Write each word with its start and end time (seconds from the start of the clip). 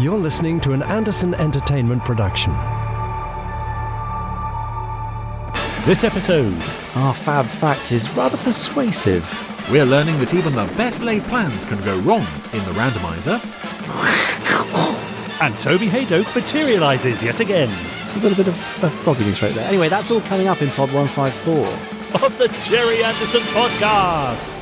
You're 0.00 0.18
listening 0.18 0.60
to 0.60 0.72
an 0.72 0.82
Anderson 0.82 1.34
Entertainment 1.34 2.04
production. 2.04 2.52
This 5.86 6.02
episode, 6.04 6.60
Our 6.96 7.14
fab 7.14 7.46
fact 7.46 7.92
is 7.92 8.10
rather 8.10 8.36
persuasive. 8.38 9.24
We're 9.70 9.84
learning 9.86 10.18
that 10.20 10.34
even 10.34 10.54
the 10.54 10.66
best 10.76 11.02
laid 11.02 11.22
plans 11.24 11.64
can 11.64 11.82
go 11.84 11.98
wrong 12.00 12.26
in 12.52 12.64
the 12.64 12.72
randomizer. 12.72 13.40
and 15.40 15.58
Toby 15.60 15.86
Hadoke 15.88 16.34
materialises 16.34 17.22
yet 17.22 17.40
again 17.40 17.70
You've 18.14 18.22
got 18.22 18.32
a 18.32 18.36
bit 18.36 18.48
of 18.48 18.54
a 18.84 18.90
frog 19.02 19.18
in 19.20 19.26
your 19.26 19.34
throat 19.34 19.54
there. 19.54 19.66
Anyway, 19.68 19.88
that's 19.88 20.10
all 20.10 20.20
coming 20.22 20.48
up 20.48 20.60
in 20.62 20.68
Pod 20.70 20.92
154. 20.92 21.66
of 22.26 22.38
the 22.38 22.48
Gerry 22.64 23.02
Anderson 23.02 23.40
podcast. 23.52 24.60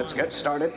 Let's 0.00 0.14
get 0.14 0.32
started. 0.32 0.72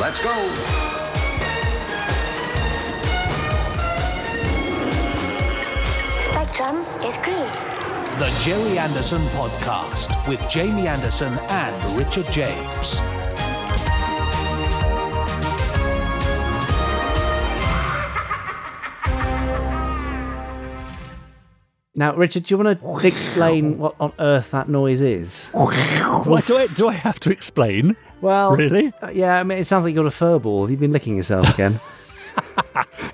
Let's 0.00 0.20
go. 0.24 0.34
Spectrum 6.24 6.84
is 7.04 7.16
green. 7.22 7.46
The 8.18 8.40
Gerry 8.42 8.76
Anderson 8.76 9.22
Podcast 9.28 10.26
with 10.26 10.40
Jamie 10.50 10.88
Anderson 10.88 11.38
and 11.48 11.96
Richard 11.96 12.26
James. 12.32 13.00
Now, 21.98 22.14
Richard, 22.14 22.44
do 22.44 22.54
you 22.54 22.58
want 22.62 22.80
to 23.02 23.06
explain 23.06 23.78
what 23.78 23.94
on 23.98 24.12
earth 24.18 24.50
that 24.50 24.68
noise 24.68 25.00
is? 25.00 25.48
Why 25.52 26.42
do 26.46 26.58
I 26.58 26.66
do 26.68 26.88
I 26.88 26.92
have 26.92 27.18
to 27.20 27.30
explain? 27.30 27.96
Well, 28.20 28.54
Really? 28.54 28.92
uh, 29.02 29.08
yeah, 29.10 29.40
I 29.40 29.42
mean, 29.44 29.58
it 29.58 29.64
sounds 29.64 29.84
like 29.84 29.94
you 29.94 30.00
got 30.00 30.06
a 30.06 30.10
fur 30.10 30.38
ball. 30.38 30.62
Have 30.62 30.70
you 30.70 30.76
been 30.76 30.92
licking 30.92 31.16
yourself 31.16 31.48
again? 31.52 31.80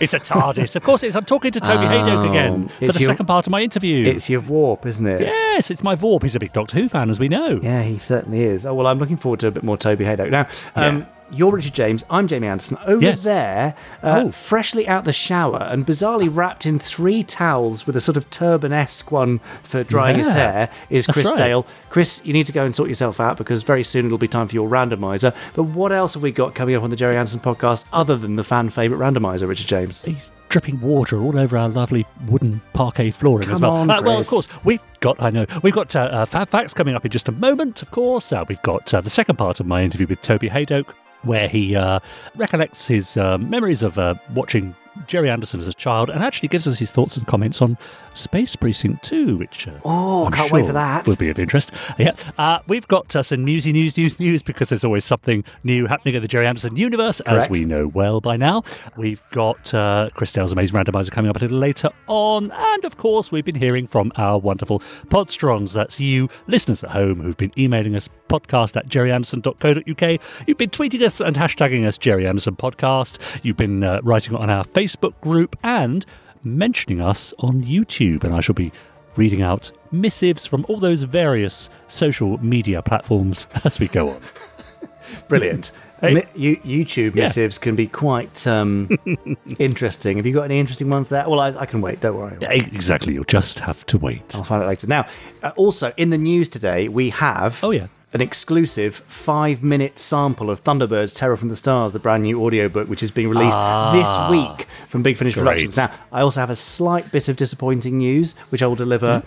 It's 0.01 0.15
a 0.15 0.19
TARDIS. 0.19 0.75
of 0.75 0.83
course 0.83 1.05
it 1.05 1.09
is. 1.09 1.17
I'm 1.17 1.25
talking 1.25 1.53
to 1.53 1.61
Toby 1.61 1.85
Hadoke 1.85 2.29
again 2.31 2.53
Um, 2.53 2.69
for 2.69 2.87
the 2.89 2.99
your- 2.99 3.11
second 3.11 3.27
part 3.27 3.47
of 3.47 3.53
my 3.53 3.61
interview. 3.61 4.05
it's 4.05 4.29
your 4.29 4.41
warp, 4.41 4.85
isn't 4.85 5.07
it? 5.07 5.21
yes, 5.21 5.71
it's 5.71 5.85
my 5.85 5.95
Vworp. 5.95 6.25
He's 6.25 6.35
a 6.35 6.41
big 6.41 6.53
Doctor 6.53 6.77
Who 6.81 6.89
fan, 6.89 7.09
as 7.09 7.21
we 7.21 7.29
know. 7.29 7.61
Yeah, 7.63 7.83
he 7.85 7.99
certainly 7.99 8.43
is. 8.43 8.67
Oh, 8.67 8.75
well, 8.75 8.89
I'm 8.89 8.99
looking 8.99 9.17
forward 9.17 9.39
to 9.41 9.47
a 9.47 9.51
bit 9.53 9.63
more 9.63 9.77
Toby 9.77 10.05
Hadoke. 10.05 10.31
Now, 10.31 10.49
um, 10.75 11.07
you're 11.33 11.51
Richard 11.53 11.73
James. 11.75 12.05
I'm 12.11 12.29
Jamie 12.29 12.47
Anderson. 12.47 12.77
Over 12.87 13.03
Yes. 13.03 13.23
there, 13.23 13.75
uh, 14.03 14.25
Oh. 14.27 14.31
freshly 14.31 14.87
out 14.87 15.05
the 15.05 15.13
shower 15.13 15.67
and 15.71 15.87
bizarrely 15.87 16.29
wrapped 16.31 16.67
in 16.67 16.79
three 16.79 17.23
towels 17.23 17.87
with 17.87 17.97
a 17.97 18.01
sort 18.01 18.17
of 18.17 18.29
turban-esque 18.31 19.11
one 19.11 19.41
for 19.63 19.83
drying 19.83 20.19
his 20.19 20.31
hair, 20.31 20.69
is 20.91 21.07
That's 21.07 21.17
Chris 21.17 21.29
right. 21.29 21.37
Dale. 21.37 21.67
Chris, 21.91 22.21
you 22.25 22.33
need 22.33 22.47
to 22.47 22.53
go 22.53 22.65
and 22.65 22.75
sort 22.75 22.89
yourself 22.89 23.19
out 23.21 23.37
because 23.37 23.63
very 23.63 23.83
soon 23.85 24.07
it'll 24.07 24.19
be 24.19 24.29
time 24.29 24.47
for 24.49 24.55
your 24.55 24.69
randomizer. 24.69 25.35
But 25.55 25.65
what 25.65 25.91
else 25.93 26.15
have 26.15 26.23
we 26.23 26.31
got 26.33 26.55
coming 26.55 26.75
up 26.75 26.83
on 26.83 26.91
the 26.91 26.97
Gerry 26.97 27.17
Anderson 27.17 27.41
podcast 27.41 27.85
other 27.93 28.17
than 28.17 28.37
the 28.37 28.45
fan 28.45 28.71
favourite 28.71 29.01
randomizer, 29.03 29.49
Richard 29.49 29.67
James? 29.69 30.03
He's 30.05 30.31
dripping 30.49 30.81
water 30.83 31.19
all 31.19 31.39
over 31.39 31.57
our 31.57 31.69
lovely 31.71 32.05
wooden 32.29 32.61
parquet 32.75 33.11
flooring 33.11 33.49
as 33.51 33.59
well. 33.61 33.71
on, 33.71 33.91
Uh, 33.91 34.03
well, 34.03 34.21
of 34.21 34.29
course, 34.29 34.49
we've 34.65 34.83
got, 35.01 35.17
I 35.23 35.31
know, 35.31 35.47
we've 35.63 35.73
got 35.73 35.97
uh, 35.97 36.01
uh, 36.01 36.25
Fab 36.27 36.49
Facts 36.51 36.75
coming 36.75 36.95
up 36.95 37.07
in 37.07 37.11
just 37.11 37.29
a 37.29 37.33
moment, 37.33 37.81
of 37.81 37.91
course. 37.91 38.33
Uh, 38.33 38.45
we've 38.49 38.61
got 38.63 38.93
uh, 38.93 39.01
the 39.01 39.09
second 39.11 39.37
part 39.37 39.61
of 39.61 39.67
my 39.67 39.83
interview 39.83 40.07
with 40.07 40.21
Toby 40.21 40.51
Hadoke, 40.51 40.87
where 41.23 41.49
he 41.49 41.77
uh, 41.77 42.01
recollects 42.37 42.87
his 42.87 43.17
uh, 43.17 43.39
memories 43.39 43.83
of 43.83 43.99
uh, 43.99 44.15
watching 44.35 44.75
Gerry 45.07 45.31
Anderson 45.31 45.61
as 45.61 45.69
a 45.69 45.75
child 45.75 46.11
and 46.11 46.23
actually 46.23 46.49
gives 46.49 46.67
us 46.67 46.79
his 46.79 46.91
thoughts 46.91 47.17
and 47.17 47.27
comments 47.27 47.63
on 47.63 47.79
Space 48.15 48.55
Precinct 48.57 49.03
2, 49.05 49.37
which 49.37 49.67
uh, 49.69 49.73
Oh, 49.85 50.27
I'm 50.27 50.33
can't 50.33 50.53
wait 50.53 50.67
for 50.67 50.73
that. 50.73 51.07
Will 51.07 51.17
be 51.17 51.29
of 51.31 51.39
interest. 51.39 51.73
Yeah, 51.99 52.13
uh, 52.39 52.59
we've 52.69 52.87
got 52.89 53.15
uh, 53.17 53.23
some 53.23 53.45
newsy 53.45 53.73
news, 53.73 53.97
news, 53.97 54.19
news 54.21 54.43
because 54.43 54.69
there's 54.69 54.85
always 54.85 55.05
something 55.05 55.45
new 55.65 55.87
happening 55.87 56.17
at 56.17 56.23
the 56.23 56.29
Gerry 56.29 56.47
Anderson 56.47 56.77
universe, 56.77 57.21
as 57.21 57.49
we 57.49 57.65
know 57.65 57.89
well 57.89 58.21
by 58.21 58.37
now. 58.37 58.63
We've 58.97 59.23
got 59.31 59.73
uh, 59.75 60.11
Chris 60.15 60.33
Dale's 60.33 60.53
Amazing 60.53 60.77
Randomizer 60.77 61.11
coming 61.11 61.31
up 61.31 61.37
a 61.37 61.41
little 61.41 61.59
later 61.59 61.91
on, 62.07 62.51
and 62.53 62.85
of 62.85 62.97
course, 62.97 63.33
we've 63.33 63.45
been 63.45 63.55
hearing 63.55 63.87
from 63.87 64.13
our 64.17 64.39
wonderful 64.39 64.81
Podsterons. 65.09 65.73
That's 65.73 65.99
you 66.01 66.29
listeners 66.47 66.83
at 66.85 66.91
home 66.91 67.21
who've 67.21 67.37
been 67.37 67.53
emailing 67.59 67.95
us 67.97 68.09
podcast 68.29 68.77
at 68.77 68.89
gerryanderson.co.uk. 68.89 70.21
You've 70.47 70.59
been 70.59 70.71
tweeting 70.71 71.03
us 71.03 71.21
and 71.21 71.37
hashtagging 71.37 71.87
us 71.87 71.99
Gerry 71.99 72.27
Anderson 72.27 72.57
Podcast. 72.57 73.19
You've 73.43 73.57
been 73.57 73.83
uh, 73.85 74.01
writing 74.03 74.35
on 74.35 74.51
our 74.51 74.65
Facebook 74.65 75.21
group 75.21 75.57
and 75.63 76.05
mentioning 76.45 77.01
us 77.01 77.33
on 77.39 77.63
YouTube, 77.63 78.25
and 78.25 78.35
I 78.35 78.41
shall 78.41 78.55
be 78.55 78.73
reading 79.17 79.43
out 79.43 79.71
missives 79.91 80.47
from 80.47 80.65
all 80.69 80.79
those 80.81 81.03
various 81.03 81.69
social 81.87 82.39
media 82.39 82.81
platforms 82.83 83.47
as 83.65 83.79
we 83.79 83.89
go 83.89 84.09
on. 84.11 84.21
Brilliant. 85.29 85.71
Hey. 86.01 86.27
You, 86.35 86.57
YouTube 86.59 87.15
Yeah. 87.15 87.25
missives 87.25 87.59
can 87.59 87.77
be 87.77 87.87
quite 87.87 88.45
um, 88.47 88.89
interesting. 89.59 90.17
Have 90.17 90.27
you 90.27 90.33
got 90.33 90.43
any 90.45 90.59
interesting 90.59 90.89
ones 90.91 91.11
there? 91.11 91.29
Well, 91.29 91.39
I, 91.41 91.49
I 91.51 91.67
can 91.67 91.81
wait. 91.81 92.01
Don't 92.01 92.17
worry. 92.17 92.37
Exactly, 92.41 93.13
you'll 93.15 93.23
just 93.25 93.59
have 93.61 93.85
to 93.87 93.99
wait. 93.99 94.35
I'll 94.35 94.43
find 94.45 94.63
out 94.63 94.69
later. 94.69 94.87
Now, 94.87 95.07
uh, 95.43 95.53
also 95.57 95.93
in 95.97 96.11
the 96.11 96.19
news 96.19 96.49
today, 96.49 96.89
we 96.89 97.11
have 97.11 97.63
Oh, 97.63 97.71
yeah. 97.71 97.87
An 98.15 98.21
exclusive 98.21 98.97
five-minute 99.09 99.99
sample 99.99 100.51
of 100.51 100.63
Thunderbirds 100.63 101.17
"Terror 101.17 101.37
from 101.39 101.49
the 101.49 101.57
Stars," 101.57 101.93
the 101.95 101.99
brand 101.99 102.25
new 102.25 102.45
audiobook, 102.45 102.89
which 102.89 103.03
is 103.03 103.11
being 103.11 103.29
released 103.31 103.57
this 103.93 104.31
week 104.31 104.67
from 104.89 105.03
Big 105.03 105.17
Finish 105.17 105.33
Great. 105.35 105.45
Productions. 105.45 105.77
Now, 105.79 105.91
I 106.13 106.21
also 106.21 106.41
have 106.41 106.51
a 106.51 106.57
slight 106.57 107.11
bit 107.11 107.29
of 107.29 107.37
disappointing 107.37 107.97
news, 107.99 108.35
which 108.51 108.63
I 108.63 108.67
will 108.67 108.77
deliver. 108.77 109.23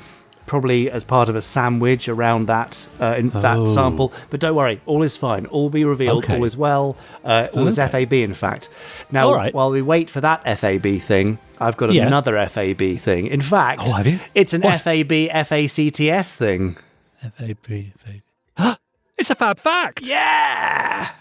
Probably 0.46 0.92
as 0.92 1.04
part 1.04 1.28
of 1.28 1.36
a 1.36 1.42
sandwich 1.42 2.08
around 2.08 2.46
that 2.46 2.88
uh, 3.00 3.16
in 3.18 3.32
that 3.32 3.68
sample, 3.68 4.14
but 4.30 4.40
don't 4.40 4.54
worry, 4.54 4.80
all 4.86 5.02
is 5.02 5.18
fine. 5.18 5.48
All 5.48 5.64
will 5.64 5.70
be 5.72 5.84
revealed. 5.84 6.24
Okay. 6.24 6.38
All 6.38 6.44
is 6.44 6.56
well. 6.56 6.96
Uh, 7.24 7.48
all 7.54 7.66
is 7.68 7.78
FAB, 7.78 8.14
in 8.14 8.36
fact. 8.36 8.70
Now, 9.12 9.34
right. 9.34 9.52
while 9.56 9.72
we 9.72 9.82
wait 9.82 10.08
for 10.12 10.22
that 10.22 10.44
FAB 10.60 11.00
thing, 11.02 11.40
I've 11.60 11.78
got 11.78 11.92
Yeah. 11.92 12.06
another 12.06 12.38
FAB 12.38 12.96
thing. 13.00 13.26
In 13.26 13.42
fact, 13.42 13.82
Oh, 13.88 13.94
have 13.94 14.06
you? 14.06 14.20
it's 14.36 14.54
an 14.54 14.62
What? 14.62 14.80
FAB 14.82 15.30
FACTS 15.34 16.36
thing. 16.36 16.78
F-A-B, 17.24 17.94
F-A-B. 18.06 18.22
It's 19.18 19.30
a 19.30 19.36
fab 19.36 19.60
fact! 19.60 20.06
Yeah. 20.06 21.12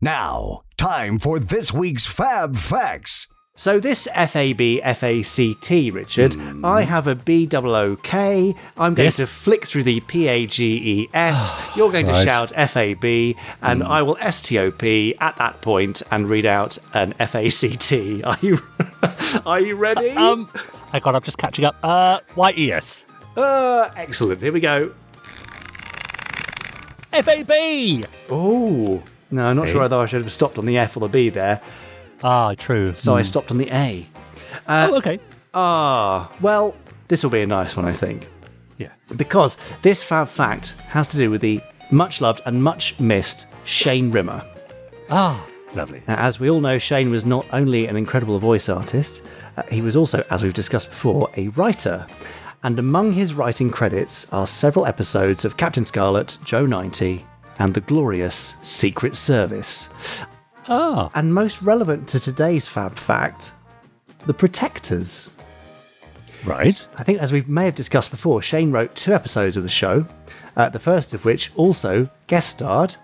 Now, 0.00 0.62
time 0.78 1.18
for 1.18 1.38
this 1.38 1.70
week's 1.72 2.06
Fab 2.06 2.56
Facts. 2.56 3.28
So 3.54 3.78
this 3.78 4.08
FAB 4.14 4.80
FACT, 4.82 5.92
Richard, 5.92 6.34
I 6.64 6.82
have 6.82 7.06
a 7.06 7.14
BOOK. 7.14 8.14
I'm 8.14 8.94
going 8.94 9.04
Yes. 9.06 9.16
to 9.18 9.26
flick 9.26 9.66
through 9.66 9.82
the 9.82 10.00
PAGES. 10.00 11.54
You're 11.76 11.92
going 11.92 12.06
to 12.06 12.24
shout 12.24 12.50
FAB, 12.56 13.04
and 13.60 13.82
I 13.84 14.00
will 14.00 14.16
STOP 14.16 14.82
at 15.20 15.36
that 15.36 15.60
point 15.60 16.02
and 16.10 16.28
read 16.30 16.46
out 16.46 16.78
an 16.94 17.12
FACT. 17.18 17.92
Are 18.24 18.38
you 18.40 18.62
Are 19.44 19.60
you 19.60 19.76
ready? 19.76 20.10
Um, 20.12 20.48
hang 20.90 21.02
on, 21.04 21.14
I'm 21.14 21.22
just 21.22 21.36
catching 21.38 21.66
up. 21.66 21.76
Uh, 21.82 22.20
Y-E-S. 22.34 23.04
Uh, 23.36 23.90
excellent. 23.96 24.40
Here 24.40 24.52
we 24.52 24.60
go. 24.60 24.94
F-A-B! 27.12 28.04
Oh. 28.30 29.02
No, 29.30 29.46
I'm 29.46 29.56
not 29.56 29.68
sure 29.68 29.80
whether 29.80 29.96
I 29.96 30.06
should 30.06 30.22
have 30.22 30.32
stopped 30.32 30.58
on 30.58 30.66
the 30.66 30.78
F 30.78 30.96
or 30.96 31.00
the 31.00 31.08
B 31.08 31.28
there. 31.30 31.60
Ah, 32.22 32.54
true. 32.54 32.94
So 32.94 33.16
I 33.16 33.22
stopped 33.22 33.50
on 33.50 33.58
the 33.58 33.68
A. 33.70 34.06
oh, 34.68 34.96
okay. 34.98 35.18
Ah, 35.54 36.30
well, 36.40 36.74
this 37.08 37.22
will 37.22 37.30
be 37.30 37.40
a 37.42 37.46
nice 37.46 37.76
one, 37.76 37.84
I 37.86 37.92
think. 37.92 38.28
Yeah. 38.78 38.92
Because 39.16 39.56
this 39.82 40.02
fab 40.02 40.28
fact 40.28 40.72
has 40.88 41.06
to 41.08 41.16
do 41.16 41.30
with 41.30 41.40
the 41.40 41.60
much 41.90 42.20
loved 42.20 42.40
and 42.46 42.62
much 42.62 42.98
missed 43.00 43.46
Shane 43.64 44.10
Rimmer. 44.10 44.44
Ah, 45.10 45.44
lovely. 45.74 46.02
Now, 46.08 46.16
as 46.16 46.40
we 46.40 46.48
all 46.50 46.60
know, 46.60 46.78
Shane 46.78 47.10
was 47.10 47.24
not 47.26 47.46
only 47.52 47.86
an 47.86 47.96
incredible 47.96 48.38
voice 48.38 48.68
artist, 48.68 49.22
uh, 49.56 49.62
he 49.70 49.82
was 49.82 49.96
also, 49.96 50.24
as 50.30 50.42
we've 50.42 50.54
discussed 50.54 50.88
before, 50.90 51.30
a 51.36 51.48
writer. 51.48 52.06
And 52.62 52.78
among 52.78 53.12
his 53.12 53.34
writing 53.34 53.70
credits 53.70 54.26
are 54.32 54.46
several 54.46 54.86
episodes 54.86 55.44
of 55.44 55.56
Captain 55.56 55.84
Scarlet, 55.84 56.38
Joe 56.44 56.64
90, 56.64 57.24
and 57.58 57.74
the 57.74 57.80
glorious 57.80 58.54
Secret 58.62 59.16
Service. 59.16 59.88
Ah, 60.68 61.10
And 61.14 61.34
most 61.34 61.60
relevant 61.62 62.08
to 62.10 62.20
today's 62.20 62.68
fab 62.68 62.94
fact, 62.94 63.52
The 64.26 64.34
Protectors. 64.34 65.30
right. 66.44 66.86
I 66.98 67.02
think, 67.02 67.18
as 67.18 67.32
we 67.32 67.42
may 67.42 67.64
have 67.64 67.74
discussed 67.74 68.10
before, 68.12 68.40
Shane 68.42 68.70
wrote 68.70 68.94
two 68.94 69.12
episodes 69.12 69.56
of 69.56 69.64
the 69.64 69.68
show, 69.68 70.06
uh, 70.56 70.68
the 70.68 70.78
first 70.78 71.14
of 71.14 71.24
which 71.24 71.50
also 71.56 72.08
guest 72.28 72.50
starred 72.50 72.94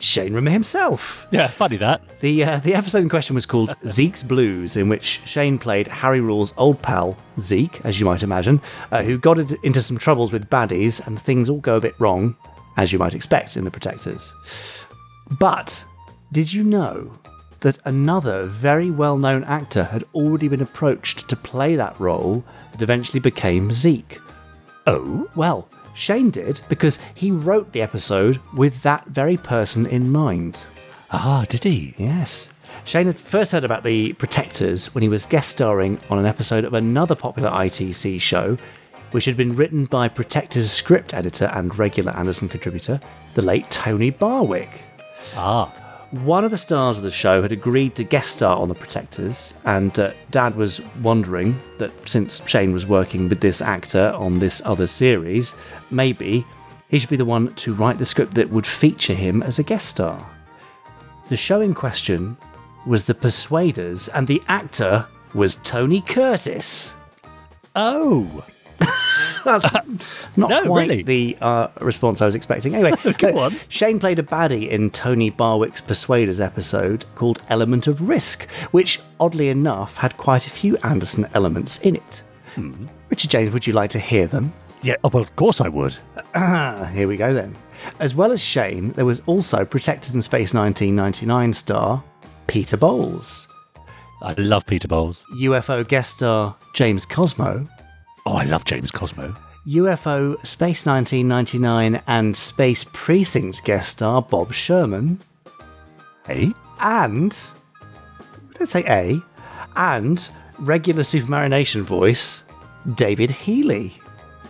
Shane 0.00 0.32
Rimmer 0.32 0.50
himself. 0.50 1.26
Yeah, 1.32 1.48
funny 1.48 1.76
that. 1.78 2.00
The 2.20 2.44
uh, 2.44 2.58
the 2.60 2.74
episode 2.74 3.02
in 3.02 3.08
question 3.08 3.34
was 3.34 3.46
called 3.46 3.74
Zeke's 3.86 4.22
Blues, 4.22 4.76
in 4.76 4.88
which 4.88 5.20
Shane 5.24 5.58
played 5.58 5.88
Harry 5.88 6.20
Rule's 6.20 6.54
old 6.56 6.80
pal 6.82 7.16
Zeke, 7.40 7.84
as 7.84 7.98
you 7.98 8.06
might 8.06 8.22
imagine, 8.22 8.60
uh, 8.92 9.02
who 9.02 9.18
got 9.18 9.38
into 9.38 9.80
some 9.80 9.98
troubles 9.98 10.30
with 10.30 10.48
baddies, 10.48 11.04
and 11.06 11.20
things 11.20 11.48
all 11.50 11.60
go 11.60 11.76
a 11.76 11.80
bit 11.80 11.94
wrong, 11.98 12.36
as 12.76 12.92
you 12.92 12.98
might 12.98 13.14
expect 13.14 13.56
in 13.56 13.64
the 13.64 13.70
Protectors. 13.70 14.34
But 15.38 15.84
did 16.32 16.52
you 16.52 16.62
know 16.62 17.18
that 17.60 17.78
another 17.84 18.46
very 18.46 18.90
well 18.90 19.18
known 19.18 19.44
actor 19.44 19.84
had 19.84 20.04
already 20.14 20.48
been 20.48 20.62
approached 20.62 21.28
to 21.28 21.36
play 21.36 21.76
that 21.76 21.98
role 21.98 22.44
that 22.72 22.82
eventually 22.82 23.20
became 23.20 23.72
Zeke. 23.72 24.20
Oh, 24.86 25.28
Well, 25.34 25.68
Shane 25.98 26.30
did 26.30 26.60
because 26.68 27.00
he 27.14 27.32
wrote 27.32 27.72
the 27.72 27.82
episode 27.82 28.40
with 28.54 28.82
that 28.82 29.04
very 29.08 29.36
person 29.36 29.84
in 29.84 30.12
mind. 30.12 30.62
ah, 31.10 31.44
did 31.48 31.64
he? 31.64 31.92
Yes. 31.98 32.48
Shane 32.84 33.06
had 33.06 33.18
first 33.18 33.50
heard 33.50 33.64
about 33.64 33.82
the 33.82 34.12
Protectors 34.12 34.94
when 34.94 35.02
he 35.02 35.08
was 35.08 35.26
guest 35.26 35.48
starring 35.50 35.98
on 36.08 36.20
an 36.20 36.24
episode 36.24 36.64
of 36.64 36.72
another 36.74 37.16
popular 37.16 37.50
ITC 37.50 38.20
show, 38.20 38.56
which 39.10 39.24
had 39.24 39.36
been 39.36 39.56
written 39.56 39.86
by 39.86 40.06
Protectors 40.06 40.70
script 40.70 41.14
editor 41.14 41.50
and 41.52 41.76
regular 41.76 42.12
Anderson 42.12 42.48
contributor, 42.48 43.00
the 43.34 43.42
late 43.42 43.68
Tony 43.68 44.10
Barwick. 44.10 44.84
Ah, 45.34 45.72
One 46.10 46.42
of 46.42 46.50
the 46.50 46.56
stars 46.56 46.96
of 46.96 47.02
the 47.02 47.12
show 47.12 47.42
had 47.42 47.52
agreed 47.52 47.94
to 47.96 48.04
guest 48.04 48.30
star 48.30 48.56
on 48.56 48.70
The 48.70 48.74
Protectors, 48.74 49.52
and 49.66 49.98
uh, 49.98 50.14
Dad 50.30 50.56
was 50.56 50.80
wondering 51.02 51.60
that 51.76 51.90
since 52.08 52.40
Shane 52.48 52.72
was 52.72 52.86
working 52.86 53.28
with 53.28 53.40
this 53.40 53.60
actor 53.60 54.14
on 54.16 54.38
this 54.38 54.62
other 54.64 54.86
series, 54.86 55.54
maybe 55.90 56.46
he 56.88 56.98
should 56.98 57.10
be 57.10 57.16
the 57.16 57.26
one 57.26 57.52
to 57.56 57.74
write 57.74 57.98
the 57.98 58.06
script 58.06 58.32
that 58.34 58.48
would 58.48 58.66
feature 58.66 59.12
him 59.12 59.42
as 59.42 59.58
a 59.58 59.62
guest 59.62 59.86
star. 59.88 60.26
The 61.28 61.36
show 61.36 61.60
in 61.60 61.74
question 61.74 62.38
was 62.86 63.04
The 63.04 63.14
Persuaders, 63.14 64.08
and 64.08 64.26
the 64.26 64.42
actor 64.48 65.06
was 65.34 65.56
Tony 65.56 66.00
Curtis. 66.00 66.94
oh, 67.76 68.46
That's 69.44 69.72
not 70.36 70.50
No, 70.50 70.66
quite 70.66 70.88
really? 70.88 71.02
the 71.02 71.36
uh, 71.40 71.68
response 71.80 72.20
I 72.20 72.26
was 72.26 72.34
expecting. 72.34 72.74
Anyway, 72.74 72.92
Go 73.18 73.28
uh, 73.28 73.40
on. 73.46 73.56
Shane 73.68 73.98
played 73.98 74.18
a 74.18 74.22
baddie 74.22 74.68
in 74.68 74.90
Tony 74.90 75.30
Barwick's 75.30 75.80
Persuaders 75.80 76.40
episode 76.40 77.04
called 77.14 77.42
Element 77.48 77.86
of 77.86 78.08
Risk, 78.08 78.48
which, 78.70 79.00
oddly 79.20 79.48
enough, 79.48 79.96
had 79.96 80.16
quite 80.16 80.46
a 80.46 80.50
few 80.50 80.76
Anderson 80.78 81.26
elements 81.34 81.78
in 81.78 81.96
it. 81.96 82.22
Hmm. 82.54 82.86
Richard 83.10 83.30
James, 83.30 83.52
would 83.52 83.66
you 83.66 83.72
like 83.72 83.90
to 83.90 83.98
hear 83.98 84.26
them? 84.26 84.52
yeah. 84.82 84.94
Oh, 85.02 85.10
well, 85.12 85.22
of 85.22 85.34
course 85.36 85.60
I 85.60 85.68
would. 85.68 85.96
Ah, 86.34 86.90
here 86.94 87.08
we 87.08 87.16
go 87.16 87.32
then. 87.34 87.56
As 88.00 88.14
well 88.14 88.32
as 88.32 88.42
Shane, 88.42 88.92
there 88.92 89.04
was 89.04 89.20
also 89.26 89.64
Protected 89.64 90.14
in 90.14 90.22
Space 90.22 90.52
1999 90.54 91.52
star 91.52 92.02
Peter 92.46 92.76
Bowles, 92.76 93.46
I 94.20 94.32
love 94.34 94.66
Peter 94.66 94.88
Bowles. 94.88 95.24
UFO 95.40 95.86
guest 95.86 96.16
star 96.16 96.56
James 96.74 97.06
Cosmo, 97.06 97.68
Oh, 98.30 98.36
I 98.36 98.44
love 98.44 98.64
James 98.66 98.90
Cosmo. 98.90 99.34
UFO 99.66 100.34
Space 100.46 100.84
1999 100.84 102.02
and 102.06 102.36
Space 102.36 102.84
Precinct 102.92 103.64
guest 103.64 103.88
star 103.92 104.20
Bob 104.20 104.52
Sherman, 104.52 105.18
Hey, 106.26 106.52
and 106.80 107.34
don't 108.52 108.66
say 108.66 108.84
A, 108.86 109.18
and 109.76 110.28
regular 110.58 111.02
Supermarionation 111.02 111.82
voice 111.84 112.42
David 112.96 113.30
Healy. 113.30 113.94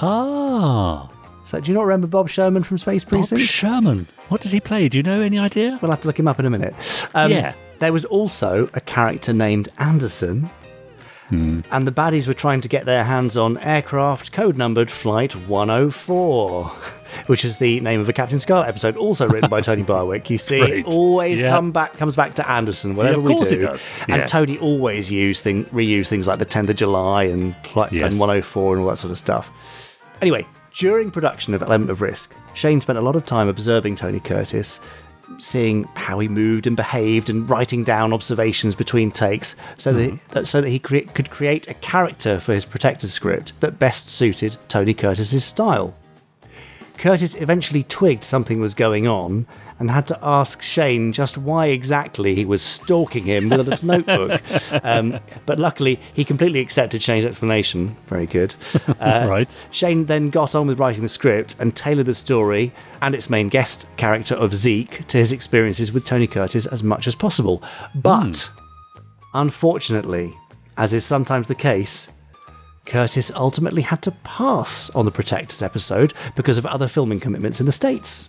ah, 0.00 1.08
So, 1.44 1.60
do 1.60 1.70
you 1.70 1.74
not 1.78 1.84
remember 1.86 2.08
Bob 2.08 2.28
Sherman 2.28 2.64
from 2.64 2.78
Space 2.78 3.04
Precinct? 3.04 3.42
Bob 3.42 3.48
Sherman. 3.48 4.06
What 4.28 4.40
did 4.40 4.50
he 4.50 4.58
play? 4.60 4.88
Do 4.88 4.96
you 4.96 5.04
know 5.04 5.20
any 5.20 5.38
idea? 5.38 5.78
we'll 5.80 5.92
have 5.92 6.00
to 6.00 6.08
look 6.08 6.18
him 6.18 6.26
up 6.26 6.40
in 6.40 6.46
a 6.46 6.50
minute. 6.50 6.74
Um, 7.14 7.30
Yeah. 7.30 7.54
There 7.78 7.92
was 7.92 8.04
also 8.06 8.68
a 8.74 8.80
character 8.80 9.32
named 9.32 9.68
Anderson. 9.78 10.50
And 11.30 11.86
the 11.86 11.92
baddies 11.92 12.26
were 12.26 12.34
trying 12.34 12.60
to 12.62 12.68
get 12.68 12.86
their 12.86 13.04
hands 13.04 13.36
on 13.36 13.58
aircraft 13.58 14.32
code 14.32 14.56
numbered 14.56 14.90
Flight 14.90 15.34
104, 15.46 16.64
which 17.26 17.44
is 17.44 17.58
the 17.58 17.80
name 17.80 18.00
of 18.00 18.08
a 18.08 18.12
Captain 18.12 18.38
Scarlet 18.38 18.66
episode, 18.68 18.96
also 18.96 19.28
written 19.28 19.50
by 19.50 19.60
Tony 19.60 19.82
Barwick. 19.82 20.30
You 20.30 20.38
see, 20.38 20.60
it 20.60 20.86
always 20.88 21.42
Yeah. 21.42 21.50
come 21.50 21.70
back 21.72 21.96
comes 21.98 22.16
back 22.16 22.34
to 22.36 22.50
Anderson, 22.50 22.96
whatever 22.96 23.18
of 23.18 23.24
we 23.24 23.34
do. 23.36 23.68
And 24.08 24.20
Yeah. 24.20 24.26
Tony 24.26 24.58
always 24.58 25.10
used 25.10 25.44
thing, 25.44 25.64
reuse 25.66 26.08
things 26.08 26.26
like 26.26 26.38
the 26.38 26.46
10th 26.46 26.70
of 26.70 26.76
July 26.76 27.24
and 27.24 27.54
Flight 27.66 27.92
Yes. 27.92 28.10
and 28.12 28.20
104 28.20 28.74
and 28.76 28.82
all 28.84 28.90
that 28.90 28.96
sort 28.96 29.10
of 29.10 29.18
stuff. 29.18 29.98
Anyway, 30.22 30.46
during 30.76 31.10
production 31.10 31.54
of 31.54 31.62
Element 31.62 31.90
of 31.90 32.00
Risk, 32.00 32.34
Shane 32.54 32.80
spent 32.80 32.98
a 32.98 33.02
lot 33.02 33.16
of 33.16 33.24
time 33.24 33.48
observing 33.48 33.96
Tony 33.96 34.20
Curtis, 34.20 34.80
seeing 35.36 35.84
how 35.94 36.18
he 36.18 36.28
moved 36.28 36.66
and 36.66 36.76
behaved, 36.76 37.28
and 37.30 37.48
writing 37.48 37.84
down 37.84 38.12
observations 38.12 38.74
between 38.74 39.10
takes, 39.10 39.54
so 39.76 39.92
that, 39.92 40.10
mm-hmm. 40.10 40.32
that 40.32 40.46
so 40.46 40.60
that 40.60 40.68
he 40.68 40.78
crea- 40.78 41.02
could 41.02 41.30
create 41.30 41.68
a 41.68 41.74
character 41.74 42.40
for 42.40 42.54
his 42.54 42.64
Protector 42.64 43.06
script 43.06 43.52
that 43.60 43.78
best 43.78 44.08
suited 44.08 44.56
Tony 44.68 44.94
Curtis's 44.94 45.44
style. 45.44 45.94
Curtis 46.98 47.34
eventually 47.36 47.84
twigged 47.84 48.24
something 48.24 48.60
was 48.60 48.74
going 48.74 49.06
on 49.06 49.46
and 49.78 49.88
had 49.90 50.06
to 50.08 50.18
ask 50.20 50.60
Shane 50.60 51.12
just 51.12 51.38
why 51.38 51.66
exactly 51.66 52.34
he 52.34 52.44
was 52.44 52.60
stalking 52.60 53.24
him 53.24 53.48
with 53.48 53.60
a 53.60 53.62
little 53.62 53.86
notebook. 53.98 54.42
Um, 54.84 55.20
but 55.46 55.58
luckily, 55.60 56.00
he 56.12 56.24
completely 56.24 56.58
accepted 56.58 57.00
Shane's 57.00 57.24
explanation. 57.24 57.96
Very 58.06 58.26
good. 58.26 58.54
Uh, 59.00 59.26
Right. 59.30 59.54
Shane 59.70 60.06
then 60.06 60.28
got 60.30 60.54
on 60.56 60.66
with 60.66 60.80
writing 60.80 61.02
the 61.02 61.08
script 61.08 61.54
and 61.60 61.74
tailored 61.76 62.06
the 62.06 62.14
story 62.14 62.72
and 63.00 63.14
its 63.14 63.30
main 63.30 63.48
guest 63.48 63.86
character 63.96 64.34
of 64.34 64.54
Zeke 64.56 65.06
to 65.06 65.18
his 65.18 65.30
experiences 65.30 65.92
with 65.92 66.04
Tony 66.04 66.26
Curtis 66.26 66.66
as 66.66 66.82
much 66.82 67.06
as 67.06 67.14
possible. 67.14 67.62
But 67.94 68.50
unfortunately, 69.34 70.34
as 70.76 70.92
is 70.92 71.04
sometimes 71.04 71.46
the 71.46 71.54
case, 71.54 72.08
Curtis 72.88 73.30
ultimately 73.34 73.82
had 73.82 74.02
to 74.02 74.10
pass 74.24 74.90
on 74.90 75.04
the 75.04 75.10
Protectors 75.10 75.62
episode 75.62 76.14
because 76.34 76.58
of 76.58 76.66
other 76.66 76.88
filming 76.88 77.20
commitments 77.20 77.60
in 77.60 77.66
the 77.66 77.72
States. 77.72 78.28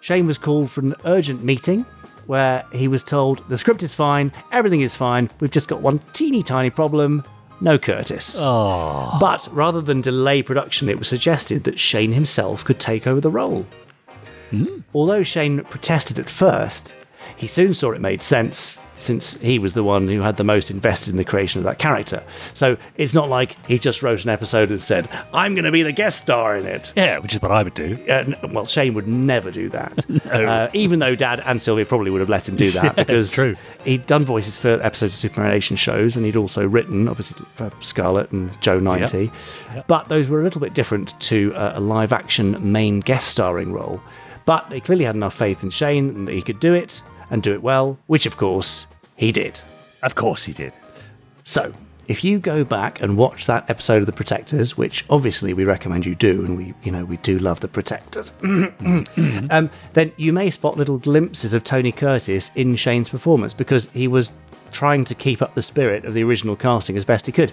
Shane 0.00 0.26
was 0.26 0.38
called 0.38 0.70
for 0.70 0.80
an 0.80 0.94
urgent 1.04 1.44
meeting 1.44 1.84
where 2.26 2.64
he 2.72 2.88
was 2.88 3.04
told 3.04 3.46
the 3.48 3.58
script 3.58 3.82
is 3.82 3.94
fine, 3.94 4.32
everything 4.50 4.80
is 4.80 4.96
fine, 4.96 5.28
we've 5.40 5.50
just 5.50 5.68
got 5.68 5.82
one 5.82 6.00
teeny 6.12 6.42
tiny 6.42 6.70
problem 6.70 7.22
no 7.60 7.78
Curtis. 7.78 8.38
Oh, 8.40 9.18
But 9.20 9.46
rather 9.52 9.82
than 9.82 10.00
delay 10.00 10.42
production, 10.42 10.88
it 10.88 10.98
was 10.98 11.08
suggested 11.08 11.64
that 11.64 11.78
Shane 11.78 12.12
himself 12.12 12.64
could 12.64 12.80
take 12.80 13.06
over 13.06 13.20
the 13.20 13.30
role. 13.30 13.66
Hmm. 14.50 14.78
Although 14.94 15.22
Shane 15.22 15.62
protested 15.64 16.18
at 16.18 16.30
first, 16.30 16.94
he 17.40 17.46
soon 17.46 17.72
saw 17.72 17.92
it 17.92 18.02
made 18.02 18.20
sense 18.20 18.78
since 18.98 19.34
he 19.36 19.58
was 19.58 19.72
the 19.72 19.82
one 19.82 20.06
who 20.08 20.20
had 20.20 20.36
the 20.36 20.44
most 20.44 20.70
invested 20.70 21.10
in 21.10 21.16
the 21.16 21.24
creation 21.24 21.58
of 21.58 21.64
that 21.64 21.78
character. 21.78 22.22
So 22.52 22.76
it's 22.98 23.14
not 23.14 23.30
like 23.30 23.56
he 23.66 23.78
just 23.78 24.02
wrote 24.02 24.24
an 24.24 24.28
episode 24.28 24.70
and 24.70 24.82
said, 24.82 25.08
I'm 25.32 25.54
going 25.54 25.64
to 25.64 25.70
be 25.70 25.82
the 25.82 25.90
guest 25.90 26.20
star 26.20 26.54
in 26.54 26.66
it. 26.66 26.92
yeah, 26.94 27.16
which 27.18 27.32
is 27.32 27.40
what 27.40 27.50
I 27.50 27.62
would 27.62 27.72
do. 27.72 27.98
Uh, 28.06 28.34
well, 28.52 28.66
Shane 28.66 28.92
would 28.92 29.08
never 29.08 29.50
do 29.50 29.70
that. 29.70 30.04
uh, 30.30 30.68
even 30.74 30.98
though 30.98 31.14
Dad 31.14 31.42
and 31.46 31.62
Sylvia 31.62 31.86
probably 31.86 32.10
would 32.10 32.20
have 32.20 32.28
let 32.28 32.46
him 32.46 32.56
do 32.56 32.70
that 32.72 32.94
because 32.96 33.32
true. 33.32 33.56
he'd 33.84 34.04
done 34.04 34.26
voices 34.26 34.58
for 34.58 34.78
episodes 34.82 35.24
of 35.24 35.32
Supermarionation 35.32 35.78
shows 35.78 36.16
and 36.16 36.26
he'd 36.26 36.36
also 36.36 36.68
written, 36.68 37.08
obviously, 37.08 37.42
for 37.54 37.72
Scarlet 37.80 38.30
and 38.32 38.60
Joe 38.60 38.78
90. 38.78 39.32
But 39.86 40.08
those 40.08 40.28
were 40.28 40.40
a 40.40 40.44
little 40.44 40.60
bit 40.60 40.74
different 40.74 41.18
to 41.20 41.54
uh, 41.54 41.72
a 41.76 41.80
live 41.80 42.12
action 42.12 42.70
main 42.70 43.00
guest 43.00 43.28
starring 43.28 43.72
role. 43.72 43.98
But 44.44 44.68
they 44.68 44.80
clearly 44.80 45.04
had 45.04 45.14
enough 45.14 45.34
faith 45.34 45.62
in 45.62 45.70
Shane 45.70 46.26
that 46.26 46.34
he 46.34 46.42
could 46.42 46.60
do 46.60 46.74
it 46.74 47.02
and 47.30 47.42
do 47.42 47.52
it 47.52 47.62
well, 47.62 47.98
which 48.06 48.26
of 48.26 48.36
course 48.36 48.86
he 49.16 49.32
did. 49.32 49.60
Of 50.02 50.14
course 50.14 50.44
he 50.44 50.52
did. 50.52 50.72
So, 51.44 51.72
if 52.08 52.24
you 52.24 52.40
go 52.40 52.64
back 52.64 53.00
and 53.00 53.16
watch 53.16 53.46
that 53.46 53.70
episode 53.70 54.02
of 54.02 54.06
The 54.06 54.12
Protectors, 54.12 54.76
which 54.76 55.04
obviously 55.08 55.54
we 55.54 55.64
recommend 55.64 56.04
you 56.04 56.16
do, 56.16 56.44
and 56.44 56.56
we, 56.56 56.74
you 56.82 56.90
know, 56.90 57.04
we 57.04 57.18
do 57.18 57.38
love 57.38 57.60
The 57.60 57.68
Protectors, 57.68 58.32
um, 58.42 59.70
then 59.92 60.12
you 60.16 60.32
may 60.32 60.50
spot 60.50 60.76
little 60.76 60.98
glimpses 60.98 61.54
of 61.54 61.62
Tony 61.62 61.92
Curtis 61.92 62.50
in 62.56 62.74
Shane's 62.74 63.08
performance 63.08 63.54
because 63.54 63.88
he 63.90 64.08
was 64.08 64.32
trying 64.72 65.04
to 65.04 65.14
keep 65.14 65.40
up 65.40 65.54
the 65.54 65.62
spirit 65.62 66.04
of 66.04 66.14
the 66.14 66.24
original 66.24 66.56
casting 66.56 66.96
as 66.96 67.04
best 67.04 67.26
he 67.26 67.32
could. 67.32 67.52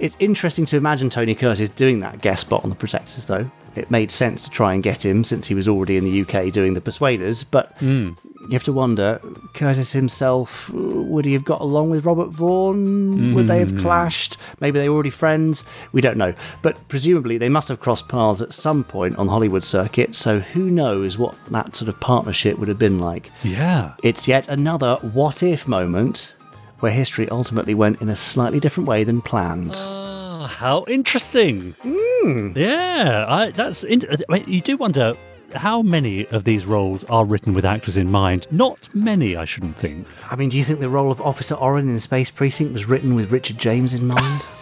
It's 0.00 0.16
interesting 0.18 0.64
to 0.66 0.78
imagine 0.78 1.10
Tony 1.10 1.34
Curtis 1.34 1.68
doing 1.68 2.00
that 2.00 2.22
guest 2.22 2.40
spot 2.40 2.64
on 2.64 2.70
The 2.70 2.76
Protectors, 2.76 3.26
though. 3.26 3.50
It 3.76 3.90
made 3.90 4.10
sense 4.10 4.42
to 4.44 4.50
try 4.50 4.72
and 4.72 4.82
get 4.82 5.04
him 5.04 5.22
since 5.24 5.46
he 5.46 5.54
was 5.54 5.68
already 5.68 5.98
in 5.98 6.04
the 6.04 6.22
UK 6.22 6.50
doing 6.50 6.72
The 6.72 6.80
Persuaders, 6.80 7.44
but 7.44 7.76
hmm. 7.76 8.12
you 8.40 8.52
have 8.52 8.64
to 8.64 8.72
wonder 8.72 9.20
Curtis 9.52 9.92
himself, 9.92 10.70
would 10.70 11.26
he 11.26 11.34
have 11.34 11.44
got 11.44 11.60
along 11.60 11.90
with 11.90 12.06
Robert 12.06 12.30
Vaughn? 12.30 13.34
Would 13.34 13.46
they 13.46 13.58
have 13.58 13.72
hmm. 13.72 13.80
clashed? 13.80 14.38
Maybe 14.58 14.78
they 14.78 14.88
were 14.88 14.94
already 14.94 15.10
friends? 15.10 15.66
We 15.92 16.00
don't 16.00 16.16
know. 16.16 16.34
But 16.62 16.88
presumably 16.88 17.36
they 17.36 17.50
must 17.50 17.68
have 17.68 17.80
crossed 17.80 18.08
paths 18.08 18.40
at 18.40 18.54
some 18.54 18.82
point 18.82 19.16
on 19.16 19.28
Hollywood 19.28 19.64
circuit, 19.64 20.14
so 20.14 20.40
who 20.40 20.70
knows 20.70 21.18
what 21.18 21.34
that 21.50 21.76
sort 21.76 21.90
of 21.90 22.00
partnership 22.00 22.58
would 22.58 22.68
have 22.68 22.78
been 22.78 23.00
like. 23.00 23.30
Yeah. 23.44 23.92
It's 24.02 24.26
yet 24.26 24.48
another 24.48 24.96
what 25.02 25.42
if 25.42 25.68
moment 25.68 26.32
where 26.80 26.92
history 26.92 27.28
ultimately 27.30 27.74
went 27.74 28.00
in 28.00 28.08
a 28.08 28.16
slightly 28.16 28.60
different 28.60 28.88
way 28.88 29.04
than 29.04 29.20
planned. 29.20 29.74
Oh, 29.76 30.46
how 30.50 30.84
interesting. 30.88 31.72
Hmm. 31.82 32.52
Yeah, 32.56 33.24
I, 33.28 33.50
that's. 33.50 33.84
In, 33.84 34.04
uh, 34.10 34.16
I 34.28 34.32
mean, 34.32 34.44
you 34.46 34.60
do 34.60 34.76
wonder 34.76 35.14
how 35.54 35.82
many 35.82 36.26
of 36.28 36.44
these 36.44 36.66
roles 36.66 37.04
are 37.04 37.24
written 37.24 37.54
with 37.54 37.64
actors 37.64 37.96
in 37.96 38.10
mind. 38.10 38.46
Not 38.50 38.88
many, 38.94 39.36
I 39.36 39.44
shouldn't 39.44 39.76
think. 39.76 40.06
I 40.30 40.36
mean, 40.36 40.48
do 40.48 40.58
you 40.58 40.64
think 40.64 40.80
the 40.80 40.88
role 40.88 41.10
of 41.10 41.20
Officer 41.20 41.54
Oren 41.54 41.88
in 41.88 41.98
Space 42.00 42.30
Precinct 42.30 42.72
was 42.72 42.86
written 42.86 43.14
with 43.14 43.32
Richard 43.32 43.58
James 43.58 43.94
in 43.94 44.06
mind? 44.06 44.46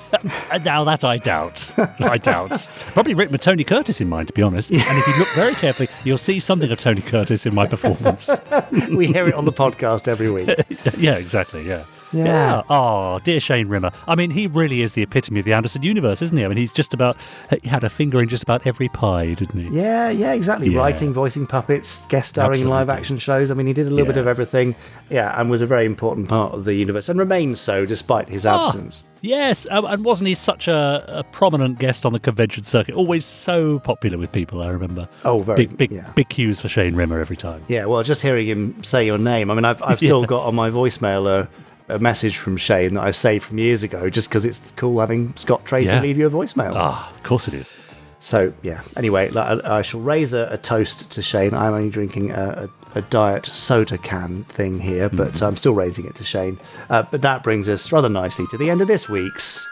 Uh, 0.50 0.58
now 0.64 0.84
that 0.84 1.04
I 1.04 1.18
doubt. 1.18 1.68
I 2.00 2.16
doubt. 2.16 2.66
Probably 2.94 3.12
written 3.12 3.30
with 3.30 3.42
Tony 3.42 3.62
Curtis 3.62 4.00
in 4.00 4.08
mind, 4.08 4.28
to 4.28 4.32
be 4.32 4.40
honest. 4.40 4.70
And 4.70 4.80
if 4.80 5.06
you 5.06 5.18
look 5.18 5.28
very 5.34 5.52
carefully, 5.52 5.86
you'll 6.02 6.16
see 6.16 6.40
something 6.40 6.70
of 6.72 6.78
Tony 6.78 7.02
Curtis 7.02 7.44
in 7.44 7.54
my 7.54 7.66
performance. 7.66 8.30
we 8.90 9.06
hear 9.06 9.28
it 9.28 9.34
on 9.34 9.44
the 9.44 9.52
podcast 9.52 10.08
every 10.08 10.30
week. 10.30 10.48
yeah, 10.96 11.16
exactly. 11.16 11.68
Yeah. 11.68 11.84
Yeah. 12.12 12.62
Oh, 12.70 13.18
dear 13.20 13.40
Shane 13.40 13.68
Rimmer. 13.68 13.90
I 14.06 14.14
mean, 14.16 14.30
he 14.30 14.46
really 14.46 14.82
is 14.82 14.94
the 14.94 15.02
epitome 15.02 15.40
of 15.40 15.44
the 15.44 15.52
Anderson 15.52 15.82
universe, 15.82 16.22
isn't 16.22 16.36
he? 16.36 16.44
I 16.44 16.48
mean, 16.48 16.56
he's 16.56 16.72
just 16.72 16.94
about, 16.94 17.16
he 17.62 17.68
had 17.68 17.84
a 17.84 17.90
finger 17.90 18.20
in 18.20 18.28
just 18.28 18.42
about 18.42 18.66
every 18.66 18.88
pie, 18.88 19.34
didn't 19.34 19.68
he? 19.70 19.76
Yeah, 19.76 20.08
yeah, 20.10 20.32
exactly. 20.32 20.70
Yeah. 20.70 20.78
Writing, 20.78 21.12
voicing 21.12 21.46
puppets, 21.46 22.06
guest 22.06 22.30
starring 22.30 22.60
in 22.60 22.68
live 22.68 22.88
action 22.88 23.18
shows. 23.18 23.50
I 23.50 23.54
mean, 23.54 23.66
he 23.66 23.72
did 23.72 23.86
a 23.86 23.90
little 23.90 24.06
bit 24.06 24.16
of 24.16 24.26
everything. 24.26 24.74
Yeah, 25.10 25.38
and 25.40 25.48
was 25.50 25.62
a 25.62 25.66
very 25.66 25.86
important 25.86 26.28
part 26.28 26.52
of 26.54 26.64
the 26.64 26.74
universe 26.74 27.08
and 27.08 27.18
remains 27.18 27.60
so 27.60 27.84
despite 27.86 28.28
his 28.28 28.44
Ah. 28.46 28.58
absence. 28.58 29.04
Yes, 29.20 29.66
um, 29.70 29.84
and 29.86 30.04
wasn't 30.04 30.28
he 30.28 30.34
such 30.34 30.68
a, 30.68 31.02
a 31.08 31.24
prominent 31.24 31.78
guest 31.80 32.06
on 32.06 32.12
the 32.12 32.20
convention 32.20 32.62
circuit? 32.64 32.94
Always 32.94 33.24
so 33.24 33.80
popular 33.80 34.16
with 34.16 34.30
people, 34.30 34.62
I 34.62 34.68
remember. 34.68 35.08
Oh, 35.24 35.40
very, 35.40 35.66
Big, 35.66 35.76
big, 35.76 35.90
yeah. 35.90 36.12
big 36.14 36.28
cues 36.28 36.60
for 36.60 36.68
Shane 36.68 36.94
Rimmer 36.94 37.18
every 37.20 37.36
time. 37.36 37.64
Yeah, 37.68 37.86
well, 37.86 38.02
just 38.04 38.22
hearing 38.22 38.46
him 38.46 38.84
say 38.84 39.04
your 39.06 39.18
name. 39.18 39.50
I 39.50 39.54
mean, 39.54 39.64
I've, 39.64 39.82
I've 39.82 39.98
still 39.98 40.20
Yes. 40.20 40.28
got 40.30 40.46
on 40.46 40.54
my 40.54 40.70
voicemail 40.70 41.26
a, 41.26 41.48
a 41.88 41.98
message 41.98 42.36
from 42.36 42.56
Shane 42.56 42.94
that 42.94 43.02
I 43.02 43.10
saved 43.12 43.44
from 43.44 43.58
years 43.58 43.82
ago 43.82 44.10
just 44.10 44.28
because 44.28 44.44
it's 44.44 44.72
cool 44.76 45.00
having 45.00 45.34
Scott 45.36 45.64
Tracy 45.64 45.90
Yeah. 45.92 46.00
leave 46.02 46.18
you 46.18 46.26
a 46.26 46.30
voicemail. 46.30 46.72
Ah, 46.74 47.10
of 47.14 47.22
course 47.22 47.48
it 47.48 47.54
is. 47.54 47.74
So, 48.20 48.52
yeah. 48.62 48.82
Anyway, 48.96 49.30
I, 49.34 49.78
I 49.78 49.82
shall 49.82 50.00
raise 50.00 50.32
a, 50.32 50.48
a 50.50 50.58
toast 50.58 51.10
to 51.12 51.22
Shane. 51.22 51.54
I'm 51.54 51.72
only 51.72 51.88
drinking 51.90 52.32
a, 52.32 52.68
a, 52.94 52.98
a 52.98 53.02
diet 53.02 53.46
soda 53.46 53.96
can 53.96 54.42
thing 54.44 54.80
here, 54.80 55.08
but 55.08 55.34
Mm-hmm. 55.34 55.44
I'm 55.44 55.56
still 55.56 55.74
raising 55.74 56.04
it 56.04 56.14
to 56.16 56.24
Shane. 56.24 56.58
Uh, 56.90 57.04
but 57.04 57.22
that 57.22 57.42
brings 57.44 57.68
us 57.68 57.92
rather 57.92 58.08
nicely 58.08 58.46
to 58.50 58.58
the 58.58 58.70
end 58.70 58.80
of 58.80 58.88
this 58.88 59.08
week's 59.08 59.64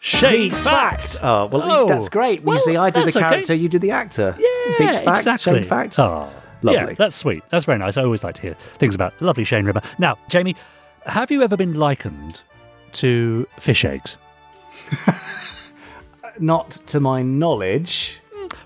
Shane 0.00 0.50
Zeke's 0.50 0.64
Fact. 0.64 1.16
Oh, 1.22 1.44
well, 1.46 1.62
Oh, 1.64 1.86
that's 1.86 2.08
great. 2.08 2.42
well, 2.42 2.56
you 2.56 2.62
see, 2.62 2.76
I 2.76 2.88
did 2.88 3.00
the 3.02 3.04
that's 3.04 3.16
okay. 3.16 3.28
character, 3.28 3.54
you 3.54 3.68
did 3.68 3.82
the 3.82 3.90
actor. 3.90 4.34
Yeah, 4.38 4.72
Zeke's 4.72 5.00
Fact, 5.00 5.26
exactly. 5.26 5.60
Shane 5.60 5.64
Fact. 5.68 5.98
Oh, 5.98 6.30
Lovely. 6.62 6.90
Yeah, 6.90 6.94
that's 6.94 7.16
sweet. 7.16 7.42
That's 7.50 7.64
very 7.66 7.78
nice. 7.78 7.96
I 7.98 8.02
always 8.02 8.22
like 8.24 8.34
to 8.36 8.42
hear 8.42 8.54
things 8.78 8.94
about 8.94 9.12
lovely 9.20 9.44
Shane 9.44 9.64
Rimmer. 9.64 9.80
Now, 9.98 10.18
Jamie, 10.28 10.56
have 11.06 11.30
you 11.30 11.42
ever 11.42 11.56
been 11.56 11.74
likened 11.74 12.40
to 12.92 13.46
fish 13.58 13.84
eggs? 13.84 14.18
Not 16.38 16.70
to 16.70 17.00
my 17.00 17.22
knowledge. 17.22 18.20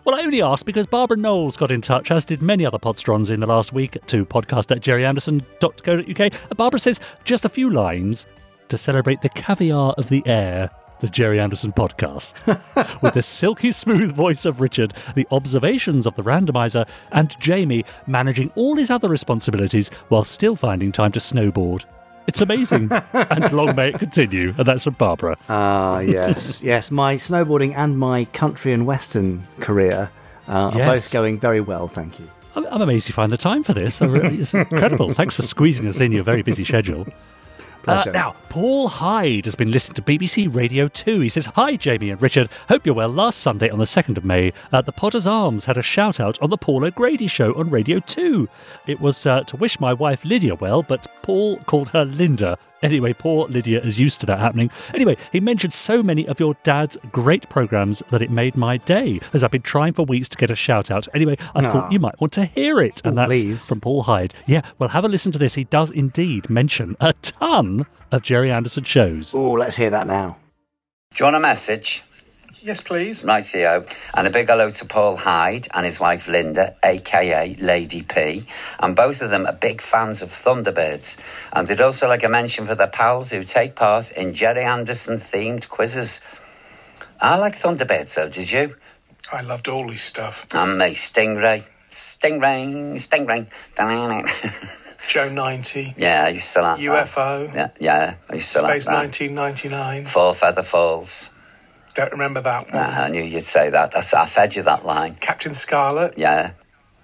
Well, 0.04 0.14
I 0.14 0.20
only 0.22 0.42
asked 0.42 0.66
because 0.66 0.86
Barbara 0.86 1.16
Knowles 1.16 1.56
got 1.56 1.70
in 1.70 1.80
touch, 1.80 2.10
as 2.10 2.24
did 2.24 2.42
many 2.42 2.66
other 2.66 2.78
podsterons 2.78 3.30
in 3.30 3.40
the 3.40 3.46
last 3.46 3.72
week, 3.72 3.98
to 4.06 4.24
podcast 4.26 4.70
at 4.70 4.82
gerryanderson.co.uk. 4.82 6.56
Barbara 6.56 6.80
says 6.80 7.00
just 7.24 7.44
a 7.44 7.48
few 7.48 7.70
lines 7.70 8.26
to 8.68 8.78
celebrate 8.78 9.22
the 9.22 9.28
caviar 9.30 9.92
of 9.96 10.08
the 10.08 10.22
air, 10.26 10.70
the 11.00 11.08
Gerry 11.08 11.40
Anderson 11.40 11.72
podcast. 11.72 12.34
With 13.02 13.14
the 13.14 13.22
silky 13.22 13.72
smooth 13.72 14.14
voice 14.14 14.44
of 14.44 14.60
Richard, 14.60 14.94
the 15.14 15.26
observations 15.30 16.06
of 16.06 16.14
the 16.16 16.22
randomizer, 16.22 16.88
and 17.12 17.34
Jamie 17.40 17.84
managing 18.06 18.50
all 18.56 18.76
his 18.76 18.90
other 18.90 19.08
responsibilities 19.08 19.90
while 20.08 20.24
still 20.24 20.56
finding 20.56 20.92
time 20.92 21.12
to 21.12 21.20
snowboard. 21.20 21.84
It's 22.26 22.40
amazing. 22.40 22.90
and 23.12 23.52
long 23.52 23.76
may 23.76 23.88
it 23.90 23.98
continue. 23.98 24.54
And 24.56 24.66
that's 24.66 24.84
from 24.84 24.94
Barbara. 24.94 25.36
Ah, 25.48 25.98
yes, 26.00 26.62
yes. 26.64 26.90
My 26.90 27.16
snowboarding 27.16 27.74
and 27.76 27.98
my 27.98 28.24
country 28.26 28.72
and 28.72 28.86
western 28.86 29.46
career 29.60 30.10
uh, 30.48 30.52
are 30.72 30.78
Yes. 30.78 30.86
both 31.06 31.12
going 31.12 31.38
very 31.38 31.60
well, 31.60 31.86
thank 31.88 32.18
you. 32.18 32.28
I'm, 32.56 32.66
I'm 32.66 32.80
amazed 32.82 33.08
you 33.08 33.12
find 33.14 33.30
the 33.32 33.36
time 33.36 33.62
for 33.62 33.72
this. 33.74 34.00
Really, 34.00 34.38
it's 34.40 34.54
incredible. 34.54 35.12
Thanks 35.12 35.34
for 35.34 35.42
squeezing 35.42 35.86
us 35.86 36.00
in 36.00 36.12
your 36.12 36.22
very 36.24 36.42
busy 36.42 36.64
schedule. 36.64 37.06
Uh, 37.86 38.04
now, 38.12 38.34
Paul 38.48 38.88
Hyde 38.88 39.44
has 39.44 39.54
been 39.54 39.70
listening 39.70 39.94
to 39.94 40.02
BBC 40.02 40.54
Radio 40.54 40.88
2. 40.88 41.20
He 41.20 41.28
says, 41.28 41.46
Hi, 41.46 41.76
Jamie 41.76 42.10
and 42.10 42.20
Richard. 42.22 42.48
Hope 42.68 42.86
you're 42.86 42.94
well. 42.94 43.08
Last 43.08 43.40
Sunday 43.40 43.68
on 43.68 43.78
the 43.78 43.84
2nd 43.84 44.16
of 44.16 44.24
May, 44.24 44.52
uh, 44.72 44.80
the 44.80 44.92
Potter's 44.92 45.26
Arms 45.26 45.64
had 45.64 45.76
a 45.76 45.82
shout 45.82 46.20
out 46.20 46.40
on 46.40 46.50
the 46.50 46.56
Paul 46.56 46.84
O'Grady 46.84 47.26
show 47.26 47.52
on 47.54 47.70
Radio 47.70 48.00
2. 48.00 48.48
It 48.86 49.00
was 49.00 49.26
uh, 49.26 49.42
to 49.44 49.56
wish 49.56 49.80
my 49.80 49.92
wife 49.92 50.24
Lydia 50.24 50.54
well, 50.54 50.82
but 50.82 51.06
Paul 51.22 51.58
called 51.58 51.90
her 51.90 52.04
Linda. 52.04 52.58
Anyway, 52.84 53.12
poor 53.14 53.48
Lydia 53.48 53.80
is 53.80 53.98
used 53.98 54.20
to 54.20 54.26
that 54.26 54.38
happening. 54.38 54.70
Anyway, 54.94 55.16
he 55.32 55.40
mentioned 55.40 55.72
so 55.72 56.02
many 56.02 56.28
of 56.28 56.38
your 56.38 56.54
dad's 56.62 56.96
great 57.10 57.48
programmes 57.48 58.02
that 58.10 58.22
it 58.22 58.30
made 58.30 58.56
my 58.56 58.76
day, 58.76 59.18
as 59.32 59.42
I've 59.42 59.50
been 59.50 59.62
trying 59.62 59.94
for 59.94 60.04
weeks 60.04 60.28
to 60.28 60.36
get 60.36 60.50
a 60.50 60.54
shout 60.54 60.90
out. 60.90 61.08
Anyway, 61.14 61.36
I 61.54 61.60
Aw. 61.60 61.72
thought 61.72 61.84
ah. 61.84 61.90
you 61.90 61.98
might 61.98 62.20
want 62.20 62.32
to 62.34 62.44
hear 62.44 62.80
it. 62.80 63.00
And 63.04 63.18
Oh, 63.18 63.22
that's 63.22 63.28
please. 63.42 63.68
from 63.68 63.80
Paul 63.80 64.02
Hyde. 64.02 64.34
Yeah, 64.46 64.60
well, 64.78 64.90
have 64.90 65.04
a 65.04 65.08
listen 65.08 65.32
to 65.32 65.38
this. 65.38 65.54
He 65.54 65.64
does 65.64 65.90
indeed 65.90 66.50
mention 66.50 66.94
a 67.00 67.12
ton 67.22 67.86
of 68.12 68.22
Gerry 68.22 68.50
Anderson 68.50 68.84
shows. 68.84 69.32
Oh, 69.34 69.52
let's 69.52 69.76
hear 69.76 69.90
that 69.90 70.06
now. 70.06 70.36
Do 71.12 71.18
you 71.20 71.24
want 71.24 71.36
a 71.36 71.40
message? 71.40 72.02
Yes, 72.64 72.80
please. 72.80 73.22
Right, 73.22 73.42
Rightio. 73.42 73.86
And 74.14 74.26
a 74.26 74.30
big 74.30 74.48
hello 74.48 74.70
to 74.70 74.86
Paul 74.86 75.16
Hyde 75.16 75.68
and 75.74 75.84
his 75.84 76.00
wife 76.00 76.26
Linda, 76.26 76.74
aka 76.82 77.54
Lady 77.56 78.00
P. 78.00 78.46
And 78.80 78.96
both 78.96 79.20
of 79.20 79.28
them 79.28 79.46
are 79.46 79.52
big 79.52 79.82
fans 79.82 80.22
of 80.22 80.30
Thunderbirds. 80.30 81.18
And 81.52 81.68
they'd 81.68 81.82
also 81.82 82.08
like 82.08 82.24
a 82.24 82.28
mention 82.30 82.64
for 82.64 82.74
their 82.74 82.86
pals 82.86 83.32
who 83.32 83.44
take 83.44 83.74
part 83.74 84.10
in 84.12 84.32
Gerry 84.32 84.64
Anderson 84.64 85.18
themed 85.18 85.68
quizzes. 85.68 86.22
I 87.20 87.36
like 87.36 87.52
Thunderbirds 87.52 88.14
though, 88.14 88.30
did 88.30 88.50
you? 88.50 88.74
I 89.30 89.42
loved 89.42 89.68
all 89.68 89.90
his 89.90 90.00
stuff. 90.00 90.46
And 90.54 90.78
me, 90.78 90.94
Stingray. 90.94 91.64
Stingray, 91.90 92.94
Stingray. 92.94 94.70
Joe 95.06 95.28
90, 95.28 95.96
yeah, 95.98 96.24
I 96.24 96.28
used 96.30 96.50
to 96.54 96.62
like 96.62 96.78
that. 96.78 97.08
UFO, 97.08 97.54
Yeah, 97.54 97.70
yeah, 97.78 98.14
I 98.30 98.34
used 98.36 98.54
to 98.54 98.60
Space 98.60 98.86
like 98.86 99.12
that. 99.12 99.20
1999. 99.20 100.06
Four 100.06 100.32
Feather 100.32 100.62
Falls. 100.62 101.28
Don't 101.94 102.12
remember 102.12 102.40
that 102.40 102.66
one. 102.72 102.82
Ah, 102.82 103.04
I 103.04 103.08
knew 103.08 103.22
you'd 103.22 103.44
say 103.44 103.70
that. 103.70 103.92
That's 103.92 104.12
I 104.12 104.26
fed 104.26 104.56
you 104.56 104.62
that 104.64 104.84
line. 104.84 105.14
Captain 105.16 105.54
Scarlet. 105.54 106.14
Yeah. 106.18 106.50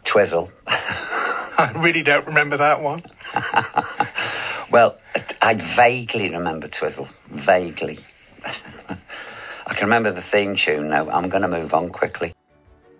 Twizzle. 0.04 0.50
I 0.66 1.72
really 1.76 2.02
don't 2.02 2.26
remember 2.26 2.56
that 2.56 2.82
one. 2.82 3.02
Well, 4.70 4.96
I 5.42 5.54
vaguely 5.54 6.30
remember 6.30 6.68
Twizzle. 6.68 7.08
Vaguely. 7.26 7.98
I 8.46 9.74
can 9.74 9.86
remember 9.88 10.12
the 10.12 10.20
theme 10.20 10.54
tune 10.54 10.88
now. 10.90 11.10
I'm 11.10 11.28
going 11.28 11.42
to 11.42 11.48
move 11.48 11.74
on 11.74 11.90
quickly. 11.90 12.32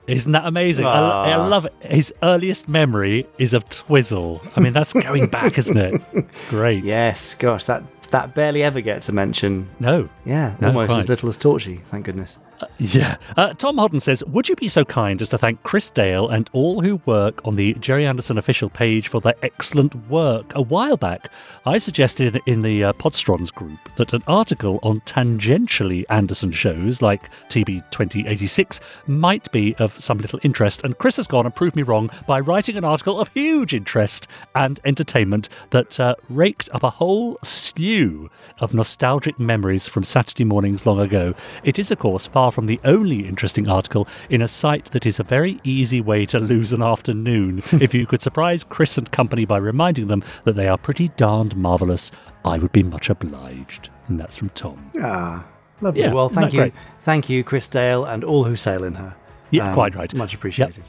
Isn't 0.08 0.32
that 0.32 0.46
amazing? 0.46 0.84
I, 0.84 0.90
I 1.28 1.32
Ah. 1.34 1.46
love 1.46 1.66
it. 1.66 1.74
His 1.80 2.12
earliest 2.24 2.68
memory 2.68 3.24
is 3.38 3.54
of 3.54 3.68
Twizzle. 3.68 4.42
I 4.56 4.60
mean, 4.60 4.72
that's 4.72 4.92
going 4.92 5.28
back, 5.28 5.58
isn't 5.58 5.76
it? 5.76 6.02
Great. 6.48 6.82
Yes, 6.82 7.36
gosh, 7.36 7.66
that 7.66 7.84
that 8.10 8.34
barely 8.34 8.62
ever 8.62 8.80
gets 8.80 9.08
a 9.08 9.12
mention. 9.12 9.68
No. 9.78 10.08
Yeah, 10.24 10.56
No, 10.60 10.68
almost 10.68 10.90
quite. 10.90 11.00
as 11.00 11.08
little 11.08 11.28
as 11.28 11.36
Torchy, 11.36 11.76
thank 11.90 12.04
goodness. 12.06 12.38
Yeah. 12.78 13.18
Uh, 13.36 13.52
Tom 13.54 13.78
Hodden 13.78 14.00
says, 14.00 14.24
Would 14.24 14.48
you 14.48 14.56
be 14.56 14.68
so 14.68 14.84
kind 14.84 15.20
as 15.20 15.28
to 15.28 15.38
thank 15.38 15.62
Chris 15.62 15.90
Dale 15.90 16.28
and 16.28 16.48
all 16.52 16.80
who 16.80 16.96
work 17.04 17.40
on 17.44 17.56
the 17.56 17.74
Gerry 17.74 18.06
Anderson 18.06 18.38
official 18.38 18.68
page 18.70 19.08
for 19.08 19.20
their 19.20 19.34
excellent 19.42 19.94
work? 20.08 20.52
A 20.54 20.62
while 20.62 20.96
back, 20.96 21.30
I 21.66 21.78
suggested 21.78 22.40
in 22.46 22.62
the 22.62 22.84
uh, 22.84 22.92
Podsterons 22.94 23.52
group 23.52 23.78
that 23.96 24.12
an 24.12 24.22
article 24.26 24.80
on 24.82 25.00
tangentially 25.02 26.04
Anderson 26.08 26.52
shows 26.52 27.02
like 27.02 27.30
TB 27.48 27.90
2086 27.90 28.80
might 29.06 29.50
be 29.52 29.74
of 29.76 29.92
some 30.00 30.18
little 30.18 30.40
interest, 30.42 30.82
and 30.82 30.98
Chris 30.98 31.16
has 31.16 31.26
gone 31.26 31.44
and 31.44 31.54
proved 31.54 31.76
me 31.76 31.82
wrong 31.82 32.10
by 32.26 32.40
writing 32.40 32.76
an 32.76 32.84
article 32.84 33.20
of 33.20 33.28
huge 33.34 33.74
interest 33.74 34.26
and 34.54 34.80
entertainment 34.84 35.48
that 35.70 36.00
uh, 36.00 36.14
raked 36.28 36.68
up 36.72 36.82
a 36.82 36.90
whole 36.90 37.38
slew 37.42 38.30
of 38.58 38.74
nostalgic 38.74 39.38
memories 39.38 39.86
from 39.86 40.02
Saturday 40.02 40.44
mornings 40.44 40.86
long 40.86 41.00
ago. 41.00 41.34
It 41.62 41.78
is, 41.78 41.90
of 41.90 41.98
course, 41.98 42.26
far 42.26 42.49
from 42.50 42.66
the 42.66 42.80
only 42.84 43.26
interesting 43.26 43.68
article 43.68 44.06
in 44.28 44.42
a 44.42 44.48
site 44.48 44.86
that 44.92 45.06
is 45.06 45.20
a 45.20 45.24
very 45.24 45.60
easy 45.64 46.00
way 46.00 46.26
to 46.26 46.38
lose 46.38 46.72
an 46.72 46.82
afternoon. 46.82 47.62
if 47.72 47.94
you 47.94 48.06
could 48.06 48.20
surprise 48.20 48.64
Chris 48.64 48.98
and 48.98 49.10
company 49.12 49.44
by 49.44 49.56
reminding 49.58 50.08
them 50.08 50.22
that 50.44 50.56
they 50.56 50.68
are 50.68 50.78
pretty 50.78 51.08
darned 51.16 51.56
marvellous, 51.56 52.10
I 52.44 52.58
would 52.58 52.72
be 52.72 52.82
much 52.82 53.10
obliged. 53.10 53.90
And 54.08 54.18
that's 54.18 54.36
from 54.36 54.50
Tom. 54.50 54.90
Ah, 55.02 55.48
lovely. 55.80 56.00
Yeah, 56.02 56.12
well, 56.12 56.28
thank 56.28 56.52
you, 56.52 56.60
great? 56.60 56.74
thank 57.00 57.28
you, 57.28 57.44
Chris 57.44 57.68
Dale, 57.68 58.04
and 58.04 58.24
all 58.24 58.44
who 58.44 58.56
sail 58.56 58.84
in 58.84 58.94
her. 58.94 59.14
Yeah, 59.50 59.68
Um, 59.68 59.74
quite 59.74 59.94
right. 59.94 60.12
Much 60.14 60.34
appreciated. 60.34 60.84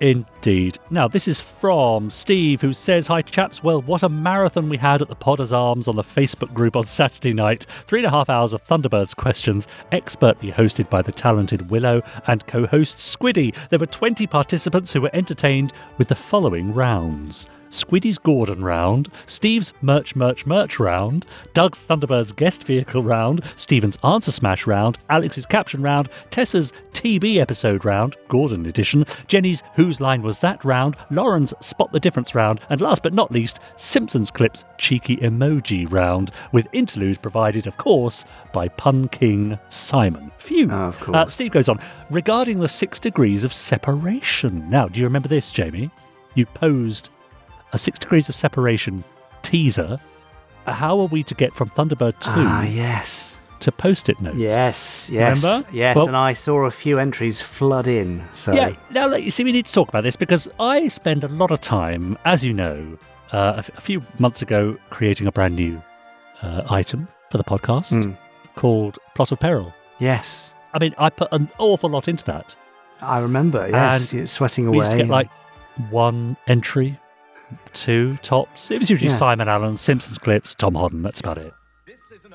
Indeed. 0.00 0.78
Now, 0.90 1.08
this 1.08 1.26
is 1.26 1.40
from 1.40 2.10
Steve, 2.10 2.60
who 2.60 2.72
says, 2.72 3.06
Hi, 3.06 3.22
chaps. 3.22 3.62
Well, 3.62 3.80
what 3.82 4.02
a 4.02 4.08
marathon 4.08 4.68
we 4.68 4.76
had 4.76 5.00
at 5.00 5.08
the 5.08 5.14
Potter's 5.14 5.52
Arms 5.52 5.88
on 5.88 5.96
the 5.96 6.02
Facebook 6.02 6.52
group 6.52 6.76
on 6.76 6.84
Saturday 6.84 7.32
night. 7.32 7.64
Three 7.86 8.00
and 8.00 8.06
a 8.06 8.10
half 8.10 8.28
hours 8.28 8.52
of 8.52 8.62
Thunderbirds 8.62 9.16
questions, 9.16 9.66
expertly 9.92 10.52
hosted 10.52 10.90
by 10.90 11.00
the 11.00 11.12
talented 11.12 11.70
Willow 11.70 12.02
and 12.26 12.46
co 12.46 12.66
host 12.66 12.98
Squiddy. 12.98 13.54
There 13.70 13.78
were 13.78 13.86
20 13.86 14.26
participants 14.26 14.92
who 14.92 15.00
were 15.00 15.10
entertained 15.14 15.72
with 15.96 16.08
the 16.08 16.14
following 16.14 16.74
rounds 16.74 17.48
Squiddy's 17.70 18.18
Gordon 18.18 18.62
round, 18.64 19.10
Steve's 19.26 19.72
Merch 19.82 20.14
Merch 20.16 20.46
Merch 20.46 20.78
round, 20.78 21.26
Doug's 21.54 21.82
Thunderbird's 21.84 22.32
guest 22.32 22.64
vehicle 22.64 23.02
round, 23.02 23.42
Stephen's 23.56 23.98
Answer 24.04 24.32
Smash 24.32 24.66
round, 24.66 24.98
Alex's 25.10 25.46
caption 25.46 25.82
round, 25.82 26.08
Tessa's 26.30 26.72
TB 26.92 27.36
episode 27.36 27.84
round, 27.84 28.16
Gordon 28.28 28.66
edition, 28.66 29.04
Jenny's 29.26 29.62
Whose 29.74 30.00
Line 30.00 30.22
Was 30.22 30.40
That 30.40 30.64
round, 30.64 30.96
Lauren's 31.10 31.52
Spot 31.60 31.90
the 31.92 32.00
Difference 32.00 32.34
round, 32.34 32.60
and 32.70 32.80
last 32.80 33.02
but 33.02 33.14
not 33.14 33.30
least, 33.32 33.60
Simpsons 33.76 34.30
Clips 34.30 34.64
Cheeky 34.78 35.16
Emoji 35.18 35.90
round, 35.90 36.30
with 36.52 36.66
interludes 36.72 37.18
provided, 37.18 37.66
of 37.66 37.76
course, 37.76 38.24
by 38.52 38.68
Pun 38.68 39.08
King 39.08 39.58
Simon. 39.68 40.30
Phew. 40.38 40.68
Oh, 40.70 40.88
of 40.88 41.08
Uh. 41.14 41.26
Steve 41.28 41.52
goes 41.52 41.68
on 41.68 41.78
regarding 42.10 42.60
the 42.60 42.68
six 42.68 42.98
degrees 43.00 43.44
of 43.44 43.52
separation. 43.52 44.68
Now, 44.70 44.88
do 44.88 45.00
you 45.00 45.06
remember 45.06 45.28
this, 45.28 45.50
Jamie? 45.52 45.90
You 46.34 46.46
posed 46.46 47.10
a 47.76 47.78
six 47.78 47.98
degrees 47.98 48.28
of 48.28 48.34
separation 48.34 49.04
teaser. 49.42 49.98
How 50.66 50.98
are 50.98 51.06
we 51.06 51.22
to 51.24 51.34
get 51.34 51.54
from 51.54 51.68
Thunderbird 51.70 52.18
2 52.20 52.30
Ah, 52.34 52.62
yes. 52.64 53.38
to 53.60 53.70
post 53.70 54.08
it 54.08 54.20
notes? 54.20 54.36
Yes, 54.38 55.08
yes, 55.12 55.44
Remember? 55.44 55.68
yes. 55.72 55.94
Well- 55.96 56.08
and 56.08 56.16
I 56.16 56.32
saw 56.32 56.64
a 56.66 56.70
few 56.70 56.98
entries 56.98 57.40
flood 57.40 57.86
in. 57.86 58.22
So 58.32 58.52
Yeah, 58.52 58.72
now 58.90 59.06
look, 59.06 59.22
you 59.22 59.30
see, 59.30 59.44
we 59.44 59.52
need 59.52 59.66
to 59.66 59.72
talk 59.72 59.88
about 59.88 60.02
this 60.02 60.16
because 60.16 60.48
I 60.58 60.88
spend 60.88 61.22
a 61.22 61.28
lot 61.28 61.50
of 61.52 61.60
time, 61.60 62.18
as 62.24 62.42
you 62.44 62.52
know, 62.52 62.98
uh, 63.32 63.52
a, 63.56 63.58
f- 63.58 63.70
a 63.76 63.80
few 63.80 64.02
months 64.18 64.42
ago 64.42 64.76
creating 64.90 65.26
a 65.28 65.32
brand 65.32 65.54
new 65.54 65.80
uh, 66.42 66.62
item 66.70 67.06
for 67.30 67.38
the 67.38 67.44
podcast 67.44 67.90
Hmm. 67.90 68.12
called 68.56 68.98
Plot 69.14 69.30
of 69.32 69.38
Peril. 69.40 69.72
yes, 70.00 70.52
I 70.74 70.78
mean, 70.78 70.94
I 70.98 71.08
put 71.10 71.28
an 71.32 71.48
awful 71.58 71.88
lot 71.90 72.06
into 72.08 72.24
that. 72.24 72.54
I 73.00 73.18
remember. 73.20 73.66
Yes, 73.70 74.12
sweating 74.30 74.64
We 74.70 74.76
away. 74.78 74.84
used 74.86 74.90
to 74.92 74.96
get 74.98 75.08
like 75.08 75.30
one 75.90 76.36
entry, 76.48 76.98
two 77.72 78.16
tops. 78.18 78.70
It 78.70 78.78
was 78.78 78.90
usually 78.90 79.10
Yeah. 79.10 79.16
Simon 79.16 79.48
Allen, 79.48 79.76
Simpsons 79.76 80.18
clips, 80.18 80.54
Tom 80.54 80.74
Hodden. 80.74 81.02
That's 81.02 81.20
about 81.20 81.38
it. 81.38 81.52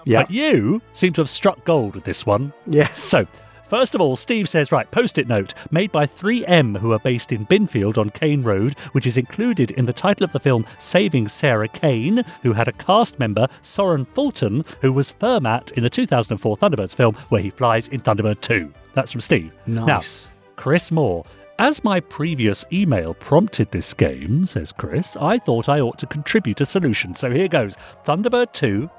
yeah, 0.05 0.23
But 0.23 0.31
you 0.31 0.81
seem 0.93 1.13
to 1.13 1.21
have 1.21 1.29
struck 1.29 1.63
gold 1.65 1.95
with 1.95 2.03
this 2.05 2.25
one. 2.25 2.53
yes. 2.65 2.99
So, 2.99 3.25
first 3.69 3.93
of 3.95 4.01
all, 4.01 4.15
Steve 4.15 4.49
says, 4.49 4.71
right, 4.71 4.89
post 4.91 5.17
it 5.17 5.27
note 5.27 5.53
made 5.69 5.91
by 5.91 6.05
3M, 6.05 6.77
who 6.77 6.91
are 6.93 6.99
based 6.99 7.31
in 7.31 7.45
Binfield 7.45 7.97
on 7.97 8.09
Cain 8.09 8.41
Road, 8.43 8.73
which 8.93 9.05
is 9.05 9.17
included 9.17 9.71
in 9.71 9.85
the 9.85 9.93
title 9.93 10.23
of 10.23 10.31
the 10.31 10.39
film 10.39 10.65
Saving 10.77 11.27
Sarah 11.29 11.67
Cain, 11.67 12.23
who 12.41 12.53
had 12.53 12.67
a 12.67 12.71
cast 12.73 13.19
member, 13.19 13.47
Soren 13.61 14.05
Fulton, 14.05 14.65
who 14.81 14.91
was 14.91 15.11
Fermat 15.11 15.71
in 15.73 15.83
the 15.83 15.89
2004 15.89 16.57
Thunderbirds 16.57 16.95
film, 16.95 17.15
where 17.29 17.41
he 17.41 17.49
flies 17.51 17.87
in 17.89 18.01
Thunderbird 18.01 18.41
2. 18.41 18.73
That's 18.93 19.11
from 19.11 19.21
Steve. 19.21 19.51
Nice. 19.67 20.25
Now, 20.25 20.31
Chris 20.55 20.91
Moore. 20.91 21.23
As 21.61 21.83
my 21.83 21.99
previous 21.99 22.65
email 22.73 23.13
prompted 23.13 23.69
this 23.69 23.93
game, 23.93 24.47
says 24.47 24.71
Chris, 24.71 25.15
I 25.15 25.37
thought 25.37 25.69
I 25.69 25.79
ought 25.79 25.99
to 25.99 26.07
contribute 26.07 26.59
a 26.59 26.65
solution. 26.65 27.13
So 27.13 27.29
here 27.29 27.47
goes 27.47 27.77
Thunderbird 28.03 28.51
2 28.53 28.89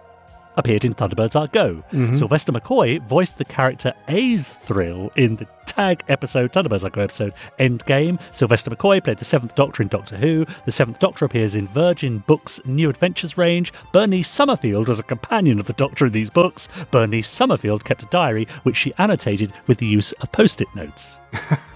appeared 0.57 0.85
in 0.85 0.95
Thunderbirds 0.95 1.35
Are 1.35 1.49
Go. 1.49 1.83
Mm-hmm. 1.91 2.13
Sylvester 2.13 2.53
McCoy 2.53 3.05
voiced 3.09 3.39
the 3.39 3.45
character 3.45 3.93
A's 4.07 4.49
Thrill 4.49 5.11
in 5.17 5.35
the 5.35 5.49
tag 5.67 6.05
episode, 6.07 6.53
Thunderbirds 6.53 6.85
Are 6.85 6.91
Go 6.91 7.01
episode, 7.01 7.35
Endgame. 7.59 8.21
Sylvester 8.31 8.71
McCoy 8.71 9.03
played 9.03 9.19
the 9.19 9.25
Seventh 9.25 9.57
Doctor 9.57 9.83
in 9.83 9.89
Doctor 9.89 10.17
Who. 10.17 10.47
The 10.65 10.71
Seventh 10.71 11.01
Doctor 11.01 11.25
appears 11.25 11.57
in 11.57 11.67
Virgin 11.67 12.19
Books' 12.29 12.61
New 12.65 12.89
Adventures 12.89 13.37
range. 13.37 13.73
Bernice 13.93 14.31
Summerfield 14.31 14.87
was 14.87 15.01
a 15.01 15.03
companion 15.03 15.59
of 15.59 15.67
the 15.67 15.73
Doctor 15.73 16.07
in 16.07 16.13
these 16.13 16.31
books. 16.31 16.69
Bernice 16.93 17.29
Summerfield 17.29 17.85
kept 17.85 18.05
a 18.05 18.07
diary 18.07 18.47
which 18.63 18.77
she 18.77 18.95
annotated 18.99 19.53
with 19.67 19.79
the 19.79 19.87
use 19.87 20.13
of 20.13 20.31
post 20.31 20.61
it 20.61 20.69
notes. 20.77 21.17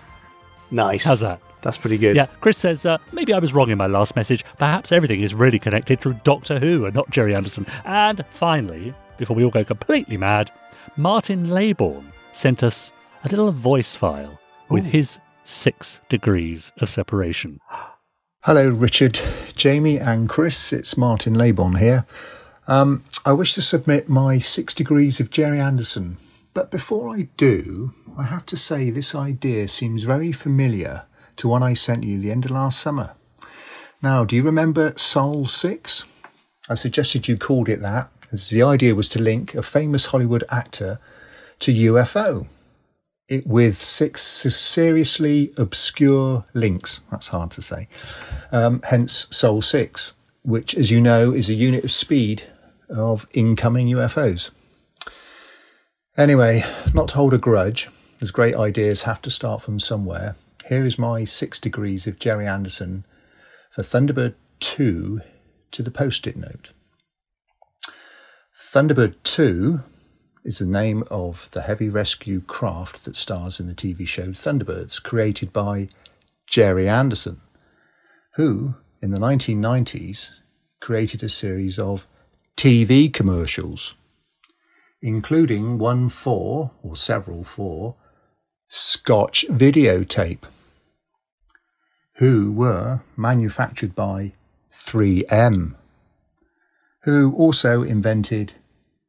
nice. 0.70 1.04
How's 1.04 1.20
that? 1.20 1.40
That's 1.62 1.78
pretty 1.78 1.98
good. 1.98 2.14
Yeah, 2.14 2.26
Chris 2.40 2.58
says, 2.58 2.86
uh, 2.86 2.98
maybe 3.12 3.32
I 3.32 3.38
was 3.38 3.52
wrong 3.52 3.70
in 3.70 3.78
my 3.78 3.86
last 3.88 4.14
message. 4.14 4.44
Perhaps 4.58 4.92
everything 4.92 5.22
is 5.22 5.34
really 5.34 5.58
connected 5.58 6.00
through 6.00 6.20
Doctor 6.22 6.58
Who 6.60 6.84
and 6.84 6.94
not 6.94 7.10
Gerry 7.10 7.34
Anderson. 7.34 7.66
And 7.84 8.24
finally, 8.30 8.94
before 9.18 9.34
we 9.36 9.44
all 9.44 9.50
go 9.50 9.64
completely 9.64 10.16
mad, 10.16 10.52
Martin 10.96 11.48
Laybourne 11.48 12.04
sent 12.32 12.62
us 12.62 12.92
a 13.24 13.28
little 13.28 13.50
voice 13.50 13.96
file 13.96 14.38
with 14.68 14.84
his 14.84 15.18
six 15.44 16.00
degrees 16.08 16.70
of 16.78 16.88
separation. 16.88 17.60
Hello, 18.42 18.68
Richard, 18.68 19.18
Jamie, 19.56 19.98
and 19.98 20.28
Chris. 20.28 20.72
It's 20.72 20.96
Martin 20.96 21.34
Laybourne 21.34 21.80
here. 21.80 22.06
Um, 22.68 23.02
I 23.24 23.32
wish 23.32 23.54
to 23.54 23.62
submit 23.62 24.08
my 24.08 24.38
six 24.38 24.72
degrees 24.72 25.18
of 25.18 25.30
Gerry 25.30 25.60
Anderson, 25.60 26.16
but 26.54 26.70
before 26.70 27.12
I 27.12 27.28
do, 27.36 27.92
I 28.16 28.24
have 28.24 28.46
to 28.46 28.56
say 28.56 28.90
this 28.90 29.14
idea 29.14 29.68
seems 29.68 30.04
very 30.04 30.32
familiar 30.32 31.04
to 31.36 31.48
one 31.48 31.62
I 31.62 31.74
sent 31.74 32.04
you 32.04 32.18
the 32.18 32.30
end 32.30 32.44
of 32.44 32.50
last 32.50 32.80
summer. 32.80 33.14
Now, 34.02 34.24
do 34.24 34.36
you 34.36 34.42
remember 34.42 34.94
Soul 34.96 35.46
6? 35.46 36.04
I 36.68 36.74
suggested 36.74 37.28
you 37.28 37.36
called 37.36 37.68
it 37.68 37.82
that, 37.82 38.10
as 38.32 38.50
the 38.50 38.62
idea 38.62 38.94
was 38.94 39.08
to 39.10 39.22
link 39.22 39.54
a 39.54 39.62
famous 39.62 40.06
Hollywood 40.06 40.44
actor 40.50 40.98
to 41.60 41.72
UFO 41.72 42.46
it 43.28 43.46
with 43.46 43.76
six 43.76 44.22
seriously 44.22 45.52
obscure 45.56 46.44
links. 46.54 47.00
That's 47.10 47.28
hard 47.28 47.50
to 47.52 47.62
say. 47.62 47.88
Um, 48.52 48.82
hence 48.84 49.26
Soul 49.30 49.62
6, 49.62 50.14
which, 50.42 50.74
as 50.74 50.90
you 50.90 51.00
know, 51.00 51.32
is 51.32 51.48
a 51.48 51.54
unit 51.54 51.84
of 51.84 51.90
speed 51.90 52.44
of 52.88 53.26
incoming 53.34 53.88
UFOs. 53.88 54.50
Anyway, 56.16 56.64
not 56.94 57.08
to 57.08 57.14
hold 57.16 57.34
a 57.34 57.38
grudge, 57.38 57.90
as 58.20 58.30
great 58.30 58.54
ideas 58.54 59.02
have 59.02 59.20
to 59.22 59.30
start 59.30 59.60
from 59.60 59.78
somewhere. 59.78 60.36
Here 60.68 60.84
is 60.84 60.98
my 60.98 61.24
six 61.24 61.58
degrees 61.58 62.06
of 62.06 62.18
Gerry 62.18 62.46
Anderson 62.46 63.04
for 63.70 63.82
Thunderbird 63.82 64.34
2 64.60 65.20
to 65.72 65.82
the 65.82 65.90
post 65.90 66.26
it 66.26 66.36
note. 66.36 66.72
Thunderbird 68.58 69.16
2 69.22 69.80
is 70.44 70.58
the 70.58 70.66
name 70.66 71.04
of 71.10 71.50
the 71.52 71.62
heavy 71.62 71.88
rescue 71.88 72.40
craft 72.40 73.04
that 73.04 73.16
stars 73.16 73.60
in 73.60 73.66
the 73.66 73.74
TV 73.74 74.06
show 74.06 74.28
Thunderbirds, 74.28 75.02
created 75.02 75.52
by 75.52 75.88
Gerry 76.46 76.88
Anderson, 76.88 77.42
who, 78.34 78.76
in 79.02 79.10
the 79.10 79.18
1990s, 79.18 80.30
created 80.80 81.22
a 81.22 81.28
series 81.28 81.78
of 81.78 82.06
TV 82.56 83.12
commercials, 83.12 83.94
including 85.02 85.78
one 85.78 86.08
for, 86.08 86.70
or 86.82 86.96
several 86.96 87.44
for, 87.44 87.96
Scotch 88.68 89.46
videotape, 89.48 90.42
who 92.14 92.52
were 92.52 93.02
manufactured 93.16 93.94
by 93.94 94.32
3M, 94.72 95.74
who 97.02 97.34
also 97.34 97.82
invented 97.82 98.54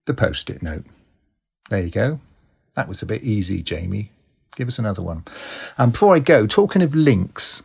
the 0.06 0.14
post 0.14 0.50
it 0.50 0.62
note. 0.62 0.86
There 1.70 1.82
you 1.82 1.92
go. 1.92 2.20
That 2.76 2.88
was 2.88 3.02
a 3.02 3.08
bit 3.08 3.24
easy, 3.24 3.62
Jamie. 3.62 4.12
Give 4.56 4.68
us 4.68 4.80
another 4.80 5.02
one. 5.02 5.24
And 5.78 5.92
before 5.92 6.16
I 6.16 6.20
go, 6.20 6.48
talking 6.48 6.82
of 6.82 6.96
links, 6.96 7.62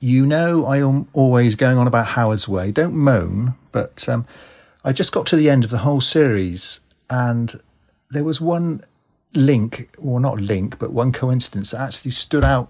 you 0.00 0.26
know 0.26 0.64
I 0.64 0.78
am 0.78 1.08
always 1.12 1.54
going 1.54 1.76
on 1.76 1.86
about 1.86 2.08
Howard's 2.08 2.48
Way. 2.48 2.72
Don't 2.72 2.94
moan, 2.94 3.54
but 3.70 4.08
um, 4.08 4.26
I 4.84 4.92
just 4.92 5.12
got 5.12 5.26
to 5.26 5.36
the 5.36 5.50
end 5.50 5.64
of 5.64 5.70
the 5.70 5.78
whole 5.78 6.00
series 6.00 6.80
and 7.10 7.60
there 8.10 8.24
was 8.24 8.40
one 8.40 8.82
link, 9.34 9.90
or 9.98 10.20
not 10.20 10.40
link, 10.40 10.78
but 10.78 10.92
one 10.92 11.12
coincidence 11.12 11.70
that 11.70 11.80
actually 11.80 12.10
stood 12.10 12.44
out. 12.44 12.68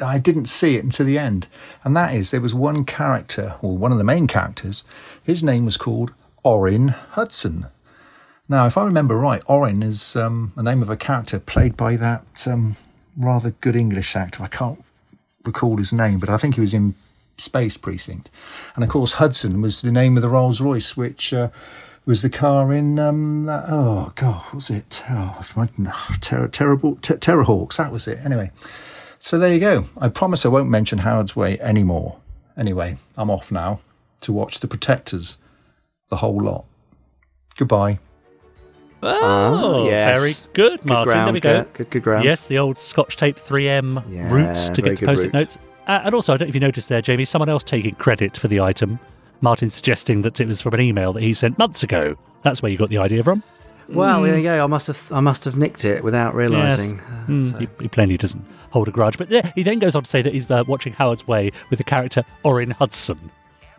I 0.00 0.18
didn't 0.18 0.46
see 0.46 0.76
it 0.76 0.84
until 0.84 1.06
the 1.06 1.18
end. 1.18 1.46
And 1.82 1.96
that 1.96 2.14
is 2.14 2.30
there 2.30 2.40
was 2.40 2.54
one 2.54 2.84
character, 2.84 3.56
or 3.62 3.76
one 3.78 3.92
of 3.92 3.98
the 3.98 4.04
main 4.04 4.26
characters, 4.26 4.84
his 5.22 5.42
name 5.42 5.64
was 5.64 5.76
called 5.76 6.12
Orrin 6.44 6.88
Hudson. 6.88 7.66
Now, 8.48 8.66
if 8.66 8.78
I 8.78 8.84
remember 8.84 9.16
right, 9.16 9.42
Orrin 9.48 9.82
is 9.82 10.14
um, 10.14 10.52
a 10.56 10.62
name 10.62 10.82
of 10.82 10.90
a 10.90 10.96
character 10.96 11.40
played 11.40 11.76
by 11.76 11.96
that 11.96 12.46
um, 12.46 12.76
rather 13.16 13.50
good 13.60 13.74
English 13.74 14.14
actor. 14.14 14.44
I 14.44 14.48
can't 14.48 14.84
recall 15.44 15.78
his 15.78 15.92
name, 15.92 16.18
but 16.18 16.28
I 16.28 16.36
think 16.36 16.54
he 16.54 16.60
was 16.60 16.74
in 16.74 16.94
Space 17.38 17.76
Precinct. 17.76 18.30
And 18.74 18.84
of 18.84 18.90
course, 18.90 19.14
Hudson 19.14 19.62
was 19.62 19.82
the 19.82 19.92
name 19.92 20.16
of 20.16 20.22
the 20.22 20.28
Rolls 20.28 20.60
Royce, 20.60 20.96
which 20.96 21.32
uh, 21.32 21.48
was 22.06 22.22
the 22.22 22.30
car 22.30 22.72
in 22.72 22.98
um, 22.98 23.44
that. 23.44 23.64
Oh 23.68 24.12
God, 24.14 24.42
what 24.44 24.54
was 24.54 24.70
it? 24.70 25.02
Oh, 25.10 25.44
ter- 26.20 26.48
terrible 26.48 26.96
ter- 27.02 27.16
Terrahawks. 27.18 27.76
That 27.76 27.92
was 27.92 28.08
it. 28.08 28.18
Anyway, 28.24 28.50
so 29.18 29.38
there 29.38 29.52
you 29.52 29.60
go. 29.60 29.84
I 29.98 30.08
promise 30.08 30.46
I 30.46 30.48
won't 30.48 30.70
mention 30.70 30.98
Howard's 30.98 31.36
Way 31.36 31.58
anymore. 31.60 32.18
Anyway, 32.56 32.96
I'm 33.18 33.30
off 33.30 33.52
now 33.52 33.80
to 34.22 34.32
watch 34.32 34.60
The 34.60 34.68
Protectors, 34.68 35.36
the 36.08 36.16
whole 36.16 36.40
lot. 36.40 36.64
Goodbye. 37.56 37.98
Oh, 39.02 39.86
yes. 39.86 40.18
very 40.18 40.32
good, 40.54 40.80
Good 40.80 40.86
Martin. 40.88 41.12
there 41.24 41.32
we 41.32 41.40
go. 41.40 41.62
Kurt. 41.64 41.72
Good- 41.74 41.90
good 41.90 42.02
ground. 42.02 42.24
Yes, 42.24 42.46
the 42.46 42.58
old 42.58 42.80
Scotch 42.80 43.16
tape 43.16 43.36
3M 43.36 44.02
Yeah, 44.08 44.32
route 44.32 44.74
to 44.74 44.82
get 44.82 44.98
the 44.98 45.06
post-it 45.06 45.26
route. 45.26 45.34
notes. 45.34 45.58
Uh, 45.86 46.00
and 46.04 46.14
also, 46.14 46.32
I 46.34 46.36
don't 46.38 46.46
know 46.46 46.50
if 46.50 46.54
you 46.54 46.60
noticed 46.60 46.88
there, 46.88 47.02
Jamie, 47.02 47.24
someone 47.26 47.48
else 47.48 47.62
taking 47.62 47.94
credit 47.96 48.36
for 48.36 48.48
the 48.48 48.60
item. 48.60 48.98
Martin 49.40 49.70
suggesting 49.70 50.22
that 50.22 50.40
it 50.40 50.46
was 50.46 50.60
from 50.60 50.74
an 50.74 50.80
email 50.80 51.12
that 51.12 51.22
he 51.22 51.34
sent 51.34 51.58
months 51.58 51.82
ago. 51.82 52.16
That's 52.42 52.62
where 52.62 52.70
you 52.72 52.78
got 52.78 52.90
the 52.90 52.98
idea 52.98 53.22
from. 53.22 53.42
Well, 53.88 54.22
there 54.22 54.36
you 54.36 54.42
go. 54.42 54.64
I 54.64 54.66
must 54.66 54.88
have 54.88 55.12
I 55.12 55.20
must 55.20 55.44
have 55.44 55.56
nicked 55.56 55.84
it 55.84 56.02
without 56.02 56.34
realising. 56.34 56.98
Uh, 57.00 57.24
Mm, 57.28 57.50
so- 57.52 57.58
he, 57.58 57.68
he 57.80 57.88
plainly 57.88 58.16
doesn't 58.16 58.44
hold 58.70 58.88
a 58.88 58.90
grudge. 58.90 59.16
But 59.18 59.30
yeah, 59.30 59.50
he 59.54 59.62
then 59.62 59.78
goes 59.78 59.94
on 59.94 60.02
to 60.04 60.10
say 60.10 60.22
that 60.22 60.32
he's 60.32 60.50
uh, 60.50 60.64
watching 60.66 60.92
Howard's 60.92 61.26
Way 61.26 61.52
with 61.70 61.78
the 61.78 61.84
character 61.84 62.24
Orrin 62.42 62.70
Hudson. 62.70 63.30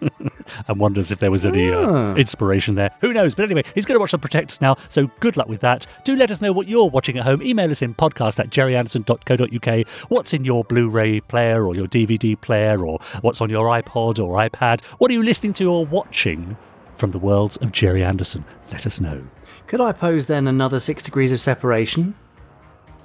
and 0.68 0.80
wonders 0.80 1.12
if 1.12 1.20
there 1.20 1.32
was 1.32 1.46
any 1.46 1.72
uh, 1.74 1.80
Ah. 1.90 2.16
inspiration 2.16 2.76
there. 2.76 2.92
Who 3.02 3.14
knows? 3.14 3.36
But 3.36 3.46
anyway, 3.46 3.64
he's 3.76 3.86
going 3.86 3.96
to 3.96 4.00
watch 4.00 4.12
The 4.12 4.18
Protectors 4.18 4.62
now, 4.62 4.78
so 4.90 5.08
good 5.20 5.38
luck 5.38 5.48
with 5.48 5.62
that. 5.62 5.86
Do 6.04 6.16
let 6.16 6.32
us 6.32 6.42
know 6.42 6.52
what 6.52 6.68
you're 6.68 6.90
watching 6.90 7.18
at 7.18 7.24
home. 7.24 7.42
Email 7.42 7.72
us 7.72 7.82
in 7.82 7.96
podcast 7.96 8.40
at 8.40 8.50
gerryanderson.co.uk. 8.50 9.88
What's 10.10 10.34
in 10.34 10.46
your 10.46 10.64
Blu 10.64 10.90
ray 10.90 11.20
player 11.22 11.66
or 11.66 11.76
your 11.76 11.88
DVD 11.88 12.40
player 12.40 12.86
or 12.86 13.00
what's 13.22 13.42
on 13.42 13.50
your 13.50 13.68
iPod 13.68 14.20
or 14.24 14.38
iPad? 14.38 14.82
What 15.00 15.10
are 15.12 15.14
you 15.14 15.24
listening 15.24 15.54
to 15.54 15.72
or 15.72 15.86
watching 15.86 16.58
from 16.96 17.12
the 17.12 17.20
worlds 17.20 17.58
of 17.58 17.72
Gerry 17.72 18.04
Anderson? 18.04 18.44
Let 18.72 18.86
us 18.86 19.00
know. 19.00 19.24
Could 19.68 19.82
I 19.82 19.92
pose 19.92 20.28
then 20.28 20.48
another 20.48 20.80
six 20.80 21.04
degrees 21.04 21.32
of 21.32 21.40
separation? 21.40 22.16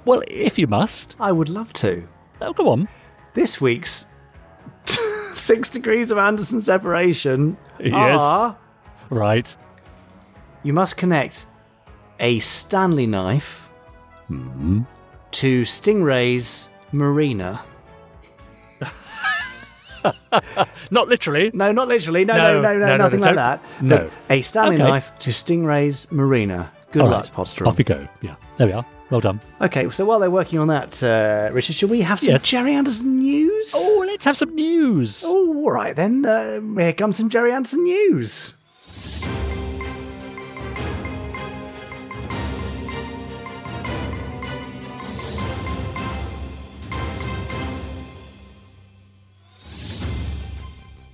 Well, 0.05 0.23
if 0.27 0.57
you 0.59 0.67
must. 0.67 1.15
I 1.19 1.31
would 1.31 1.49
love 1.49 1.71
to. 1.73 2.07
Oh, 2.41 2.53
go 2.53 2.69
on. 2.69 2.89
This 3.35 3.61
week's 3.61 4.07
six 5.35 5.69
degrees 5.69 6.11
of 6.11 6.17
Anderson 6.17 6.61
separation 6.61 7.57
Yes. 7.79 8.19
are 8.19 8.55
Right. 9.09 9.55
you 10.63 10.73
must 10.73 10.97
connect 10.97 11.45
a 12.19 12.39
Stanley 12.39 13.07
knife 13.07 13.67
Hmm. 14.27 14.81
to 15.31 15.63
Stingray's 15.63 16.69
marina. 16.91 17.61
Not 20.91 21.07
literally. 21.07 21.51
No, 21.53 21.71
not 21.71 21.87
literally. 21.87 22.25
No, 22.25 22.35
No, 22.35 22.43
no, 22.43 22.61
no, 22.61 22.73
no, 22.73 22.79
no, 22.79 22.85
no, 22.87 22.97
nothing 22.97 23.19
no, 23.21 23.27
like 23.27 23.35
that. 23.35 23.61
no. 23.81 23.97
But 23.97 24.11
a 24.29 24.41
Stanley 24.41 24.77
knife 24.77 25.11
to 25.19 25.29
Stingray's 25.29 26.11
marina. 26.11 26.71
Good 26.91 27.03
luck, 27.05 27.25
right. 27.37 27.61
Off 27.67 27.77
we 27.77 27.83
go. 27.83 28.07
Yeah. 28.21 28.35
There 28.57 28.67
we 28.67 28.73
are. 28.73 28.85
Well 29.09 29.21
done. 29.21 29.39
Okay, 29.61 29.89
so 29.91 30.05
while 30.05 30.19
they're 30.19 30.31
working 30.31 30.59
on 30.59 30.67
that, 30.69 31.03
uh, 31.03 31.49
Richard, 31.53 31.75
shall 31.75 31.89
we 31.89 32.01
have 32.01 32.19
some 32.19 32.29
Yes. 32.29 32.45
Gerry 32.45 32.73
Anderson 32.73 33.19
news? 33.19 33.73
Oh, 33.75 34.03
let's 34.07 34.25
have 34.25 34.37
some 34.37 34.55
news. 34.55 35.23
Oh, 35.25 35.53
all 35.63 35.71
right 35.71 35.95
then. 35.95 36.25
Uh, 36.25 36.59
here 36.79 36.93
comes 36.93 37.17
some 37.17 37.29
Gerry 37.29 37.51
Anderson 37.51 37.83
news. 37.83 38.55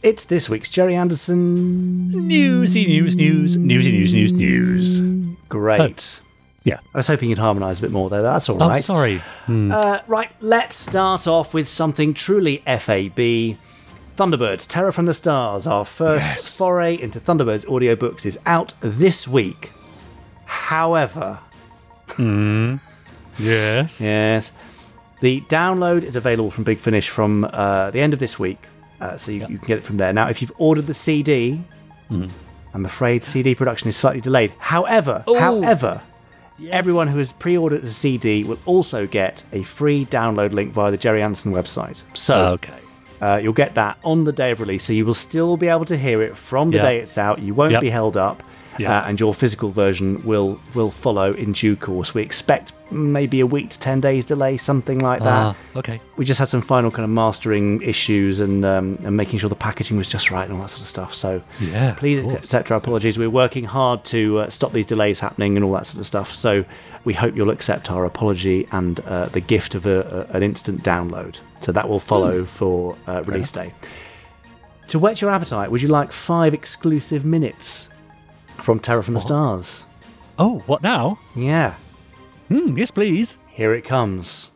It's 0.01 0.23
this 0.25 0.49
week's 0.49 0.69
Gerry 0.69 0.95
Anderson 0.95 2.27
Newsy 2.27 2.85
news, 2.87 3.17
news, 3.17 3.57
newsy 3.57 3.91
news, 3.91 4.13
news, 4.13 4.33
news. 4.33 5.01
Great. 5.49 6.21
Yeah. 6.63 6.79
I 6.93 6.97
was 6.99 7.07
hoping 7.07 7.29
you'd 7.29 7.37
harmonise 7.37 7.79
a 7.79 7.81
bit 7.81 7.91
more 7.91 8.09
there. 8.09 8.21
That's 8.21 8.49
all 8.49 8.57
right. 8.57 8.75
I'm 8.77 8.81
sorry. 8.81 9.17
Hmm. 9.45 9.71
Uh, 9.71 9.99
right, 10.07 10.29
let's 10.41 10.75
start 10.75 11.25
off 11.27 11.53
with 11.53 11.67
something 11.67 12.13
truly 12.13 12.57
FAB. 12.65 13.57
Thunderbirds, 14.17 14.67
Terror 14.67 14.91
from 14.91 15.05
the 15.05 15.13
Stars, 15.13 15.65
our 15.65 15.85
first 15.85 16.57
foray 16.57 16.99
into 16.99 17.19
Thunderbirds 17.21 17.65
audiobooks, 17.65 18.25
is 18.25 18.37
out 18.45 18.73
this 18.81 19.27
week. 19.27 19.71
However, 20.45 21.39
Hmm. 22.09 22.75
Yes. 23.37 24.01
yes, 24.01 24.51
the 25.21 25.41
download 25.41 26.03
is 26.03 26.15
available 26.17 26.51
from 26.51 26.63
Big 26.65 26.79
Finish 26.79 27.07
from 27.07 27.45
uh, 27.53 27.91
the 27.91 28.01
end 28.01 28.11
of 28.13 28.19
this 28.19 28.37
week, 28.37 28.57
uh, 28.99 29.15
so 29.15 29.31
you, 29.31 29.39
you 29.47 29.57
can 29.59 29.67
get 29.67 29.77
it 29.77 29.83
from 29.85 29.97
there. 29.97 30.11
Now, 30.11 30.27
if 30.27 30.41
you've 30.41 30.51
ordered 30.57 30.87
the 30.87 30.93
CD, 30.93 31.61
Hmm. 32.09 32.25
I'm 32.73 32.85
afraid 32.85 33.23
CD 33.23 33.55
production 33.55 33.87
is 33.87 33.95
slightly 33.95 34.19
delayed. 34.21 34.51
However, 34.57 35.23
Oh. 35.27 35.39
however, 35.39 36.01
everyone 36.71 37.07
who 37.07 37.17
has 37.19 37.31
pre-ordered 37.31 37.83
a 37.83 37.87
CD 37.87 38.43
will 38.43 38.59
also 38.65 39.07
get 39.07 39.43
a 39.53 39.63
free 39.63 40.05
download 40.05 40.51
link 40.51 40.73
via 40.73 40.91
the 40.91 40.97
Gerry 40.97 41.21
Anderson 41.21 41.51
website. 41.53 42.03
So, 42.13 42.47
Okay. 42.53 42.73
uh, 43.21 43.39
you'll 43.41 43.53
get 43.53 43.75
that 43.75 43.97
on 44.03 44.23
the 44.25 44.31
day 44.31 44.51
of 44.51 44.59
release, 44.59 44.83
so 44.83 44.93
you 44.93 45.05
will 45.05 45.13
still 45.13 45.57
be 45.57 45.67
able 45.67 45.85
to 45.85 45.97
hear 45.97 46.21
it 46.21 46.35
from 46.37 46.69
the 46.69 46.77
Yeah. 46.77 46.81
day 46.83 46.97
it's 46.99 47.17
out. 47.17 47.39
You 47.39 47.53
won't 47.53 47.71
Yep. 47.73 47.81
be 47.81 47.89
held 47.89 48.17
up, 48.17 48.43
Yeah. 48.79 48.99
uh, 48.99 49.07
and 49.07 49.19
your 49.19 49.33
physical 49.35 49.71
version 49.71 50.23
will 50.25 50.59
will 50.73 50.91
follow 50.91 51.33
in 51.33 51.51
due 51.51 51.75
course. 51.75 52.13
We 52.13 52.21
expect 52.21 52.73
maybe 52.91 53.39
a 53.39 53.45
week 53.45 53.69
to 53.69 53.79
ten 53.79 53.99
days 54.01 54.25
delay, 54.25 54.57
something 54.57 54.99
like 54.99 55.21
that. 55.21 55.55
Ah, 55.55 55.55
okay. 55.75 56.01
We 56.17 56.25
just 56.25 56.39
had 56.39 56.47
some 56.47 56.61
final 56.61 56.89
kind 56.89 57.03
of 57.03 57.09
mastering 57.09 57.81
issues 57.81 58.39
and 58.39 58.65
um, 58.65 58.97
and 59.03 59.15
making 59.15 59.39
sure 59.39 59.49
the 59.49 59.55
packaging 59.55 59.97
was 59.97 60.07
just 60.07 60.31
right 60.31 60.45
and 60.45 60.53
all 60.55 60.61
that 60.61 60.69
sort 60.69 60.81
of 60.81 60.87
stuff. 60.87 61.13
So 61.13 61.41
Yeah, 61.59 61.93
please 61.93 62.33
accept 62.33 62.71
our 62.71 62.77
apologies. 62.77 63.17
We're 63.19 63.29
working 63.29 63.65
hard 63.65 64.05
to 64.05 64.39
uh, 64.39 64.49
stop 64.49 64.71
these 64.73 64.85
delays 64.85 65.19
happening 65.19 65.55
and 65.57 65.63
all 65.65 65.73
that 65.73 65.85
sort 65.85 65.99
of 65.99 66.07
stuff. 66.07 66.33
So 66.33 66.65
we 67.05 67.13
hope 67.13 67.35
you'll 67.35 67.49
accept 67.51 67.91
our 67.91 68.05
apology 68.05 68.67
and 68.71 68.99
uh, 69.01 69.27
the 69.27 69.41
gift 69.41 69.75
of 69.75 69.85
a, 69.85 70.27
a, 70.31 70.35
an 70.37 70.43
instant 70.43 70.83
download. 70.83 71.39
So 71.61 71.71
that 71.71 71.87
will 71.87 71.99
follow 71.99 72.45
for 72.45 72.95
uh, 73.07 73.23
release 73.25 73.51
day. 73.51 73.73
To 74.87 74.99
whet 74.99 75.21
your 75.21 75.29
appetite, 75.29 75.69
would 75.69 75.81
you 75.81 75.87
like 75.87 76.11
five 76.11 76.53
exclusive 76.53 77.23
minutes 77.23 77.89
from 78.63 78.79
Terror 78.79 79.03
from 79.03 79.13
the 79.13 79.19
Stars? 79.19 79.85
Oh, 80.37 80.59
what 80.67 80.81
now? 80.83 81.19
Yeah, 81.35 81.75
Hmm, 82.47 82.75
yes, 82.77 82.89
please. 82.91 83.37
here 83.47 83.73
it 83.75 83.83
comes. 83.83 84.49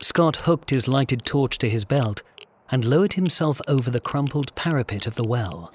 Scott 0.00 0.36
hooked 0.36 0.70
his 0.70 0.88
lighted 0.88 1.24
torch 1.24 1.56
to 1.58 1.70
his 1.70 1.84
belt 1.84 2.22
and 2.70 2.84
lowered 2.84 3.12
himself 3.12 3.60
over 3.68 3.90
the 3.90 4.00
crumpled 4.00 4.54
parapet 4.54 5.06
of 5.06 5.14
the 5.14 5.22
well. 5.24 5.72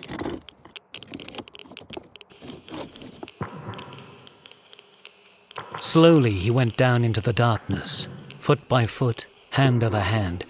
Slowly 5.79 6.31
he 6.31 6.49
went 6.51 6.77
down 6.77 7.03
into 7.03 7.21
the 7.21 7.33
darkness, 7.33 8.07
foot 8.39 8.67
by 8.67 8.85
foot, 8.85 9.27
hand 9.51 9.83
over 9.83 9.99
hand, 9.99 10.45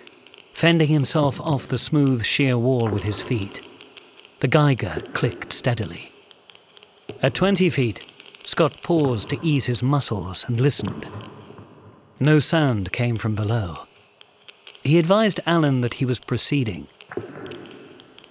fending 0.54 0.88
himself 0.88 1.40
off 1.42 1.68
the 1.68 1.78
smooth, 1.78 2.24
sheer 2.24 2.58
wall 2.58 2.90
with 2.90 3.04
his 3.04 3.22
feet. 3.22 3.62
The 4.40 4.48
Geiger 4.48 5.02
clicked 5.14 5.52
steadily. 5.52 6.12
At 7.24 7.34
20 7.34 7.72
feet, 7.72 8.04
Scott 8.44 8.84
paused 8.84 9.30
to 9.30 9.40
ease 9.42 9.66
his 9.66 9.82
muscles 9.82 10.46
and 10.48 10.62
listened. 10.62 11.08
No 12.20 12.38
sound 12.38 12.92
came 12.92 13.18
from 13.18 13.34
below. 13.34 13.88
He 14.84 15.00
advised 15.00 15.40
Alan 15.48 15.82
that 15.82 15.96
he 15.96 16.06
was 16.06 16.20
proceeding. 16.20 16.88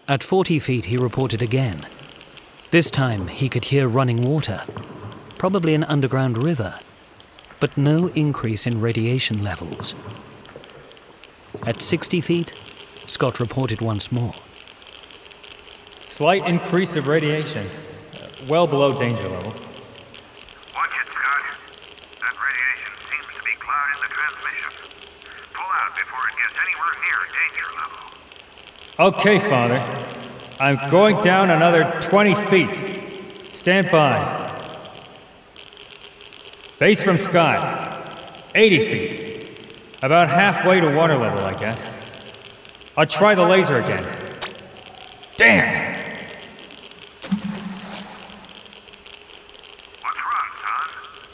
At 0.07 0.23
40 0.23 0.61
feet, 0.61 0.85
he 0.85 0.97
reported 0.97 1.43
again. 1.43 1.85
This 2.71 2.89
time, 2.89 3.27
he 3.27 3.49
could 3.49 3.65
hear 3.65 3.89
running 3.89 4.23
water, 4.23 4.63
probably 5.39 5.75
an 5.75 5.83
underground 5.85 6.39
river, 6.39 6.79
but 7.59 7.77
no 7.77 8.09
increase 8.09 8.65
in 8.65 8.81
radiation 8.81 9.43
levels. 9.43 9.97
At 11.67 11.83
60 11.83 12.21
feet, 12.21 12.55
Scott 13.07 13.41
reported 13.41 13.81
once 13.81 14.13
more. 14.13 14.35
Slight 16.09 16.47
increase 16.47 16.95
of 16.97 17.09
radiation, 17.09 17.69
well 18.49 18.67
below 18.67 18.97
danger 18.99 19.29
level. 19.29 19.51
Watch 19.51 20.91
it, 20.95 21.09
Scott. 21.11 21.43
That 22.21 22.37
radiation 22.39 22.93
seems 23.11 23.27
to 23.37 23.43
be 23.45 23.53
clouding 23.59 24.01
the 24.03 24.09
transmission. 24.15 24.71
Pull 25.53 25.65
out 25.65 25.97
before 25.97 26.25
it 26.29 26.37
gets 26.39 26.55
anywhere 26.65 26.95
near 27.03 27.21
danger 27.35 27.69
level. 29.01 29.19
Okay, 29.19 29.39
Father. 29.51 30.07
I'm 30.59 30.91
going 30.91 31.21
down 31.21 31.51
another 31.51 32.01
20 32.01 32.35
feet. 32.47 32.71
Stand 33.53 33.91
by. 33.91 34.45
Base 36.79 37.03
from 37.03 37.19
Scott. 37.19 38.51
80 38.55 38.79
feet. 38.79 39.51
About 40.03 40.29
halfway 40.29 40.81
to 40.81 40.95
water 40.95 41.17
level, 41.17 41.45
I 41.45 41.59
guess. 41.59 41.91
I'll 42.97 43.07
try 43.07 43.35
the 43.35 43.45
laser 43.45 43.79
again. 43.79 44.07
Damn! 45.37 45.86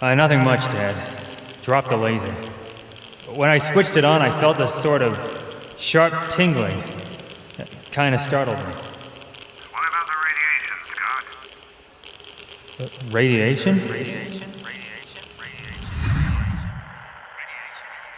Uh, 0.02 0.16
nothing 0.16 0.40
much, 0.40 0.64
Dad. 0.64 1.00
Dropped 1.62 1.88
the 1.88 1.96
laser. 1.96 2.32
When 3.36 3.48
I 3.48 3.58
switched 3.58 3.96
it 3.96 4.04
on, 4.04 4.20
I 4.20 4.36
felt 4.40 4.58
a 4.58 4.66
sort 4.66 5.00
of 5.00 5.16
sharp 5.76 6.28
tingling. 6.28 6.82
It 7.56 7.68
kind 7.92 8.12
of 8.12 8.20
startled 8.20 8.58
me. 8.58 8.64
What 8.64 9.88
about 9.88 10.08
the 10.08 10.16
radiation, 10.26 10.76
Scott? 12.74 13.04
Uh, 13.06 13.12
radiation? 13.12 13.80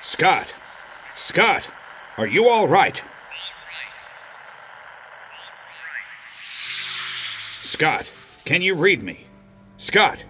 Scott! 0.00 0.54
Scott! 1.14 1.68
Are 2.16 2.26
you 2.26 2.48
alright? 2.48 2.56
all 2.56 2.68
right? 2.68 3.02
Scott, 7.60 8.10
can 8.46 8.62
you 8.62 8.74
read 8.74 9.02
me? 9.02 9.26
Scott! 9.76 10.24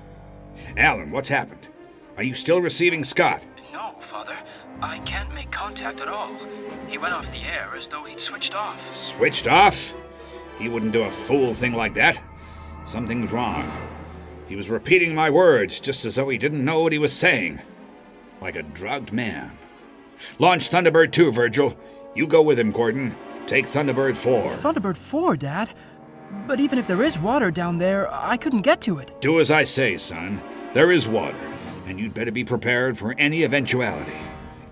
Alan, 0.76 1.10
what's 1.10 1.28
happened? 1.28 1.68
Are 2.16 2.22
you 2.22 2.34
still 2.34 2.60
receiving 2.60 3.04
Scott? 3.04 3.44
No, 3.72 3.94
Father. 4.00 4.36
I 4.82 4.98
can't 5.00 5.32
make 5.32 5.50
contact 5.50 6.00
at 6.00 6.08
all. 6.08 6.36
He 6.88 6.98
went 6.98 7.14
off 7.14 7.32
the 7.32 7.46
air 7.46 7.74
as 7.76 7.88
though 7.88 8.04
he'd 8.04 8.20
switched 8.20 8.54
off. 8.54 8.94
Switched 8.94 9.46
off? 9.46 9.94
He 10.58 10.68
wouldn't 10.68 10.92
do 10.92 11.02
a 11.02 11.10
fool 11.10 11.54
thing 11.54 11.72
like 11.72 11.94
that. 11.94 12.20
Something's 12.86 13.32
wrong. 13.32 13.70
He 14.46 14.56
was 14.56 14.68
repeating 14.68 15.14
my 15.14 15.30
words 15.30 15.80
just 15.80 16.04
as 16.04 16.16
though 16.16 16.28
he 16.28 16.38
didn't 16.38 16.64
know 16.64 16.82
what 16.82 16.92
he 16.92 16.98
was 16.98 17.12
saying. 17.12 17.60
Like 18.40 18.56
a 18.56 18.62
drugged 18.62 19.12
man. 19.12 19.52
Launch 20.38 20.70
Thunderbird 20.70 21.12
2, 21.12 21.32
Virgil. 21.32 21.76
You 22.14 22.26
go 22.26 22.42
with 22.42 22.58
him, 22.58 22.70
Gordon. 22.70 23.14
Take 23.46 23.66
Thunderbird 23.66 24.16
4. 24.16 24.42
Thunderbird 24.42 24.96
4, 24.96 25.36
Dad? 25.36 25.70
But 26.46 26.60
even 26.60 26.78
if 26.78 26.86
there 26.86 27.02
is 27.02 27.18
water 27.18 27.50
down 27.50 27.78
there, 27.78 28.12
I 28.12 28.36
couldn't 28.36 28.62
get 28.62 28.80
to 28.82 28.98
it. 28.98 29.20
Do 29.20 29.40
as 29.40 29.50
I 29.50 29.64
say, 29.64 29.96
son. 29.96 30.40
There 30.74 30.90
is 30.90 31.06
water, 31.06 31.38
and 31.86 32.00
you'd 32.00 32.14
better 32.14 32.32
be 32.32 32.44
prepared 32.44 32.98
for 32.98 33.14
any 33.16 33.44
eventuality. 33.44 34.18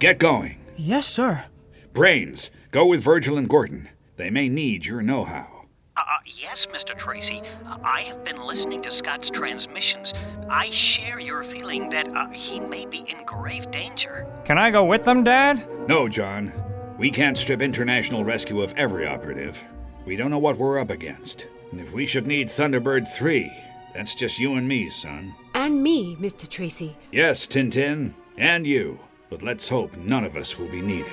Get 0.01 0.19
going. 0.19 0.59
Yes, 0.77 1.07
sir. 1.07 1.45
Brains, 1.93 2.51
go 2.73 2.87
with 2.87 3.01
Virgil 3.05 3.39
and 3.39 3.49
Gordon. 3.49 3.89
They 4.17 4.29
may 4.29 4.49
need 4.49 4.85
your 4.85 5.01
know 5.01 5.23
how. 5.23 5.67
Uh, 5.97 6.03
yes, 6.27 6.67
Mr. 6.67 6.99
Tracy. 6.99 7.41
I 7.85 8.01
have 8.01 8.25
been 8.25 8.43
listening 8.43 8.83
to 8.83 8.91
Scott's 8.91 9.31
transmissions. 9.31 10.13
I 10.51 10.73
share 10.73 11.21
your 11.21 11.45
feeling 11.45 11.89
that 11.91 12.09
uh, 12.09 12.31
he 12.31 12.59
may 12.59 12.85
be 12.85 13.09
in 13.09 13.25
grave 13.25 13.71
danger. 13.71 14.27
Can 14.45 14.59
I 14.59 14.73
go 14.73 14.85
with 14.85 15.05
them, 15.05 15.23
Dad? 15.23 15.69
No, 15.87 16.09
John. 16.09 16.53
We 16.99 17.13
can't 17.13 17.39
strip 17.39 17.63
international 17.63 18.25
rescue 18.25 18.61
of 18.61 18.75
every 18.77 19.07
operative. 19.07 19.63
We 20.05 20.17
don't 20.17 20.33
know 20.33 20.41
what 20.41 20.59
we're 20.59 20.81
up 20.81 20.91
against. 20.91 21.47
And 21.71 21.81
if 21.81 21.93
we 21.93 22.07
should 22.07 22.27
need 22.27 22.49
Thunderbird 22.49 23.07
3, 23.07 23.53
that's 23.95 24.15
just 24.15 24.39
you 24.39 24.55
and 24.55 24.67
me, 24.67 24.89
son. 24.91 25.35
And 25.55 25.83
me, 25.83 26.17
Mr. 26.17 26.49
Tracy. 26.49 26.97
Yes, 27.11 27.47
Tintin, 27.47 28.15
and 28.37 28.67
you. 28.67 28.99
But 29.29 29.43
let's 29.43 29.69
hope 29.69 29.97
none 29.97 30.25
of 30.25 30.37
us 30.37 30.59
will 30.59 30.69
be 30.69 30.83
needed. 30.83 31.13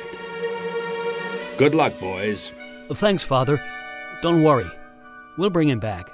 Good 1.57 1.75
luck, 1.75 1.99
boys. 1.99 2.51
Thanks, 2.91 3.23
Father. 3.23 3.61
Don't 4.21 4.43
worry. 4.43 4.69
We'll 5.37 5.49
bring 5.49 5.69
him 5.69 5.79
back. 5.79 6.09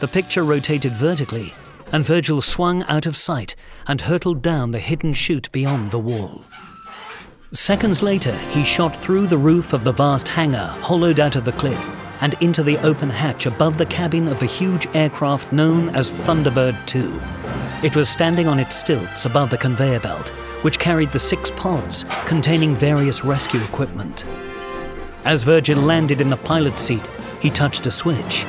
The 0.00 0.08
picture 0.08 0.42
rotated 0.42 0.96
vertically, 0.96 1.54
and 1.92 2.04
Virgil 2.04 2.40
swung 2.40 2.82
out 2.84 3.06
of 3.06 3.16
sight 3.16 3.54
and 3.86 4.00
hurtled 4.00 4.42
down 4.42 4.70
the 4.70 4.78
hidden 4.78 5.12
chute 5.12 5.50
beyond 5.52 5.90
the 5.90 5.98
wall. 5.98 6.44
Seconds 7.52 8.02
later, 8.02 8.36
he 8.50 8.64
shot 8.64 8.94
through 8.94 9.26
the 9.26 9.38
roof 9.38 9.72
of 9.72 9.84
the 9.84 9.92
vast 9.92 10.28
hangar 10.28 10.74
hollowed 10.82 11.20
out 11.20 11.36
of 11.36 11.44
the 11.44 11.52
cliff 11.52 11.90
and 12.20 12.34
into 12.40 12.62
the 12.62 12.78
open 12.78 13.08
hatch 13.08 13.46
above 13.46 13.78
the 13.78 13.86
cabin 13.86 14.28
of 14.28 14.38
the 14.38 14.46
huge 14.46 14.86
aircraft 14.94 15.52
known 15.52 15.88
as 15.90 16.12
Thunderbird 16.12 16.76
2. 16.86 17.20
It 17.82 17.96
was 17.96 18.08
standing 18.08 18.46
on 18.46 18.60
its 18.60 18.76
stilts 18.76 19.24
above 19.24 19.50
the 19.50 19.58
conveyor 19.58 20.00
belt, 20.00 20.28
which 20.62 20.78
carried 20.78 21.10
the 21.10 21.18
six 21.18 21.50
pods 21.50 22.04
containing 22.26 22.76
various 22.76 23.24
rescue 23.24 23.62
equipment. 23.62 24.26
As 25.24 25.42
Virgil 25.42 25.80
landed 25.80 26.20
in 26.20 26.30
the 26.30 26.36
pilot's 26.36 26.82
seat, 26.82 27.06
he 27.40 27.50
touched 27.50 27.86
a 27.86 27.90
switch. 27.90 28.44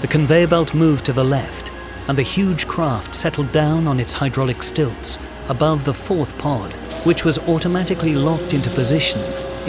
The 0.00 0.08
conveyor 0.08 0.46
belt 0.46 0.72
moved 0.72 1.04
to 1.06 1.12
the 1.12 1.24
left, 1.24 1.70
and 2.08 2.16
the 2.16 2.22
huge 2.22 2.66
craft 2.66 3.14
settled 3.14 3.52
down 3.52 3.86
on 3.86 4.00
its 4.00 4.14
hydraulic 4.14 4.62
stilts 4.62 5.18
above 5.50 5.84
the 5.84 5.92
fourth 5.92 6.36
pod, 6.38 6.72
which 7.04 7.24
was 7.24 7.38
automatically 7.40 8.14
locked 8.14 8.54
into 8.54 8.70
position 8.70 9.20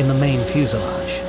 in 0.01 0.09
the 0.09 0.13
main 0.13 0.43
fuselage. 0.43 1.21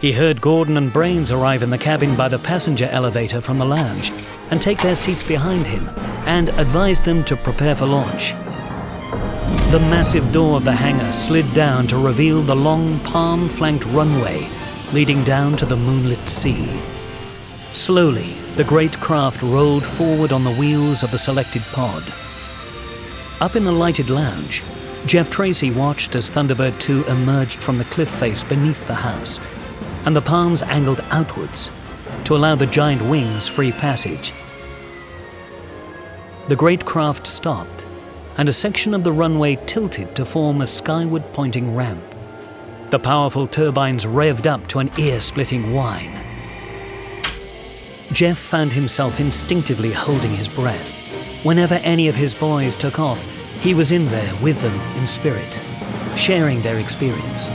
He 0.00 0.12
heard 0.12 0.40
Gordon 0.40 0.76
and 0.76 0.92
Brains 0.92 1.32
arrive 1.32 1.62
in 1.62 1.70
the 1.70 1.78
cabin 1.78 2.16
by 2.16 2.28
the 2.28 2.38
passenger 2.38 2.86
elevator 2.90 3.40
from 3.40 3.58
the 3.58 3.64
lounge 3.64 4.12
and 4.50 4.60
take 4.60 4.82
their 4.82 4.96
seats 4.96 5.24
behind 5.24 5.66
him 5.66 5.88
and 6.26 6.50
advised 6.50 7.04
them 7.04 7.24
to 7.24 7.36
prepare 7.36 7.74
for 7.74 7.86
launch. 7.86 8.32
The 9.70 9.78
massive 9.88 10.30
door 10.32 10.56
of 10.56 10.64
the 10.64 10.72
hangar 10.72 11.12
slid 11.12 11.52
down 11.54 11.86
to 11.86 11.96
reveal 11.96 12.42
the 12.42 12.56
long 12.56 13.00
palm 13.00 13.48
flanked 13.48 13.86
runway 13.86 14.48
leading 14.92 15.22
down 15.22 15.56
to 15.58 15.66
the 15.66 15.76
moonlit 15.76 16.28
sea. 16.28 16.80
Slowly, 17.72 18.32
the 18.56 18.64
great 18.64 18.98
craft 18.98 19.42
rolled 19.42 19.84
forward 19.84 20.32
on 20.32 20.42
the 20.42 20.54
wheels 20.54 21.02
of 21.02 21.10
the 21.10 21.18
selected 21.18 21.62
pod. 21.72 22.02
Up 23.40 23.54
in 23.54 23.64
the 23.64 23.72
lighted 23.72 24.10
lounge, 24.10 24.62
Jeff 25.06 25.30
Tracy 25.30 25.70
watched 25.70 26.14
as 26.14 26.28
Thunderbird 26.28 26.78
2 26.80 27.04
emerged 27.04 27.60
from 27.60 27.78
the 27.78 27.84
cliff 27.84 28.10
face 28.10 28.42
beneath 28.42 28.86
the 28.86 28.94
house, 28.94 29.40
and 30.04 30.14
the 30.14 30.20
palms 30.20 30.62
angled 30.62 31.00
outwards 31.10 31.70
to 32.24 32.36
allow 32.36 32.54
the 32.54 32.66
giant 32.66 33.02
wings 33.02 33.48
free 33.48 33.72
passage. 33.72 34.32
The 36.48 36.56
great 36.56 36.84
craft 36.84 37.26
stopped, 37.26 37.86
and 38.36 38.48
a 38.48 38.52
section 38.52 38.94
of 38.94 39.04
the 39.04 39.12
runway 39.12 39.56
tilted 39.66 40.14
to 40.16 40.24
form 40.24 40.60
a 40.60 40.66
skyward 40.66 41.32
pointing 41.32 41.74
ramp. 41.74 42.02
The 42.90 42.98
powerful 42.98 43.46
turbines 43.46 44.06
revved 44.06 44.46
up 44.46 44.66
to 44.68 44.78
an 44.78 44.90
ear 44.98 45.20
splitting 45.20 45.72
whine. 45.72 46.24
Jeff 48.12 48.38
found 48.38 48.72
himself 48.72 49.20
instinctively 49.20 49.92
holding 49.92 50.34
his 50.34 50.48
breath. 50.48 50.94
Whenever 51.44 51.74
any 51.76 52.08
of 52.08 52.16
his 52.16 52.34
boys 52.34 52.76
took 52.76 52.98
off, 52.98 53.24
he 53.60 53.74
was 53.74 53.92
in 53.92 54.06
there 54.06 54.32
with 54.42 54.60
them 54.62 54.80
in 54.98 55.06
spirit, 55.06 55.60
sharing 56.16 56.62
their 56.62 56.78
experience. 56.78 57.48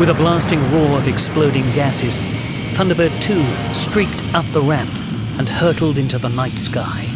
With 0.00 0.10
a 0.10 0.14
blasting 0.14 0.60
roar 0.72 0.98
of 0.98 1.08
exploding 1.08 1.64
gases, 1.72 2.16
Thunderbird 2.76 3.20
2 3.20 3.74
streaked 3.74 4.22
up 4.34 4.44
the 4.52 4.62
ramp 4.62 4.90
and 5.38 5.48
hurtled 5.48 5.98
into 5.98 6.18
the 6.18 6.28
night 6.28 6.58
sky. 6.58 7.06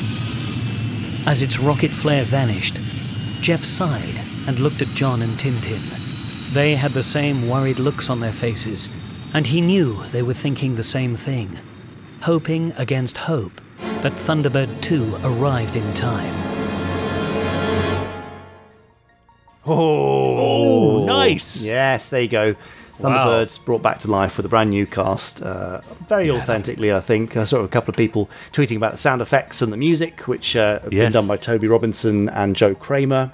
As 1.26 1.42
its 1.42 1.58
rocket 1.58 1.92
flare 1.92 2.24
vanished, 2.24 2.80
Jeff 3.40 3.64
sighed 3.64 4.20
and 4.46 4.58
looked 4.58 4.82
at 4.82 4.88
John 4.88 5.22
and 5.22 5.38
Tintin. 5.38 5.82
They 6.52 6.74
had 6.74 6.94
the 6.94 7.02
same 7.02 7.48
worried 7.48 7.78
looks 7.78 8.10
on 8.10 8.20
their 8.20 8.32
faces, 8.32 8.90
and 9.34 9.46
he 9.46 9.60
knew 9.60 10.02
they 10.04 10.22
were 10.22 10.34
thinking 10.34 10.74
the 10.74 10.82
same 10.82 11.16
thing, 11.16 11.58
hoping 12.22 12.72
against 12.76 13.16
hope 13.16 13.60
that 14.02 14.12
Thunderbird 14.12 14.80
2 14.80 15.18
arrived 15.24 15.76
in 15.76 15.94
time. 15.94 16.51
Oh, 19.64 21.02
oh, 21.02 21.04
nice. 21.06 21.64
Yes, 21.64 22.10
there 22.10 22.20
you 22.22 22.28
go. 22.28 22.54
Wow. 22.98 23.08
Thunderbirds 23.44 23.64
brought 23.64 23.82
back 23.82 24.00
to 24.00 24.10
life 24.10 24.36
with 24.36 24.46
a 24.46 24.48
brand 24.48 24.70
new 24.70 24.86
cast. 24.86 25.42
Uh, 25.42 25.80
very 26.08 26.30
authentically, 26.30 26.92
I 26.92 27.00
think. 27.00 27.36
I 27.36 27.44
saw 27.44 27.60
a 27.60 27.68
couple 27.68 27.90
of 27.90 27.96
people 27.96 28.28
tweeting 28.52 28.76
about 28.76 28.92
the 28.92 28.98
sound 28.98 29.20
effects 29.22 29.62
and 29.62 29.72
the 29.72 29.76
music, 29.76 30.28
which 30.28 30.54
uh, 30.56 30.80
have 30.80 30.90
been 30.90 31.12
done 31.12 31.26
by 31.26 31.36
Toby 31.36 31.68
Robinson 31.68 32.28
and 32.28 32.54
Joe 32.54 32.74
Kramer. 32.74 33.32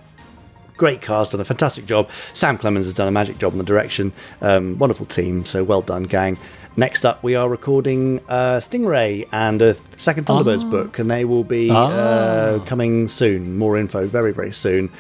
Great 0.76 1.02
cast, 1.02 1.32
done 1.32 1.40
a 1.40 1.44
fantastic 1.44 1.86
job. 1.86 2.08
Sam 2.34 2.56
Clemens 2.56 2.86
has 2.86 2.94
done 2.94 3.08
a 3.08 3.10
magic 3.10 3.38
job 3.38 3.52
on 3.52 3.58
the 3.58 3.64
direction. 3.64 4.12
Um, 4.40 4.78
wonderful 4.78 5.06
team, 5.06 5.44
so 5.44 5.64
well 5.64 5.82
done, 5.82 6.04
gang. 6.04 6.38
Next 6.76 7.04
up, 7.04 7.24
we 7.24 7.34
are 7.34 7.48
recording 7.48 8.20
uh, 8.28 8.58
Stingray 8.58 9.26
and 9.32 9.60
a 9.60 9.76
second 9.96 10.26
Thunderbirds 10.26 10.64
Ah. 10.64 10.70
book, 10.70 10.98
and 11.00 11.10
they 11.10 11.24
will 11.24 11.42
be 11.42 11.68
Ah. 11.72 11.88
uh, 11.88 12.58
coming 12.60 13.08
soon. 13.08 13.58
More 13.58 13.76
info 13.76 14.06
very, 14.06 14.32
very 14.32 14.52
soon. 14.52 14.90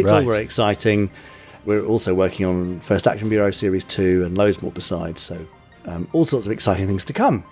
It's 0.00 0.12
all 0.12 0.18
Right. 0.18 0.26
very 0.26 0.44
exciting. 0.44 1.10
We're 1.64 1.84
also 1.84 2.14
working 2.14 2.46
on 2.46 2.80
First 2.80 3.06
Action 3.06 3.28
Bureau 3.28 3.50
Series 3.50 3.84
2 3.84 4.24
and 4.24 4.36
loads 4.38 4.62
more 4.62 4.70
besides, 4.72 5.20
so 5.20 5.46
um, 5.86 6.06
all 6.12 6.24
sorts 6.24 6.46
of 6.46 6.52
exciting 6.52 6.86
things 6.86 7.04
to 7.04 7.12
come. 7.12 7.44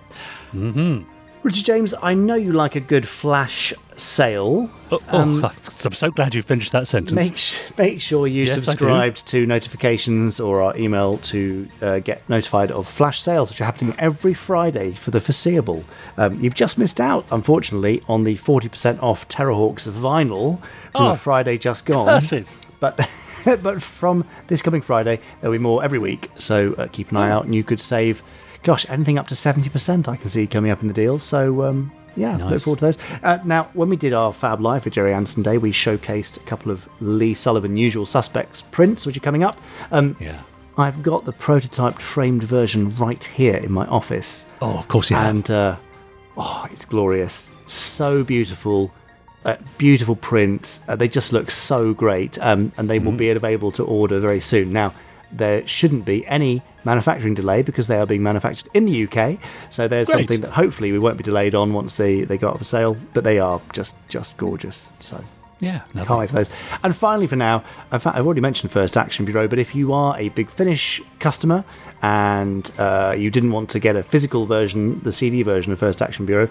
Mm-hmm. 0.52 1.02
Richard 1.44 1.66
James, 1.66 1.92
I 2.02 2.14
know 2.14 2.36
you 2.36 2.52
like 2.54 2.74
a 2.74 2.80
good 2.80 3.06
flash 3.06 3.74
sale. 3.96 4.70
Oh, 4.90 4.98
Um, 5.08 5.44
I'm 5.84 5.92
so 5.92 6.10
glad 6.10 6.34
you 6.34 6.40
finished 6.40 6.72
that 6.72 6.86
sentence. 6.88 7.12
Make, 7.12 7.78
make 7.78 8.00
sure 8.00 8.26
you 8.26 8.44
Yes, 8.44 8.64
subscribed 8.64 9.26
to 9.28 9.44
notifications 9.46 10.40
or 10.40 10.62
our 10.62 10.74
email 10.78 11.18
to 11.18 11.68
uh, 11.82 11.98
get 11.98 12.26
notified 12.30 12.70
of 12.70 12.88
flash 12.88 13.20
sales, 13.20 13.50
which 13.50 13.60
are 13.60 13.64
happening 13.64 13.94
every 13.98 14.32
Friday 14.32 14.92
for 14.94 15.10
the 15.10 15.20
foreseeable. 15.20 15.84
Um, 16.16 16.40
you've 16.40 16.54
just 16.54 16.78
missed 16.78 16.98
out, 16.98 17.26
unfortunately, 17.30 18.02
on 18.08 18.24
the 18.24 18.36
40% 18.36 19.02
off 19.02 19.28
Terrahawks 19.28 19.86
vinyl 19.86 20.58
from 20.92 21.02
Oh, 21.08 21.14
Friday 21.14 21.58
just 21.58 21.84
gone. 21.86 22.22
it. 22.24 22.54
But 22.80 22.96
but 23.62 23.82
from 23.82 24.24
this 24.46 24.62
coming 24.62 24.80
Friday, 24.80 25.20
there'll 25.42 25.52
be 25.52 25.58
more 25.58 25.84
every 25.84 25.98
week. 25.98 26.30
So 26.38 26.74
uh, 26.78 26.86
keep 26.90 27.10
an 27.10 27.18
eye 27.18 27.28
Oh. 27.30 27.34
out, 27.34 27.44
and 27.44 27.54
you 27.54 27.62
could 27.64 27.80
save, 27.80 28.22
gosh, 28.64 28.84
anything 28.90 29.18
up 29.18 29.28
to 29.28 29.34
70%. 29.34 30.08
I 30.08 30.16
can 30.16 30.28
see 30.28 30.46
coming 30.46 30.70
up 30.70 30.82
in 30.82 30.88
the 30.88 30.94
deal. 30.94 31.18
So 31.18 31.62
um, 31.62 31.92
yeah, 32.16 32.36
look 32.36 32.62
forward 32.62 32.78
to 32.80 32.84
those. 32.86 32.98
Uh, 33.22 33.38
now, 33.44 33.68
when 33.74 33.88
we 33.88 33.96
did 33.96 34.12
our 34.12 34.32
Fab 34.32 34.60
Live 34.60 34.82
for 34.82 34.90
Gerry 34.90 35.14
Anderson 35.14 35.42
Day, 35.42 35.58
we 35.58 35.70
showcased 35.72 36.36
a 36.36 36.40
couple 36.40 36.72
of 36.72 36.88
Lee 37.00 37.34
Sullivan 37.34 37.76
Usual 37.76 38.06
Suspects 38.06 38.62
prints, 38.62 39.06
which 39.06 39.16
are 39.16 39.20
coming 39.20 39.44
up. 39.44 39.58
Um, 39.92 40.16
yeah. 40.20 40.40
I've 40.76 41.02
got 41.04 41.24
the 41.24 41.32
prototyped 41.32 42.00
framed 42.00 42.42
version 42.42 42.94
right 42.96 43.22
here 43.22 43.56
in 43.56 43.70
my 43.70 43.86
office. 43.86 44.44
Oh, 44.60 44.76
of 44.78 44.88
course 44.88 45.08
you 45.10 45.16
have. 45.16 45.30
And 45.30 45.50
uh, 45.50 45.76
oh, 46.36 46.66
it's 46.72 46.84
glorious. 46.84 47.48
So 47.66 48.24
beautiful. 48.24 48.92
Uh, 49.44 49.56
beautiful 49.78 50.16
print. 50.16 50.80
Uh, 50.88 50.96
they 50.96 51.06
just 51.06 51.32
look 51.32 51.50
so 51.50 51.92
great. 51.94 52.38
Um, 52.40 52.72
and 52.78 52.88
they 52.90 52.98
will 52.98 53.08
Mm-hmm. 53.12 53.18
be 53.18 53.30
available 53.30 53.70
to 53.72 53.84
order 53.84 54.18
very 54.18 54.40
soon. 54.40 54.72
Now, 54.72 54.94
there 55.36 55.66
shouldn't 55.66 56.04
be 56.04 56.26
any 56.26 56.62
manufacturing 56.84 57.34
delay 57.34 57.62
because 57.62 57.86
they 57.86 57.98
are 57.98 58.06
being 58.06 58.22
manufactured 58.22 58.68
in 58.74 58.84
the 58.84 59.06
UK. 59.06 59.38
So 59.70 59.88
there's 59.88 60.08
Great. 60.08 60.20
something 60.20 60.40
that 60.42 60.50
hopefully 60.50 60.92
we 60.92 60.98
won't 60.98 61.16
be 61.16 61.24
delayed 61.24 61.54
on 61.54 61.72
once 61.72 61.96
they, 61.96 62.22
they 62.22 62.38
go 62.38 62.48
up 62.48 62.58
for 62.58 62.64
sale. 62.64 62.96
But 63.12 63.24
they 63.24 63.38
are 63.38 63.60
just 63.72 63.96
just 64.08 64.36
gorgeous. 64.36 64.90
So 65.00 65.22
Yeah, 65.60 65.80
Can't 65.94 66.18
wait 66.18 66.28
for 66.28 66.36
those. 66.36 66.50
And 66.82 66.94
finally, 66.96 67.26
for 67.26 67.36
now, 67.36 67.64
in 67.92 68.00
fact, 68.00 68.16
I've 68.16 68.26
already 68.26 68.40
mentioned 68.40 68.70
First 68.70 68.96
Action 68.96 69.24
Bureau, 69.24 69.48
but 69.48 69.58
if 69.58 69.74
you 69.74 69.92
are 69.92 70.18
a 70.18 70.28
Big 70.30 70.50
Finish 70.50 71.00
customer 71.20 71.64
and 72.02 72.70
uh, 72.78 73.14
you 73.16 73.30
didn't 73.30 73.52
want 73.52 73.70
to 73.70 73.78
get 73.78 73.96
a 73.96 74.02
physical 74.02 74.46
version, 74.46 75.00
the 75.00 75.12
CD 75.12 75.42
version 75.42 75.72
of 75.72 75.78
First 75.78 76.02
Action 76.02 76.26
Bureau, 76.26 76.48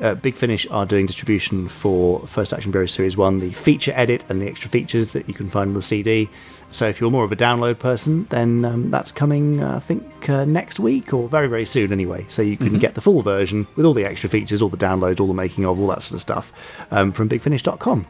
uh, 0.00 0.14
Big 0.14 0.34
Finish 0.34 0.66
are 0.70 0.86
doing 0.86 1.06
distribution 1.06 1.68
for 1.68 2.20
First 2.26 2.52
Action 2.52 2.70
Bureau 2.70 2.86
Series 2.86 3.16
1, 3.16 3.40
the 3.40 3.52
feature 3.52 3.92
edit 3.94 4.24
and 4.28 4.40
the 4.40 4.46
extra 4.46 4.70
features 4.70 5.12
that 5.12 5.28
you 5.28 5.34
can 5.34 5.50
find 5.50 5.68
on 5.68 5.74
the 5.74 5.82
CD. 5.82 6.28
So 6.70 6.86
if 6.86 7.00
you're 7.00 7.10
more 7.10 7.24
of 7.24 7.32
a 7.32 7.36
download 7.36 7.78
person, 7.78 8.26
then 8.30 8.64
um, 8.64 8.90
that's 8.90 9.10
coming, 9.10 9.62
uh, 9.62 9.76
I 9.76 9.80
think, 9.80 10.28
uh, 10.28 10.44
next 10.44 10.78
week 10.78 11.14
or 11.14 11.26
very, 11.28 11.48
very 11.48 11.64
soon 11.64 11.92
anyway. 11.92 12.26
So 12.28 12.42
you 12.42 12.56
can 12.58 12.70
Mhm. 12.70 12.80
get 12.80 12.94
the 12.94 13.00
full 13.00 13.22
version 13.22 13.66
with 13.74 13.86
all 13.86 13.94
the 13.94 14.04
extra 14.04 14.28
features, 14.28 14.60
all 14.60 14.68
the 14.68 14.76
downloads, 14.76 15.18
all 15.18 15.26
the 15.26 15.32
making 15.34 15.64
of, 15.64 15.80
all 15.80 15.86
that 15.88 16.02
sort 16.02 16.12
of 16.14 16.20
stuff 16.20 16.52
um, 16.90 17.10
from 17.12 17.28
bigfinish.com. 17.28 18.06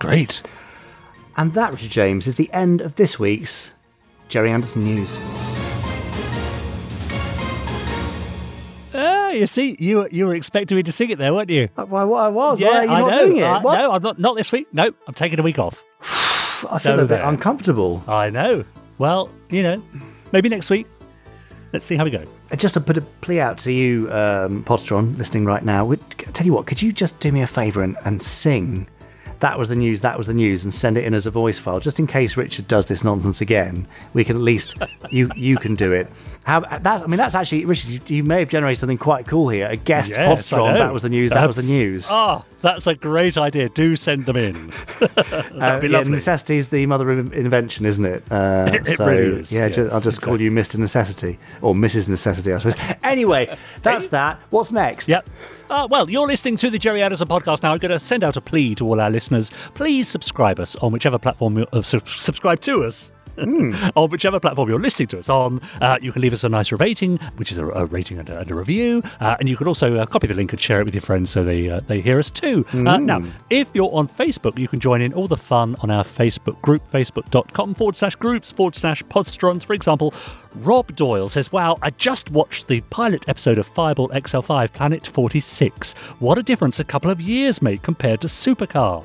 Great. 0.00 0.42
And 1.36 1.54
that, 1.54 1.70
Richard 1.72 1.90
James, 1.90 2.26
is 2.26 2.34
the 2.34 2.50
end 2.52 2.80
of 2.80 2.96
this 2.96 3.20
week's 3.20 3.70
Gerry 4.28 4.50
Anderson 4.50 4.84
News. 4.84 5.16
Ah, 8.94 9.30
you 9.30 9.46
see, 9.46 9.76
you 9.78 10.06
you 10.10 10.26
were 10.26 10.34
expecting 10.34 10.76
me 10.76 10.82
to 10.82 10.92
sing 10.92 11.08
it 11.08 11.16
there, 11.18 11.32
weren't 11.32 11.48
you? 11.48 11.68
Why, 11.76 12.04
what 12.04 12.20
I 12.24 12.28
was? 12.28 12.60
Yeah, 12.60 12.68
Why 12.68 12.76
are 12.78 12.84
you 12.84 12.90
I 12.90 12.98
not 13.00 13.10
know. 13.12 13.24
doing 13.26 13.36
it? 13.38 13.42
Uh, 13.44 13.60
What? 13.60 13.78
No, 13.78 13.92
I'm 13.92 14.02
not. 14.02 14.18
Not 14.18 14.36
this 14.36 14.52
week. 14.52 14.66
No, 14.72 14.90
I'm 15.06 15.14
taking 15.14 15.40
a 15.40 15.42
week 15.42 15.58
off. 15.58 15.82
I 16.70 16.78
feel 16.78 16.94
a 16.94 16.98
bit 16.98 17.08
there. 17.08 17.26
uncomfortable. 17.26 18.02
I 18.06 18.30
know. 18.30 18.64
Well, 18.98 19.30
you 19.50 19.62
know, 19.62 19.82
maybe 20.32 20.48
next 20.48 20.70
week. 20.70 20.86
Let's 21.72 21.86
see 21.86 21.96
how 21.96 22.04
we 22.04 22.10
go. 22.10 22.24
Uh, 22.50 22.56
Just 22.56 22.74
to 22.74 22.80
put 22.80 22.98
a 22.98 23.00
plea 23.00 23.40
out 23.40 23.56
to 23.60 23.72
you, 23.72 24.10
um, 24.12 24.62
Podsteron, 24.64 25.16
listening 25.16 25.46
right 25.46 25.64
now, 25.64 25.86
would, 25.86 26.06
tell 26.34 26.44
you 26.44 26.52
what, 26.52 26.66
could 26.66 26.82
you 26.82 26.92
just 26.92 27.18
do 27.18 27.32
me 27.32 27.40
a 27.40 27.46
favour 27.46 27.82
and, 27.82 27.96
and 28.04 28.22
sing 28.22 28.86
that 29.42 29.58
was 29.58 29.68
the 29.68 29.76
news, 29.76 30.00
that 30.00 30.16
was 30.16 30.26
the 30.28 30.34
news, 30.34 30.64
and 30.64 30.72
send 30.72 30.96
it 30.96 31.04
in 31.04 31.14
as 31.14 31.26
a 31.26 31.30
voice 31.30 31.58
file, 31.58 31.80
just 31.80 31.98
in 31.98 32.06
case 32.06 32.36
Richard 32.36 32.66
does 32.68 32.86
this 32.86 33.04
nonsense 33.04 33.40
again. 33.40 33.86
We 34.14 34.24
can 34.24 34.36
at 34.36 34.42
least 34.42 34.76
you 35.10 35.30
you 35.36 35.56
can 35.58 35.74
do 35.74 35.92
it. 35.92 36.08
How 36.44 36.60
that? 36.60 36.86
I 36.86 37.06
mean, 37.06 37.18
that's 37.18 37.34
actually 37.34 37.64
Richard. 37.64 37.90
You, 37.90 38.16
you 38.16 38.24
may 38.24 38.38
have 38.40 38.48
generated 38.48 38.78
something 38.80 38.98
quite 38.98 39.26
cool 39.26 39.48
here. 39.48 39.68
A 39.68 39.76
guest 39.76 40.12
Yes, 40.12 40.50
Podsteron. 40.50 40.76
That 40.76 40.92
was 40.92 41.02
the 41.02 41.08
news. 41.10 41.30
That 41.30 41.46
was 41.46 41.56
the 41.56 41.62
news. 41.72 42.08
Ah, 42.10 42.44
that's 42.60 42.86
a 42.86 42.94
great 42.94 43.36
idea. 43.36 43.68
Do 43.68 43.94
send 43.96 44.26
them 44.26 44.36
in. 44.36 44.54
That'd 45.00 45.60
Uh, 45.60 45.80
be 45.80 45.88
yeah, 45.88 46.02
necessity 46.04 46.56
is 46.56 46.68
the 46.70 46.86
mother 46.86 47.10
of 47.10 47.32
invention, 47.32 47.84
isn't 47.84 48.04
it? 48.04 48.24
Uh, 48.30 48.70
It 48.72 48.86
so, 48.86 49.06
really 49.06 49.40
is, 49.40 49.52
Yeah, 49.52 49.66
yes, 49.66 49.92
I'll 49.92 50.00
just 50.00 50.22
call 50.22 50.40
you 50.40 50.50
Mr. 50.50 50.78
Necessity 50.78 51.38
or 51.60 51.74
Mrs. 51.74 52.08
Necessity, 52.08 52.52
I 52.52 52.58
suppose. 52.58 52.76
Anyway, 53.02 53.56
that's 53.82 54.08
that. 54.08 54.38
What's 54.50 54.72
next? 54.72 55.08
Yep. 55.08 55.26
Uh, 55.72 55.88
well, 55.90 56.10
you're 56.10 56.26
listening 56.26 56.54
to 56.54 56.68
the 56.68 56.78
Gerry 56.78 57.02
Anderson 57.02 57.26
podcast 57.26 57.62
now. 57.62 57.72
I'm 57.72 57.78
going 57.78 57.92
to 57.92 57.98
send 57.98 58.22
out 58.22 58.36
a 58.36 58.42
plea 58.42 58.74
to 58.74 58.84
all 58.84 59.00
our 59.00 59.10
listeners. 59.10 59.50
Please 59.72 60.06
subscribe 60.06 60.60
us 60.60 60.76
on 60.76 60.92
whichever 60.92 61.18
platform 61.18 61.56
you 61.56 61.66
uh, 61.72 61.80
sub- 61.80 62.06
subscribe 62.06 62.60
to 62.60 62.84
us. 62.84 63.10
On 63.38 64.10
whichever 64.10 64.40
platform 64.40 64.68
you're 64.68 64.78
listening 64.78 65.08
to 65.08 65.18
us 65.18 65.28
on, 65.28 65.60
uh, 65.80 65.98
you 66.00 66.12
can 66.12 66.22
leave 66.22 66.32
us 66.32 66.44
a 66.44 66.48
nice 66.48 66.72
rating, 66.72 67.18
which 67.36 67.50
is 67.52 67.58
a, 67.58 67.66
a 67.66 67.86
rating 67.86 68.18
and 68.18 68.28
a, 68.28 68.40
and 68.40 68.50
a 68.50 68.54
review, 68.54 69.02
uh, 69.20 69.36
and 69.38 69.48
you 69.48 69.56
can 69.56 69.66
also 69.66 69.96
uh, 69.96 70.06
copy 70.06 70.26
the 70.26 70.34
link 70.34 70.52
and 70.52 70.60
share 70.60 70.80
it 70.80 70.84
with 70.84 70.94
your 70.94 71.02
friends 71.02 71.30
so 71.30 71.44
they 71.44 71.68
uh, 71.68 71.80
they 71.86 72.00
hear 72.00 72.18
us 72.18 72.30
too. 72.30 72.64
Mm. 72.64 73.04
now, 73.04 73.22
if 73.50 73.68
you're 73.74 73.92
on 73.92 74.08
Facebook, 74.08 74.58
you 74.58 74.68
can 74.68 74.80
join 74.80 75.00
in 75.00 75.12
all 75.12 75.28
the 75.28 75.36
fun 75.36 75.76
on 75.80 75.90
our 75.90 76.04
Facebook 76.04 76.60
group, 76.62 76.88
facebook.com 76.90 77.74
forward 77.74 77.96
slash 77.96 78.14
groups 78.16 78.50
forward 78.50 78.76
slash 78.76 79.02
podsterons. 79.04 79.64
For 79.64 79.74
example, 79.74 80.14
Rob 80.56 80.94
Doyle 80.96 81.28
says, 81.28 81.52
Wow, 81.52 81.78
I 81.82 81.90
just 81.90 82.30
watched 82.30 82.68
the 82.68 82.80
pilot 82.82 83.28
episode 83.28 83.58
of 83.58 83.66
Fireball 83.66 84.08
XL5 84.10 84.72
Planet 84.72 85.06
46. 85.06 85.94
What 86.18 86.38
a 86.38 86.42
difference 86.42 86.80
a 86.80 86.84
couple 86.84 87.10
of 87.10 87.20
years 87.20 87.62
make 87.62 87.82
compared 87.82 88.20
to 88.22 88.26
Supercar. 88.26 89.04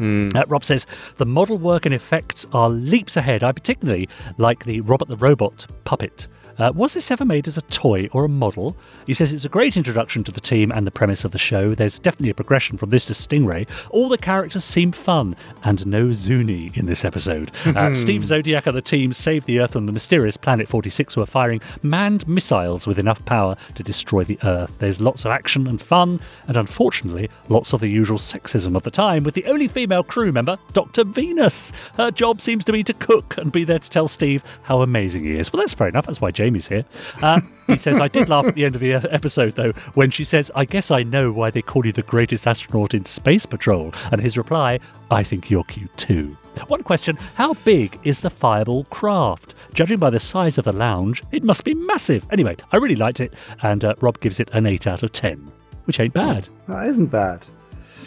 Uh, 0.00 0.44
Rob 0.48 0.64
says 0.64 0.86
the 1.16 1.26
model 1.26 1.58
work 1.58 1.86
and 1.86 1.94
effects 1.94 2.46
are 2.52 2.68
leaps 2.68 3.16
ahead. 3.16 3.42
I 3.42 3.52
particularly 3.52 4.08
like 4.38 4.64
the 4.64 4.80
Robert 4.82 5.08
the 5.08 5.16
Robot 5.16 5.66
puppet. 5.84 6.28
Uh, 6.58 6.72
was 6.74 6.94
this 6.94 7.10
ever 7.10 7.24
made 7.24 7.46
as 7.46 7.56
a 7.58 7.62
toy 7.62 8.08
or 8.12 8.24
a 8.24 8.28
model? 8.28 8.76
He 9.06 9.14
says 9.14 9.32
it's 9.32 9.44
a 9.44 9.48
great 9.48 9.76
introduction 9.76 10.24
to 10.24 10.32
the 10.32 10.40
team 10.40 10.72
and 10.72 10.86
the 10.86 10.90
premise 10.90 11.24
of 11.24 11.32
the 11.32 11.38
show. 11.38 11.74
There's 11.74 11.98
definitely 11.98 12.30
a 12.30 12.34
progression 12.34 12.78
from 12.78 12.90
this 12.90 13.06
to 13.06 13.12
Stingray. 13.12 13.68
All 13.90 14.08
the 14.08 14.18
characters 14.18 14.64
seem 14.64 14.92
fun, 14.92 15.36
and 15.64 15.86
no 15.86 16.06
Zoony 16.08 16.76
in 16.76 16.86
this 16.86 17.04
episode. 17.04 17.50
Uh, 17.76 17.94
Steve 17.94 18.24
Zodiac 18.24 18.66
and 18.66 18.76
the 18.76 18.80
team 18.80 19.12
save 19.12 19.44
the 19.44 19.60
Earth 19.60 19.72
from 19.72 19.84
the 19.84 19.92
mysterious 19.92 20.36
Planet 20.38 20.66
46, 20.66 21.12
who 21.12 21.20
are 21.20 21.26
firing 21.26 21.60
manned 21.82 22.26
missiles 22.26 22.86
with 22.86 22.98
enough 22.98 23.22
power 23.26 23.54
to 23.74 23.82
destroy 23.82 24.24
the 24.24 24.38
Earth. 24.44 24.78
There's 24.78 24.98
lots 25.00 25.26
of 25.26 25.30
action 25.30 25.66
and 25.66 25.82
fun, 25.82 26.20
and 26.48 26.56
unfortunately, 26.56 27.28
lots 27.50 27.74
of 27.74 27.80
the 27.80 27.88
usual 27.88 28.16
sexism 28.16 28.76
of 28.76 28.82
the 28.82 28.90
time, 28.90 29.24
with 29.24 29.34
the 29.34 29.44
only 29.44 29.68
female 29.68 30.02
crew 30.02 30.32
member, 30.32 30.56
Dr. 30.72 31.04
Venus. 31.04 31.70
Her 31.96 32.10
job 32.10 32.40
seems 32.40 32.64
to 32.64 32.72
be 32.72 32.82
to 32.84 32.94
cook 32.94 33.36
and 33.36 33.52
be 33.52 33.64
there 33.64 33.78
to 33.78 33.90
tell 33.90 34.08
Steve 34.08 34.42
how 34.62 34.80
amazing 34.80 35.24
he 35.24 35.38
is. 35.38 35.52
Well, 35.52 35.60
that's 35.60 35.74
fair 35.74 35.88
enough. 35.88 36.06
That's 36.06 36.20
why 36.20 36.30
Jamie's 36.46 36.68
here. 36.68 36.84
Uh, 37.22 37.40
he 37.66 37.76
says, 37.76 37.98
I 37.98 38.06
did 38.06 38.28
laugh 38.28 38.46
at 38.46 38.54
the 38.54 38.64
end 38.64 38.76
of 38.76 38.80
the 38.80 38.92
episode, 38.92 39.56
though, 39.56 39.72
when 39.94 40.12
she 40.12 40.22
says, 40.22 40.52
I 40.54 40.64
guess 40.64 40.92
I 40.92 41.02
know 41.02 41.32
why 41.32 41.50
they 41.50 41.60
call 41.60 41.84
you 41.84 41.90
the 41.90 42.02
greatest 42.02 42.46
astronaut 42.46 42.94
in 42.94 43.04
Space 43.04 43.46
Patrol. 43.46 43.92
And 44.12 44.20
his 44.20 44.38
reply, 44.38 44.78
I 45.10 45.24
think 45.24 45.50
you're 45.50 45.64
cute 45.64 45.94
too. 45.96 46.36
One 46.68 46.84
question 46.84 47.16
How 47.34 47.54
big 47.64 47.98
is 48.04 48.20
the 48.20 48.30
Fireball 48.30 48.84
craft? 48.84 49.56
Judging 49.74 49.98
by 49.98 50.10
the 50.10 50.20
size 50.20 50.56
of 50.56 50.66
the 50.66 50.72
lounge, 50.72 51.24
it 51.32 51.42
must 51.42 51.64
be 51.64 51.74
massive. 51.74 52.24
Anyway, 52.30 52.56
I 52.70 52.76
really 52.76 52.94
liked 52.94 53.18
it, 53.18 53.34
and 53.62 53.84
uh, 53.84 53.96
Rob 54.00 54.20
gives 54.20 54.38
it 54.38 54.48
an 54.52 54.66
8 54.66 54.86
out 54.86 55.02
of 55.02 55.10
10, 55.10 55.50
which 55.86 55.98
ain't 55.98 56.14
bad. 56.14 56.48
That 56.68 56.86
isn't 56.86 57.06
bad. 57.06 57.44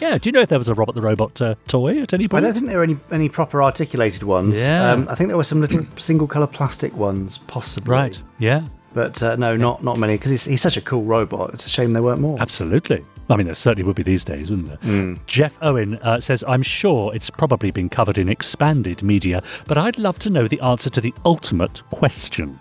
Yeah, 0.00 0.18
do 0.18 0.28
you 0.28 0.32
know 0.32 0.40
if 0.40 0.48
there 0.48 0.58
was 0.58 0.68
a 0.68 0.74
Robert 0.74 0.94
the 0.94 1.02
Robot 1.02 1.40
uh, 1.40 1.54
toy 1.68 2.00
at 2.00 2.12
any 2.12 2.26
point? 2.26 2.44
I 2.44 2.46
don't 2.48 2.54
think 2.54 2.66
there 2.68 2.78
were 2.78 2.84
any, 2.84 2.96
any 3.10 3.28
proper 3.28 3.62
articulated 3.62 4.22
ones. 4.22 4.58
Yeah. 4.60 4.92
Um, 4.92 5.08
I 5.08 5.14
think 5.14 5.28
there 5.28 5.36
were 5.36 5.44
some 5.44 5.60
little 5.60 5.86
single 5.96 6.26
colour 6.26 6.46
plastic 6.46 6.94
ones, 6.96 7.38
possibly. 7.38 7.92
Right, 7.92 8.22
yeah. 8.38 8.66
But 8.92 9.22
uh, 9.22 9.36
no, 9.36 9.56
not 9.56 9.84
not 9.84 9.98
many, 9.98 10.14
because 10.14 10.30
he's, 10.30 10.44
he's 10.44 10.62
such 10.62 10.76
a 10.76 10.80
cool 10.80 11.04
robot. 11.04 11.54
It's 11.54 11.66
a 11.66 11.68
shame 11.68 11.92
there 11.92 12.02
weren't 12.02 12.20
more. 12.20 12.40
Absolutely. 12.40 13.04
I 13.28 13.36
mean, 13.36 13.46
there 13.46 13.54
certainly 13.54 13.84
would 13.84 13.94
be 13.94 14.02
these 14.02 14.24
days, 14.24 14.50
wouldn't 14.50 14.68
there? 14.68 14.78
Mm. 14.78 15.24
Jeff 15.26 15.56
Owen 15.62 15.94
uh, 15.98 16.18
says, 16.18 16.42
I'm 16.48 16.62
sure 16.62 17.14
it's 17.14 17.30
probably 17.30 17.70
been 17.70 17.88
covered 17.88 18.18
in 18.18 18.28
expanded 18.28 19.04
media, 19.04 19.40
but 19.68 19.78
I'd 19.78 19.98
love 19.98 20.18
to 20.20 20.30
know 20.30 20.48
the 20.48 20.60
answer 20.60 20.90
to 20.90 21.00
the 21.00 21.14
ultimate 21.24 21.80
question. 21.90 22.58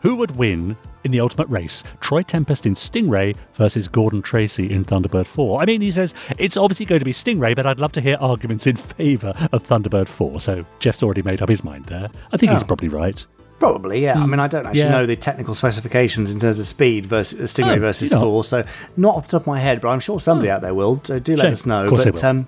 Who 0.00 0.14
would 0.14 0.36
win 0.36 0.76
in 1.08 1.12
the 1.12 1.20
ultimate 1.20 1.48
race? 1.48 1.82
Troy 2.00 2.22
Tempest 2.22 2.66
in 2.66 2.74
Stingray 2.74 3.34
versus 3.54 3.88
Gordon 3.88 4.20
Tracy 4.22 4.70
in 4.70 4.84
Thunderbird 4.84 5.26
4. 5.26 5.62
I 5.62 5.64
mean, 5.64 5.80
he 5.80 5.90
says 5.90 6.14
it's 6.38 6.56
obviously 6.56 6.84
going 6.86 6.98
to 6.98 7.04
be 7.04 7.12
Stingray, 7.12 7.56
but 7.56 7.66
I'd 7.66 7.80
love 7.80 7.92
to 7.92 8.00
hear 8.00 8.16
arguments 8.20 8.66
in 8.66 8.76
favour 8.76 9.32
of 9.52 9.62
Thunderbird 9.64 10.06
4. 10.08 10.40
So 10.40 10.64
Jeff's 10.80 11.02
already 11.02 11.22
made 11.22 11.40
up 11.42 11.48
his 11.48 11.64
mind 11.64 11.86
there. 11.86 12.08
I 12.32 12.36
think 12.36 12.52
he's 12.52 12.62
Oh. 12.62 12.66
probably 12.66 12.88
right. 12.88 13.26
Probably, 13.58 14.00
yeah. 14.04 14.14
I 14.20 14.24
mean, 14.26 14.38
I 14.38 14.46
don't 14.46 14.66
actually 14.66 14.82
Yeah. 14.82 14.90
know 14.90 15.06
the 15.06 15.16
technical 15.16 15.52
specifications 15.54 16.30
in 16.30 16.38
terms 16.38 16.60
of 16.60 16.66
speed 16.66 17.06
versus 17.06 17.52
Stingray 17.52 17.78
Oh, 17.78 17.80
versus 17.80 18.12
four, 18.12 18.44
so 18.44 18.62
not 18.96 19.16
off 19.16 19.24
the 19.26 19.32
top 19.32 19.40
of 19.42 19.46
my 19.48 19.58
head. 19.58 19.80
But 19.80 19.88
I'm 19.88 19.98
sure 20.00 20.20
somebody 20.20 20.48
out 20.50 20.62
there 20.62 20.74
will. 20.74 21.00
So 21.02 21.18
do 21.18 21.34
let 21.34 21.44
Shame. 21.44 21.52
us 21.52 21.66
know. 21.66 21.82
Of 21.84 21.88
course 21.88 22.04
they 22.04 22.10
but 22.10 22.22
will. 22.22 22.28
um, 22.28 22.46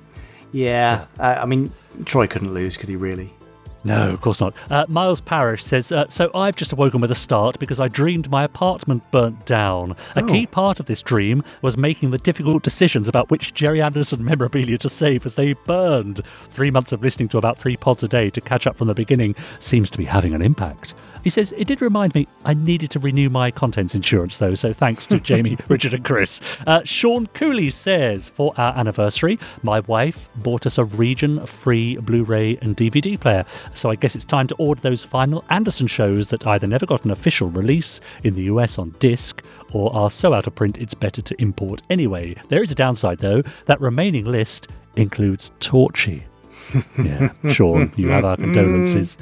yeah, 0.53 1.07
Uh, 1.18 1.38
I 1.40 1.46
mean, 1.46 1.73
Troy 2.05 2.27
couldn't 2.29 2.55
lose, 2.55 2.77
could 2.77 2.88
he? 2.88 2.94
Really? 2.96 3.33
No, 3.83 4.11
of 4.12 4.21
course 4.21 4.40
not. 4.43 4.55
Uh, 4.69 4.85
Miles 4.88 5.23
Parrish 5.23 5.64
says, 5.64 5.90
uh, 5.90 6.07
So 6.09 6.31
I've 6.35 6.55
just 6.55 6.73
awoken 6.73 7.01
with 7.01 7.11
a 7.11 7.14
start 7.14 7.59
because 7.59 7.81
I 7.81 7.88
dreamed 7.88 8.31
my 8.31 8.45
apartment 8.45 9.03
burnt 9.11 9.47
down. 9.47 9.93
A 10.16 10.23
Oh. 10.23 10.27
key 10.27 10.47
part 10.47 10.81
of 10.81 10.87
this 10.87 11.01
dream 11.01 11.43
was 11.62 11.79
making 11.79 12.11
the 12.11 12.19
difficult 12.19 12.62
decisions 12.62 13.09
about 13.09 13.31
which 13.31 13.55
Gerry 13.55 13.81
Anderson 13.81 14.23
memorabilia 14.31 14.77
to 14.79 14.88
save 14.90 15.25
as 15.25 15.35
they 15.35 15.55
burned. 15.55 16.21
Three 16.51 16.71
months 16.71 16.93
of 16.93 17.03
listening 17.03 17.31
to 17.31 17.38
about 17.38 17.57
three 17.57 17.77
pods 17.77 18.03
a 18.03 18.09
day 18.09 18.29
to 18.31 18.40
catch 18.43 18.66
up 18.66 18.77
from 18.77 18.88
the 18.88 18.95
beginning 18.95 19.35
seems 19.61 19.88
to 19.90 19.99
be 19.99 20.05
having 20.05 20.35
an 20.35 20.43
impact. 20.43 20.93
He 21.22 21.30
says, 21.30 21.52
It 21.56 21.66
did 21.66 21.83
remind 21.83 22.14
me 22.14 22.26
I 22.44 22.54
needed 22.54 22.90
to 22.92 22.98
renew 22.98 23.28
my 23.30 23.50
contents 23.50 23.94
insurance, 23.94 24.38
though, 24.38 24.54
so 24.54 24.72
thanks 24.72 25.06
to 25.09 25.20
Jamie, 25.20 25.56
Richard, 25.68 25.94
and 25.94 26.04
Chris. 26.04 26.40
Uh, 26.66 26.83
Sean 26.85 27.26
Cooley 27.28 27.70
says, 27.70 28.28
For 28.28 28.52
our 28.56 28.76
anniversary, 28.76 29.38
my 29.62 29.80
wife 29.80 30.28
bought 30.37 30.66
us 30.66 30.78
a 30.78 30.85
region 30.85 31.44
free 31.46 31.96
Blu 31.96 32.24
ray 32.24 32.56
and 32.62 32.76
DVD 32.76 33.18
player. 33.18 33.44
So 33.74 33.90
I 33.90 33.94
guess 33.94 34.14
it's 34.14 34.24
time 34.24 34.46
to 34.48 34.54
order 34.56 34.80
those 34.80 35.04
final 35.04 35.44
Anderson 35.50 35.87
shows 35.87 36.28
that 36.28 36.46
either 36.46 36.66
never 36.66 36.87
got 36.87 37.04
an 37.04 37.11
official 37.11 37.48
release 37.48 38.00
in 38.24 38.35
the 38.35 38.42
US 38.44 38.78
on 38.78 38.90
disc 38.98 39.42
or 39.72 39.94
are 39.94 40.11
so 40.11 40.35
out 40.35 40.46
of 40.46 40.54
print 40.54 40.78
it's 40.78 40.94
better 40.94 41.22
to 41.22 41.40
import 41.40 41.83
anyway. 41.90 42.35
There 42.48 42.62
is 42.62 42.70
a 42.70 42.74
downside, 42.74 43.18
though. 43.18 43.42
That 43.66 43.80
remaining 43.80 44.24
list 44.24 44.68
includes 44.96 45.52
Torchy. 45.61 46.24
yeah, 47.02 47.33
Sean, 47.50 47.92
you 47.96 48.09
have 48.09 48.24
our 48.24 48.37
condolences. 48.37 49.16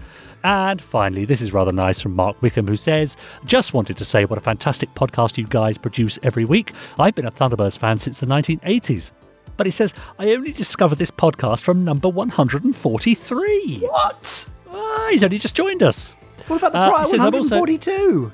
And 0.44 0.80
finally, 0.82 1.24
this 1.24 1.40
is 1.40 1.52
rather 1.52 1.72
nice 1.72 2.00
from 2.00 2.14
Mark 2.14 2.40
Wickham, 2.40 2.66
who 2.66 2.76
says, 2.76 3.16
Just 3.44 3.74
wanted 3.74 3.96
to 3.96 4.04
say 4.04 4.24
what 4.24 4.38
a 4.38 4.42
fantastic 4.42 4.92
podcast 4.94 5.36
you 5.36 5.46
guys 5.46 5.76
produce 5.78 6.18
every 6.22 6.44
week. 6.44 6.72
I've 6.98 7.14
been 7.14 7.26
a 7.26 7.30
Thunderbirds 7.32 7.78
fan 7.78 7.98
since 7.98 8.20
the 8.20 8.26
1980s. 8.26 9.10
But 9.56 9.66
he 9.66 9.72
says, 9.72 9.92
I 10.18 10.30
only 10.30 10.52
discovered 10.52 10.96
this 10.98 11.10
podcast 11.10 11.62
from 11.64 11.84
number 11.84 12.08
143. 12.08 13.78
What? 13.80 14.48
Ah, 14.70 15.08
he's 15.10 15.24
only 15.24 15.38
just 15.38 15.56
joined 15.56 15.82
us. 15.82 16.12
What 16.46 16.58
about 16.58 16.72
the 16.72 16.78
Uh, 16.78 16.88
prior 16.90 17.04
he 17.04 17.10
says, 17.10 17.20
"I'm 17.20 17.34
also- 17.34 17.56
142? 17.56 18.32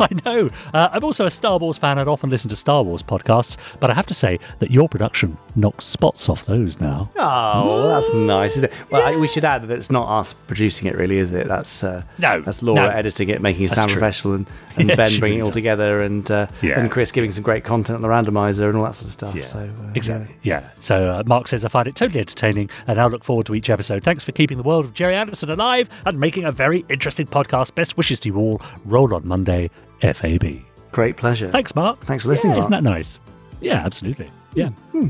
I 0.04 0.08
know. 0.24 0.48
Uh, 0.74 0.88
I'm 0.92 1.04
also 1.04 1.26
a 1.26 1.30
Star 1.30 1.58
Wars 1.58 1.76
fan 1.76 1.98
and 1.98 2.08
often 2.08 2.30
listen 2.30 2.48
to 2.50 2.56
Star 2.56 2.82
Wars 2.82 3.02
podcasts, 3.02 3.56
but 3.80 3.90
I 3.90 3.94
have 3.94 4.06
to 4.06 4.14
say 4.14 4.38
that 4.58 4.70
your 4.70 4.88
production 4.88 5.36
knocks 5.56 5.84
spots 5.84 6.28
off 6.28 6.46
those 6.46 6.80
now. 6.80 7.10
Oh, 7.18 7.88
that's 7.88 8.12
nice. 8.14 8.56
Isn't 8.56 8.70
it? 8.72 8.90
Well, 8.90 9.06
I, 9.06 9.16
we 9.16 9.28
should 9.28 9.44
add 9.44 9.62
that 9.62 9.70
it's 9.70 9.90
not 9.90 10.08
us 10.08 10.32
producing 10.32 10.88
it, 10.88 10.96
really, 10.96 11.18
is 11.18 11.32
it? 11.32 11.46
That's 11.48 11.84
uh, 11.84 12.02
no, 12.18 12.40
that's 12.40 12.62
Laura 12.62 12.82
no. 12.82 12.88
editing 12.88 13.28
it, 13.28 13.40
making 13.42 13.64
it 13.64 13.68
That's 13.68 13.80
sound 13.80 13.90
true. 13.90 13.98
professional, 14.00 14.34
and, 14.34 14.46
and 14.76 14.88
Yeah, 14.88 14.94
Ben 14.96 15.18
bringing 15.20 15.40
it 15.40 15.42
all 15.42 15.48
does. 15.48 15.54
together, 15.54 16.02
and 16.02 16.30
uh, 16.30 16.46
Yeah. 16.62 16.80
and 16.80 16.90
Chris 16.90 17.12
giving 17.12 17.32
some 17.32 17.42
great 17.42 17.64
content 17.64 17.96
on 17.96 18.02
the 18.02 18.08
randomizer 18.08 18.68
and 18.68 18.76
all 18.76 18.84
that 18.84 18.94
sort 18.94 19.06
of 19.06 19.12
stuff. 19.12 19.42
So 19.44 19.58
uh, 19.58 19.92
Exactly. 19.94 20.34
Yeah. 20.42 20.68
So 20.78 21.10
uh, 21.12 21.22
Mark 21.26 21.48
says, 21.48 21.64
I 21.64 21.68
find 21.68 21.86
it 21.88 21.94
totally 21.94 22.20
entertaining 22.20 22.70
and 22.86 23.00
I 23.00 23.06
look 23.06 23.24
forward 23.24 23.46
to 23.46 23.54
each 23.54 23.68
episode. 23.70 24.02
Thanks 24.04 24.24
for 24.24 24.32
keeping 24.32 24.56
the 24.56 24.62
world 24.64 24.84
of 24.84 24.94
Gerry 24.94 25.14
Anderson 25.16 25.50
alive 25.50 25.88
and 26.06 26.18
making 26.18 26.44
a 26.44 26.52
very 26.52 26.84
interesting 26.88 27.26
podcast. 27.26 27.74
Best 27.74 27.96
wishes 27.96 28.20
to 28.20 28.28
you 28.28 28.36
all. 28.36 28.60
Roll 28.84 29.14
on 29.14 29.26
Monday, 29.26 29.70
FAB. 30.00 30.60
Great 30.92 31.16
pleasure. 31.16 31.50
Thanks, 31.50 31.74
Mark. 31.74 31.98
Thanks 32.00 32.24
for 32.24 32.30
listening, 32.30 32.52
Yeah, 32.54 32.58
Isn't 32.58 32.70
that 32.72 32.82
nice? 32.82 33.18
Yeah, 33.60 33.84
absolutely. 33.84 34.30
Yeah. 34.54 34.68
Hmm, 34.92 35.08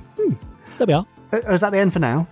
There 0.79 0.87
we 0.87 0.93
are. 0.93 1.07
Uh, 1.33 1.39
is 1.53 1.61
that 1.61 1.71
the 1.71 1.79
end 1.79 1.93
for 1.93 1.99
now? 2.01 2.27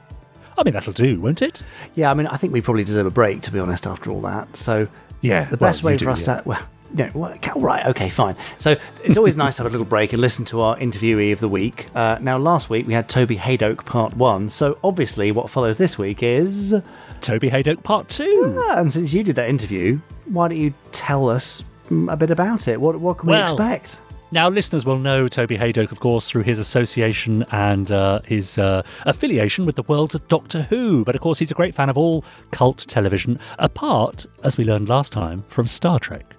I 0.59 0.65
mean, 0.65 0.75
that'll 0.75 0.93
do, 0.93 1.21
won't 1.21 1.41
it? 1.41 1.63
Yeah, 1.95 2.11
I 2.11 2.15
mean, 2.15 2.27
I 2.27 2.37
think 2.37 2.53
we 2.53 2.61
probably 2.61 2.83
deserve 2.85 3.07
a 3.07 3.11
break, 3.11 3.43
to 3.43 3.53
be 3.53 3.61
honest, 3.61 3.87
after 3.87 4.11
all 4.11 4.21
that. 4.23 4.57
So, 4.57 4.89
Yeah, 5.21 5.45
the 5.45 5.57
well, 5.57 5.71
best 5.71 5.83
way 5.85 5.93
you 5.93 5.99
for 5.99 6.07
do, 6.07 6.11
us 6.11 6.27
yeah. 6.27 6.41
to, 6.41 6.49
well, 6.49 6.69
no, 6.95 7.09
well, 7.15 7.39
right, 7.57 7.87
okay, 7.87 8.09
fine. 8.09 8.35
So, 8.59 8.75
it's 9.05 9.17
always 9.17 9.37
nice 9.37 9.57
to 9.57 9.63
have 9.63 9.71
a 9.71 9.73
little 9.73 9.87
break 9.87 10.13
and 10.13 10.21
listen 10.21 10.45
to 10.47 10.61
our 10.61 10.77
interviewee 10.79 11.33
of 11.33 11.39
the 11.39 11.49
week. 11.49 11.87
Uh, 11.95 12.19
now, 12.21 12.39
last 12.39 12.69
week 12.71 12.87
we 12.89 12.93
had 12.93 13.09
Toby 13.09 13.37
Hadoke 13.37 13.85
part 13.87 14.17
one, 14.17 14.49
so 14.49 14.79
obviously 14.83 15.31
what 15.31 15.49
follows 15.49 15.79
this 15.79 15.97
week 15.97 16.23
is. 16.25 16.75
Toby 17.21 17.51
Hadoke 17.51 17.83
part 17.85 18.09
two. 18.09 18.57
Ah, 18.59 18.81
and 18.81 18.93
since 18.93 19.13
you 19.15 19.23
did 19.23 19.37
that 19.37 19.49
interview, 19.49 20.01
why 20.27 20.49
don't 20.49 20.59
you 20.59 20.75
tell 20.91 21.29
us 21.29 21.63
a 22.09 22.17
bit 22.17 22.31
about 22.31 22.69
it? 22.69 22.81
What, 22.81 23.01
what 23.01 23.19
can 23.19 23.31
we 23.31 23.37
expect? 23.37 24.01
Now, 24.31 24.51
listeners 24.51 24.85
will 24.85 24.99
know 24.99 25.27
Toby 25.27 25.57
Hadoke, 25.57 25.91
of 25.91 26.01
course, 26.01 26.29
through 26.29 26.43
his 26.43 26.59
association 26.59 27.47
and 27.51 27.91
uh, 27.91 28.21
his 28.27 28.59
uh, 28.59 28.83
affiliation 29.07 29.65
with 29.65 29.77
the 29.77 29.85
worlds 29.85 30.15
of 30.15 30.27
Doctor 30.29 30.63
Who. 30.63 31.03
But 31.03 31.15
of 31.15 31.23
course, 31.23 31.39
he's 31.39 31.51
a 31.51 31.55
great 31.55 31.75
fan 31.75 31.89
of 31.89 31.97
all 31.97 32.25
cult 32.51 32.85
television, 32.89 33.39
apart, 33.59 34.27
as 34.45 34.59
we 34.59 34.65
learned 34.65 34.89
last 34.89 35.13
time, 35.13 35.45
from 35.49 35.67
Star 35.67 35.99
Trek. 35.99 36.35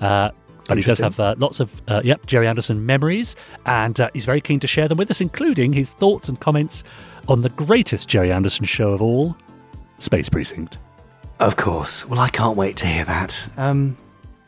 Uh, 0.00 0.30
but 0.66 0.78
he 0.78 0.82
does 0.82 0.98
have 0.98 1.18
uh, 1.20 1.36
lots 1.38 1.60
of, 1.60 1.80
uh, 1.86 2.02
yep, 2.04 2.26
Gerry 2.26 2.48
Anderson 2.48 2.84
memories, 2.84 3.36
and 3.66 4.00
uh, 4.00 4.10
he's 4.14 4.24
very 4.24 4.40
keen 4.40 4.58
to 4.60 4.66
share 4.66 4.88
them 4.88 4.98
with 4.98 5.10
us, 5.10 5.20
including 5.20 5.72
his 5.72 5.92
thoughts 5.92 6.28
and 6.28 6.40
comments 6.40 6.82
on 7.28 7.42
the 7.42 7.50
greatest 7.50 8.08
Gerry 8.08 8.32
Anderson 8.32 8.64
show 8.64 8.92
of 8.92 9.00
all, 9.00 9.36
Space 9.98 10.28
Precinct. 10.28 10.78
Of 11.38 11.56
course. 11.56 12.04
Well, 12.04 12.18
I 12.18 12.30
can't 12.30 12.56
wait 12.56 12.76
to 12.78 12.86
hear 12.86 13.04
that. 13.04 13.48
Um, 13.56 13.96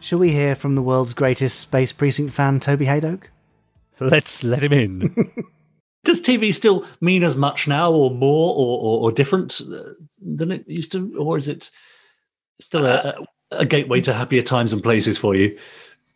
shall 0.01 0.19
we 0.19 0.31
hear 0.31 0.55
from 0.55 0.75
the 0.75 0.83
world's 0.83 1.15
greatest 1.15 1.61
Space 1.61 1.93
Precinct 1.93 2.33
fan, 2.33 2.61
Toby 2.61 2.87
Hadoke? 2.87 3.25
Let's 4.01 4.43
let 4.43 4.63
him 4.63 4.73
in. 4.73 5.33
Does 6.05 6.23
TV 6.23 6.55
still 6.55 6.87
mean 7.01 7.23
as 7.23 7.37
much 7.37 7.69
now, 7.69 7.93
or 7.93 8.11
more, 8.11 8.55
or, 8.55 8.79
or, 8.81 9.01
or 9.03 9.13
different 9.13 9.61
uh, 9.61 9.93
than 10.21 10.51
it 10.51 10.65
used 10.67 10.93
to, 10.93 11.15
or 11.19 11.37
is 11.37 11.47
it 11.47 11.71
still 12.61 12.87
a, 12.87 13.25
a, 13.51 13.59
a 13.59 13.67
gateway 13.67 14.01
to 14.01 14.15
happier 14.15 14.43
times 14.43 14.73
and 14.73 14.83
places 14.83 15.19
for 15.19 15.35
you? 15.35 15.57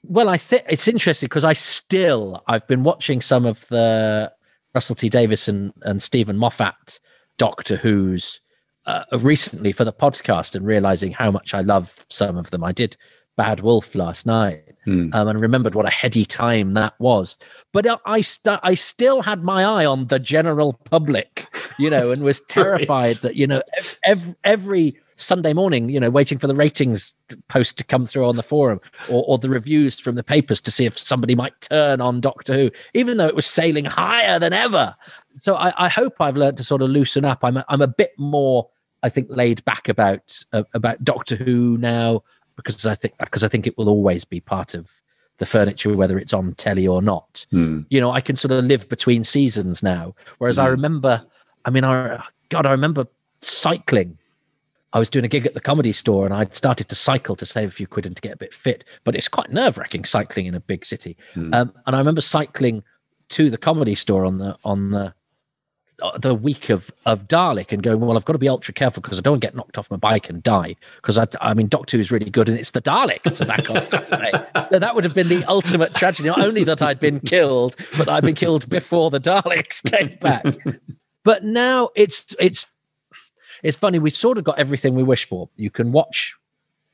Well, 0.02 0.28
I 0.28 0.38
think 0.38 0.64
it's 0.68 0.88
interesting 0.88 1.28
because 1.28 1.44
I 1.44 1.52
still 1.52 2.42
I've 2.46 2.66
been 2.66 2.82
watching 2.82 3.20
some 3.20 3.46
of 3.46 3.66
the 3.68 4.32
Russell 4.74 4.96
T 4.96 5.08
Davies 5.08 5.48
and, 5.48 5.72
and 5.82 6.02
Steven 6.02 6.36
Moffat 6.36 7.00
Doctor 7.38 7.76
Who's 7.76 8.40
uh, 8.86 9.04
recently 9.20 9.72
for 9.72 9.84
the 9.84 9.92
podcast 9.92 10.54
and 10.54 10.66
realizing 10.66 11.12
how 11.12 11.30
much 11.30 11.54
I 11.54 11.62
love 11.62 12.04
some 12.10 12.36
of 12.36 12.50
them. 12.50 12.62
I 12.62 12.72
did 12.72 12.96
Bad 13.36 13.60
Wolf 13.60 13.94
last 13.94 14.26
night 14.26 14.64
um, 15.12 15.28
and 15.28 15.40
remembered 15.40 15.74
what 15.74 15.86
a 15.86 15.90
heady 15.90 16.24
time 16.24 16.72
that 16.72 16.94
was. 16.98 17.36
But 17.72 18.00
I 18.06 18.20
st- 18.20 18.60
I 18.62 18.74
still 18.74 19.22
had 19.22 19.42
my 19.42 19.64
eye 19.64 19.84
on 19.84 20.08
the 20.08 20.18
general 20.18 20.74
public, 20.84 21.46
you 21.78 21.90
know, 21.90 22.10
and 22.10 22.22
was 22.22 22.40
terrified 22.48 23.16
that 23.16 23.36
you 23.36 23.46
know 23.46 23.62
every, 24.04 24.34
every 24.44 24.98
Sunday 25.16 25.52
morning, 25.52 25.88
you 25.88 26.00
know, 26.00 26.10
waiting 26.10 26.38
for 26.38 26.46
the 26.46 26.54
ratings 26.54 27.12
post 27.48 27.78
to 27.78 27.84
come 27.84 28.04
through 28.06 28.26
on 28.26 28.36
the 28.36 28.42
forum 28.42 28.80
or, 29.08 29.24
or 29.26 29.38
the 29.38 29.48
reviews 29.48 29.98
from 29.98 30.16
the 30.16 30.24
papers 30.24 30.60
to 30.62 30.70
see 30.70 30.86
if 30.86 30.98
somebody 30.98 31.34
might 31.34 31.58
turn 31.60 32.00
on 32.00 32.20
Doctor 32.20 32.54
Who, 32.54 32.70
even 32.94 33.16
though 33.16 33.26
it 33.26 33.36
was 33.36 33.46
sailing 33.46 33.84
higher 33.84 34.38
than 34.38 34.52
ever. 34.52 34.94
So 35.34 35.54
I, 35.54 35.72
I 35.84 35.88
hope 35.88 36.14
I've 36.20 36.36
learned 36.36 36.56
to 36.58 36.64
sort 36.64 36.82
of 36.82 36.90
loosen 36.90 37.24
up. 37.24 37.40
I'm 37.42 37.58
a, 37.58 37.64
I'm 37.68 37.82
a 37.82 37.86
bit 37.86 38.12
more, 38.18 38.68
I 39.02 39.08
think, 39.08 39.28
laid 39.30 39.64
back 39.64 39.88
about 39.88 40.38
uh, 40.52 40.64
about 40.74 41.04
Doctor 41.04 41.36
Who 41.36 41.78
now 41.78 42.22
because 42.56 42.86
I 42.86 42.94
think 42.94 43.14
because 43.18 43.42
I 43.44 43.48
think 43.48 43.66
it 43.66 43.76
will 43.78 43.88
always 43.88 44.24
be 44.24 44.40
part 44.40 44.74
of 44.74 44.90
the 45.38 45.46
furniture, 45.46 45.94
whether 45.96 46.18
it's 46.18 46.32
on 46.32 46.54
telly 46.54 46.86
or 46.86 47.02
not. 47.02 47.44
You 47.88 48.00
know, 48.00 48.10
I 48.12 48.20
can 48.20 48.36
sort 48.36 48.52
of 48.52 48.64
live 48.64 48.88
between 48.88 49.24
seasons 49.24 49.82
now. 49.82 50.14
Whereas 50.38 50.58
I 50.60 50.66
Mm. 50.68 50.70
remember, 50.70 51.22
I 51.64 51.70
mean, 51.70 51.84
I 51.84 52.22
God, 52.50 52.66
I 52.66 52.70
remember 52.70 53.06
cycling. 53.40 54.18
I 54.92 55.00
was 55.00 55.10
doing 55.10 55.24
a 55.24 55.28
gig 55.28 55.44
at 55.44 55.54
the 55.54 55.60
comedy 55.60 55.92
store 55.92 56.24
and 56.24 56.32
I'd 56.32 56.54
started 56.54 56.88
to 56.88 56.94
cycle 56.94 57.34
to 57.36 57.44
save 57.46 57.68
a 57.68 57.72
few 57.72 57.88
quid 57.88 58.06
and 58.06 58.14
to 58.14 58.22
get 58.22 58.32
a 58.32 58.36
bit 58.36 58.54
fit. 58.54 58.84
But 59.02 59.16
it's 59.16 59.26
quite 59.26 59.50
nerve 59.52 59.76
wracking 59.76 60.04
cycling 60.04 60.46
in 60.46 60.54
a 60.54 60.60
big 60.60 60.84
city. 60.84 61.16
Um, 61.52 61.72
and 61.86 61.96
I 61.96 61.98
remember 61.98 62.20
cycling 62.20 62.84
to 63.30 63.50
the 63.50 63.58
comedy 63.58 63.96
store 63.96 64.24
on 64.24 64.38
the 64.38 64.56
on 64.64 64.90
the 64.92 65.12
the 66.18 66.34
week 66.34 66.70
of 66.70 66.90
of 67.06 67.28
Dalek 67.28 67.72
and 67.72 67.82
going, 67.82 68.00
well, 68.00 68.16
I've 68.16 68.24
got 68.24 68.32
to 68.34 68.38
be 68.38 68.48
ultra 68.48 68.74
careful 68.74 69.00
because 69.00 69.18
I 69.18 69.22
don't 69.22 69.32
want 69.34 69.42
to 69.42 69.46
get 69.46 69.54
knocked 69.54 69.78
off 69.78 69.90
my 69.90 69.96
bike 69.96 70.28
and 70.28 70.42
die. 70.42 70.76
Because 70.96 71.18
I, 71.18 71.26
I 71.40 71.54
mean, 71.54 71.68
Doctor 71.68 71.96
Who 71.96 72.00
is 72.00 72.10
really 72.10 72.30
good, 72.30 72.48
and 72.48 72.58
it's 72.58 72.72
the 72.72 72.82
Dalek 72.82 73.22
to 73.22 73.44
back 73.44 73.70
on 73.70 73.82
Saturday. 73.82 74.32
So 74.70 74.78
that 74.78 74.94
would 74.94 75.04
have 75.04 75.14
been 75.14 75.28
the 75.28 75.44
ultimate 75.44 75.94
tragedy. 75.94 76.28
Not 76.28 76.40
only 76.40 76.64
that 76.64 76.82
I'd 76.82 77.00
been 77.00 77.20
killed, 77.20 77.76
but 77.96 78.08
I'd 78.08 78.24
been 78.24 78.34
killed 78.34 78.68
before 78.68 79.10
the 79.10 79.20
Daleks 79.20 79.82
came 79.90 80.18
back. 80.18 80.44
but 81.22 81.44
now 81.44 81.90
it's 81.94 82.34
it's 82.40 82.66
it's 83.62 83.76
funny. 83.76 83.98
We've 83.98 84.12
sort 84.16 84.36
of 84.36 84.44
got 84.44 84.58
everything 84.58 84.94
we 84.94 85.02
wish 85.04 85.24
for. 85.24 85.48
You 85.56 85.70
can 85.70 85.92
watch 85.92 86.34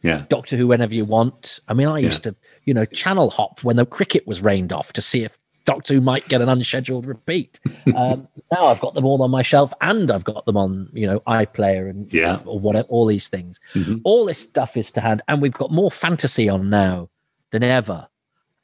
Yeah. 0.03 0.25
Doctor 0.29 0.57
Who 0.57 0.69
whenever 0.69 0.95
you 0.95 1.05
want. 1.07 1.59
I 1.69 1.75
mean, 1.75 1.89
I 1.89 1.99
used 1.99 2.23
to, 2.25 2.37
you 2.65 2.75
know, 2.75 2.85
channel 2.85 3.31
hop 3.31 3.65
when 3.65 3.77
the 3.77 3.87
cricket 3.87 4.27
was 4.27 4.43
rained 4.43 4.73
off 4.73 4.93
to 4.93 5.03
see 5.03 5.25
if 5.25 5.39
Doctor 5.75 5.95
Who 5.95 6.01
might 6.01 6.29
get 6.29 6.41
an 6.43 6.49
unscheduled 6.49 7.07
repeat. 7.07 7.61
um, 7.97 8.29
now 8.53 8.67
I've 8.67 8.81
got 8.81 8.95
them 8.95 9.05
all 9.05 9.23
on 9.23 9.31
my 9.31 9.43
shelf, 9.43 9.73
and 9.81 10.11
I've 10.11 10.25
got 10.25 10.45
them 10.47 10.57
on, 10.57 10.89
you 10.93 11.07
know, 11.07 11.21
iPlayer 11.21 11.89
and 11.91 12.13
Yeah. 12.13 12.41
or 12.45 12.59
whatever. 12.59 12.87
All 12.89 13.07
these 13.07 13.29
things, 13.29 13.61
all 14.05 14.27
this 14.27 14.39
stuff 14.39 14.77
is 14.77 14.91
to 14.93 15.01
hand, 15.01 15.23
and 15.29 15.41
we've 15.43 15.53
got 15.53 15.71
more 15.71 15.91
fantasy 15.91 16.49
on 16.49 16.71
now 16.71 17.09
than 17.51 17.63
ever. 17.63 18.09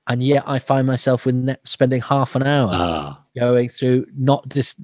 And 0.08 0.22
yet, 0.22 0.44
I 0.46 0.58
find 0.60 0.86
myself 0.86 1.26
with 1.26 1.34
net 1.34 1.60
spending 1.64 2.00
half 2.00 2.36
an 2.36 2.44
hour 2.44 2.70
Ah. 2.72 3.20
going 3.36 3.68
through 3.68 4.06
not 4.16 4.48
just 4.48 4.78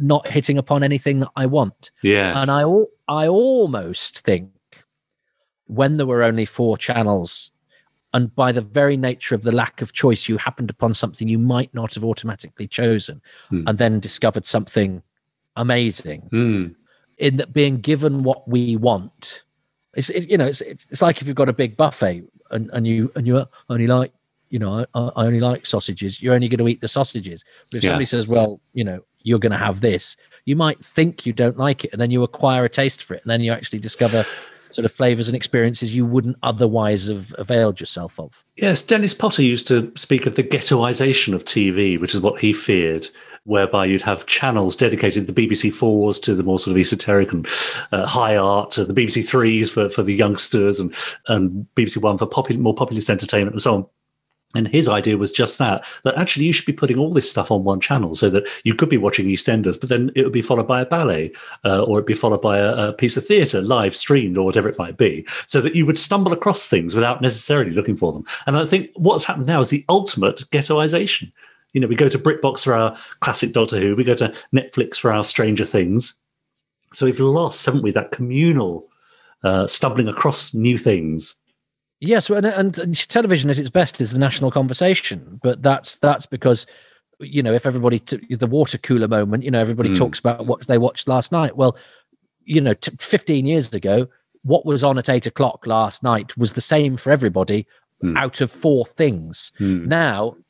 not 0.00 0.28
hitting 0.28 0.56
upon 0.58 0.84
anything 0.84 1.18
that 1.20 1.30
I 1.34 1.46
want. 1.46 1.90
Yes. 2.02 2.36
And 2.40 2.50
I 2.50 2.62
I 3.08 3.26
almost 3.26 4.20
think 4.20 4.52
when 5.66 5.96
there 5.96 6.06
were 6.06 6.22
only 6.22 6.44
four 6.44 6.76
channels, 6.78 7.50
and 8.18 8.34
by 8.34 8.50
the 8.50 8.60
very 8.60 8.96
nature 8.96 9.36
of 9.36 9.42
the 9.42 9.52
lack 9.52 9.80
of 9.80 9.92
choice, 9.92 10.28
you 10.28 10.38
happened 10.38 10.70
upon 10.70 10.92
something 10.92 11.28
you 11.28 11.38
might 11.38 11.72
not 11.72 11.94
have 11.94 12.02
automatically 12.02 12.66
chosen, 12.66 13.22
Hmm. 13.48 13.62
and 13.68 13.78
then 13.78 14.00
discovered 14.00 14.44
something 14.44 15.02
amazing. 15.54 16.28
Mm. 16.32 16.74
In 17.18 17.36
that 17.36 17.52
being 17.52 17.76
given 17.80 18.24
what 18.24 18.48
we 18.48 18.74
want, 18.74 19.44
it's, 19.94 20.10
it's 20.10 20.26
you 20.26 20.36
know 20.36 20.46
it's, 20.46 20.62
it's 20.62 20.84
it's 20.90 21.00
like 21.00 21.20
if 21.20 21.28
you've 21.28 21.36
got 21.42 21.48
a 21.48 21.52
big 21.52 21.76
buffet 21.76 22.24
and, 22.50 22.68
and 22.72 22.88
you 22.88 23.12
and 23.14 23.24
you 23.24 23.46
only 23.70 23.86
like 23.86 24.12
you 24.50 24.58
know 24.58 24.84
I, 24.94 25.00
I 25.20 25.26
only 25.26 25.40
like 25.40 25.64
sausages, 25.64 26.20
you're 26.20 26.34
only 26.34 26.48
going 26.48 26.58
to 26.64 26.68
eat 26.68 26.80
the 26.80 26.88
sausages. 26.88 27.44
But 27.70 27.76
if 27.78 27.84
Yeah. 27.84 27.90
somebody 27.90 28.06
says, 28.06 28.26
well, 28.26 28.60
you 28.72 28.82
know, 28.82 29.00
you're 29.22 29.38
going 29.46 29.52
to 29.52 29.64
have 29.68 29.80
this, 29.80 30.16
you 30.44 30.56
might 30.56 30.80
think 30.96 31.24
you 31.24 31.32
don't 31.32 31.56
like 31.56 31.84
it, 31.84 31.92
and 31.92 32.00
then 32.00 32.10
you 32.10 32.24
acquire 32.24 32.64
a 32.64 32.68
taste 32.68 33.04
for 33.04 33.14
it, 33.14 33.22
and 33.22 33.30
then 33.30 33.42
you 33.42 33.52
actually 33.52 33.78
discover 33.78 34.24
sort 34.70 34.84
of 34.84 34.92
flavors 34.92 35.28
and 35.28 35.36
experiences 35.36 35.94
you 35.94 36.04
wouldn't 36.06 36.36
otherwise 36.42 37.08
have 37.08 37.34
availed 37.38 37.80
yourself 37.80 38.18
of. 38.18 38.44
Yes, 38.56 38.82
Dennis 38.82 39.14
Potter 39.14 39.42
used 39.42 39.66
to 39.68 39.92
speak 39.96 40.26
of 40.26 40.36
the 40.36 40.42
ghettoization 40.42 41.34
of 41.34 41.44
TV, 41.44 42.00
which 42.00 42.14
is 42.14 42.20
what 42.20 42.40
he 42.40 42.52
feared, 42.52 43.08
whereby 43.44 43.86
you'd 43.86 44.02
have 44.02 44.26
channels 44.26 44.76
dedicated 44.76 45.26
the 45.26 45.32
BBC 45.32 45.72
Fours 45.72 46.20
to 46.20 46.34
the 46.34 46.42
more 46.42 46.58
sort 46.58 46.76
of 46.76 46.80
esoteric 46.80 47.32
and 47.32 47.46
uh, 47.92 48.06
high 48.06 48.36
art, 48.36 48.72
the 48.72 48.86
BBC 48.86 49.26
Threes 49.26 49.70
for, 49.70 49.88
for 49.88 50.02
the 50.02 50.14
youngsters, 50.14 50.78
and, 50.78 50.94
and 51.28 51.66
BBC 51.74 51.96
One 51.98 52.18
for 52.18 52.28
more 52.58 52.74
populist 52.74 53.10
entertainment 53.10 53.54
and 53.54 53.62
so 53.62 53.74
on. 53.74 53.86
And 54.54 54.66
his 54.66 54.88
idea 54.88 55.18
was 55.18 55.30
just 55.30 55.58
that, 55.58 55.84
that 56.04 56.16
actually 56.16 56.46
you 56.46 56.54
should 56.54 56.64
be 56.64 56.72
putting 56.72 56.98
all 56.98 57.12
this 57.12 57.30
stuff 57.30 57.50
on 57.50 57.64
one 57.64 57.80
channel 57.80 58.14
so 58.14 58.30
that 58.30 58.48
you 58.64 58.74
could 58.74 58.88
be 58.88 58.96
watching 58.96 59.26
EastEnders, 59.26 59.78
but 59.78 59.90
then 59.90 60.10
it 60.14 60.24
would 60.24 60.32
be 60.32 60.40
followed 60.40 60.66
by 60.66 60.80
a 60.80 60.86
ballet 60.86 61.32
uh, 61.66 61.82
or 61.82 61.98
it'd 61.98 62.06
be 62.06 62.14
followed 62.14 62.40
by 62.40 62.56
a, 62.56 62.88
a 62.88 62.92
piece 62.94 63.18
of 63.18 63.26
theatre 63.26 63.60
live 63.60 63.94
streamed 63.94 64.38
or 64.38 64.46
whatever 64.46 64.66
it 64.66 64.78
might 64.78 64.96
be, 64.96 65.26
so 65.46 65.60
that 65.60 65.74
you 65.74 65.84
would 65.84 65.98
stumble 65.98 66.32
across 66.32 66.66
things 66.66 66.94
without 66.94 67.20
necessarily 67.20 67.72
looking 67.72 67.96
for 67.96 68.10
them. 68.10 68.24
And 68.46 68.56
I 68.56 68.64
think 68.64 68.90
what's 68.94 69.26
happened 69.26 69.46
now 69.46 69.60
is 69.60 69.68
the 69.68 69.84
ultimate 69.90 70.38
ghettoization. 70.50 71.30
You 71.74 71.82
know, 71.82 71.86
we 71.86 71.94
go 71.94 72.08
to 72.08 72.18
BritBox 72.18 72.64
for 72.64 72.72
our 72.72 72.96
classic 73.20 73.52
Doctor 73.52 73.78
Who, 73.78 73.96
we 73.96 74.04
go 74.04 74.14
to 74.14 74.32
Netflix 74.54 74.96
for 74.96 75.12
our 75.12 75.24
Stranger 75.24 75.66
Things. 75.66 76.14
So 76.94 77.04
we've 77.04 77.20
lost, 77.20 77.66
haven't 77.66 77.82
we, 77.82 77.90
that 77.90 78.12
communal 78.12 78.88
uh, 79.44 79.66
stumbling 79.66 80.08
across 80.08 80.54
new 80.54 80.78
things 80.78 81.34
Yes, 82.00 82.30
and, 82.30 82.46
and 82.46 83.08
television 83.08 83.50
at 83.50 83.58
its 83.58 83.70
best 83.70 84.00
is 84.00 84.12
the 84.12 84.20
national 84.20 84.50
conversation, 84.50 85.40
but 85.42 85.62
that's 85.62 85.96
that's 85.96 86.26
because 86.26 86.66
you 87.18 87.42
know 87.42 87.52
if 87.52 87.66
everybody 87.66 87.98
t- 87.98 88.34
the 88.34 88.46
water 88.46 88.78
cooler 88.78 89.08
moment, 89.08 89.42
you 89.42 89.50
know 89.50 89.60
everybody 89.60 89.88
Mm. 89.90 89.98
talks 89.98 90.18
about 90.20 90.46
what 90.46 90.66
they 90.68 90.78
watched 90.78 91.08
last 91.08 91.32
night. 91.32 91.56
Well, 91.56 91.76
you 92.44 92.60
know, 92.60 92.74
t- 92.74 92.92
fifteen 93.00 93.46
years 93.46 93.72
ago, 93.74 94.06
what 94.42 94.64
was 94.64 94.84
on 94.84 94.96
at 94.98 95.08
eight 95.08 95.26
o'clock 95.26 95.66
last 95.66 96.02
night 96.04 96.36
was 96.38 96.52
the 96.52 96.60
same 96.60 96.96
for 96.96 97.10
everybody 97.10 97.66
out 98.16 98.40
of 98.40 98.52
four 98.52 98.86
things. 98.86 99.50
Now 99.58 100.28
it 100.28 100.44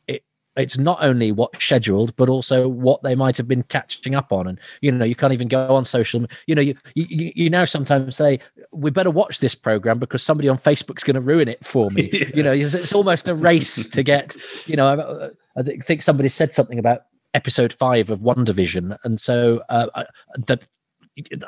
it's 0.59 0.76
not 0.76 0.98
only 1.02 1.32
what's 1.32 1.64
scheduled, 1.64 2.14
but 2.16 2.28
also 2.28 2.68
what 2.68 3.02
they 3.02 3.14
might 3.14 3.36
have 3.36 3.48
been 3.48 3.62
catching 3.64 4.14
up 4.14 4.32
on. 4.32 4.46
And 4.46 4.61
you 4.80 4.92
know, 4.92 5.04
you 5.04 5.14
can't 5.14 5.32
even 5.32 5.48
go 5.48 5.74
on 5.74 5.84
social. 5.84 6.26
You 6.46 6.54
know, 6.54 6.62
you 6.62 6.74
you, 6.94 7.32
you 7.34 7.50
now 7.50 7.64
sometimes 7.64 8.16
say 8.16 8.40
we 8.72 8.90
better 8.90 9.11
watch 9.11 9.38
this 9.38 9.54
program 9.54 9.98
because 9.98 10.22
somebody 10.22 10.48
on 10.48 10.59
Facebook's 10.59 11.04
going 11.04 11.14
to 11.14 11.20
ruin 11.20 11.48
it 11.48 11.64
for 11.64 11.90
me. 11.90 12.11
You 12.34 12.42
know, 12.42 12.52
it's, 12.52 12.74
it's 12.74 12.92
almost 12.92 13.28
a 13.28 13.34
race 13.34 13.86
to 13.86 14.02
get. 14.02 14.36
You 14.66 14.76
know, 14.76 15.32
I, 15.56 15.61
I 15.61 15.62
think 15.62 16.02
somebody 16.02 16.28
said 16.28 16.52
something 16.52 16.78
about 16.78 17.02
episode 17.34 17.72
five 17.72 18.11
of 18.11 18.20
WandaVision, 18.20 18.96
and 19.04 19.20
so 19.20 19.62
uh, 19.68 19.86
I- 19.94 20.06
that. 20.46 20.66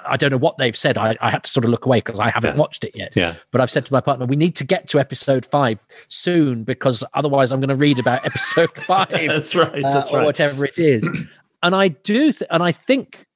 I 0.06 0.16
don't 0.16 0.30
know 0.30 0.36
what 0.38 0.58
they've 0.58 0.76
said. 0.76 0.98
I, 0.98 1.16
I 1.20 1.30
had 1.30 1.44
to 1.44 1.50
sort 1.50 1.64
of 1.64 1.70
look 1.70 1.86
away 1.86 1.98
because 1.98 2.18
I 2.20 2.30
haven't 2.30 2.54
Yeah. 2.54 2.60
watched 2.60 2.84
it 2.84 2.92
yet. 2.94 3.14
Yeah. 3.16 3.34
But 3.50 3.60
I've 3.60 3.70
said 3.70 3.86
to 3.86 3.92
my 3.92 4.00
partner, 4.00 4.26
we 4.26 4.36
need 4.36 4.56
to 4.56 4.64
get 4.64 4.88
to 4.88 4.98
episode 5.00 5.46
five 5.46 5.78
soon 6.08 6.64
because 6.64 7.04
otherwise 7.14 7.52
I'm 7.52 7.60
going 7.60 7.68
to 7.68 7.74
read 7.74 7.98
about 7.98 8.24
episode 8.26 8.70
five. 8.76 9.08
That's 9.10 9.54
right, 9.54 9.84
uh, 9.84 9.92
that's 9.92 10.10
or 10.10 10.18
right. 10.18 10.24
whatever 10.24 10.64
it 10.64 10.78
is. 10.78 11.06
and 11.62 11.74
I 11.74 11.88
do, 11.88 12.32
th- 12.32 12.48
and 12.50 12.62
I 12.62 12.72
think 12.72 13.26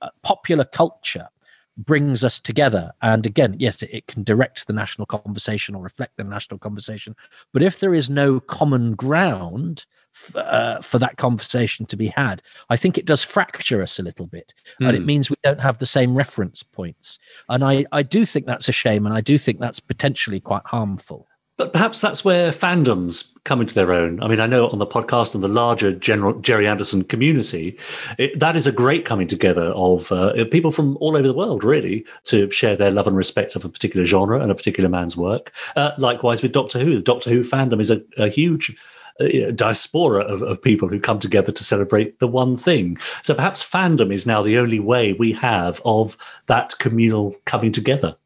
uh, 0.00 0.08
popular 0.22 0.64
culture 0.64 1.28
brings 1.76 2.22
us 2.22 2.38
together. 2.40 2.92
And 3.00 3.24
again, 3.26 3.56
yes, 3.58 3.82
it, 3.82 3.90
it 3.92 4.06
can 4.06 4.22
direct 4.22 4.66
the 4.66 4.72
national 4.72 5.06
conversation 5.06 5.74
or 5.74 5.82
reflect 5.82 6.16
the 6.16 6.24
national 6.24 6.58
conversation. 6.58 7.16
But 7.52 7.62
if 7.62 7.80
there 7.80 7.94
is 7.94 8.10
no 8.10 8.40
common 8.40 8.94
ground 8.94 9.86
f- 10.14 10.36
uh, 10.36 10.80
for 10.80 10.98
that 10.98 11.16
conversation 11.16 11.86
to 11.86 11.96
be 11.96 12.08
had, 12.08 12.42
I 12.68 12.76
think 12.76 12.98
it 12.98 13.06
does 13.06 13.22
fracture 13.22 13.82
us 13.82 13.98
a 13.98 14.02
little 14.02 14.26
bit. 14.26 14.52
And 14.80 14.94
it 14.94 15.00
Hmm. 15.00 15.06
means 15.06 15.30
we 15.30 15.36
don't 15.42 15.60
have 15.60 15.78
the 15.78 15.86
same 15.86 16.14
reference 16.14 16.62
points. 16.62 17.18
And 17.48 17.64
I, 17.64 17.86
I 17.92 18.02
do 18.02 18.26
think 18.26 18.46
that's 18.46 18.68
a 18.68 18.72
shame. 18.72 19.06
And 19.06 19.14
I 19.14 19.20
do 19.22 19.38
think 19.38 19.58
that's 19.58 19.80
potentially 19.80 20.40
quite 20.40 20.66
harmful. 20.66 21.26
But 21.62 21.72
perhaps 21.72 22.00
that's 22.00 22.24
where 22.24 22.50
fandoms 22.50 23.30
come 23.44 23.60
into 23.60 23.72
their 23.72 23.92
own. 23.92 24.20
I 24.20 24.26
mean, 24.26 24.40
I 24.40 24.48
know 24.48 24.68
on 24.70 24.80
the 24.80 24.84
podcast 24.86 25.32
and 25.32 25.44
the 25.44 25.48
larger 25.48 25.92
General 25.92 26.34
Gerry 26.40 26.66
Anderson 26.66 27.04
community, 27.04 27.78
it, 28.18 28.40
that 28.40 28.56
is 28.56 28.66
a 28.66 28.72
great 28.72 29.04
coming 29.04 29.28
together 29.28 29.66
of 29.66 30.10
uh, 30.10 30.44
people 30.46 30.72
from 30.72 30.96
all 30.96 31.16
over 31.16 31.28
the 31.28 31.32
world, 31.32 31.62
really, 31.62 32.04
to 32.24 32.50
share 32.50 32.74
their 32.74 32.90
love 32.90 33.06
and 33.06 33.16
respect 33.16 33.54
of 33.54 33.64
a 33.64 33.68
particular 33.68 34.04
genre 34.04 34.40
and 34.40 34.50
a 34.50 34.56
particular 34.56 34.88
man's 34.88 35.16
work. 35.16 35.52
Uh, 35.76 35.92
likewise 35.98 36.42
with 36.42 36.50
Doctor 36.50 36.80
Who, 36.80 36.96
the 36.96 37.00
Doctor 37.00 37.30
Who 37.30 37.44
fandom 37.44 37.80
is 37.80 37.92
a, 37.92 38.02
a 38.16 38.28
huge 38.28 38.76
uh, 39.20 39.52
diaspora 39.54 40.22
of, 40.24 40.42
of 40.42 40.60
people 40.60 40.88
who 40.88 40.98
come 40.98 41.20
together 41.20 41.52
to 41.52 41.62
celebrate 41.62 42.18
the 42.18 42.26
one 42.26 42.56
thing. 42.56 42.98
So 43.22 43.34
perhaps 43.34 43.62
fandom 43.62 44.12
is 44.12 44.26
now 44.26 44.42
the 44.42 44.58
only 44.58 44.80
way 44.80 45.12
we 45.12 45.30
have 45.34 45.80
of 45.84 46.16
that 46.46 46.76
communal 46.80 47.36
coming 47.44 47.70
together. 47.70 48.16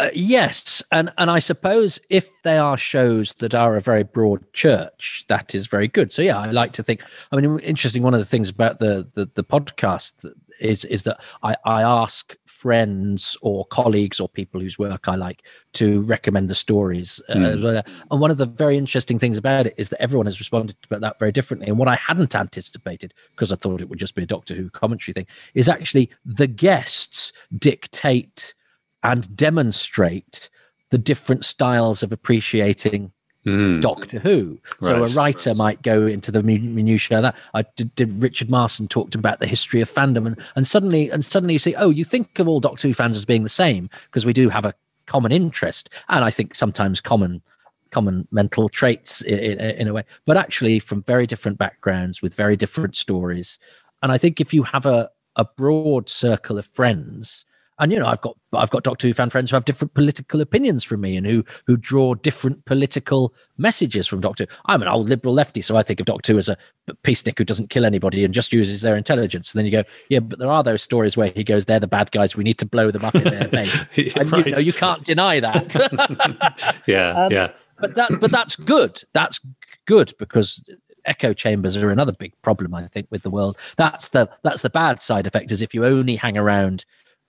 Uh, 0.00 0.08
yes, 0.14 0.82
and 0.90 1.12
and 1.18 1.30
I 1.30 1.40
suppose 1.40 2.00
if 2.08 2.30
they 2.42 2.56
are 2.56 2.78
shows 2.78 3.34
that 3.34 3.54
are 3.54 3.76
a 3.76 3.82
very 3.82 4.02
broad 4.02 4.50
church, 4.54 5.26
that 5.28 5.54
is 5.54 5.66
very 5.66 5.88
good. 5.88 6.10
So 6.10 6.22
yeah, 6.22 6.38
I 6.38 6.50
like 6.50 6.72
to 6.72 6.82
think. 6.82 7.02
I 7.30 7.36
mean, 7.36 7.58
interesting. 7.58 8.02
One 8.02 8.14
of 8.14 8.20
the 8.20 8.24
things 8.24 8.48
about 8.48 8.78
the 8.78 9.06
the, 9.12 9.28
the 9.34 9.44
podcast 9.44 10.24
is 10.58 10.86
is 10.86 11.02
that 11.02 11.22
I 11.42 11.54
I 11.66 11.82
ask 11.82 12.34
friends 12.46 13.36
or 13.42 13.66
colleagues 13.66 14.20
or 14.20 14.28
people 14.28 14.60
whose 14.60 14.78
work 14.78 15.06
I 15.06 15.16
like 15.16 15.42
to 15.74 16.00
recommend 16.02 16.48
the 16.48 16.54
stories. 16.54 17.20
Uh, 17.28 17.34
Mm. 17.34 17.84
and 18.10 18.20
one 18.20 18.30
of 18.30 18.38
the 18.38 18.46
very 18.46 18.78
interesting 18.78 19.18
things 19.18 19.36
about 19.36 19.66
it 19.66 19.74
is 19.76 19.90
that 19.90 20.00
everyone 20.02 20.26
has 20.26 20.40
responded 20.40 20.76
to 20.82 20.98
that 20.98 21.18
very 21.18 21.32
differently. 21.32 21.68
And 21.68 21.78
what 21.78 21.88
I 21.88 21.96
hadn't 21.96 22.34
anticipated, 22.34 23.12
because 23.32 23.52
I 23.52 23.56
thought 23.56 23.80
it 23.82 23.88
would 23.90 23.98
just 23.98 24.14
be 24.14 24.22
a 24.22 24.26
Doctor 24.26 24.54
Who 24.54 24.70
commentary 24.70 25.12
thing, 25.12 25.26
is 25.54 25.68
actually 25.68 26.10
the 26.24 26.46
guests 26.46 27.32
dictate 27.58 28.54
and 29.02 29.34
demonstrate 29.36 30.50
the 30.90 30.98
different 30.98 31.44
styles 31.44 32.02
of 32.02 32.12
appreciating 32.12 33.12
hmm. 33.44 33.80
Doctor 33.80 34.18
Who. 34.18 34.58
So. 34.80 35.00
Right, 35.00 35.10
a 35.10 35.14
writer 35.14 35.54
might 35.54 35.82
go 35.82 36.06
into 36.06 36.30
the 36.30 36.42
min- 36.42 36.74
minutiae. 36.74 37.22
That 37.22 37.36
I 37.54 37.64
did, 37.76 37.94
did. 37.94 38.12
Richard 38.22 38.50
Marson 38.50 38.88
talked 38.88 39.14
about 39.14 39.40
the 39.40 39.46
history 39.46 39.80
of 39.80 39.90
fandom, 39.90 40.26
and 40.26 40.40
and 40.56 40.66
suddenly 40.66 41.10
and 41.10 41.24
suddenly 41.24 41.54
you 41.54 41.60
see, 41.60 41.74
oh, 41.76 41.90
you 41.90 42.04
think 42.04 42.38
of 42.38 42.48
all 42.48 42.60
Doctor 42.60 42.88
Who 42.88 42.94
fans 42.94 43.16
as 43.16 43.24
being 43.24 43.44
the 43.44 43.48
same 43.48 43.88
because 44.06 44.26
we 44.26 44.32
do 44.32 44.48
have 44.48 44.64
a 44.64 44.74
common 45.06 45.32
interest, 45.32 45.90
and 46.08 46.24
I 46.24 46.30
think 46.30 46.54
sometimes 46.54 47.00
common 47.00 47.42
common 47.90 48.28
mental 48.30 48.68
traits 48.68 49.20
in, 49.22 49.38
in, 49.38 49.58
in 49.58 49.88
a 49.88 49.92
way, 49.92 50.04
but 50.24 50.36
actually 50.36 50.78
from 50.78 51.02
very 51.02 51.26
different 51.26 51.58
backgrounds 51.58 52.22
with 52.22 52.34
very 52.34 52.56
different 52.56 52.94
stories. 52.94 53.58
And 54.00 54.12
I 54.12 54.18
think 54.18 54.40
if 54.40 54.54
you 54.54 54.62
have 54.64 54.86
a 54.86 55.10
a 55.36 55.44
broad 55.44 56.08
circle 56.08 56.58
of 56.58 56.66
friends 56.66 57.44
and 57.80 57.90
you 57.90 57.98
know 57.98 58.06
i've 58.06 58.20
got 58.20 58.36
i've 58.54 58.70
got 58.70 58.84
doctor 58.84 59.08
who 59.08 59.12
fan 59.14 59.28
friends 59.30 59.50
who 59.50 59.56
have 59.56 59.64
different 59.64 59.92
political 59.94 60.40
opinions 60.40 60.84
from 60.84 61.00
me 61.00 61.16
and 61.16 61.26
who 61.26 61.44
who 61.66 61.76
draw 61.76 62.14
different 62.14 62.64
political 62.66 63.34
messages 63.58 64.06
from 64.06 64.20
doctor 64.20 64.44
Who. 64.48 64.56
i'm 64.66 64.82
an 64.82 64.88
old 64.88 65.08
liberal 65.08 65.34
lefty 65.34 65.60
so 65.60 65.76
i 65.76 65.82
think 65.82 65.98
of 65.98 66.06
doctor 66.06 66.32
who 66.32 66.38
as 66.38 66.48
a 66.48 66.56
peacenik 67.04 67.38
who 67.38 67.44
doesn't 67.44 67.70
kill 67.70 67.84
anybody 67.84 68.24
and 68.24 68.34
just 68.34 68.52
uses 68.52 68.82
their 68.82 68.96
intelligence. 68.96 69.52
And 69.54 69.58
then 69.60 69.66
you 69.66 69.72
go 69.72 69.84
yeah 70.08 70.18
but 70.20 70.38
there 70.38 70.50
are 70.50 70.62
those 70.62 70.82
stories 70.82 71.16
where 71.16 71.32
he 71.34 71.44
goes 71.44 71.64
they're 71.66 71.80
the 71.80 71.86
bad 71.86 72.10
guys 72.10 72.36
we 72.36 72.44
need 72.44 72.58
to 72.58 72.66
blow 72.66 72.90
them 72.90 73.04
up 73.04 73.14
in 73.14 73.24
their 73.24 73.48
base. 73.58 73.84
And 74.16 74.30
you 74.46 74.52
know 74.52 74.58
you 74.58 74.72
can't 74.72 75.04
deny 75.04 75.40
that. 75.40 76.80
Yeah, 76.86 77.24
Um, 77.24 77.32
yeah. 77.32 77.50
but 77.78 77.94
that 77.94 78.10
but 78.20 78.30
that's 78.30 78.56
good. 78.56 79.02
That's 79.12 79.40
good 79.86 80.12
because 80.18 80.64
echo 81.06 81.32
chambers 81.32 81.76
are 81.76 81.90
another 81.90 82.12
big 82.12 82.32
problem 82.42 82.74
i 82.74 82.86
think 82.86 83.06
with 83.10 83.22
the 83.22 83.30
world. 83.30 83.56
That's 83.76 84.08
the 84.10 84.28
that's 84.42 84.62
the 84.62 84.70
bad 84.70 85.00
side 85.00 85.26
effect 85.26 85.50
is 85.50 85.62
if 85.62 85.72
you 85.74 85.84
only 85.86 86.16
hang 86.16 86.36
around 86.36 86.84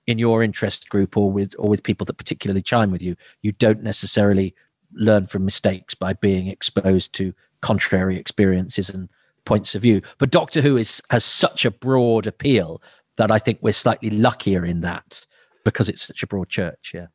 in 0.08 0.18
your 0.18 0.44
interest 0.44 0.90
group 0.90 1.16
or 1.16 1.32
with 1.32 1.56
or 1.60 1.70
with 1.70 1.84
people 1.84 2.06
that 2.06 2.18
particularly 2.18 2.62
chime 2.62 2.92
with 2.92 3.02
you 3.02 3.16
you 3.42 3.52
don't 3.52 3.84
necessarily 3.84 4.54
learn 4.94 5.26
from 5.26 5.46
mistakes 5.46 5.94
by 5.94 6.14
being 6.14 6.48
exposed 6.48 7.14
to 7.14 7.34
contrary 7.62 8.18
experiences 8.18 8.90
and 8.90 9.10
points 9.46 9.76
of 9.76 9.82
view 9.82 10.02
but 10.18 10.32
doctor 10.32 10.62
who 10.62 10.78
is 10.78 11.02
has 11.10 11.24
such 11.24 11.66
a 11.66 11.72
broad 11.72 12.28
appeal 12.28 12.82
that 13.18 13.32
i 13.32 13.40
think 13.40 13.60
we're 13.62 13.72
slightly 13.72 14.10
luckier 14.10 14.66
in 14.66 14.82
that 14.82 15.26
because 15.64 15.90
it's 15.90 16.06
such 16.06 16.24
a 16.24 16.28
broad 16.28 16.50
church 16.50 16.92
yeah 16.94 17.08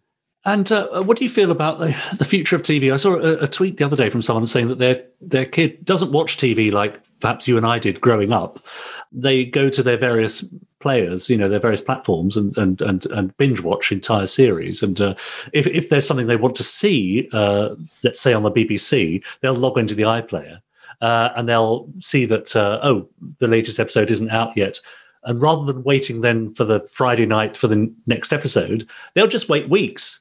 And 0.44 0.70
uh, 0.70 1.02
what 1.02 1.18
do 1.18 1.24
you 1.24 1.30
feel 1.30 1.50
about 1.50 1.80
the, 1.80 1.96
the 2.18 2.24
future 2.24 2.54
of 2.54 2.62
TV? 2.62 2.92
I 2.92 2.96
saw 2.98 3.14
a, 3.14 3.42
a 3.42 3.46
tweet 3.48 3.78
the 3.78 3.84
other 3.84 3.96
day 3.96 4.10
from 4.10 4.22
someone 4.22 4.46
saying 4.46 4.68
that 4.68 4.78
their 4.78 5.04
their 5.20 5.44
kid 5.44 5.84
doesn't 5.84 6.12
watch 6.12 6.36
TV 6.36 6.70
like 6.70 7.00
perhaps 7.20 7.48
you 7.48 7.56
and 7.56 7.66
I 7.66 7.78
did 7.78 8.00
growing 8.00 8.32
up. 8.32 8.64
They 9.12 9.44
go 9.44 9.68
to 9.70 9.82
their 9.82 9.96
various 9.96 10.44
players, 10.80 11.28
you 11.28 11.36
know, 11.36 11.48
their 11.48 11.60
various 11.60 11.80
platforms, 11.80 12.36
and 12.36 12.56
and 12.56 12.80
and, 12.82 13.06
and 13.06 13.36
binge 13.36 13.60
watch 13.60 13.92
entire 13.92 14.26
series. 14.26 14.82
And 14.82 15.00
uh, 15.00 15.14
if 15.52 15.66
if 15.66 15.88
there's 15.88 16.06
something 16.06 16.26
they 16.26 16.36
want 16.36 16.56
to 16.56 16.64
see, 16.64 17.28
uh, 17.32 17.70
let's 18.02 18.20
say 18.20 18.32
on 18.32 18.42
the 18.42 18.50
BBC, 18.50 19.22
they'll 19.40 19.54
log 19.54 19.78
into 19.78 19.94
the 19.94 20.04
iPlayer 20.04 20.60
uh, 21.00 21.30
and 21.36 21.48
they'll 21.48 21.88
see 22.00 22.24
that 22.26 22.54
uh, 22.56 22.80
oh, 22.82 23.08
the 23.38 23.48
latest 23.48 23.78
episode 23.78 24.10
isn't 24.10 24.30
out 24.30 24.56
yet. 24.56 24.80
And 25.24 25.40
rather 25.40 25.64
than 25.64 25.82
waiting 25.82 26.20
then 26.20 26.54
for 26.54 26.64
the 26.64 26.86
Friday 26.90 27.26
night 27.26 27.56
for 27.56 27.66
the 27.66 27.92
next 28.06 28.32
episode, 28.32 28.88
they'll 29.14 29.26
just 29.26 29.48
wait 29.48 29.68
weeks 29.68 30.20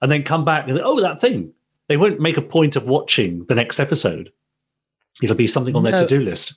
and 0.00 0.12
then 0.12 0.22
come 0.22 0.44
back 0.44 0.68
and 0.68 0.80
oh 0.84 1.00
that 1.00 1.20
thing 1.20 1.52
they 1.88 1.96
won't 1.96 2.20
make 2.20 2.36
a 2.36 2.42
point 2.42 2.76
of 2.76 2.84
watching 2.84 3.44
the 3.46 3.54
next 3.54 3.80
episode 3.80 4.30
it'll 5.22 5.36
be 5.36 5.46
something 5.46 5.76
on 5.76 5.82
their 5.82 5.96
to-do 5.96 6.20
list 6.20 6.54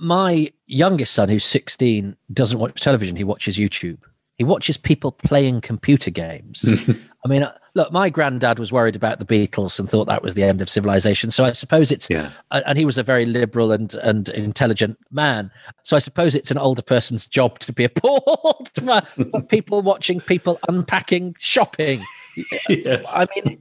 my 0.00 0.50
youngest 0.66 1.12
son, 1.12 1.28
who's 1.28 1.44
16, 1.44 2.16
doesn't 2.32 2.58
watch 2.58 2.80
television. 2.80 3.16
He 3.16 3.24
watches 3.24 3.58
YouTube. 3.58 3.98
He 4.38 4.44
watches 4.44 4.78
people 4.78 5.12
playing 5.12 5.60
computer 5.60 6.10
games. 6.10 6.64
I 7.24 7.28
mean, 7.28 7.42
uh, 7.42 7.52
look, 7.74 7.92
my 7.92 8.08
granddad 8.08 8.58
was 8.58 8.72
worried 8.72 8.96
about 8.96 9.18
the 9.18 9.26
Beatles 9.26 9.78
and 9.78 9.90
thought 9.90 10.06
that 10.06 10.22
was 10.22 10.32
the 10.32 10.42
end 10.42 10.62
of 10.62 10.70
civilization. 10.70 11.30
So 11.30 11.44
I 11.44 11.52
suppose 11.52 11.92
it's, 11.92 12.08
yeah. 12.08 12.30
and 12.50 12.78
he 12.78 12.86
was 12.86 12.96
a 12.96 13.02
very 13.02 13.26
liberal 13.26 13.70
and, 13.72 13.92
and 13.96 14.30
intelligent 14.30 14.98
man. 15.10 15.50
So 15.82 15.96
I 15.96 15.98
suppose 15.98 16.34
it's 16.34 16.50
an 16.50 16.56
older 16.56 16.80
person's 16.80 17.26
job 17.26 17.58
to 17.58 17.72
be 17.72 17.84
appalled 17.84 18.70
by 18.82 19.06
by 19.18 19.40
people 19.42 19.82
watching 19.82 20.22
people 20.22 20.58
unpacking 20.66 21.36
shopping. 21.38 22.02
yes. 22.70 23.12
I 23.14 23.26
mean, 23.36 23.58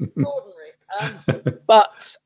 extraordinary. 0.00 0.72
Um, 0.98 1.20
but 1.68 2.16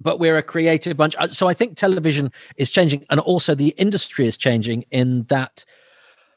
but 0.00 0.18
we're 0.18 0.36
a 0.36 0.42
creative 0.42 0.96
bunch. 0.96 1.14
Uh, 1.18 1.28
So 1.28 1.48
I 1.48 1.54
think 1.54 1.76
television 1.76 2.32
is 2.56 2.70
changing, 2.70 3.04
and 3.10 3.20
also 3.20 3.54
the 3.54 3.74
industry 3.76 4.26
is 4.26 4.36
changing 4.36 4.84
in 4.90 5.24
that. 5.24 5.64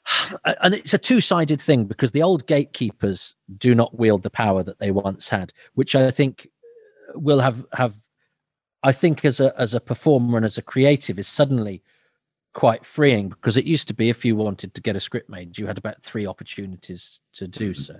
And 0.62 0.74
it's 0.74 0.94
a 0.94 0.98
two-sided 0.98 1.62
thing 1.62 1.86
because 1.86 2.12
the 2.12 2.24
old 2.24 2.48
gatekeepers 2.48 3.36
do 3.58 3.76
not 3.76 3.98
wield 3.98 4.24
the 4.24 4.30
power 4.30 4.64
that 4.64 4.80
they 4.80 4.92
once 4.92 5.30
had, 5.30 5.54
which 5.74 5.96
I 5.96 6.12
think 6.12 6.48
will 7.14 7.40
have 7.40 7.66
have. 7.74 7.96
I 8.82 8.94
think 8.94 9.26
as 9.26 9.40
a 9.40 9.54
as 9.60 9.74
a 9.74 9.82
performer 9.82 10.38
and 10.38 10.46
as 10.46 10.58
a 10.58 10.62
creative 10.62 11.20
is 11.20 11.28
suddenly 11.28 11.84
quite 12.54 12.86
freeing 12.86 13.30
because 13.30 13.58
it 13.58 13.66
used 13.66 13.88
to 13.88 13.94
be 13.94 14.10
if 14.10 14.26
you 14.26 14.36
wanted 14.36 14.74
to 14.74 14.82
get 14.82 14.96
a 14.96 15.00
script 15.00 15.30
made, 15.30 15.58
you 15.58 15.68
had 15.68 15.78
about 15.78 16.02
three 16.02 16.26
opportunities 16.26 17.22
to 17.34 17.48
do 17.48 17.74
so, 17.74 17.96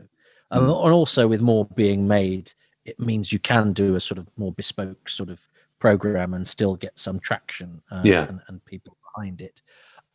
um, 0.52 0.64
and 0.64 0.72
also 0.72 1.28
with 1.28 1.42
more 1.42 1.66
being 1.66 2.08
made 2.08 2.54
it 2.90 3.00
means 3.00 3.32
you 3.32 3.40
can 3.40 3.74
do 3.74 3.96
a 3.96 4.00
sort 4.00 4.18
of 4.18 4.28
more 4.38 4.52
bespoke 4.52 5.08
sort 5.10 5.30
of 5.30 5.48
program 5.80 6.34
and 6.34 6.48
still 6.48 6.76
get 6.76 6.98
some 7.00 7.20
traction 7.20 7.82
uh, 7.92 8.02
Yeah. 8.04 8.28
and, 8.28 8.40
and 8.48 8.64
people 8.66 8.98
behind 9.16 9.42
it. 9.42 9.62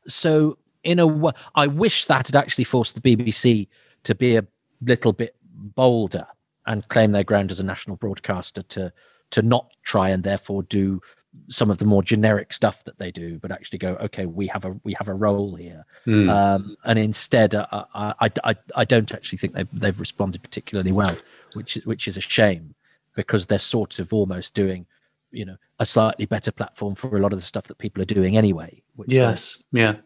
So 0.06 0.58
in 0.82 0.98
a 0.98 1.06
way, 1.06 1.32
I 1.54 1.66
wish 1.66 2.04
that 2.06 2.26
had 2.26 2.36
actually 2.36 2.64
forced 2.64 2.94
the 2.94 3.00
BBC 3.00 3.68
to 4.02 4.14
be 4.14 4.36
a 4.36 4.44
little 4.82 5.12
bit 5.12 5.34
bolder 5.42 6.26
and 6.66 6.86
claim 6.88 7.12
their 7.12 7.24
ground 7.24 7.50
as 7.50 7.60
a 7.60 7.64
national 7.64 7.96
broadcaster 7.96 8.62
to 8.62 8.92
to 9.30 9.42
not 9.42 9.66
try 9.82 10.10
and 10.10 10.22
therefore 10.22 10.62
do 10.64 11.00
some 11.48 11.70
of 11.70 11.78
the 11.78 11.84
more 11.84 12.02
generic 12.02 12.52
stuff 12.52 12.84
that 12.84 12.98
they 12.98 13.10
do, 13.10 13.38
but 13.38 13.50
actually 13.50 13.78
go, 13.78 13.94
okay, 13.96 14.24
we 14.26 14.46
have 14.46 14.64
a 14.64 14.78
we 14.84 14.94
have 14.94 15.08
a 15.08 15.14
role 15.14 15.54
here, 15.56 15.84
Mm. 16.06 16.28
um, 16.30 16.76
and 16.84 16.98
instead, 16.98 17.54
uh, 17.54 17.66
I, 17.94 18.14
I 18.20 18.30
I 18.44 18.56
I 18.76 18.84
don't 18.84 19.12
actually 19.12 19.38
think 19.38 19.54
they've 19.54 19.68
they've 19.72 20.00
responded 20.00 20.42
particularly 20.42 20.92
well, 20.92 21.16
which 21.54 21.76
is 21.76 21.84
which 21.86 22.06
is 22.08 22.16
a 22.16 22.20
shame 22.20 22.74
because 23.14 23.46
they're 23.46 23.58
sort 23.58 23.98
of 23.98 24.12
almost 24.12 24.54
doing, 24.54 24.86
you 25.30 25.44
know, 25.44 25.56
a 25.78 25.86
slightly 25.86 26.26
better 26.26 26.50
platform 26.50 26.94
for 26.94 27.16
a 27.16 27.20
lot 27.20 27.32
of 27.32 27.38
the 27.38 27.44
stuff 27.44 27.66
that 27.68 27.78
people 27.78 28.02
are 28.02 28.06
doing 28.06 28.36
anyway. 28.36 28.82
Which 28.96 29.10
uh, 29.10 29.14
Yes. 29.14 29.62
Yeah. 29.72 29.96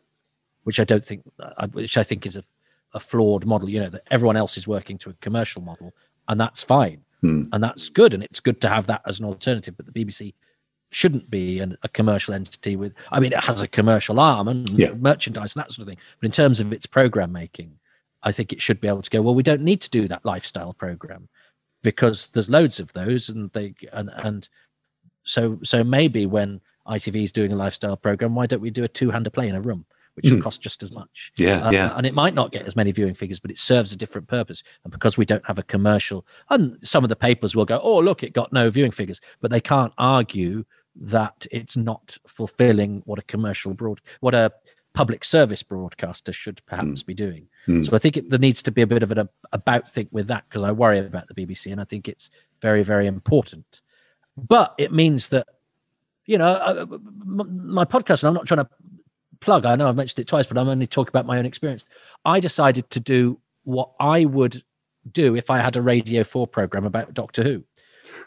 which 0.64 0.78
I 0.80 0.84
don't 0.84 1.04
think, 1.04 1.22
which 1.72 1.96
I 1.96 2.02
think 2.04 2.26
is 2.26 2.36
a, 2.36 2.44
a 2.94 3.00
flawed 3.00 3.46
model. 3.46 3.68
You 3.70 3.80
know 3.80 3.90
that 3.90 4.02
everyone 4.10 4.36
else 4.36 4.56
is 4.58 4.66
working 4.66 4.98
to 4.98 5.10
a 5.10 5.14
commercial 5.20 5.62
model, 5.62 5.94
and 6.28 6.40
that's 6.40 6.62
fine, 6.62 7.02
Hmm. 7.20 7.44
and 7.52 7.62
that's 7.62 7.88
good, 7.90 8.12
and 8.14 8.22
it's 8.22 8.40
good 8.40 8.60
to 8.62 8.68
have 8.68 8.86
that 8.88 9.02
as 9.06 9.20
an 9.20 9.26
alternative. 9.26 9.76
But 9.76 9.86
the 9.86 9.92
BBC 9.92 10.34
shouldn't 10.90 11.30
be 11.30 11.58
an, 11.60 11.76
a 11.82 11.88
commercial 11.88 12.32
entity 12.34 12.76
with. 12.76 12.94
I 13.12 13.20
mean, 13.20 13.32
it 13.32 13.44
has 13.44 13.60
a 13.60 13.68
commercial 13.68 14.18
arm 14.18 14.48
and 14.48 14.68
Yeah. 14.70 14.92
merchandise 14.94 15.54
and 15.54 15.62
that 15.64 15.70
sort 15.70 15.82
of 15.82 15.88
thing. 15.88 15.98
But 16.20 16.26
in 16.26 16.32
terms 16.32 16.60
of 16.60 16.72
its 16.72 16.86
program 16.86 17.30
making, 17.32 17.78
I 18.22 18.32
think 18.32 18.52
it 18.52 18.60
should 18.62 18.80
be 18.80 18.88
able 18.88 19.02
to 19.02 19.10
go. 19.10 19.20
Well, 19.22 19.34
we 19.34 19.42
don't 19.42 19.62
need 19.62 19.80
to 19.82 19.90
do 19.90 20.08
that 20.08 20.24
lifestyle 20.24 20.72
program 20.72 21.28
because 21.82 22.28
there's 22.28 22.50
loads 22.50 22.80
of 22.80 22.92
those, 22.94 23.28
and 23.28 23.50
they 23.52 23.74
and 23.92 24.10
and 24.16 24.48
so 25.22 25.58
so 25.62 25.84
maybe 25.84 26.26
when 26.26 26.60
ITV 26.86 27.22
is 27.22 27.32
doing 27.32 27.52
a 27.52 27.56
lifestyle 27.56 27.96
program, 27.96 28.34
why 28.34 28.46
don't 28.46 28.60
we 28.62 28.70
do 28.70 28.82
a 28.84 28.88
two-hander 28.88 29.28
play 29.30 29.46
in 29.46 29.54
a 29.54 29.60
room, 29.60 29.84
which 30.14 30.30
will 30.30 30.38
Mm. 30.38 30.42
cost 30.42 30.62
just 30.62 30.82
as 30.82 30.90
much? 30.90 31.32
Yeah, 31.36 31.66
Uh, 31.66 31.70
yeah. 31.70 31.92
and 31.96 32.06
it 32.06 32.14
might 32.14 32.32
not 32.34 32.50
get 32.50 32.64
as 32.66 32.74
many 32.74 32.92
viewing 32.92 33.12
figures, 33.14 33.38
but 33.40 33.50
it 33.50 33.58
serves 33.58 33.92
a 33.92 33.96
different 33.96 34.26
purpose. 34.26 34.62
And 34.84 34.90
because 34.92 35.18
we 35.18 35.26
don't 35.26 35.44
have 35.46 35.58
a 35.58 35.62
commercial, 35.62 36.26
and 36.48 36.78
some 36.82 37.04
of 37.04 37.10
the 37.10 37.16
papers 37.16 37.54
will 37.54 37.66
go, 37.66 37.78
"Oh, 37.82 37.98
look, 37.98 38.22
it 38.22 38.32
got 38.32 38.54
no 38.54 38.70
viewing 38.70 38.90
figures," 38.90 39.20
but 39.42 39.50
they 39.50 39.60
can't 39.60 39.92
argue 39.98 40.64
that 41.00 41.46
it's 41.50 41.76
not 41.76 42.18
fulfilling 42.26 43.02
what 43.04 43.18
a 43.18 43.22
commercial 43.22 43.74
broad, 43.74 44.00
what 44.20 44.34
a 44.34 44.52
public 44.94 45.24
service 45.24 45.62
broadcaster 45.62 46.32
should 46.32 46.60
perhaps 46.66 47.02
be 47.04 47.14
doing. 47.14 47.46
Mm. 47.68 47.84
So 47.84 47.94
I 47.94 47.98
think 47.98 48.16
it, 48.16 48.30
there 48.30 48.38
needs 48.38 48.62
to 48.64 48.72
be 48.72 48.82
a 48.82 48.86
bit 48.86 49.02
of 49.02 49.12
an 49.12 49.28
about 49.52 49.88
think 49.88 50.08
with 50.10 50.26
that 50.26 50.44
because 50.48 50.64
I 50.64 50.72
worry 50.72 50.98
about 50.98 51.28
the 51.28 51.34
BBC 51.34 51.70
and 51.70 51.80
I 51.80 51.84
think 51.84 52.08
it's 52.08 52.30
very, 52.60 52.82
very 52.82 53.06
important. 53.06 53.80
But 54.36 54.74
it 54.78 54.92
means 54.92 55.28
that, 55.28 55.46
you 56.26 56.38
know, 56.38 56.56
m- 56.56 57.72
my 57.72 57.84
podcast, 57.84 58.22
and 58.22 58.28
I'm 58.28 58.34
not 58.34 58.46
trying 58.46 58.64
to 58.64 58.68
plug, 59.40 59.64
I 59.66 59.76
know 59.76 59.88
I've 59.88 59.96
mentioned 59.96 60.20
it 60.20 60.26
twice, 60.26 60.46
but 60.46 60.58
I'm 60.58 60.68
only 60.68 60.86
talking 60.86 61.10
about 61.10 61.26
my 61.26 61.38
own 61.38 61.46
experience. 61.46 61.84
I 62.24 62.40
decided 62.40 62.90
to 62.90 63.00
do 63.00 63.40
what 63.64 63.92
I 64.00 64.24
would 64.24 64.62
do 65.10 65.36
if 65.36 65.50
I 65.50 65.58
had 65.58 65.76
a 65.76 65.82
Radio 65.82 66.24
4 66.24 66.46
program 66.46 66.84
about 66.84 67.14
Doctor 67.14 67.42
Who. 67.42 67.64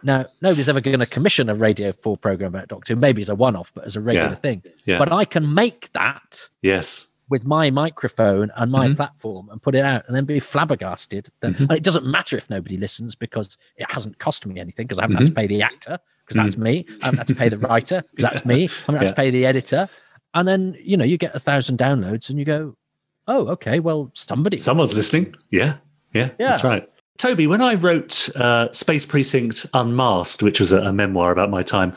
Now, 0.03 0.25
nobody's 0.41 0.67
ever 0.69 0.81
going 0.81 0.99
to 0.99 1.05
commission 1.05 1.49
a 1.49 1.53
Radio 1.55 1.91
4 1.91 2.17
program 2.17 2.53
about 2.55 2.67
Doctor 2.67 2.93
Who, 2.95 2.99
maybe 2.99 3.21
as 3.21 3.29
a 3.29 3.35
one 3.35 3.55
off, 3.55 3.71
but 3.73 3.85
as 3.85 3.95
a 3.95 4.01
regular 4.01 4.29
Yeah. 4.29 4.35
thing. 4.35 4.63
Yeah. 4.85 4.97
But 4.97 5.11
I 5.11 5.25
can 5.25 5.53
make 5.53 5.91
that 5.93 6.49
Yes. 6.61 7.07
with 7.29 7.45
my 7.45 7.69
microphone 7.71 8.51
and 8.55 8.71
my 8.71 8.87
Mhm. 8.89 8.95
platform 8.97 9.49
and 9.49 9.61
put 9.61 9.75
it 9.75 9.83
out 9.85 10.03
and 10.07 10.15
then 10.15 10.25
be 10.25 10.39
flabbergasted. 10.39 11.29
That, 11.41 11.53
Mhm. 11.53 11.59
And 11.61 11.71
it 11.73 11.83
doesn't 11.83 12.05
matter 12.05 12.35
if 12.37 12.49
nobody 12.49 12.77
listens 12.77 13.15
because 13.15 13.57
it 13.77 13.91
hasn't 13.91 14.19
cost 14.19 14.45
me 14.45 14.59
anything 14.59 14.85
because 14.87 14.99
I 14.99 15.03
haven't 15.03 15.17
had 15.17 15.27
to 15.27 15.31
Mhm. 15.33 15.35
pay 15.35 15.47
the 15.47 15.61
actor 15.61 15.99
because 16.25 16.37
that's 16.37 16.57
me. 16.57 16.85
I 17.01 17.05
haven't 17.05 17.19
had 17.19 17.27
to 17.27 17.35
pay 17.35 17.49
the 17.49 17.57
writer 17.57 18.03
because 18.15 18.31
that's 18.31 18.45
me. 18.45 18.65
I 18.65 18.71
haven't 18.87 18.95
had 18.95 19.01
Yeah. 19.03 19.07
to 19.07 19.13
pay 19.15 19.29
the 19.31 19.45
editor. 19.45 19.89
And 20.33 20.47
then, 20.47 20.75
you 20.81 20.97
know, 20.97 21.05
you 21.05 21.17
get 21.17 21.35
a 21.35 21.39
thousand 21.39 21.77
downloads 21.77 22.29
and 22.29 22.39
you 22.39 22.45
go, 22.45 22.75
oh, 23.27 23.47
okay, 23.49 23.79
well, 23.79 24.11
somebody. 24.13 24.57
Someone's 24.57 24.93
listening. 24.93 25.35
Yeah. 25.51 25.77
Yeah. 26.13 26.31
That's 26.37 26.63
right. 26.63 26.89
Toby, 27.17 27.47
when 27.47 27.61
I 27.61 27.75
wrote 27.75 28.29
uh, 28.35 28.71
Space 28.73 29.05
Precinct 29.05 29.65
Unmasked, 29.73 30.41
which 30.41 30.59
was 30.59 30.71
a, 30.71 30.79
a 30.81 30.93
memoir 30.93 31.31
about 31.31 31.49
my 31.49 31.61
time 31.61 31.95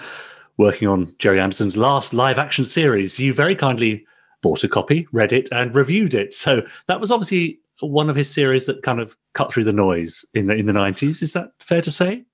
working 0.56 0.86
on 0.86 1.14
Gerry 1.18 1.40
Anderson's 1.40 1.76
last 1.76 2.14
live 2.14 2.38
action 2.38 2.64
series, 2.64 3.18
you 3.18 3.32
very 3.32 3.56
kindly 3.56 4.06
bought 4.42 4.62
a 4.62 4.68
copy, 4.68 5.06
read 5.12 5.32
it, 5.32 5.48
and 5.50 5.74
reviewed 5.74 6.14
it. 6.14 6.34
So 6.34 6.62
that 6.86 7.00
was 7.00 7.10
obviously 7.10 7.58
one 7.80 8.10
of 8.10 8.16
his 8.16 8.30
series 8.30 8.66
that 8.66 8.82
kind 8.82 9.00
of 9.00 9.16
cut 9.34 9.52
through 9.52 9.64
the 9.64 9.72
noise 9.72 10.24
in 10.34 10.46
the 10.46 10.54
in 10.54 10.66
the 10.66 10.72
nineties. 10.72 11.22
Is 11.22 11.32
that 11.32 11.50
fair 11.58 11.82
to 11.82 11.90
say? 11.90 12.24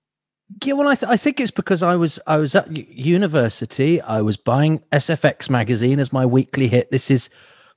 Yeah, 0.64 0.72
well, 0.72 0.88
I, 0.88 0.96
th- 0.96 1.10
I 1.10 1.16
think 1.16 1.38
it's 1.38 1.52
because 1.52 1.82
I 1.82 1.94
was 1.94 2.18
I 2.26 2.36
was 2.38 2.54
at 2.54 2.70
university. 2.76 4.00
I 4.02 4.20
was 4.20 4.36
buying 4.36 4.80
SFX 4.92 5.48
magazine 5.48 6.00
as 6.00 6.12
my 6.12 6.26
weekly 6.26 6.68
hit. 6.68 6.90
This 6.90 7.10
is 7.10 7.30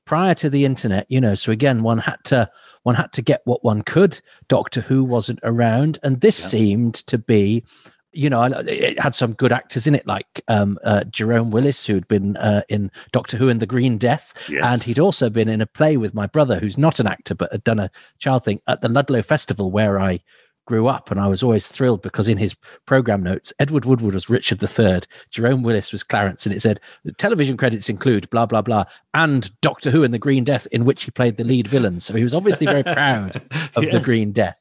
prior 0.06 0.34
to 0.36 0.50
the 0.50 0.66
internet, 0.66 1.06
you 1.10 1.22
know. 1.22 1.36
So 1.36 1.52
again, 1.52 1.84
one 1.84 2.00
had 2.00 2.18
to 2.26 2.50
one 2.84 2.96
had 2.96 3.12
to 3.14 3.22
get 3.22 3.42
what 3.46 3.64
one 3.64 3.82
could. 3.82 4.20
Doctor 4.48 4.82
Who 4.82 5.04
wasn't 5.04 5.40
around, 5.44 6.00
and 6.04 6.22
this 6.22 6.36
seemed 6.36 6.96
to 7.08 7.18
be, 7.18 7.64
you 8.12 8.30
know, 8.30 8.44
it 8.44 9.00
had 9.00 9.16
some 9.16 9.34
good 9.34 9.52
actors 9.52 9.88
in 9.88 9.96
it, 9.96 10.06
like 10.06 10.42
um, 10.48 10.78
uh, 10.84 11.04
Jerome 11.06 11.50
Willis, 11.52 11.86
who'd 11.86 12.08
been 12.08 12.38
uh, 12.38 12.62
in 12.70 12.92
Doctor 13.12 13.38
Who 13.38 13.50
and 13.50 13.60
the 13.60 13.66
Green 13.66 13.98
Death, 13.98 14.34
Yes. 14.50 14.64
and 14.64 14.84
he'd 14.84 15.00
also 15.00 15.30
been 15.30 15.50
in 15.50 15.62
a 15.62 15.66
play 15.66 15.98
with 15.98 16.14
my 16.14 16.28
brother, 16.28 16.60
who's 16.60 16.78
not 16.78 17.00
an 17.00 17.08
actor 17.08 17.34
but 17.36 17.52
had 17.52 17.64
done 17.64 17.80
a 17.80 17.90
child 18.20 18.44
thing 18.44 18.62
at 18.68 18.82
the 18.82 18.90
Ludlow 18.90 19.22
Festival, 19.22 19.72
where 19.72 20.00
I 20.00 20.20
grew 20.66 20.88
up 20.88 21.12
and 21.12 21.20
I 21.20 21.28
was 21.28 21.44
always 21.44 21.68
thrilled 21.68 22.02
because 22.02 22.28
in 22.28 22.38
his 22.38 22.56
program 22.86 23.24
notes, 23.24 23.54
Edward 23.60 23.86
Woodward 23.86 24.14
was 24.14 24.30
Richard 24.30 24.62
III, 24.64 25.02
Jerome 25.30 25.64
Willis 25.64 25.92
was 25.92 26.04
Clarence, 26.04 26.46
and 26.46 26.56
it 26.56 26.62
said 26.62 26.80
the 27.04 27.12
television 27.14 27.58
credits 27.58 27.90
include 27.90 28.30
blah 28.30 28.46
blah 28.46 28.62
blah 28.62 28.86
and 29.14 29.52
Doctor 29.62 29.92
Who 29.92 30.04
and 30.04 30.14
the 30.14 30.20
Green 30.20 30.44
Death, 30.44 30.68
in 30.72 30.86
which 30.86 31.04
he 31.04 31.12
played 31.12 31.38
the 31.38 31.44
lead 31.44 31.68
villain. 31.68 32.00
So 32.00 32.14
he 32.14 32.24
was 32.24 32.34
obviously 32.34 32.66
very 32.66 32.84
proud 32.84 33.42
of 33.76 33.86
the 33.92 34.00
Green 34.00 34.32
Death. 34.32 34.60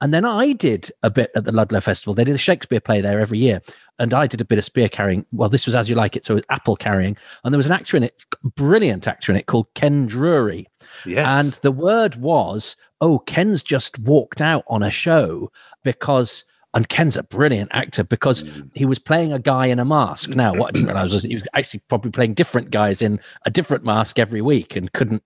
And 0.00 0.14
then 0.14 0.24
I 0.24 0.52
did 0.52 0.90
a 1.02 1.10
bit 1.10 1.30
at 1.34 1.44
the 1.44 1.52
Ludlow 1.52 1.80
Festival. 1.80 2.14
They 2.14 2.24
did 2.24 2.34
a 2.34 2.38
Shakespeare 2.38 2.80
play 2.80 3.00
there 3.00 3.20
every 3.20 3.38
year. 3.38 3.60
And 3.98 4.14
I 4.14 4.28
did 4.28 4.40
a 4.40 4.44
bit 4.44 4.58
of 4.58 4.64
spear 4.64 4.88
carrying. 4.88 5.26
Well, 5.32 5.48
this 5.48 5.66
was 5.66 5.74
as 5.74 5.88
you 5.88 5.96
like 5.96 6.14
it. 6.14 6.24
So 6.24 6.34
it 6.34 6.36
was 6.36 6.44
apple 6.50 6.76
carrying. 6.76 7.16
And 7.42 7.52
there 7.52 7.58
was 7.58 7.66
an 7.66 7.72
actor 7.72 7.96
in 7.96 8.04
it, 8.04 8.24
brilliant 8.54 9.08
actor 9.08 9.32
in 9.32 9.38
it 9.38 9.46
called 9.46 9.66
Ken 9.74 10.06
Drury. 10.06 10.68
Yes. 11.04 11.26
And 11.26 11.52
the 11.62 11.72
word 11.72 12.14
was, 12.16 12.76
oh, 13.00 13.18
Ken's 13.20 13.62
just 13.62 13.98
walked 13.98 14.40
out 14.40 14.64
on 14.68 14.84
a 14.84 14.90
show 14.90 15.50
because, 15.82 16.44
and 16.74 16.88
Ken's 16.88 17.16
a 17.16 17.24
brilliant 17.24 17.70
actor 17.72 18.04
because 18.04 18.44
mm. 18.44 18.70
he 18.74 18.84
was 18.84 19.00
playing 19.00 19.32
a 19.32 19.40
guy 19.40 19.66
in 19.66 19.80
a 19.80 19.84
mask. 19.84 20.28
Now, 20.30 20.54
what 20.54 20.68
I 20.68 20.70
didn't 20.72 20.86
realize 20.86 21.12
was 21.12 21.24
he 21.24 21.34
was 21.34 21.48
actually 21.54 21.80
probably 21.88 22.12
playing 22.12 22.34
different 22.34 22.70
guys 22.70 23.02
in 23.02 23.18
a 23.46 23.50
different 23.50 23.84
mask 23.84 24.20
every 24.20 24.42
week 24.42 24.76
and 24.76 24.92
couldn't 24.92 25.24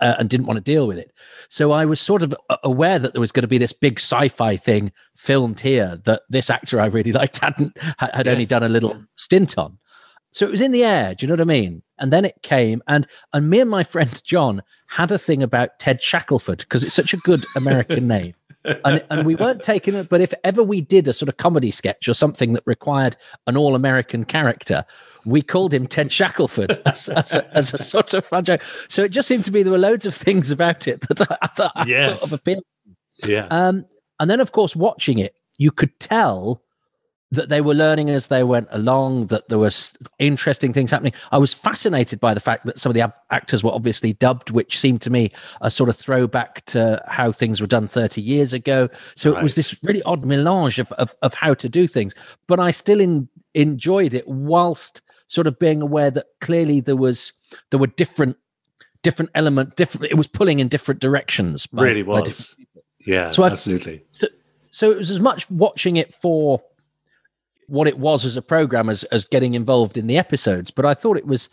uh, 0.00 0.14
and 0.18 0.28
didn't 0.28 0.46
want 0.46 0.56
to 0.56 0.62
deal 0.62 0.86
with 0.86 0.98
it. 0.98 1.12
So 1.48 1.72
I 1.72 1.84
was 1.84 2.00
sort 2.00 2.22
of 2.22 2.34
aware 2.62 2.98
that 2.98 3.12
there 3.12 3.20
was 3.20 3.32
going 3.32 3.42
to 3.42 3.48
be 3.48 3.58
this 3.58 3.72
big 3.72 3.98
sci-fi 3.98 4.56
thing 4.56 4.92
filmed 5.16 5.60
here 5.60 6.00
that 6.04 6.22
this 6.28 6.50
actor 6.50 6.80
I 6.80 6.86
really 6.86 7.12
liked 7.20 7.38
hadn't 7.38 7.76
ha- 7.78 8.10
had 8.12 8.28
only 8.28 8.46
done 8.46 8.62
a 8.62 8.68
little 8.68 8.96
stint 9.16 9.58
on. 9.58 9.78
So 10.32 10.46
it 10.46 10.50
was 10.50 10.60
in 10.60 10.72
the 10.72 10.84
air. 10.84 11.14
Do 11.14 11.24
you 11.24 11.28
know 11.28 11.34
what 11.34 11.40
I 11.40 11.44
mean? 11.44 11.82
And 11.98 12.12
then 12.12 12.24
it 12.24 12.42
came, 12.42 12.82
and 12.88 13.06
and 13.32 13.48
me 13.48 13.60
and 13.60 13.70
my 13.70 13.82
friend 13.94 14.20
John 14.24 14.62
had 14.88 15.12
a 15.12 15.18
thing 15.18 15.42
about 15.42 15.78
Ted 15.78 16.02
Shackelford 16.02 16.58
because 16.58 16.84
it's 16.84 16.94
such 16.94 17.14
a 17.14 17.18
good 17.18 17.46
American 17.56 18.08
name. 18.08 18.34
And, 18.84 19.04
and 19.10 19.26
we 19.26 19.34
weren't 19.34 19.62
taking 19.62 19.94
it, 19.94 20.08
but 20.08 20.20
if 20.20 20.32
ever 20.42 20.62
we 20.62 20.80
did 20.80 21.06
a 21.06 21.12
sort 21.12 21.28
of 21.28 21.36
comedy 21.36 21.70
sketch 21.70 22.08
or 22.08 22.14
something 22.14 22.52
that 22.54 22.62
required 22.66 23.16
an 23.46 23.56
all 23.56 23.74
American 23.74 24.24
character, 24.24 24.84
we 25.26 25.42
called 25.42 25.72
him 25.74 25.86
Ted 25.86 26.10
Shackelford 26.10 26.80
as, 26.86 27.08
as, 27.10 27.32
a, 27.32 27.56
as 27.56 27.74
a 27.74 27.78
sort 27.82 28.14
of 28.14 28.24
fun 28.24 28.44
joke. 28.44 28.62
So 28.88 29.02
it 29.04 29.10
just 29.10 29.28
seemed 29.28 29.44
to 29.44 29.50
be 29.50 29.62
there 29.62 29.72
were 29.72 29.78
loads 29.78 30.06
of 30.06 30.14
things 30.14 30.50
about 30.50 30.88
it 30.88 31.02
that 31.08 31.20
I, 31.30 31.48
that 31.56 31.72
I 31.74 31.86
Yes. 31.86 32.20
sort 32.20 32.32
of 32.32 32.40
appealed. 32.40 32.64
Yeah. 33.26 33.46
Um, 33.50 33.84
and 34.18 34.30
then, 34.30 34.40
of 34.40 34.52
course, 34.52 34.74
watching 34.74 35.18
it, 35.18 35.34
you 35.58 35.70
could 35.70 35.98
tell 36.00 36.62
that 37.34 37.48
they 37.48 37.60
were 37.60 37.74
learning 37.74 38.10
as 38.10 38.26
they 38.28 38.42
went 38.42 38.68
along, 38.70 39.26
that 39.26 39.48
there 39.48 39.58
was 39.58 39.92
interesting 40.18 40.72
things 40.72 40.90
happening. 40.90 41.12
I 41.30 41.38
was 41.38 41.52
fascinated 41.52 42.20
by 42.20 42.34
the 42.34 42.40
fact 42.40 42.66
that 42.66 42.78
some 42.78 42.90
of 42.90 42.94
the 42.94 43.12
actors 43.30 43.62
were 43.62 43.70
obviously 43.72 44.12
dubbed, 44.14 44.50
which 44.50 44.78
seemed 44.78 45.02
to 45.02 45.10
me 45.10 45.30
a 45.60 45.70
sort 45.70 45.88
of 45.88 45.96
throwback 45.96 46.64
to 46.66 47.02
how 47.06 47.32
things 47.32 47.60
were 47.60 47.66
done 47.66 47.86
30 47.86 48.20
years 48.20 48.52
ago. 48.52 48.88
So 49.14 49.36
it 49.36 49.42
was 49.42 49.54
this 49.54 49.76
really 49.84 50.02
odd 50.02 50.24
melange 50.24 50.78
of, 50.78 50.90
of, 50.92 51.14
of 51.22 51.34
how 51.34 51.54
to 51.54 51.68
do 51.68 51.86
things. 51.86 52.14
But 52.46 52.60
I 52.60 52.70
still 52.70 53.00
in, 53.00 53.28
enjoyed 53.54 54.14
it 54.14 54.26
whilst 54.26 55.02
sort 55.26 55.46
of 55.46 55.58
being 55.58 55.82
aware 55.82 56.10
that 56.10 56.26
clearly 56.40 56.80
there 56.80 56.96
was 56.96 57.32
there 57.70 57.80
were 57.80 57.86
different 57.86 58.36
different 59.02 59.30
element 59.34 59.76
different 59.76 60.10
it 60.10 60.16
was 60.16 60.26
pulling 60.26 60.58
in 60.60 60.68
different 60.68 61.00
directions 61.00 61.66
by- 61.66 61.82
really 61.82 62.02
was. 62.02 62.54
Yeah, 63.06 63.28
So 63.30 63.44
absolutely. 63.44 64.02
so 64.70 64.90
it 64.90 64.96
was 64.96 65.10
as 65.10 65.20
much 65.20 65.50
watching 65.50 65.96
it 65.96 66.14
for 66.14 66.62
what 67.66 67.88
it 67.88 67.98
was 67.98 68.24
as 68.24 68.36
a 68.36 68.42
program 68.42 68.88
as 68.88 69.04
as 69.04 69.24
getting 69.24 69.54
involved 69.54 69.96
in 69.96 70.06
the 70.06 70.18
episodes 70.18 70.70
but 70.70 70.84
i 70.84 70.94
thought 70.94 71.16
it 71.16 71.26
was 71.26 71.48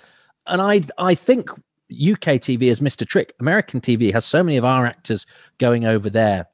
and 0.47 0.61
i 0.61 0.81
i 0.97 1.15
think 1.15 1.49
uk 1.49 2.21
tv 2.21 2.67
has 2.67 2.81
missed 2.81 3.01
a 3.01 3.05
trick 3.05 3.33
american 3.39 3.81
tv 3.81 4.13
has 4.13 4.25
so 4.25 4.43
many 4.43 4.57
of 4.57 4.65
our 4.65 4.85
actors 4.85 5.25
going 5.57 5.85
over 5.85 6.09
there 6.09 6.47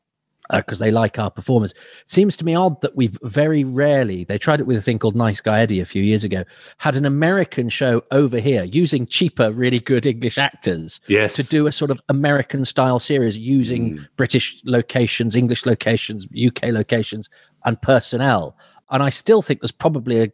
uh, 0.49 0.58
because 0.58 0.80
they 0.80 0.91
like 0.91 1.20
our 1.20 1.30
performers. 1.30 1.74
Seems 2.05 2.38
to 2.38 2.45
me 2.45 2.55
odd 2.55 2.80
that 2.82 2.95
we've 2.95 3.18
very 3.24 3.64
rarely, 3.64 4.24
they 4.24 4.38
tried 4.38 4.60
it 4.60 4.68
with 4.68 4.78
a 4.78 4.82
thing 4.82 4.99
called 4.99 5.16
Nice 5.16 5.41
Guy 5.41 5.60
Eddie 5.60 5.80
a 5.80 5.86
few 5.86 6.03
years 6.03 6.24
ago, 6.24 6.43
had 6.78 6.95
an 6.95 7.05
American 7.05 7.70
show 7.70 8.03
over 8.12 8.39
here 8.39 8.64
using 8.64 9.05
cheaper, 9.05 9.51
really 9.51 9.80
good 9.80 10.05
English 10.05 10.38
actors 10.38 11.01
Yes. 11.08 11.36
to 11.36 11.43
do 11.43 11.68
a 11.68 11.72
sort 11.72 11.91
of 11.91 12.01
American 12.10 12.66
style 12.66 12.99
series 12.99 13.38
using 13.38 13.97
mm. 13.97 14.08
British 14.16 14.62
locations, 14.66 15.36
English 15.36 15.66
locations, 15.66 16.28
UK 16.36 16.66
locations, 16.72 17.30
and 17.66 17.82
personnel. 17.82 18.55
And 18.89 19.03
I 19.03 19.09
still 19.09 19.41
think 19.41 19.61
there's 19.61 19.71
probably 19.71 20.23
a, 20.23 20.31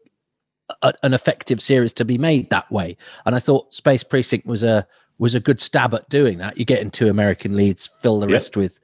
a, 0.81 0.93
an 1.03 1.13
effective 1.13 1.61
series 1.61 1.93
to 1.93 2.05
be 2.05 2.17
made 2.17 2.49
that 2.49 2.71
way. 2.71 2.97
And 3.25 3.35
I 3.35 3.39
thought 3.39 3.73
Space 3.73 4.03
Precinct 4.03 4.45
was 4.45 4.63
a 4.63 4.87
was 5.19 5.35
a 5.35 5.39
good 5.39 5.61
stab 5.61 5.93
at 5.93 6.09
doing 6.09 6.39
that. 6.39 6.57
You 6.57 6.65
get 6.65 6.79
into 6.79 7.09
American 7.09 7.55
leads, 7.55 7.87
fill 7.87 8.19
the 8.19 8.27
Yep. 8.27 8.33
rest 8.33 8.57
with 8.57 8.79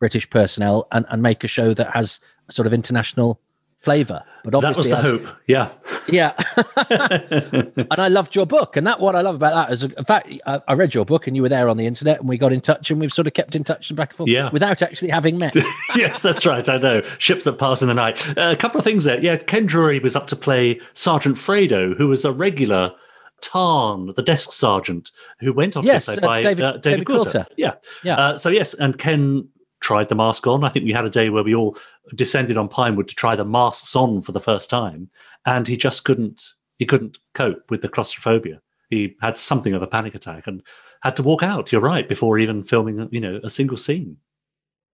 British 0.00 0.28
personnel, 0.28 0.88
and, 0.92 1.04
and 1.10 1.22
make 1.22 1.44
a 1.44 1.48
show 1.48 1.74
that 1.74 1.90
has 1.90 2.20
sort 2.50 2.66
of 2.66 2.72
international 2.72 3.40
flavour. 3.84 4.22
But 4.42 4.54
obviously, 4.56 4.90
that 4.90 5.02
was 5.04 5.12
the 5.12 5.16
as- 5.16 5.22
hope. 5.26 5.36
Yeah. 5.46 5.70
yeah. 6.06 6.34
and 7.90 8.00
I 8.00 8.08
loved 8.08 8.34
your 8.34 8.46
book, 8.46 8.76
and 8.76 8.86
that 8.86 9.00
what 9.00 9.16
I 9.16 9.20
love 9.22 9.34
about 9.34 9.54
that 9.54 9.72
is, 9.72 9.84
in 9.84 10.04
fact, 10.04 10.30
I, 10.46 10.60
I 10.68 10.72
read 10.74 10.92
your 10.94 11.04
book, 11.04 11.26
and 11.26 11.34
you 11.36 11.42
were 11.42 11.48
there 11.48 11.68
on 11.68 11.76
the 11.76 11.86
internet, 11.86 12.20
and 12.20 12.28
we 12.28 12.36
got 12.36 12.52
in 12.52 12.60
touch, 12.60 12.90
and 12.90 13.00
we've 13.00 13.12
sort 13.12 13.26
of 13.26 13.32
kept 13.34 13.54
in 13.56 13.64
touch 13.64 13.90
and 13.90 13.96
back 13.96 14.10
and 14.10 14.16
forth, 14.16 14.28
Yeah. 14.30 14.50
without 14.52 14.82
actually 14.82 15.10
having 15.10 15.38
met. 15.38 15.54
yes, 15.96 16.20
that's 16.22 16.44
right. 16.44 16.68
I 16.68 16.78
know. 16.78 17.02
Ships 17.18 17.44
that 17.44 17.58
pass 17.58 17.80
in 17.82 17.88
the 17.88 17.94
night. 17.94 18.26
Uh, 18.36 18.50
a 18.50 18.56
couple 18.56 18.78
of 18.78 18.84
things 18.84 19.04
there. 19.04 19.20
Yeah, 19.20 19.36
Ken 19.36 19.66
Drury 19.66 19.98
was 19.98 20.14
up 20.16 20.26
to 20.28 20.36
play 20.36 20.80
Sergeant 20.92 21.36
Fredo, 21.36 21.96
who 21.96 22.08
was 22.08 22.24
a 22.24 22.32
regular 22.32 22.92
Tarn, 23.40 24.12
the 24.16 24.22
desk 24.22 24.52
sergeant, 24.52 25.10
who 25.40 25.52
went 25.52 25.76
on 25.76 25.84
Yes, 25.84 26.06
to 26.06 26.12
be 26.12 26.18
uh, 26.18 26.26
by 26.26 26.42
David- 26.42 26.64
uh, 26.64 26.72
David, 26.72 26.82
David 26.82 27.06
Quilter. 27.06 27.30
Quilter. 27.30 27.46
Yeah. 27.56 27.74
Yeah. 28.02 28.16
Uh, 28.16 28.38
so, 28.38 28.48
yes, 28.48 28.74
and 28.74 28.98
Ken 28.98 29.48
tried 29.84 30.08
the 30.08 30.14
mask 30.14 30.46
on. 30.46 30.64
I 30.64 30.70
think 30.70 30.84
we 30.86 30.92
had 30.92 31.04
a 31.04 31.10
day 31.10 31.28
where 31.28 31.44
we 31.44 31.54
all 31.54 31.76
descended 32.14 32.56
on 32.56 32.68
Pinewood 32.68 33.06
to 33.08 33.14
try 33.14 33.36
the 33.36 33.44
masks 33.44 33.94
on 33.94 34.22
for 34.22 34.32
the 34.32 34.40
first 34.40 34.70
time, 34.70 35.10
and 35.44 35.68
he 35.68 35.76
just 35.76 36.04
couldn't. 36.04 36.42
He 36.78 36.86
couldn't 36.86 37.18
cope 37.34 37.70
with 37.70 37.82
the 37.82 37.88
claustrophobia. 37.88 38.60
He 38.90 39.14
had 39.20 39.38
something 39.38 39.74
of 39.74 39.82
a 39.82 39.86
panic 39.86 40.14
attack 40.14 40.46
and 40.46 40.62
had 41.02 41.16
to 41.16 41.22
walk 41.22 41.42
out. 41.42 41.70
You're 41.70 41.80
right 41.82 42.08
before 42.08 42.38
even 42.38 42.64
filming, 42.64 43.08
you 43.12 43.20
know, 43.20 43.38
a 43.44 43.50
single 43.50 43.76
scene. 43.76 44.16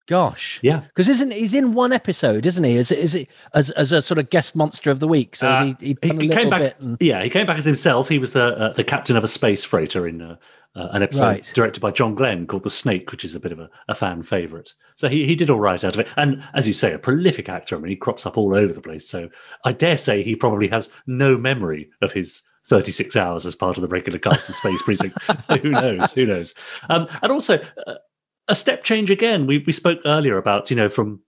Gosh, 0.07 0.59
Yeah. 0.63 0.79
because 0.81 1.07
isn't 1.07 1.31
he's 1.31 1.53
in 1.53 1.73
one 1.73 1.93
episode, 1.93 2.47
isn't 2.47 2.63
he? 2.63 2.75
Is 2.77 2.89
it 2.91 2.97
is 2.97 3.13
it 3.13 3.29
as 3.53 3.69
as 3.71 3.91
a 3.91 4.01
sort 4.01 4.17
of 4.17 4.31
guest 4.31 4.55
monster 4.55 4.89
of 4.89 4.99
the 4.99 5.07
week? 5.07 5.35
So 5.35 5.47
Uh, 5.47 5.63
he, 5.65 5.75
he, 5.79 5.97
he, 6.01 6.09
a 6.31 6.35
came 6.35 6.49
back. 6.49 6.59
bit. 6.61 6.75
And, 6.79 6.97
Yeah, 6.99 7.21
he 7.23 7.29
came 7.29 7.45
back 7.45 7.59
as 7.59 7.65
himself. 7.65 8.09
He 8.09 8.17
was 8.17 8.33
the 8.33 8.57
uh, 8.57 8.73
the 8.73 8.83
captain 8.83 9.15
of 9.15 9.23
a 9.23 9.27
space 9.27 9.63
freighter 9.63 10.07
in 10.07 10.19
uh, 10.23 10.37
uh, 10.79 10.87
an 10.91 11.03
episode 11.03 11.21
Right. 11.23 11.51
directed 11.53 11.79
by 11.79 11.91
John 11.91 12.15
Glen 12.15 12.47
called 12.47 12.63
The 12.63 12.69
Snake, 12.69 13.11
which 13.11 13.25
is 13.25 13.35
a 13.35 13.39
bit 13.39 13.51
of 13.51 13.59
a, 13.59 13.69
a 13.87 13.95
fan 13.95 14.23
favorite. 14.23 14.73
So 14.95 15.09
he, 15.09 15.25
he 15.25 15.35
did 15.35 15.49
all 15.49 15.59
right 15.59 15.83
out 15.83 15.93
of 15.93 15.99
it. 15.99 16.07
And 16.15 16.43
as 16.53 16.67
you 16.67 16.73
say, 16.73 16.93
a 16.93 16.99
prolific 16.99 17.49
actor. 17.49 17.75
I 17.75 17.79
mean, 17.79 17.89
he 17.89 17.95
crops 17.95 18.25
up 18.25 18.37
all 18.37 18.55
over 18.55 18.73
the 18.73 18.81
place. 18.81 19.07
So 19.07 19.29
I 19.65 19.71
dare 19.71 19.97
say 19.97 20.23
he 20.23 20.35
probably 20.35 20.67
has 20.69 20.89
no 21.07 21.37
memory 21.37 21.89
of 22.01 22.13
his 22.13 22.41
36 22.65 23.15
hours 23.15 23.45
as 23.45 23.55
part 23.55 23.77
of 23.77 23.81
the 23.81 23.87
regular 23.87 24.19
cast 24.19 24.47
of 24.49 24.55
Space 24.55 24.81
Precinct. 24.81 25.17
Who 25.61 25.69
knows? 25.71 26.11
Who 26.13 26.25
knows? 26.25 26.53
Um, 26.89 27.07
and 27.21 27.31
also, 27.31 27.59
uh, 27.87 27.95
a 28.47 28.55
step 28.55 28.83
change 28.83 29.11
again. 29.11 29.45
We, 29.45 29.59
we 29.59 29.73
spoke 29.73 29.99
earlier 30.05 30.37
about, 30.37 30.69
you 30.69 30.75
know, 30.75 30.89
from 30.89 31.21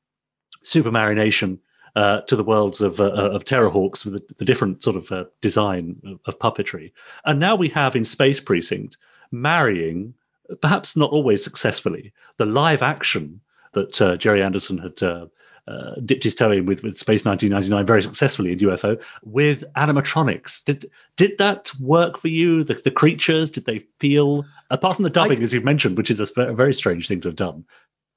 Supermarionation 0.65 1.59
uh, 1.95 2.21
to 2.21 2.35
the 2.35 2.43
worlds 2.43 2.81
of 2.81 2.99
uh, 3.01 3.11
of 3.11 3.45
Terrahawks 3.45 4.05
with 4.05 4.13
the, 4.13 4.33
the 4.37 4.45
different 4.45 4.83
sort 4.83 4.95
of 4.95 5.11
uh, 5.11 5.25
design 5.41 6.01
of, 6.05 6.19
of 6.25 6.39
puppetry, 6.39 6.91
and 7.25 7.39
now 7.39 7.55
we 7.55 7.69
have 7.69 7.95
in 7.95 8.05
Space 8.05 8.39
Precinct 8.39 8.97
marrying, 9.32 10.13
perhaps 10.61 10.95
not 10.95 11.11
always 11.11 11.43
successfully, 11.43 12.13
the 12.38 12.45
live 12.45 12.82
action 12.82 13.41
that 13.73 14.01
uh, 14.01 14.15
Gerry 14.17 14.43
Anderson 14.43 14.77
had. 14.77 15.01
Uh, 15.01 15.25
uh, 15.67 15.93
dipped 16.03 16.23
his 16.23 16.34
toe 16.34 16.51
in 16.51 16.65
with, 16.65 16.82
with 16.82 16.97
Space 16.97 17.23
1999 17.23 17.86
very 17.86 18.01
successfully 18.01 18.51
in 18.51 18.57
UFO 18.57 19.01
with 19.23 19.63
animatronics. 19.75 20.63
Did 20.65 20.89
did 21.17 21.38
that 21.38 21.71
work 21.79 22.17
for 22.17 22.29
you? 22.29 22.63
The, 22.63 22.73
the 22.73 22.89
creatures 22.89 23.51
did 23.51 23.65
they 23.65 23.86
feel 23.99 24.43
apart 24.71 24.95
from 24.95 25.03
the 25.03 25.11
dubbing, 25.11 25.43
as 25.43 25.53
you've 25.53 25.63
mentioned, 25.63 25.97
which 25.97 26.09
is 26.09 26.19
a 26.19 26.25
ve- 26.25 26.53
very 26.53 26.73
strange 26.73 27.07
thing 27.07 27.21
to 27.21 27.27
have 27.27 27.36
done? 27.36 27.63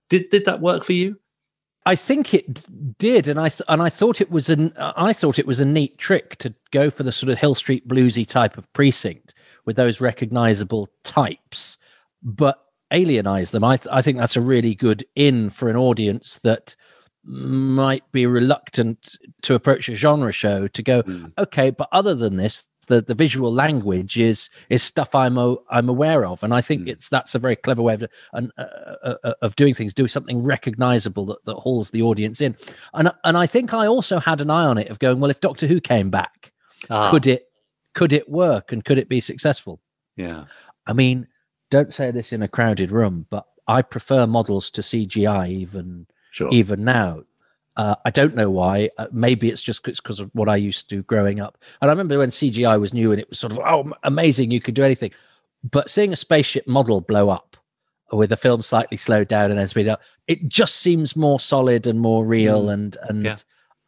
Did 0.09 0.31
did 0.31 0.47
that 0.47 0.62
work 0.62 0.85
for 0.85 0.95
you? 0.95 1.19
I 1.87 1.97
think 1.97 2.33
it 2.33 2.97
did, 2.99 3.29
and 3.29 3.39
I 3.39 3.51
th- 3.51 3.62
and 3.69 3.83
I 3.83 3.91
thought 3.91 4.23
it 4.23 4.31
was 4.31 4.49
an 4.49 4.73
I 4.79 5.12
thought 5.12 5.39
it 5.39 5.47
was 5.47 5.61
a 5.61 5.67
neat 5.67 5.99
trick 5.99 6.37
to 6.39 6.55
go 6.71 6.89
for 6.91 7.03
the 7.03 7.12
sort 7.12 7.31
of 7.31 7.39
Hill 7.39 7.55
Street 7.55 7.87
bluesy 7.87 8.27
type 8.27 8.57
of 8.57 8.73
precinct 8.73 9.34
with 9.67 9.77
those 9.77 10.01
recognizable 10.01 10.89
types, 11.03 11.79
but 12.23 12.59
alienize 12.93 13.51
them. 13.51 13.65
I 13.65 13.77
th- 13.77 13.89
I 13.93 14.03
think 14.03 14.19
that's 14.19 14.37
a 14.37 14.41
really 14.41 14.75
good 14.75 15.05
in 15.15 15.51
for 15.51 15.69
an 15.69 15.77
audience 15.77 16.39
that 16.43 16.77
might 17.27 18.05
be 18.12 18.27
reluctant 18.27 19.17
to 19.43 19.55
approach 19.55 19.89
a 19.89 19.95
genre 19.95 20.31
show 20.33 20.69
to 20.69 20.83
go 20.83 21.03
okay, 21.39 21.71
but 21.71 21.89
other 21.93 22.15
than 22.15 22.37
this. 22.37 22.65
The, 22.87 23.01
the 23.01 23.15
visual 23.15 23.51
language 23.51 24.19
is 24.19 24.51
is 24.69 24.83
stuff 24.83 25.15
I'm 25.15 25.39
a, 25.39 25.57
I'm 25.71 25.89
aware 25.89 26.27
of, 26.27 26.43
and 26.43 26.53
I 26.53 26.61
think 26.61 26.87
it's 26.87 27.09
that's 27.09 27.35
a 27.35 27.39
very 27.39 27.57
clever 27.57 27.81
way 27.81 27.95
of 27.95 28.05
and 28.35 28.53
uh, 28.59 28.62
uh, 29.03 29.15
uh, 29.25 29.33
of 29.41 29.57
doing 29.57 29.73
things. 29.73 29.95
Do 29.95 30.07
something 30.07 30.45
recognizable 30.45 31.25
that, 31.25 31.43
that 31.47 31.55
hauls 31.55 31.93
the 31.93 32.03
audience 32.03 32.43
in, 32.43 32.57
and 32.93 33.11
and 33.25 33.39
I 33.39 33.47
think 33.47 33.73
I 33.73 33.87
also 33.87 34.21
had 34.21 34.43
an 34.43 34.51
eye 34.51 34.67
on 34.67 34.77
it 34.77 34.91
of 34.91 34.99
going 34.99 35.19
well. 35.19 35.31
If 35.31 35.41
Doctor 35.41 35.67
Who 35.67 35.81
came 35.81 36.11
back, 36.11 36.53
Ah. 36.91 37.11
could 37.11 37.27
it 37.27 37.47
could 37.95 38.13
it 38.13 38.29
work 38.29 38.73
and 38.73 38.85
could 38.85 38.99
it 38.99 39.09
be 39.09 39.21
successful? 39.21 39.81
Yeah. 40.17 40.45
I 40.87 40.93
mean, 40.93 41.29
don't 41.71 41.93
say 41.95 42.11
this 42.11 42.33
in 42.33 42.43
a 42.43 42.49
crowded 42.49 42.91
room, 42.91 43.27
but 43.31 43.47
I 43.67 43.83
prefer 43.83 44.27
models 44.27 44.71
to 44.73 44.83
CGI 44.83 45.49
even 45.51 46.07
Sure. 46.33 46.49
even 46.53 46.85
now. 46.85 47.23
Uh, 47.77 47.97
I 48.05 48.11
don't 48.11 48.37
know 48.37 48.51
why. 48.51 48.91
Uh, 48.99 49.07
maybe 49.13 49.49
it's 49.49 49.63
just 49.63 49.83
because 49.83 50.21
of 50.21 50.31
what 50.33 50.49
I 50.49 50.57
used 50.57 50.89
to 50.89 50.97
do 50.97 51.03
growing 51.03 51.41
up. 51.41 51.59
And 51.81 51.91
I 51.91 51.93
remember 51.93 52.19
when 52.19 52.31
CGI 52.31 52.79
was 52.79 52.95
new 52.95 53.11
and 53.11 53.21
it 53.21 53.29
was 53.31 53.39
sort 53.41 53.53
of 53.53 53.59
oh 53.61 53.93
amazing, 54.05 54.51
you 54.51 54.61
could 54.61 54.75
do 54.75 54.85
anything. 54.85 55.11
But 55.69 55.91
seeing 55.91 56.13
a 56.13 56.17
spaceship 56.17 56.69
model 56.69 57.01
blow 57.01 57.31
up 57.31 57.57
with 58.13 58.31
the 58.31 58.37
film 58.37 58.63
slightly 58.63 58.97
slowed 58.97 59.27
down 59.29 59.51
and 59.51 59.59
then 59.59 59.67
speed 59.67 59.89
up, 59.89 60.01
it 60.29 60.47
just 60.47 60.77
seems 60.77 61.17
more 61.17 61.41
solid 61.41 61.87
and 61.87 61.99
more 61.99 62.25
real. 62.25 62.67
Mm. 62.67 62.73
And 62.75 62.97
and 63.09 63.25
Yeah. 63.25 63.37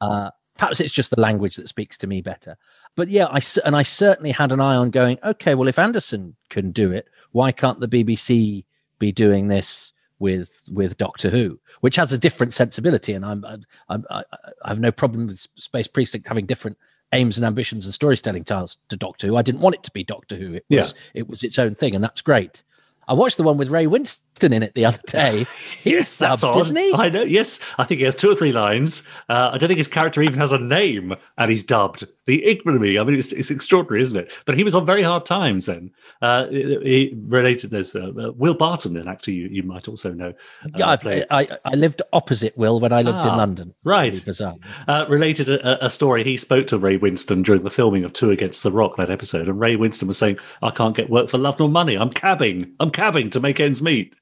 uh, 0.01 0.31
perhaps 0.59 0.81
it's 0.81 0.93
just 0.93 1.11
the 1.11 1.21
language 1.21 1.57
that 1.57 1.69
speaks 1.69 1.99
to 1.99 2.07
me 2.09 2.23
better. 2.23 2.57
But 2.97 3.09
yeah, 3.09 3.27
I 3.27 3.41
and 3.65 3.77
I 3.77 3.83
certainly 3.83 4.33
had 4.33 4.51
an 4.53 4.61
eye 4.61 4.75
on 4.75 4.91
going. 4.91 5.19
Okay, 5.23 5.55
well, 5.55 5.69
if 5.69 5.79
Anderson 5.79 6.37
can 6.49 6.73
do 6.73 6.91
it, 6.91 7.09
why 7.31 7.53
can't 7.53 7.79
the 7.79 7.89
BBC 7.89 8.65
be 8.99 9.13
doing 9.13 9.49
this 9.49 9.93
with 10.19 10.69
with 10.73 10.97
Doctor 10.97 11.31
Who, 11.31 11.61
which 11.83 11.97
has 11.97 12.11
a 12.11 12.19
different 12.19 12.55
sensibility? 12.55 13.13
And 13.13 13.25
I'm, 13.25 13.45
I'm 13.89 14.05
I, 14.11 14.23
I 14.65 14.69
have 14.69 14.81
no 14.81 14.91
problem 14.91 15.27
with 15.27 15.47
Space 15.57 15.87
Precinct 15.87 16.27
having 16.27 16.47
different 16.47 16.79
aims 17.13 17.37
and 17.37 17.47
ambitions 17.47 17.85
and 17.85 17.95
storytelling 17.95 18.45
styles 18.45 18.79
to 18.89 18.97
Doctor 18.97 19.27
Who. 19.27 19.37
I 19.37 19.43
didn't 19.43 19.61
want 19.61 19.75
it 19.77 19.83
to 19.85 19.91
be 19.91 20.03
Doctor 20.03 20.37
Who. 20.37 20.55
It 20.55 20.65
was 20.71 20.95
it 21.15 21.29
was 21.29 21.43
its 21.43 21.59
own 21.59 21.75
thing, 21.75 21.95
and 21.95 22.03
that's 22.03 22.23
great. 22.23 22.65
I 23.09 23.15
watched 23.15 23.37
the 23.37 23.43
one 23.43 23.57
with 23.57 23.69
Ray 23.69 23.87
Winstone 23.87 24.53
in 24.53 24.63
it 24.63 24.75
the 24.75 24.85
other 24.85 24.99
day. 25.07 25.47
He's 25.83 26.19
That's 26.19 26.43
dubbed, 26.43 26.57
odd. 26.57 26.61
isn't 26.63 26.77
he? 26.77 26.93
I 26.95 27.09
know. 27.09 27.23
Yes, 27.23 27.61
I 27.79 27.85
think 27.85 27.99
he 28.01 28.05
has 28.05 28.15
two 28.15 28.31
or 28.31 28.35
three 28.37 28.53
lines. 28.53 29.05
Uh, 29.29 29.51
I 29.53 29.59
don't 29.59 29.69
think 29.69 29.79
his 29.79 29.89
character 29.89 30.21
even 30.23 30.39
has 30.41 30.53
a 30.53 30.59
name, 30.59 31.15
and 31.39 31.51
he's 31.51 31.63
dubbed. 31.65 32.05
The 32.27 32.45
ignominy. 32.45 32.99
I 32.99 33.05
mean, 33.05 33.17
it's, 33.19 33.31
it's 33.33 33.51
extraordinary, 33.53 34.03
isn't 34.03 34.17
it? 34.17 34.33
But 34.47 34.57
he 34.57 34.65
was 34.65 34.75
on 34.75 34.85
very 34.85 35.03
hard 35.03 35.25
times 35.27 35.67
then. 35.67 35.93
Uh, 36.21 36.49
he 36.49 37.15
related. 37.29 37.71
this. 37.71 37.95
uh, 37.95 38.11
uh, 38.19 38.33
Will 38.33 38.55
Barton, 38.55 38.97
an 38.97 39.07
actor 39.07 39.31
you, 39.31 39.47
you 39.49 39.63
might 39.63 39.87
also 39.87 40.13
know. 40.13 40.31
uh, 40.65 40.69
Yeah, 40.77 40.89
I've, 40.89 41.07
I 41.07 41.49
I 41.65 41.75
lived 41.75 42.03
opposite 42.13 42.57
Will 42.59 42.81
when 42.81 42.93
I 42.93 43.03
lived 43.03 43.19
in 43.19 43.27
Ah, 43.33 43.37
London. 43.37 43.75
Right. 43.85 44.21
Bizarre. 44.25 44.57
uh, 44.89 45.07
related 45.09 45.49
a, 45.49 45.85
a 45.87 45.91
story. 45.91 46.25
He 46.25 46.37
spoke 46.37 46.67
to 46.69 46.79
Ray 46.79 46.99
Winstone 46.99 47.45
during 47.45 47.63
the 47.63 47.71
filming 47.71 48.03
of 48.05 48.13
Two 48.13 48.31
Against 48.33 48.65
the 48.65 48.73
Rock 48.73 48.97
that 48.97 49.11
episode, 49.11 49.49
and 49.49 49.61
Ray 49.61 49.77
Winstone 49.77 50.09
was 50.09 50.19
saying, 50.19 50.39
"I 50.63 50.71
can't 50.71 50.97
get 50.97 51.09
work 51.09 51.31
for 51.31 51.39
love 51.39 51.59
nor 51.61 51.69
money. 51.69 51.95
I'm 51.97 52.11
cabbing. 52.11 52.73
I'm 52.81 52.91
cabbing 52.97 53.31
to 53.31 53.41
make 53.41 53.61
ends 53.61 53.81
meet." 53.83 54.15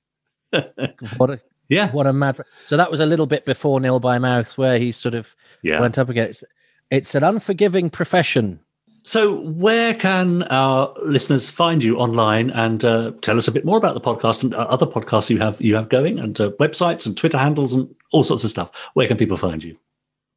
What 1.17 1.31
a 1.31 1.41
yeah, 1.69 1.91
what 1.93 2.07
a 2.07 2.13
mad. 2.13 2.39
So 2.65 2.77
that 2.77 2.91
was 2.91 3.01
a 3.01 3.07
little 3.07 3.27
bit 3.27 3.45
before 3.47 3.81
Nil 3.81 3.99
by 4.01 4.19
Mouth, 4.19 4.59
where 4.59 4.79
he 4.79 4.93
sort 4.93 5.15
of 5.15 5.35
Yeah. 5.63 5.81
went 5.81 5.99
up 5.99 6.09
against. 6.11 6.45
It's 6.91 7.15
an 7.15 7.25
unforgiving 7.25 7.89
profession. 7.91 8.61
So, 9.07 9.41
where 9.41 9.93
can 9.95 10.43
our 10.45 10.95
listeners 11.05 11.51
find 11.51 11.83
you 11.83 11.99
online 11.99 12.51
and 12.51 12.83
uh, 12.85 13.13
tell 13.21 13.37
us 13.39 13.49
a 13.49 13.53
bit 13.53 13.65
more 13.65 13.77
about 13.77 13.95
the 13.95 14.01
podcast 14.01 14.43
and 14.43 14.55
uh, 14.55 14.59
other 14.59 14.87
podcasts 14.87 15.29
you 15.31 15.39
have 15.41 15.61
you 15.61 15.75
have 15.75 15.89
going, 15.89 16.19
and 16.19 16.39
uh, 16.41 16.51
websites 16.61 17.05
and 17.07 17.17
Twitter 17.17 17.39
handles 17.39 17.73
and 17.75 17.89
all 18.13 18.23
sorts 18.23 18.45
of 18.45 18.51
stuff? 18.51 18.71
Where 18.95 19.07
can 19.09 19.17
people 19.19 19.37
find 19.37 19.63
you? 19.65 19.77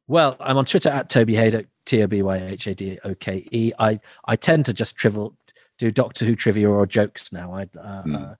Well, 0.06 0.36
I'm 0.40 0.56
on 0.58 0.64
Twitter 0.64 0.88
at 0.90 1.08
Toby 1.10 1.34
Hadoke, 1.34 1.66
T 1.86 2.02
O 2.02 2.06
B 2.06 2.22
Y 2.22 2.36
H 2.36 2.66
A 2.66 2.74
D 2.74 2.98
O 3.04 3.14
K 3.14 3.46
E. 3.52 3.72
I 3.78 4.00
I 4.26 4.36
tend 4.36 4.64
to 4.66 4.72
just 4.74 4.96
trivial 4.96 5.34
do 5.78 5.90
Doctor 5.90 6.24
Who 6.24 6.34
trivia 6.34 6.68
or 6.68 6.86
jokes 6.86 7.32
now. 7.32 7.54
I 7.54 7.68
uh, 7.78 8.02
uh, 8.12 8.34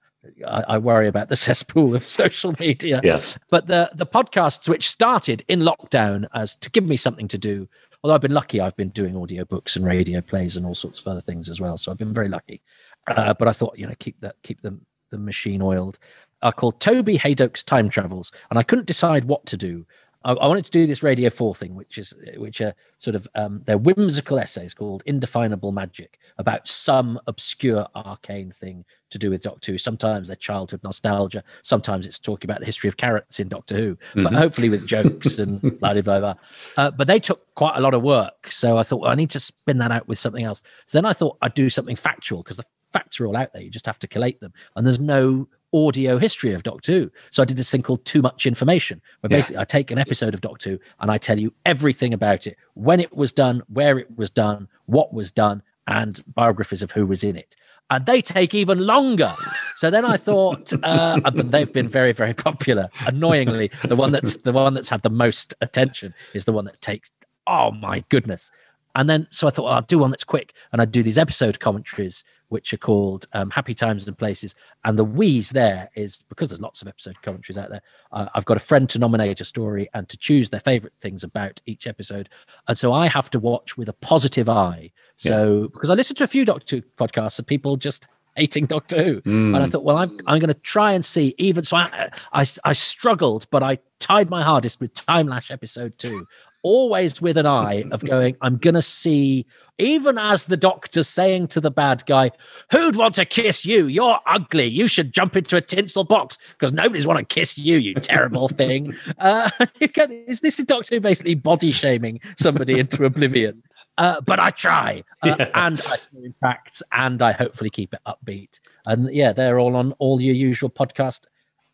I, 0.47 0.65
I 0.75 0.79
worry 0.79 1.09
about 1.09 1.29
the 1.29 1.37
cesspool 1.47 1.95
of 1.95 2.05
social 2.05 2.55
media. 2.59 3.01
Yeah. 3.03 3.21
But 3.51 3.67
the 3.67 3.91
the 3.95 4.07
podcasts 4.07 4.69
which 4.69 4.89
started 4.89 5.45
in 5.49 5.61
lockdown 5.61 6.27
as 6.35 6.55
to 6.57 6.71
give 6.71 6.85
me 6.85 6.97
something 6.97 7.29
to 7.29 7.39
do. 7.39 7.69
Although 8.03 8.15
I've 8.15 8.21
been 8.21 8.35
lucky, 8.35 8.61
I've 8.61 8.77
been 8.77 8.91
doing 8.91 9.15
audiobooks 9.15 9.75
and 9.75 9.85
radio 9.85 10.21
plays 10.21 10.57
and 10.57 10.65
all 10.65 10.75
sorts 10.75 11.01
of 11.01 11.09
other 11.09 11.21
things 11.21 11.49
as 11.49 11.61
well. 11.61 11.77
So 11.77 11.91
I've 11.91 11.99
been 11.99 12.15
very 12.15 12.29
lucky. 12.29 12.63
Uh, 13.09 13.35
but 13.35 13.49
I 13.49 13.53
thought, 13.53 13.77
you 13.77 13.89
know, 13.89 13.95
keep 13.99 14.21
that 14.21 14.37
keep 14.43 14.61
the 14.61 14.79
the 15.11 15.19
machine 15.19 15.63
oiled. 15.63 15.99
are 16.43 16.53
called 16.53 16.81
Toby 16.81 17.19
Hadoke's 17.19 17.65
Time 17.65 17.89
Travels, 17.89 18.31
and 18.51 18.59
I 18.59 18.63
couldn't 18.63 18.87
decide 18.87 19.25
what 19.25 19.47
to 19.47 19.57
do. 19.57 19.87
I, 20.29 20.33
I 20.33 20.47
wanted 20.47 20.65
to 20.67 20.71
do 20.71 20.87
this 20.87 21.03
Radio 21.03 21.31
Four 21.31 21.55
thing, 21.55 21.75
which 21.75 21.97
is 21.99 22.13
which 22.37 22.61
are 22.61 22.75
sort 22.99 23.17
of 23.17 23.27
um, 23.35 23.63
they're 23.65 23.79
whimsical 23.79 24.39
essays 24.39 24.75
called 24.75 25.03
Indefinable 25.07 25.73
Magic 25.73 26.19
about 26.37 26.69
some 26.69 27.19
obscure 27.27 27.87
arcane 27.95 28.51
thing 28.51 28.85
to 29.11 29.19
do 29.19 29.31
with 29.31 29.43
Doctor 29.43 29.73
Who. 29.73 29.79
Sometimes 29.79 30.29
they're 30.29 30.37
childhood 30.37 30.81
nostalgia. 30.85 31.43
Sometimes 31.63 32.07
it's 32.07 32.19
talking 32.19 32.49
about 32.51 32.61
the 32.61 32.67
history 32.67 32.89
of 32.89 32.97
carrots 32.99 33.41
in 33.41 33.49
Doctor 33.49 33.77
Who, 33.77 33.99
but 34.15 34.33
Mhm. 34.33 34.37
hopefully 34.37 34.69
with 34.69 34.87
jokes 34.87 35.39
and 35.39 35.61
blah 35.81 35.95
blah 35.95 36.03
blah. 36.03 36.21
blah. 36.21 36.35
Uh, 36.77 36.91
but 36.91 37.07
they 37.07 37.19
took 37.19 37.53
quite 37.55 37.77
a 37.77 37.81
lot 37.81 37.95
of 37.95 38.03
work, 38.03 38.53
so 38.53 38.77
I 38.77 38.83
thought 38.83 39.01
well, 39.01 39.11
I 39.11 39.15
need 39.15 39.31
to 39.31 39.41
spin 39.41 39.79
that 39.79 39.91
out 39.91 40.07
with 40.09 40.19
something 40.19 40.45
else. 40.45 40.63
So 40.87 40.99
then 40.99 41.07
I 41.07 41.15
thought 41.15 41.39
I'd 41.43 41.55
do 41.55 41.71
something 41.71 41.97
factual 41.97 42.43
because 42.43 42.59
the 42.59 42.65
facts 42.93 43.19
are 43.21 43.27
all 43.27 43.37
out 43.37 43.53
there. 43.53 43.63
You 43.63 43.71
just 43.71 43.87
have 43.87 43.99
to 44.01 44.07
collate 44.07 44.41
them, 44.41 44.53
and 44.77 44.87
there's 44.87 45.01
no 45.01 45.49
audio 45.73 46.19
history 46.19 46.53
of 46.55 46.63
Doctor 46.63 46.93
Who. 46.93 47.11
So 47.31 47.43
I 47.43 47.47
did 47.47 47.57
this 47.57 47.71
thing 47.71 47.83
called 47.83 48.05
Too 48.05 48.23
Much 48.23 48.47
Information, 48.47 49.01
where 49.21 49.31
Yeah. 49.31 49.39
basically 49.39 49.59
I 49.61 49.65
take 49.65 49.91
an 49.91 49.99
episode 49.99 50.35
of 50.35 50.41
Doctor 50.41 50.71
Who 50.71 50.79
and 51.01 51.11
I 51.11 51.19
tell 51.19 51.39
you 51.39 51.53
everything 51.67 52.15
about 52.15 52.47
it, 52.47 52.57
when 52.75 53.01
it 53.01 53.15
was 53.15 53.33
done, 53.33 53.63
where 53.69 53.99
it 53.99 54.17
was 54.17 54.31
done, 54.31 54.69
what 54.87 55.13
was 55.13 55.31
done, 55.33 55.63
and 55.87 56.23
biographies 56.35 56.83
of 56.83 56.93
who 56.93 57.07
was 57.07 57.23
in 57.25 57.37
it. 57.37 57.55
And 57.91 58.05
they 58.05 58.21
take 58.21 58.53
even 58.55 58.81
longer. 58.87 59.35
So 59.77 59.91
then 59.91 60.05
I 60.05 60.19
thought, 60.19 60.73
uh, 60.83 61.21
but 61.21 61.51
they've 61.51 61.73
been 61.73 61.89
very, 61.89 62.13
very 62.13 62.35
popular. 62.35 62.91
Annoyingly, 63.07 63.71
the 63.89 63.97
one 63.97 64.13
that's 64.13 64.37
the 64.37 64.53
one 64.53 64.75
that's 64.75 64.91
had 64.91 65.01
the 65.03 65.09
most 65.11 65.55
attention 65.63 66.13
is 66.35 66.45
the 66.45 66.53
one 66.53 66.67
that 66.67 66.81
takes. 66.83 67.11
Oh 67.47 67.71
my 67.71 68.05
goodness! 68.11 68.51
And 68.95 69.09
then 69.09 69.27
so 69.31 69.47
I 69.47 69.51
thought 69.51 69.65
well, 69.65 69.73
I'll 69.73 69.81
do 69.83 69.99
one 69.99 70.11
that's 70.11 70.25
quick, 70.25 70.53
and 70.71 70.83
I'd 70.83 70.93
do 70.93 71.03
these 71.03 71.17
episode 71.17 71.61
commentaries, 71.61 72.25
which 72.49 72.73
are 72.73 72.79
called 72.79 73.27
um, 73.33 73.51
Happy 73.51 73.75
Times 73.75 74.07
and 74.09 74.17
Places. 74.17 74.55
And 74.85 74.99
the 74.99 75.05
wheeze 75.05 75.51
there 75.51 75.91
is 75.95 76.23
because 76.29 76.49
there's 76.49 76.61
lots 76.61 76.83
of 76.83 76.89
episode 76.89 77.17
commentaries 77.23 77.59
out 77.59 77.71
there. 77.71 77.83
Uh, 78.13 78.27
I've 78.35 78.45
got 78.45 78.57
a 78.57 78.61
friend 78.61 78.89
to 78.91 78.99
nominate 78.99 79.41
a 79.41 79.45
story 79.45 79.89
and 79.95 80.09
to 80.09 80.17
choose 80.17 80.51
their 80.51 80.61
favorite 80.61 80.95
things 81.01 81.25
about 81.25 81.61
each 81.67 81.87
episode, 81.87 82.29
and 82.67 82.77
so 82.79 82.93
I 82.93 83.07
have 83.09 83.31
to 83.31 83.39
watch 83.39 83.77
with 83.77 83.89
a 83.89 83.93
positive 83.95 84.49
eye. 84.49 84.91
So 85.17 85.69
because 85.73 85.91
I 85.91 85.95
listen 85.95 86.17
to 86.17 86.25
a 86.25 86.29
few 86.29 86.45
Doctor 86.45 86.77
Who 86.77 86.83
podcasts 86.97 87.39
of 87.39 87.47
people 87.47 87.77
just 87.77 88.07
hating 88.37 88.67
Doctor 88.67 89.03
Who, 89.03 89.21
and 89.25 89.57
I 89.57 89.61
Mm. 89.67 89.73
thought, 89.73 89.83
well, 89.85 89.97
I'm 89.97 90.17
I'm 90.27 90.39
going 90.39 90.47
to 90.49 90.55
try 90.55 90.93
and 90.93 91.05
see 91.05 91.35
even 91.39 91.65
so. 91.65 91.77
I, 91.77 92.09
I 92.33 92.47
I 92.65 92.73
struggled, 92.73 93.47
but 93.51 93.63
I 93.65 93.79
tried 93.99 94.31
my 94.31 94.43
hardest 94.45 94.79
with 94.81 94.95
Timelash 94.95 95.51
episode 95.51 95.99
two. 95.99 96.27
Always 96.63 97.21
with 97.23 97.37
an 97.37 97.47
eye 97.47 97.85
of 97.93 98.05
going, 98.05 98.37
I'm 98.41 98.57
gonna 98.57 98.83
see, 98.83 99.47
even 99.79 100.19
as 100.19 100.47
the 100.47 100.57
doctor 100.57 101.03
saying 101.03 101.49
to 101.49 101.61
the 101.61 101.71
bad 101.71 102.05
guy, 102.07 102.31
Who'd 102.73 102.97
want 102.97 103.15
to 103.15 103.25
kiss 103.25 103.65
you? 103.65 103.87
You're 103.87 104.19
ugly. 104.27 104.67
You 104.67 104.89
should 104.89 105.13
jump 105.13 105.37
into 105.37 105.57
a 105.57 105.61
tinsel 105.61 106.05
box 106.05 106.39
because 106.59 106.73
nobody's 106.73 107.07
want 107.07 107.19
to 107.21 107.25
kiss 107.25 107.57
you, 107.57 107.77
you 107.77 107.95
terrible 107.95 108.49
thing. 108.61 108.95
Uh, 109.19 109.51
is 109.81 110.41
this 110.41 110.59
is 110.59 110.67
Doctor 110.67 110.97
Who 110.97 111.01
basically 111.01 111.35
body 111.35 111.73
shaming 111.73 112.21
somebody 112.39 112.79
into 112.79 113.05
oblivion? 113.05 113.63
Uh, 113.97 114.21
but 114.21 114.39
I 114.39 114.51
try, 114.51 115.03
uh, 115.25 115.35
Yeah. 115.39 115.51
and 115.55 115.81
I 115.87 115.97
in 116.23 116.33
facts, 116.41 116.83
and 116.93 117.21
I 117.21 117.33
hopefully 117.33 117.69
keep 117.71 117.93
it 117.93 118.01
upbeat. 118.07 118.61
And 118.87 119.13
yeah, 119.13 119.33
they're 119.33 119.59
all 119.59 119.75
on 119.75 119.93
all 119.99 120.21
your 120.21 120.37
usual 120.37 120.71
podcast 120.71 121.23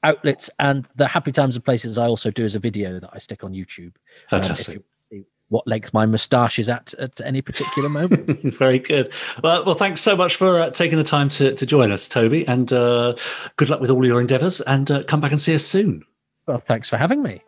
outlets, 0.04 0.50
and 0.58 0.86
the 0.94 1.08
Happy 1.08 1.32
Times 1.32 1.56
and 1.56 1.64
Places 1.64 1.98
I 1.98 2.06
also 2.06 2.30
do 2.30 2.44
as 2.44 2.54
a 2.54 2.58
video 2.60 3.00
that 3.00 3.10
I 3.12 3.18
stick 3.18 3.42
on 3.42 3.52
YouTube. 3.52 3.94
um, 4.30 4.40
Fantastic. 4.40 4.68
you 4.68 4.72
want 4.74 4.84
to 5.10 5.16
see 5.16 5.26
what 5.48 5.66
length 5.66 5.92
my 5.92 6.06
moustache 6.06 6.58
is 6.58 6.68
at 6.68 6.94
at 6.94 7.20
any 7.22 7.42
particular 7.42 7.88
moment. 7.88 8.40
Very 8.54 8.78
good. 8.78 9.12
Well, 9.42 9.64
well, 9.64 9.74
thanks 9.74 10.00
so 10.00 10.16
much 10.16 10.36
for 10.36 10.60
uh, 10.60 10.70
taking 10.70 10.98
the 10.98 11.04
time 11.04 11.28
to, 11.30 11.54
to 11.54 11.66
join 11.66 11.90
us, 11.90 12.06
Toby, 12.08 12.46
and 12.46 12.72
uh, 12.72 13.14
good 13.56 13.70
luck 13.70 13.80
with 13.80 13.90
all 13.90 14.04
your 14.04 14.20
endeavours. 14.20 14.60
And 14.62 14.90
uh, 14.90 15.02
come 15.04 15.20
back 15.20 15.32
and 15.32 15.40
see 15.40 15.54
us 15.54 15.64
soon. 15.64 16.04
Well, 16.46 16.58
thanks 16.58 16.88
for 16.88 16.96
having 16.96 17.22
me. 17.22 17.42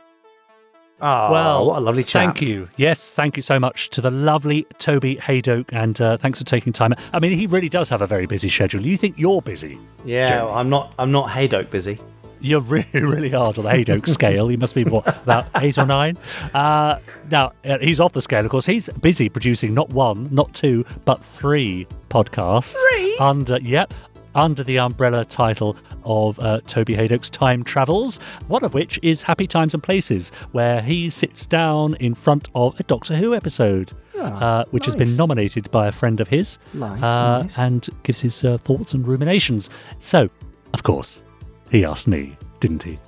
Oh, 0.98 1.30
well, 1.30 1.66
what 1.66 1.78
a 1.78 1.80
lovely 1.80 2.04
chat. 2.04 2.24
Thank 2.24 2.40
you. 2.40 2.70
Yes, 2.76 3.12
thank 3.12 3.36
you 3.36 3.42
so 3.42 3.60
much 3.60 3.90
to 3.90 4.00
the 4.00 4.10
lovely 4.10 4.66
Toby 4.78 5.16
Hadoke, 5.16 5.68
and 5.70 6.00
uh, 6.00 6.16
thanks 6.16 6.38
for 6.38 6.46
taking 6.46 6.72
time. 6.72 6.94
I 7.12 7.18
mean, 7.18 7.32
he 7.32 7.46
really 7.46 7.68
does 7.68 7.90
have 7.90 8.00
a 8.00 8.06
very 8.06 8.24
busy 8.24 8.48
schedule. 8.48 8.80
You 8.80 8.96
think 8.96 9.18
you're 9.18 9.42
busy? 9.42 9.78
Yeah, 10.06 10.28
Jeremy? 10.28 10.52
I'm 10.52 10.70
not. 10.70 10.94
I'm 10.98 11.12
not 11.12 11.28
Hadoke 11.28 11.70
busy. 11.70 12.00
You're 12.40 12.60
really, 12.60 12.86
really 12.94 13.30
hard 13.30 13.58
on 13.58 13.64
the 13.64 13.70
Hadoke 13.70 14.08
scale. 14.08 14.50
You 14.50 14.58
must 14.58 14.74
be 14.74 14.84
what 14.84 15.06
about 15.22 15.46
eight 15.56 15.78
or 15.78 15.86
nine. 15.86 16.16
Uh, 16.54 16.98
now 17.30 17.52
uh, 17.64 17.78
he's 17.80 18.00
off 18.00 18.12
the 18.12 18.22
scale. 18.22 18.44
Of 18.44 18.50
course, 18.50 18.66
he's 18.66 18.88
busy 19.00 19.28
producing 19.28 19.74
not 19.74 19.90
one, 19.90 20.28
not 20.32 20.52
two, 20.54 20.84
but 21.04 21.24
three 21.24 21.86
podcasts. 22.10 22.74
Three? 22.90 23.16
under 23.20 23.58
yep. 23.60 23.92
Under 24.34 24.62
the 24.62 24.78
umbrella 24.78 25.24
title 25.24 25.78
of 26.04 26.38
uh, 26.40 26.60
Toby 26.66 26.94
Hadoke's 26.94 27.30
Time 27.30 27.64
Travels, 27.64 28.18
one 28.48 28.64
of 28.64 28.74
which 28.74 29.00
is 29.02 29.22
Happy 29.22 29.46
Times 29.46 29.72
and 29.72 29.82
Places, 29.82 30.30
where 30.52 30.82
he 30.82 31.08
sits 31.08 31.46
down 31.46 31.94
in 32.00 32.14
front 32.14 32.50
of 32.54 32.78
a 32.78 32.82
Doctor 32.82 33.16
Who 33.16 33.34
episode, 33.34 33.92
Ah, 34.18 34.60
uh, 34.60 34.64
which 34.72 34.84
has 34.84 34.94
been 34.94 35.16
nominated 35.16 35.70
by 35.70 35.86
a 35.88 35.92
friend 35.92 36.20
of 36.20 36.28
his, 36.28 36.58
Nice, 36.74 37.02
uh, 37.02 37.38
nice. 37.42 37.58
and 37.58 37.88
gives 38.02 38.20
his 38.20 38.44
uh, 38.44 38.58
thoughts 38.58 38.92
and 38.92 39.08
ruminations. 39.08 39.70
So, 40.00 40.28
of 40.74 40.82
course, 40.82 41.22
he 41.70 41.84
asked 41.84 42.06
me, 42.06 42.36
didn't 42.60 42.82
he? 42.82 42.98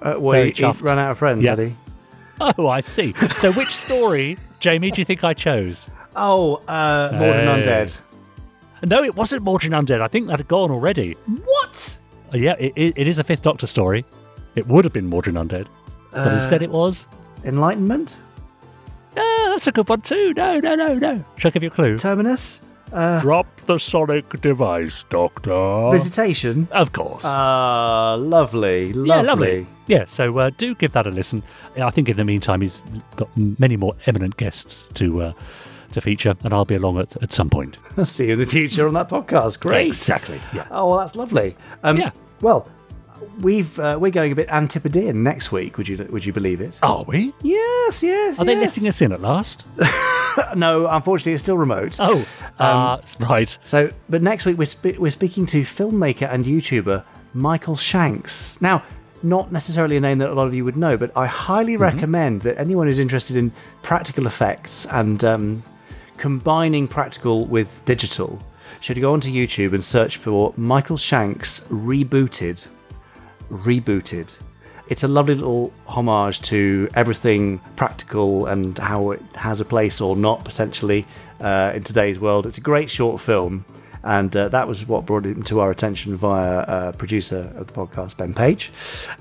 Uh, 0.00 0.16
well, 0.18 0.42
he, 0.42 0.50
he 0.52 0.64
ran 0.64 0.98
out 0.98 1.12
of 1.12 1.18
friends, 1.18 1.42
Yeah. 1.42 1.56
he? 1.56 1.74
Oh, 2.58 2.68
I 2.68 2.80
see. 2.80 3.12
So, 3.36 3.52
which 3.52 3.68
story, 3.74 4.36
Jamie, 4.58 4.90
do 4.90 5.00
you 5.00 5.04
think 5.04 5.22
I 5.22 5.32
chose? 5.34 5.86
Oh, 6.16 6.56
uh, 6.66 7.10
Mawdryn 7.12 7.62
Hey. 7.62 7.62
Undead. 7.62 8.00
No, 8.84 9.04
it 9.04 9.14
wasn't 9.14 9.44
Mawdryn 9.44 9.70
Undead. 9.80 10.00
I 10.00 10.08
think 10.08 10.26
that 10.26 10.38
had 10.38 10.48
gone 10.48 10.70
already. 10.72 11.12
What? 11.44 11.98
Uh, 12.34 12.38
yeah, 12.38 12.54
it, 12.58 12.72
it, 12.74 12.94
it 12.96 13.06
is 13.06 13.18
a 13.18 13.24
Fifth 13.24 13.42
Doctor 13.42 13.66
story. 13.68 14.04
It 14.56 14.66
would 14.66 14.82
have 14.84 14.92
been 14.92 15.08
Mawdryn 15.08 15.34
Undead, 15.36 15.66
but 16.10 16.26
Uh, 16.26 16.34
instead 16.36 16.62
it 16.62 16.70
was. 16.70 17.06
Enlightenment? 17.44 18.18
Yeah, 19.16 19.48
that's 19.50 19.66
a 19.68 19.72
good 19.72 19.88
one 19.88 20.00
too. 20.00 20.32
No, 20.34 20.58
no, 20.58 20.74
no, 20.74 20.94
no. 20.94 21.24
Shall 21.36 21.50
I 21.50 21.52
give 21.52 21.62
you 21.62 21.68
a 21.68 21.72
clue? 21.72 21.96
Terminus? 21.98 22.62
Uh, 22.92 23.20
Drop 23.20 23.46
the 23.66 23.78
sonic 23.78 24.28
device, 24.40 25.04
Doctor. 25.08 25.90
Visitation? 25.92 26.68
Of 26.72 26.92
course. 26.92 27.22
Ah, 27.24 28.16
lovely, 28.18 28.92
lovely. 28.92 29.08
Yeah, 29.08 29.20
lovely. 29.22 29.66
Yeah, 29.86 30.04
so 30.04 30.36
uh, 30.38 30.50
do 30.56 30.74
give 30.74 30.92
that 30.92 31.06
a 31.06 31.10
listen. 31.10 31.42
I 31.76 31.90
think 31.90 32.08
in 32.08 32.16
the 32.16 32.24
meantime 32.24 32.60
he's 32.60 32.82
got 33.16 33.28
many 33.36 33.76
more 33.76 33.94
eminent 34.06 34.36
guests 34.36 34.86
to 34.94 35.22
uh, 35.22 35.32
to 35.92 36.00
feature, 36.00 36.34
and 36.44 36.52
I'll 36.52 36.64
be 36.64 36.74
along 36.74 36.98
at, 36.98 37.20
at 37.22 37.32
some 37.32 37.48
point. 37.50 37.78
I'll 37.96 38.04
see 38.16 38.26
you 38.26 38.34
in 38.34 38.38
the 38.38 38.46
future 38.46 38.86
on 38.86 38.94
that 38.94 39.08
podcast. 39.08 39.60
Great. 39.60 39.86
Exactly. 39.88 40.40
Yeah. 40.54 40.66
Oh, 40.70 40.90
well, 40.90 40.98
that's 40.98 41.16
lovely. 41.16 41.56
Um, 41.82 41.96
Yeah. 41.96 42.10
Well, 42.40 42.68
we've 43.40 43.78
uh, 43.78 43.96
we're 44.00 44.10
going 44.10 44.32
a 44.32 44.34
bit 44.34 44.48
antipodean 44.48 45.22
next 45.22 45.50
week. 45.52 45.78
Would 45.78 45.88
you 45.88 46.06
would 46.10 46.24
you 46.26 46.32
believe 46.32 46.60
it? 46.60 46.78
Are 46.82 47.04
we? 47.04 47.32
Yes, 47.42 48.02
yes. 48.02 48.38
Are 48.38 48.44
they 48.44 48.56
letting 48.56 48.86
us 48.88 49.00
in 49.00 49.12
at 49.12 49.20
last? 49.20 49.64
no, 50.56 50.86
unfortunately, 50.88 51.32
it's 51.32 51.42
still 51.42 51.58
remote. 51.58 51.96
Oh, 52.00 52.26
uh, 52.58 52.98
right. 53.20 53.56
So, 53.64 53.90
but 54.08 54.22
next 54.22 54.46
week 54.46 54.58
we're 54.58 54.64
spe- 54.66 54.98
we're 54.98 55.10
speaking 55.10 55.46
to 55.46 55.62
filmmaker 55.62 56.32
and 56.32 56.44
YouTuber 56.44 57.04
Michael 57.34 57.76
Shanks. 57.76 58.60
Now, 58.60 58.82
not 59.22 59.52
necessarily 59.52 59.96
a 59.96 60.00
name 60.00 60.18
that 60.18 60.30
a 60.30 60.34
lot 60.34 60.46
of 60.46 60.54
you 60.54 60.64
would 60.64 60.76
know, 60.76 60.96
but 60.96 61.16
I 61.16 61.26
highly 61.26 61.74
Mm-hmm. 61.74 61.82
recommend 61.82 62.40
that 62.42 62.58
anyone 62.58 62.86
who's 62.86 62.98
interested 62.98 63.36
in 63.36 63.52
practical 63.82 64.26
effects 64.26 64.86
and 64.86 65.22
um, 65.24 65.62
combining 66.16 66.88
practical 66.88 67.46
with 67.46 67.84
digital 67.84 68.38
should 68.80 69.00
go 69.00 69.12
onto 69.12 69.30
YouTube 69.30 69.74
and 69.74 69.84
search 69.84 70.16
for 70.16 70.52
Michael 70.56 70.96
Shanks 70.96 71.60
rebooted. 71.70 72.66
Rebooted. 73.50 74.38
It's 74.92 75.02
a 75.02 75.08
lovely 75.08 75.34
little 75.36 75.72
homage 75.86 76.42
to 76.52 76.60
everything 76.94 77.60
practical 77.76 78.44
and 78.46 78.76
how 78.78 79.12
it 79.12 79.22
has 79.34 79.58
a 79.60 79.64
place 79.64 80.02
or 80.02 80.14
not 80.16 80.44
potentially 80.44 81.06
uh, 81.40 81.72
in 81.74 81.82
today's 81.82 82.18
world. 82.20 82.44
It's 82.44 82.58
a 82.58 82.66
great 82.72 82.90
short 82.90 83.18
film, 83.22 83.64
and 84.02 84.36
uh, 84.36 84.48
that 84.50 84.68
was 84.68 84.86
what 84.86 85.06
brought 85.06 85.24
it 85.24 85.46
to 85.46 85.60
our 85.60 85.70
attention 85.70 86.14
via 86.16 86.58
uh, 86.74 86.92
producer 86.92 87.42
of 87.56 87.68
the 87.68 87.72
podcast, 87.72 88.18
Ben 88.18 88.34
Page. 88.34 88.70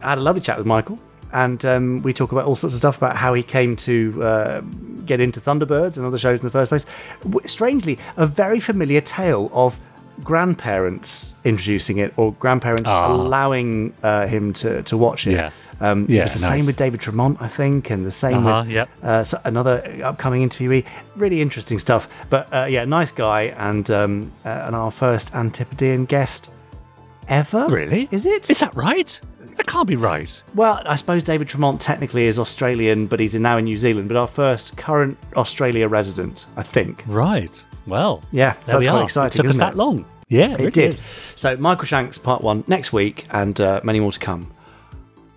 I 0.03 0.09
had 0.09 0.17
a 0.17 0.21
lovely 0.21 0.41
chat 0.41 0.57
with 0.57 0.67
Michael, 0.67 0.99
and 1.31 1.63
um, 1.63 2.01
we 2.01 2.11
talk 2.11 2.33
about 2.33 2.45
all 2.47 2.55
sorts 2.57 2.73
of 2.75 2.79
stuff 2.79 2.97
about 2.97 3.15
how 3.15 3.33
he 3.33 3.41
came 3.41 3.77
to 3.77 4.21
uh, 4.21 4.61
get 5.05 5.21
into 5.21 5.39
Thunderbirds 5.39 5.95
and 5.95 6.05
other 6.05 6.17
shows 6.17 6.41
in 6.41 6.45
the 6.45 6.51
first 6.51 6.67
place. 6.69 6.85
W- 7.23 7.47
Strangely, 7.47 7.97
a 8.17 8.27
very 8.27 8.59
familiar 8.59 8.99
tale 8.99 9.49
of 9.53 9.79
grandparents 10.23 11.33
introducing 11.45 11.97
it 11.97 12.13
or 12.17 12.33
grandparents 12.33 12.89
Ah. 12.93 13.11
allowing 13.11 13.91
uh, 14.03 14.27
him 14.27 14.53
to, 14.53 14.83
to 14.83 14.95
watch 14.97 15.25
it. 15.25 15.31
Yeah. 15.33 15.49
Um, 15.81 16.05
Yeah, 16.07 16.19
it 16.19 16.23
was 16.23 16.33
the 16.35 16.39
nice. 16.47 16.49
same 16.59 16.65
with 16.67 16.77
David 16.77 16.99
Tremont, 17.01 17.37
I 17.41 17.47
think, 17.47 17.89
and 17.89 18.05
the 18.05 18.11
same 18.11 18.45
Uh-huh, 18.45 18.61
with 18.63 18.71
yep. 18.71 18.89
uh, 19.03 19.23
so 19.23 19.39
another 19.45 19.83
upcoming 20.03 20.47
interviewee. 20.47 20.85
Really 21.15 21.41
interesting 21.41 21.79
stuff. 21.79 22.07
But 22.29 22.47
uh, 22.53 22.67
yeah, 22.69 22.85
nice 22.85 23.11
guy, 23.11 23.53
and 23.57 23.89
um, 23.91 24.31
uh, 24.45 24.49
and 24.67 24.75
our 24.75 24.91
first 24.91 25.33
Antipodean 25.35 26.05
guest 26.05 26.51
ever. 27.27 27.67
Really? 27.69 28.07
Is 28.11 28.25
it? 28.25 28.49
Is 28.49 28.59
that 28.59 28.75
right? 28.75 29.19
That 29.57 29.67
can't 29.67 29.87
be 29.87 29.95
right. 29.97 30.41
Well, 30.55 30.81
I 30.85 30.95
suppose 30.95 31.23
David 31.23 31.47
Tremont 31.47 31.81
technically 31.81 32.25
is 32.25 32.39
Australian, 32.39 33.07
but 33.07 33.19
he's 33.19 33.35
now 33.35 33.57
in 33.57 33.65
New 33.65 33.77
Zealand. 33.77 34.07
But 34.07 34.17
our 34.17 34.27
first 34.27 34.77
current 34.77 35.17
Australia 35.35 35.87
resident, 35.87 36.45
I 36.57 36.63
think. 36.63 37.03
Right. 37.07 37.63
Well, 37.87 38.21
Yeah, 38.31 38.53
so 38.53 38.59
that's 38.73 38.79
we 38.79 38.85
quite 38.85 38.99
are. 38.99 39.03
exciting, 39.03 39.27
It 39.27 39.41
took 39.41 39.45
us 39.47 39.55
isn't 39.55 39.59
that 39.59 39.73
it? 39.73 39.77
long. 39.77 40.05
Yeah, 40.29 40.51
it, 40.53 40.59
really 40.59 40.71
did. 40.71 40.93
is. 40.93 41.07
So 41.35 41.57
Michael 41.57 41.85
Shanks 41.85 42.17
part 42.17 42.41
one 42.43 42.63
next 42.67 42.93
week, 42.93 43.25
and 43.31 43.59
uh, 43.59 43.81
many 43.83 43.99
more 43.99 44.11
to 44.13 44.19
come. 44.19 44.51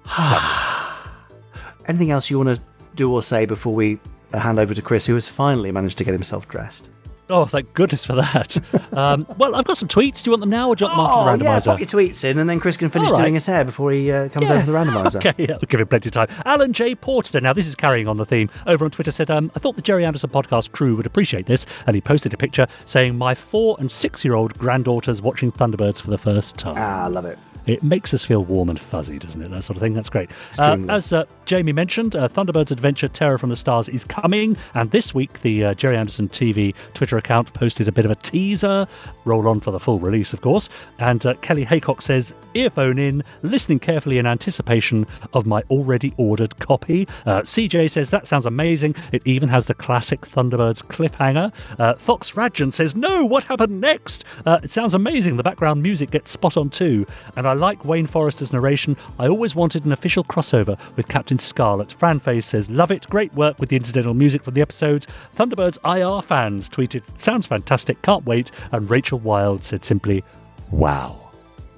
Anything 1.87 2.11
else 2.11 2.31
you 2.31 2.39
want 2.39 2.57
to 2.57 2.63
do 2.95 3.13
or 3.13 3.23
say 3.23 3.45
before 3.47 3.75
we 3.75 3.99
hand 4.33 4.59
over 4.59 4.75
to 4.75 4.83
Chris, 4.83 5.07
who 5.07 5.15
has 5.15 5.29
finally 5.29 5.71
managed 5.71 5.99
to 5.99 6.05
get 6.05 6.13
himself 6.13 6.49
dressed? 6.49 6.91
Oh, 7.31 7.47
thank 7.47 7.73
goodness 7.73 8.05
for 8.05 8.15
that. 8.17 8.57
um, 8.93 9.27
well, 9.39 9.55
I've 9.55 9.65
got 9.65 9.79
some 9.79 9.89
tweets. 9.89 10.23
Do 10.23 10.29
you 10.29 10.33
want 10.33 10.41
them 10.43 10.51
now 10.51 10.69
or 10.69 10.77
do 10.77 10.85
you 10.85 10.89
want 10.91 10.99
them 10.99 11.07
Oh, 11.11 11.29
after 11.29 11.39
the 11.39 11.45
yeah, 11.45 11.57
randomizer? 11.59 11.65
pop 11.67 11.81
your 11.81 11.89
tweets 11.89 12.23
in, 12.25 12.39
and 12.39 12.49
then 12.51 12.61
Chris 12.61 12.77
can 12.77 12.91
finish 12.91 13.11
right. 13.13 13.19
doing 13.23 13.35
his 13.35 13.47
hair 13.47 13.65
before 13.65 13.93
he 13.93 14.13
uh, 14.13 14.29
comes 14.29 14.47
Yeah. 14.49 14.57
over 14.57 14.67
to 14.67 14.71
the 14.73 14.77
randomizer. 14.79 15.27
okay, 15.27 15.33
yeah, 15.43 15.55
I'll 15.55 15.61
give 15.61 15.81
him 15.81 15.87
plenty 15.87 16.09
of 16.09 16.13
time. 16.13 16.29
Alan 16.45 16.75
J. 16.75 16.95
Porter, 16.95 17.41
now 17.41 17.55
this 17.55 17.67
is 17.67 17.75
carrying 17.75 18.09
on 18.09 18.19
the 18.19 18.27
theme, 18.27 18.51
over 18.67 18.85
on 18.85 18.91
Twitter 18.91 19.11
said, 19.11 19.31
um, 19.31 19.51
I 19.57 19.59
thought 19.59 19.75
the 19.77 19.83
Gerry 19.83 20.05
Anderson 20.05 20.29
podcast 20.29 20.73
crew 20.73 20.97
would 20.97 21.07
appreciate 21.07 21.47
this. 21.47 21.65
And 21.87 21.95
he 21.95 22.03
posted 22.03 22.35
a 22.35 22.37
picture 22.37 22.67
saying, 22.85 23.17
My 23.17 23.35
four 23.35 23.77
and 23.79 23.91
six 23.91 24.23
year 24.23 24.35
old 24.35 24.59
granddaughters 24.59 25.23
watching 25.23 25.51
Thunderbirds 25.51 26.03
for 26.03 26.11
the 26.11 26.19
first 26.19 26.59
time. 26.59 26.75
Ah, 26.77 27.05
I 27.05 27.09
love 27.09 27.25
it. 27.25 27.39
It 27.67 27.83
makes 27.83 28.13
us 28.15 28.25
feel 28.25 28.45
warm 28.45 28.69
and 28.69 28.79
fuzzy, 28.79 29.19
doesn't 29.19 29.41
it? 29.41 29.51
That 29.51 29.63
sort 29.63 29.77
of 29.77 29.83
thing. 29.83 29.95
That's 29.95 30.09
great. 30.09 30.31
Uh, 30.59 30.79
as 30.89 31.13
uh, 31.13 31.25
Jamie 31.47 31.73
mentioned, 31.73 32.17
uh, 32.17 32.29
Thunderbird's 32.29 32.71
Adventure 32.71 33.09
Terror 33.09 33.39
from 33.39 33.51
the 33.51 33.57
Stars 33.57 33.89
is 33.89 34.05
coming. 34.05 34.57
And 34.75 34.91
this 34.91 35.15
week, 35.15 35.41
the 35.43 35.65
uh, 35.65 35.75
Gerry 35.75 35.97
Anderson 35.97 36.29
TV 36.29 36.75
Twitter 36.95 37.17
account 37.17 37.53
posted 37.55 37.89
a 37.89 37.93
bit 37.93 38.05
of 38.05 38.11
a 38.11 38.17
teaser. 38.17 38.87
Roll 39.25 39.49
on 39.49 39.61
for 39.61 39.71
the 39.71 39.81
full 39.81 39.99
release, 39.99 40.33
of 40.33 40.41
course. 40.41 40.69
And 40.99 41.25
uh, 41.25 41.35
Kelly 41.35 41.65
Haycock 41.65 42.03
says, 42.03 42.35
earphone 42.55 42.99
in, 42.99 43.23
listening 43.43 43.79
carefully 43.79 44.19
in 44.19 44.27
anticipation 44.27 45.07
of 45.33 45.47
my 45.47 45.63
already 45.71 46.15
ordered 46.17 46.59
copy. 46.59 47.09
Uh, 47.27 47.41
CJ 47.43 47.91
says, 47.91 48.11
that 48.11 48.27
sounds 48.27 48.47
amazing. 48.47 48.95
It 49.13 49.23
even 49.25 49.49
has 49.49 49.67
the 49.67 49.75
classic 49.75 50.21
Thunderbirds 50.23 50.83
cliffhanger. 50.83 51.53
Uh, 51.79 51.95
Fox 51.95 52.33
Radjan 52.33 52.73
says, 52.73 52.95
no, 52.95 53.25
what 53.25 53.45
happened 53.45 53.81
next? 53.81 54.25
Uh, 54.47 54.61
it 54.63 54.71
sounds 54.71 54.95
amazing. 54.95 55.37
The 55.37 55.43
background 55.43 55.83
music 55.83 56.11
gets 56.11 56.31
spot 56.31 56.57
on 56.57 56.71
too. 56.71 57.07
And 57.37 57.47
I 57.47 57.54
like 57.55 57.85
Wayne 57.85 58.07
Forester's 58.07 58.53
narration. 58.53 58.97
I 59.19 59.29
always 59.29 59.55
wanted 59.55 59.85
an 59.85 59.93
official 59.93 60.25
crossover 60.25 60.79
with 60.97 61.09
Captain 61.09 61.39
Scarlet. 61.39 61.93
Fran 61.93 62.19
Faze 62.21 62.47
says, 62.47 62.69
love 62.71 62.91
it. 62.91 63.07
Great 63.09 63.33
work 63.35 63.59
with 63.59 63.69
the 63.69 63.77
incidental 63.77 64.15
music 64.15 64.43
from 64.43 64.55
the 64.55 64.61
episodes. 64.63 65.07
Thunderbirds 65.37 65.79
IR 65.85 66.23
fans 66.23 66.69
tweeted, 66.69 67.03
sounds 67.19 67.47
fantastic. 67.47 68.01
Can't 68.03 68.25
wait. 68.27 68.51
And 68.73 68.89
Rachel 68.91 69.19
Wild 69.19 69.65
said 69.65 69.85
simply, 69.85 70.25
wow. 70.71 71.21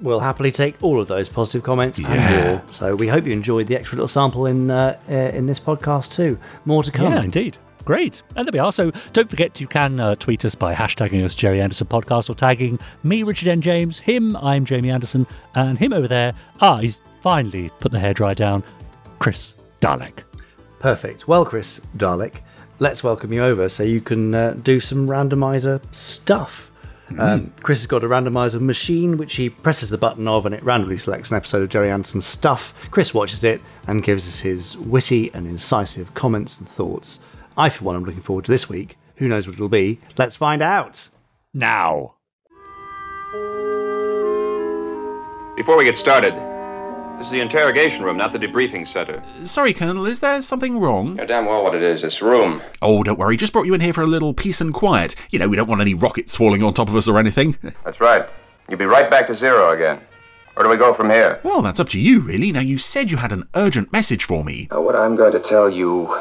We'll 0.03 0.20
happily 0.20 0.51
take 0.53 0.77
all 0.83 1.01
of 1.01 1.09
those 1.09 1.29
positive 1.31 1.62
comments 1.62 1.99
and 1.99 2.07
Yeah. 2.09 2.49
more. 2.53 2.62
So 2.70 2.95
we 2.95 3.09
hope 3.09 3.24
you 3.27 3.33
enjoyed 3.33 3.66
the 3.66 3.77
extra 3.77 3.97
little 3.97 4.09
sample 4.09 4.45
in 4.45 4.70
uh, 4.70 4.99
uh, 5.09 5.12
in 5.14 5.47
this 5.47 5.59
podcast 5.59 6.12
too. 6.14 6.39
More 6.66 6.83
to 6.83 6.93
come. 6.93 7.12
Yeah, 7.14 7.22
indeed. 7.22 7.57
Great. 7.87 8.22
And 8.34 8.47
there 8.47 8.53
we 8.53 8.59
are. 8.59 8.72
So 8.72 8.91
don't 9.12 9.30
forget 9.30 9.61
you 9.61 9.68
can 9.68 10.01
uh, 10.01 10.16
tweet 10.16 10.45
us 10.45 10.57
by 10.57 10.74
hashtagging 10.74 11.24
us 11.24 11.37
Gerry 11.37 11.61
Anderson 11.61 11.87
Podcast 11.87 12.28
or 12.28 12.34
tagging 12.34 12.80
me, 13.05 13.22
Richard 13.22 13.47
N. 13.47 13.61
James, 13.62 14.01
him, 14.01 14.37
I'm 14.39 14.64
Jamie 14.64 14.91
Anderson, 14.91 15.24
and 15.55 15.78
him 15.78 15.93
over 15.93 16.09
there. 16.09 16.32
Ah, 16.61 16.78
he's 16.78 17.01
finally 17.22 17.70
put 17.78 17.93
the 17.93 17.99
hairdryer 17.99 18.34
down. 18.34 18.64
Chris 19.20 19.55
Dalek. 19.80 20.24
Perfect. 20.80 21.28
Well, 21.28 21.45
Chris 21.45 21.80
Dalek, 21.97 22.41
let's 22.80 23.05
welcome 23.05 23.32
you 23.32 23.45
over 23.45 23.68
so 23.68 23.84
you 23.84 24.01
can 24.01 24.34
uh, 24.34 24.57
do 24.61 24.80
some 24.80 25.07
randomizer 25.07 25.80
stuff. 25.95 26.72
Um, 27.16 27.53
Chris 27.62 27.82
has 27.82 27.87
got 27.87 28.03
a 28.03 28.09
randomizer 28.09 28.61
machine 28.61 29.16
which 29.16 29.37
he 29.37 29.49
presses 29.49 29.91
the 29.91 29.99
button 29.99 30.26
of 30.26 30.45
and 30.45 30.53
it 30.53 30.64
randomly 30.64 30.97
selects 30.97 31.30
an 31.30 31.37
episode 31.37 31.62
of 31.62 31.68
Gerry 31.68 31.89
Anderson's 31.89 32.26
stuff. 32.26 32.74
Chris 32.91 33.14
watches 33.14 33.45
it 33.45 33.61
and 33.87 34.03
gives 34.03 34.26
us 34.26 34.41
his 34.41 34.76
witty 34.76 35.32
and 35.32 35.47
incisive 35.47 36.12
comments 36.14 36.59
and 36.59 36.68
thoughts. 36.68 37.20
I, 37.57 37.71
for 37.71 37.85
one, 37.85 37.97
am 37.97 38.05
looking 38.05 38.21
forward 38.21 38.45
to 38.45 38.53
this 38.53 38.69
week. 38.69 38.99
Who 39.17 39.29
knows 39.29 39.47
what 39.47 39.55
it'll 39.55 39.71
be? 39.71 39.99
Let's 40.19 40.37
find 40.37 40.61
out. 40.61 41.09
Now. 41.55 42.17
Before 45.57 45.79
we 45.79 45.85
get 45.85 45.97
started, 45.97 46.35
this 47.19 47.29
is 47.29 47.33
the 47.33 47.41
interrogation 47.41 48.05
room, 48.05 48.19
not 48.19 48.33
the 48.33 48.39
debriefing 48.39 48.87
center. 48.87 49.23
Sorry, 49.45 49.73
Colonel, 49.73 50.05
is 50.05 50.21
there 50.21 50.43
something 50.43 50.79
wrong? 50.79 51.17
You're 51.17 51.25
damn 51.25 51.47
well 51.47 51.63
what 51.65 51.75
it 51.75 51.83
is, 51.83 52.03
this 52.03 52.21
room. 52.21 52.61
Oh, 52.83 53.03
don't 53.03 53.19
worry, 53.19 53.39
just 53.39 53.55
brought 53.55 53.65
you 53.67 53.73
in 53.73 53.81
here 53.81 53.95
for 53.95 54.03
a 54.03 54.07
little 54.07 54.35
peace 54.35 54.61
and 54.61 54.75
quiet. 54.75 55.15
You 55.31 55.39
know, 55.39 55.49
we 55.49 55.57
don't 55.57 55.67
want 55.67 55.81
any 55.81 55.95
rockets 55.95 56.37
falling 56.37 56.63
on 56.63 56.75
top 56.75 56.91
of 56.91 56.97
us 56.97 57.09
or 57.09 57.19
anything. 57.19 57.57
That's 57.87 58.03
right. 58.03 58.29
You'll 58.69 58.79
be 58.79 58.85
right 58.85 59.09
back 59.09 59.29
to 59.29 59.35
zero 59.35 59.71
again. 59.71 59.99
Where 60.53 60.65
do 60.65 60.69
we 60.69 60.77
go 60.77 60.93
from 60.93 61.09
here? 61.09 61.41
Well, 61.43 61.61
that's 61.61 61.79
up 61.81 61.91
to 61.91 62.01
you, 62.01 62.21
really. 62.21 62.51
Now, 62.51 62.61
you 62.61 62.79
said 62.79 63.11
you 63.11 63.19
had 63.19 63.31
an 63.31 63.47
urgent 63.55 63.93
message 63.93 64.25
for 64.25 64.43
me. 64.43 64.69
Now, 64.71 64.81
what 64.81 64.97
I'm 64.97 65.15
going 65.15 65.33
to 65.33 65.39
tell 65.39 65.69
you 65.69 66.19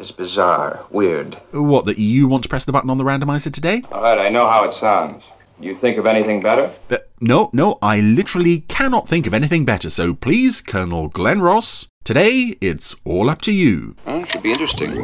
is 0.00 0.10
bizarre, 0.10 0.84
weird. 0.90 1.34
What, 1.52 1.84
that 1.86 1.98
you 1.98 2.26
want 2.26 2.42
to 2.44 2.48
press 2.48 2.64
the 2.64 2.72
button 2.72 2.90
on 2.90 2.98
the 2.98 3.04
randomizer 3.04 3.52
today? 3.52 3.82
All 3.92 4.02
right, 4.02 4.18
I 4.18 4.30
know 4.30 4.48
how 4.48 4.64
it 4.64 4.72
sounds. 4.72 5.22
You 5.60 5.74
think 5.74 5.98
of 5.98 6.06
anything 6.06 6.40
better? 6.40 6.72
Uh, 6.88 6.98
no, 7.20 7.50
no, 7.52 7.78
I 7.82 8.00
literally 8.00 8.60
cannot 8.60 9.06
think 9.06 9.26
of 9.26 9.34
anything 9.34 9.66
better, 9.66 9.90
so 9.90 10.14
please, 10.14 10.62
Colonel 10.62 11.08
Glenn 11.08 11.42
Ross, 11.42 11.86
today 12.02 12.56
it's 12.62 12.96
all 13.04 13.28
up 13.28 13.42
to 13.42 13.52
you. 13.52 13.94
Should 14.26 14.42
be 14.42 14.52
interesting. 14.52 14.94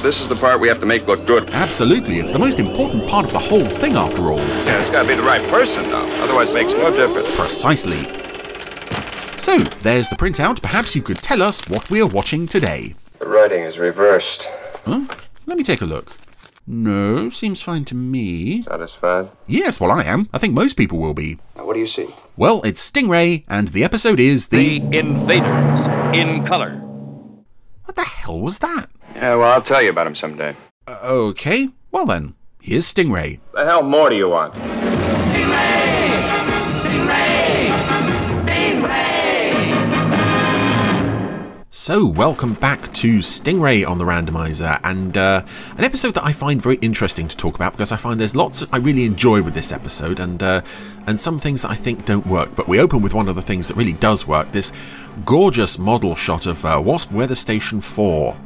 This 0.00 0.20
is 0.20 0.28
the 0.28 0.36
part 0.36 0.60
we 0.60 0.68
have 0.68 0.78
to 0.78 0.86
make 0.86 1.08
look 1.08 1.26
good. 1.26 1.50
Absolutely, 1.50 2.18
it's 2.20 2.30
the 2.30 2.38
most 2.38 2.60
important 2.60 3.08
part 3.08 3.26
of 3.26 3.32
the 3.32 3.38
whole 3.40 3.68
thing, 3.68 3.96
after 3.96 4.30
all. 4.30 4.38
Yeah, 4.38 4.78
it's 4.78 4.90
got 4.90 5.02
to 5.02 5.08
be 5.08 5.16
the 5.16 5.24
right 5.24 5.42
person, 5.50 5.90
though. 5.90 6.08
Otherwise, 6.22 6.50
it 6.50 6.54
makes 6.54 6.72
no 6.72 6.92
difference. 6.92 7.34
Precisely. 7.34 8.27
So, 9.38 9.58
there's 9.82 10.08
the 10.08 10.16
printout. 10.16 10.60
Perhaps 10.60 10.96
you 10.96 11.02
could 11.02 11.18
tell 11.18 11.42
us 11.42 11.66
what 11.68 11.90
we're 11.90 12.06
watching 12.06 12.46
today. 12.48 12.94
The 13.18 13.26
writing 13.26 13.62
is 13.62 13.78
reversed. 13.78 14.48
Huh? 14.84 15.06
Let 15.46 15.56
me 15.56 15.64
take 15.64 15.80
a 15.80 15.86
look. 15.86 16.12
No, 16.66 17.30
seems 17.30 17.62
fine 17.62 17.84
to 17.86 17.94
me. 17.94 18.62
Satisfied? 18.62 19.30
Yes, 19.46 19.80
well, 19.80 19.90
I 19.90 20.02
am. 20.02 20.28
I 20.34 20.38
think 20.38 20.52
most 20.54 20.74
people 20.74 20.98
will 20.98 21.14
be. 21.14 21.38
Now, 21.56 21.64
what 21.64 21.74
do 21.74 21.80
you 21.80 21.86
see? 21.86 22.08
Well, 22.36 22.60
it's 22.62 22.90
Stingray, 22.90 23.44
and 23.48 23.68
the 23.68 23.84
episode 23.84 24.20
is 24.20 24.48
the. 24.48 24.76
Invaders 24.92 25.86
in 26.14 26.44
color. 26.44 26.72
What 27.84 27.96
the 27.96 28.02
hell 28.04 28.40
was 28.40 28.58
that? 28.58 28.86
Yeah, 29.14 29.36
well, 29.36 29.50
I'll 29.52 29.62
tell 29.62 29.80
you 29.80 29.90
about 29.90 30.06
him 30.08 30.14
someday. 30.14 30.54
Uh, 30.86 30.98
okay, 31.02 31.70
well 31.90 32.04
then, 32.04 32.34
here's 32.60 32.92
Stingray. 32.92 33.40
The 33.54 33.64
hell 33.64 33.82
more 33.82 34.10
do 34.10 34.16
you 34.16 34.28
want? 34.28 34.54
So, 41.88 42.04
welcome 42.04 42.52
back 42.52 42.92
to 42.92 43.20
Stingray 43.20 43.88
on 43.88 43.96
the 43.96 44.04
Randomizer, 44.04 44.78
and 44.84 45.16
uh, 45.16 45.42
an 45.74 45.84
episode 45.84 46.12
that 46.12 46.22
I 46.22 46.32
find 46.32 46.60
very 46.60 46.76
interesting 46.82 47.28
to 47.28 47.34
talk 47.34 47.54
about 47.54 47.72
because 47.72 47.92
I 47.92 47.96
find 47.96 48.20
there's 48.20 48.36
lots 48.36 48.62
I 48.70 48.76
really 48.76 49.06
enjoy 49.06 49.40
with 49.40 49.54
this 49.54 49.72
episode, 49.72 50.20
and 50.20 50.42
uh, 50.42 50.60
and 51.06 51.18
some 51.18 51.40
things 51.40 51.62
that 51.62 51.70
I 51.70 51.76
think 51.76 52.04
don't 52.04 52.26
work. 52.26 52.54
But 52.54 52.68
we 52.68 52.78
open 52.78 53.00
with 53.00 53.14
one 53.14 53.26
of 53.26 53.36
the 53.36 53.40
things 53.40 53.68
that 53.68 53.74
really 53.74 53.94
does 53.94 54.26
work: 54.26 54.52
this 54.52 54.70
gorgeous 55.24 55.78
model 55.78 56.14
shot 56.14 56.44
of 56.44 56.62
uh, 56.62 56.78
Wasp 56.84 57.10
Weather 57.10 57.34
Station 57.34 57.80
Four, 57.80 58.36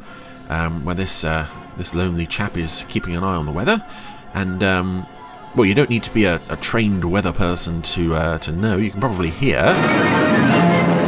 um, 0.47 0.85
where 0.85 0.95
this 0.95 1.25
uh, 1.25 1.45
this 1.75 1.93
lonely 1.93 2.25
chap 2.25 2.57
is 2.57 2.85
keeping 2.87 3.13
an 3.13 3.25
eye 3.25 3.35
on 3.35 3.45
the 3.45 3.51
weather, 3.51 3.85
and 4.33 4.63
um, 4.63 5.05
well, 5.53 5.65
you 5.65 5.75
don't 5.75 5.89
need 5.89 6.03
to 6.03 6.13
be 6.13 6.23
a, 6.23 6.39
a 6.47 6.55
trained 6.55 7.03
weather 7.03 7.33
person 7.33 7.81
to 7.81 8.15
uh, 8.15 8.37
to 8.37 8.53
know. 8.53 8.77
You 8.77 8.89
can 8.89 9.01
probably 9.01 9.31
hear 9.31 9.63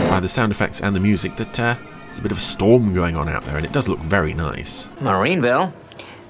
by 0.09 0.19
the 0.19 0.27
sound 0.27 0.51
effects 0.51 0.81
and 0.81 0.93
the 0.93 0.99
music 0.99 1.37
that 1.37 1.57
uh, 1.57 1.75
there's 2.15 2.21
a 2.21 2.23
bit 2.23 2.31
of 2.31 2.37
a 2.37 2.41
storm 2.41 2.93
going 2.93 3.17
on 3.17 3.27
out 3.27 3.43
there, 3.43 3.57
and 3.57 3.65
it 3.65 3.73
does 3.73 3.89
look 3.89 3.99
very 3.99 4.33
nice. 4.33 4.89
Marineville. 5.01 5.73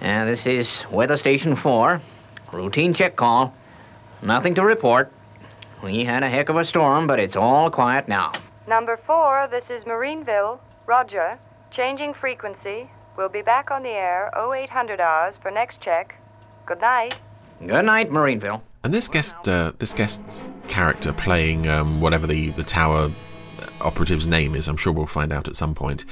Uh, 0.02 0.26
this 0.26 0.48
is 0.48 0.84
Weather 0.90 1.16
Station 1.16 1.56
4. 1.56 2.02
Routine 2.52 2.92
check 2.92 3.16
call. 3.16 3.54
Nothing 4.24 4.56
to 4.56 4.64
report. 4.64 5.12
We 5.84 6.04
had 6.04 6.24
a 6.24 6.30
heck 6.30 6.50
of 6.50 6.56
a 6.56 6.66
storm, 6.66 7.06
but 7.06 7.20
it's 7.20 7.36
all 7.36 7.70
quiet 7.70 8.08
now. 8.08 8.32
Number 8.68 8.98
four, 8.98 9.48
this 9.52 9.70
is 9.70 9.86
Marineville. 9.86 10.60
Roger. 10.88 11.38
Changing 11.70 12.16
frequency. 12.16 12.90
We'll 13.16 13.30
be 13.30 13.44
back 13.44 13.70
on 13.70 13.84
the 13.84 13.90
air 13.90 14.32
0800 14.36 15.00
hours 15.00 15.36
for 15.40 15.52
next 15.52 15.82
check. 15.82 16.16
Good 16.66 16.82
night. 16.82 17.14
Good 17.64 17.86
night, 17.86 18.12
Marineville. 18.12 18.64
And 18.84 18.92
this 18.92 19.08
guest, 19.08 19.48
uh, 19.48 19.74
this 19.78 19.94
guest 19.94 20.42
character 20.68 21.14
playing 21.14 21.68
um, 21.68 22.02
whatever 22.02 22.26
the 22.26 22.50
the 22.52 22.64
tower 22.64 23.12
operative's 23.86 24.28
name 24.28 24.56
is, 24.56 24.68
I'm 24.68 24.78
sure 24.78 24.92
we'll 24.92 25.06
find 25.06 25.32
out 25.32 25.48
at 25.48 25.56
some 25.56 25.76
point. 25.76 26.04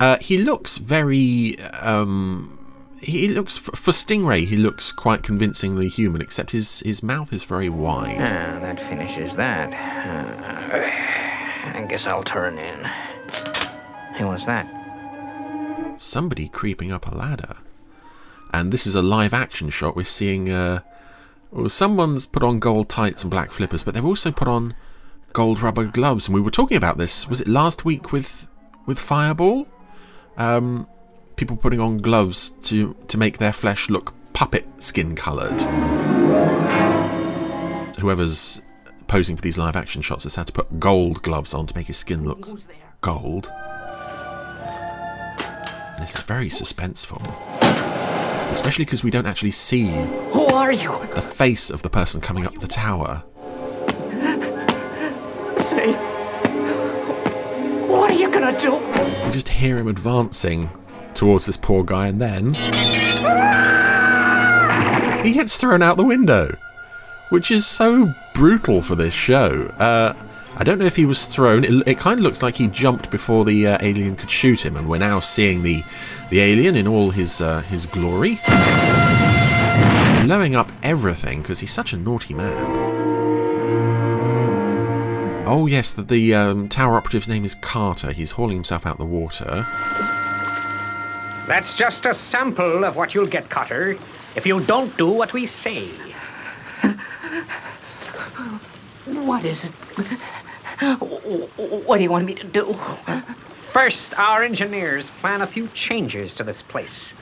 Uh, 0.00 0.18
he 0.20 0.38
looks 0.38 0.78
very. 0.78 1.58
Um, 1.60 2.58
he 3.00 3.28
looks 3.28 3.56
for, 3.56 3.92
Stingray. 3.92 4.46
He 4.46 4.56
looks 4.56 4.92
quite 4.92 5.22
convincingly 5.22 5.88
human, 5.88 6.20
except 6.20 6.50
his 6.52 6.80
his 6.80 7.02
mouth 7.02 7.32
is 7.32 7.44
very 7.44 7.68
wide. 7.68 8.16
Ah, 8.18 8.58
that 8.60 8.80
finishes 8.80 9.36
that. 9.36 9.72
Uh, 9.72 11.78
I 11.78 11.84
guess 11.84 12.06
I'll 12.06 12.24
turn 12.24 12.58
in. 12.58 12.84
Who 14.18 14.26
was 14.26 14.44
that? 14.46 14.66
Somebody 15.96 16.48
creeping 16.48 16.92
up 16.92 17.10
a 17.10 17.14
ladder, 17.14 17.56
and 18.52 18.72
this 18.72 18.86
is 18.86 18.94
a 18.94 19.02
live 19.02 19.34
action 19.34 19.70
shot. 19.70 19.96
We're 19.96 20.04
seeing. 20.04 20.50
Uh, 20.50 20.80
well, 21.50 21.68
someone's 21.68 22.24
put 22.24 22.42
on 22.42 22.60
gold 22.60 22.88
tights 22.88 23.22
and 23.22 23.30
black 23.30 23.52
flippers, 23.52 23.84
but 23.84 23.94
they've 23.94 24.04
also 24.04 24.32
put 24.32 24.48
on 24.48 24.74
gold 25.32 25.60
rubber 25.60 25.84
gloves. 25.86 26.28
And 26.28 26.34
we 26.34 26.40
were 26.40 26.50
talking 26.50 26.76
about 26.76 26.98
this. 26.98 27.28
Was 27.28 27.40
it 27.40 27.48
last 27.48 27.84
week 27.84 28.12
with 28.12 28.48
with 28.86 28.98
Fireball? 28.98 29.66
Um, 30.36 30.86
people 31.36 31.56
putting 31.56 31.80
on 31.80 31.98
gloves 31.98 32.50
to 32.62 32.94
to 33.08 33.18
make 33.18 33.38
their 33.38 33.52
flesh 33.52 33.88
look 33.90 34.14
puppet 34.32 34.66
skin 34.82 35.14
coloured. 35.14 35.60
whoever's 37.98 38.60
posing 39.06 39.36
for 39.36 39.42
these 39.42 39.58
live 39.58 39.76
action 39.76 40.02
shots 40.02 40.24
has 40.24 40.34
had 40.34 40.46
to 40.46 40.52
put 40.52 40.80
gold 40.80 41.22
gloves 41.22 41.54
on 41.54 41.66
to 41.66 41.76
make 41.76 41.86
his 41.86 41.98
skin 41.98 42.24
look 42.24 42.48
gold. 43.00 43.50
This 46.00 46.16
is 46.16 46.22
very 46.22 46.48
suspenseful. 46.48 47.20
Especially 48.50 48.84
because 48.84 49.04
we 49.04 49.10
don't 49.10 49.26
actually 49.26 49.52
see 49.52 49.86
Who 50.32 50.46
are 50.46 50.72
you? 50.72 50.98
the 51.14 51.22
face 51.22 51.70
of 51.70 51.82
the 51.82 51.90
person 51.90 52.20
coming 52.20 52.44
up 52.44 52.58
the 52.58 52.66
tower. 52.66 53.22
What 57.88 58.10
are 58.10 58.14
you 58.14 58.28
gonna 58.30 58.58
do? 58.58 58.76
We 59.24 59.30
just 59.30 59.48
hear 59.48 59.78
him 59.78 59.86
advancing 59.86 60.70
towards 61.14 61.46
this 61.46 61.56
poor 61.56 61.84
guy, 61.84 62.08
and 62.08 62.20
then 62.20 62.54
he 65.24 65.32
gets 65.32 65.56
thrown 65.56 65.82
out 65.82 65.96
the 65.96 66.04
window, 66.04 66.56
which 67.28 67.52
is 67.52 67.64
so 67.64 68.12
brutal 68.34 68.82
for 68.82 68.96
this 68.96 69.14
show. 69.14 69.66
Uh, 69.78 70.14
I 70.56 70.64
don't 70.64 70.78
know 70.78 70.84
if 70.84 70.96
he 70.96 71.06
was 71.06 71.26
thrown. 71.26 71.64
It, 71.64 71.86
it 71.86 71.98
kind 71.98 72.18
of 72.18 72.24
looks 72.24 72.42
like 72.42 72.56
he 72.56 72.66
jumped 72.66 73.10
before 73.10 73.44
the 73.44 73.68
uh, 73.68 73.78
alien 73.80 74.16
could 74.16 74.30
shoot 74.30 74.66
him, 74.66 74.76
and 74.76 74.88
we're 74.88 74.98
now 74.98 75.20
seeing 75.20 75.62
the 75.62 75.84
the 76.30 76.40
alien 76.40 76.74
in 76.74 76.88
all 76.88 77.10
his 77.10 77.40
uh, 77.40 77.60
his 77.60 77.86
glory, 77.86 78.40
blowing 80.26 80.56
up 80.56 80.72
everything 80.82 81.40
because 81.40 81.60
he's 81.60 81.72
such 81.72 81.92
a 81.92 81.96
naughty 81.96 82.34
man. 82.34 82.91
Oh 85.44 85.66
yes, 85.66 85.92
the, 85.92 86.02
the 86.02 86.34
um, 86.34 86.68
tower 86.68 86.96
operative's 86.96 87.28
name 87.28 87.44
is 87.44 87.54
Carter. 87.54 88.12
He's 88.12 88.32
hauling 88.32 88.56
himself 88.56 88.86
out 88.86 88.98
the 88.98 89.04
water. 89.04 89.66
That's 91.48 91.74
just 91.74 92.06
a 92.06 92.14
sample 92.14 92.84
of 92.84 92.94
what 92.96 93.14
you'll 93.14 93.26
get, 93.26 93.50
Carter, 93.50 93.98
if 94.36 94.46
you 94.46 94.60
don't 94.60 94.96
do 94.96 95.08
what 95.08 95.32
we 95.32 95.44
say. 95.46 95.90
What 99.04 99.44
is 99.44 99.64
it? 99.64 99.72
What 101.86 101.98
do 101.98 102.02
you 102.02 102.10
want 102.10 102.24
me 102.24 102.34
to 102.34 102.46
do? 102.46 102.78
First, 103.72 104.14
our 104.18 104.42
engineers 104.44 105.10
plan 105.20 105.42
a 105.42 105.46
few 105.46 105.68
changes 105.68 106.34
to 106.36 106.44
this 106.44 106.62
place. 106.62 107.14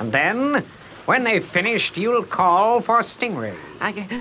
And 0.00 0.10
then, 0.12 0.64
when 1.06 1.24
they've 1.24 1.44
finished, 1.44 1.96
you'll 1.96 2.24
call 2.24 2.80
for 2.80 3.00
Stingray. 3.00 3.56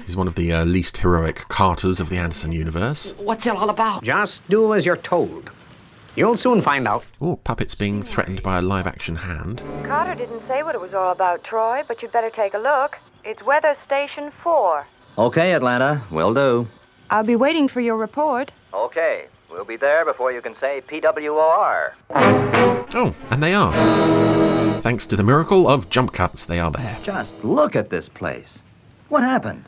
He's 0.04 0.18
one 0.18 0.28
of 0.28 0.36
the 0.36 0.52
uh, 0.54 0.66
least 0.66 0.98
heroic 0.98 1.48
Carters 1.48 2.00
of 2.00 2.10
the 2.10 2.18
Anderson 2.18 2.52
universe. 2.52 3.14
What's 3.18 3.46
it 3.46 3.56
all 3.56 3.70
about? 3.70 4.04
Just 4.04 4.48
do 4.50 4.74
as 4.74 4.86
you're 4.86 4.98
told. 4.98 5.52
You'll 6.16 6.38
soon 6.38 6.62
find 6.62 6.88
out. 6.88 7.06
Oh, 7.22 7.38
puppets 7.38 7.76
being 7.76 8.04
threatened 8.04 8.44
by 8.44 8.58
a 8.58 8.62
live 8.62 8.86
action 8.88 9.16
hand. 9.16 9.62
Carter 9.86 10.16
didn't 10.16 10.46
say 10.48 10.62
what 10.64 10.76
it 10.76 10.82
was 10.82 10.94
all 10.94 11.12
about, 11.12 11.44
Troy, 11.44 11.84
but 11.88 12.02
you'd 12.02 12.12
better 12.12 12.30
take 12.30 12.54
a 12.54 12.58
look. 12.58 12.98
It's 13.24 13.44
Weather 13.44 13.76
Station 13.82 14.32
4. 14.44 14.86
Okay, 15.18 15.54
Atlanta, 15.54 16.04
will 16.12 16.34
do. 16.34 16.68
I'll 17.10 17.24
be 17.24 17.36
waiting 17.36 17.68
for 17.68 17.80
your 17.82 17.98
report. 17.98 18.52
Okay, 18.74 19.28
we'll 19.50 19.66
be 19.66 19.78
there 19.78 20.04
before 20.04 20.32
you 20.32 20.42
can 20.42 20.56
say 20.56 20.82
PWOR. 20.88 21.92
Oh, 22.14 23.16
and 23.30 23.42
they 23.44 23.54
are. 23.54 24.51
Thanks 24.82 25.06
to 25.08 25.16
the 25.16 25.24
miracle 25.24 25.68
of 25.68 25.90
jump 25.90 26.12
cuts, 26.12 26.46
they 26.46 26.60
are 26.60 26.72
there. 26.72 26.98
Just 27.04 27.44
look 27.44 27.76
at 27.76 27.90
this 27.92 28.10
place. 28.10 28.64
What 29.10 29.24
happened? 29.24 29.66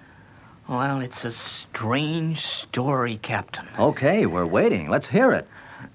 Well, 0.68 1.02
it's 1.02 1.24
a 1.24 1.32
strange 1.32 2.40
story, 2.46 3.18
Captain. 3.22 3.68
Okay, 3.78 4.26
we're 4.26 4.46
waiting. 4.48 4.90
Let's 4.90 5.08
hear 5.08 5.32
it. 5.32 5.48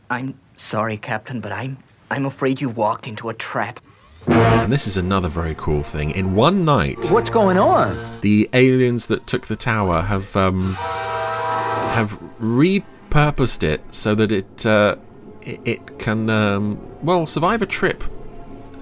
I'm 0.08 0.38
sorry, 0.56 0.96
Captain, 0.98 1.40
but 1.40 1.50
I'm 1.52 1.78
I'm 2.10 2.26
afraid 2.26 2.60
you 2.60 2.68
walked 2.68 3.06
into 3.08 3.28
a 3.28 3.34
trap. 3.34 3.80
And 4.26 4.70
this 4.72 4.86
is 4.86 4.96
another 4.96 5.28
very 5.28 5.54
cool 5.56 5.82
thing. 5.82 6.10
In 6.12 6.34
one 6.34 6.64
night, 6.64 6.98
What's 7.10 7.30
going 7.30 7.58
on? 7.58 8.20
the 8.20 8.48
aliens 8.52 9.06
that 9.08 9.26
took 9.26 9.46
the 9.46 9.56
tower 9.56 10.02
have 10.02 10.36
um, 10.36 10.74
have 10.74 12.12
repurposed 12.38 13.62
it 13.62 13.94
so 13.94 14.14
that 14.14 14.30
it 14.30 14.64
uh, 14.66 14.94
it, 15.42 15.60
it 15.64 15.98
can 15.98 16.30
um, 16.30 16.78
well 17.02 17.26
survive 17.26 17.62
a 17.62 17.66
trip, 17.66 18.04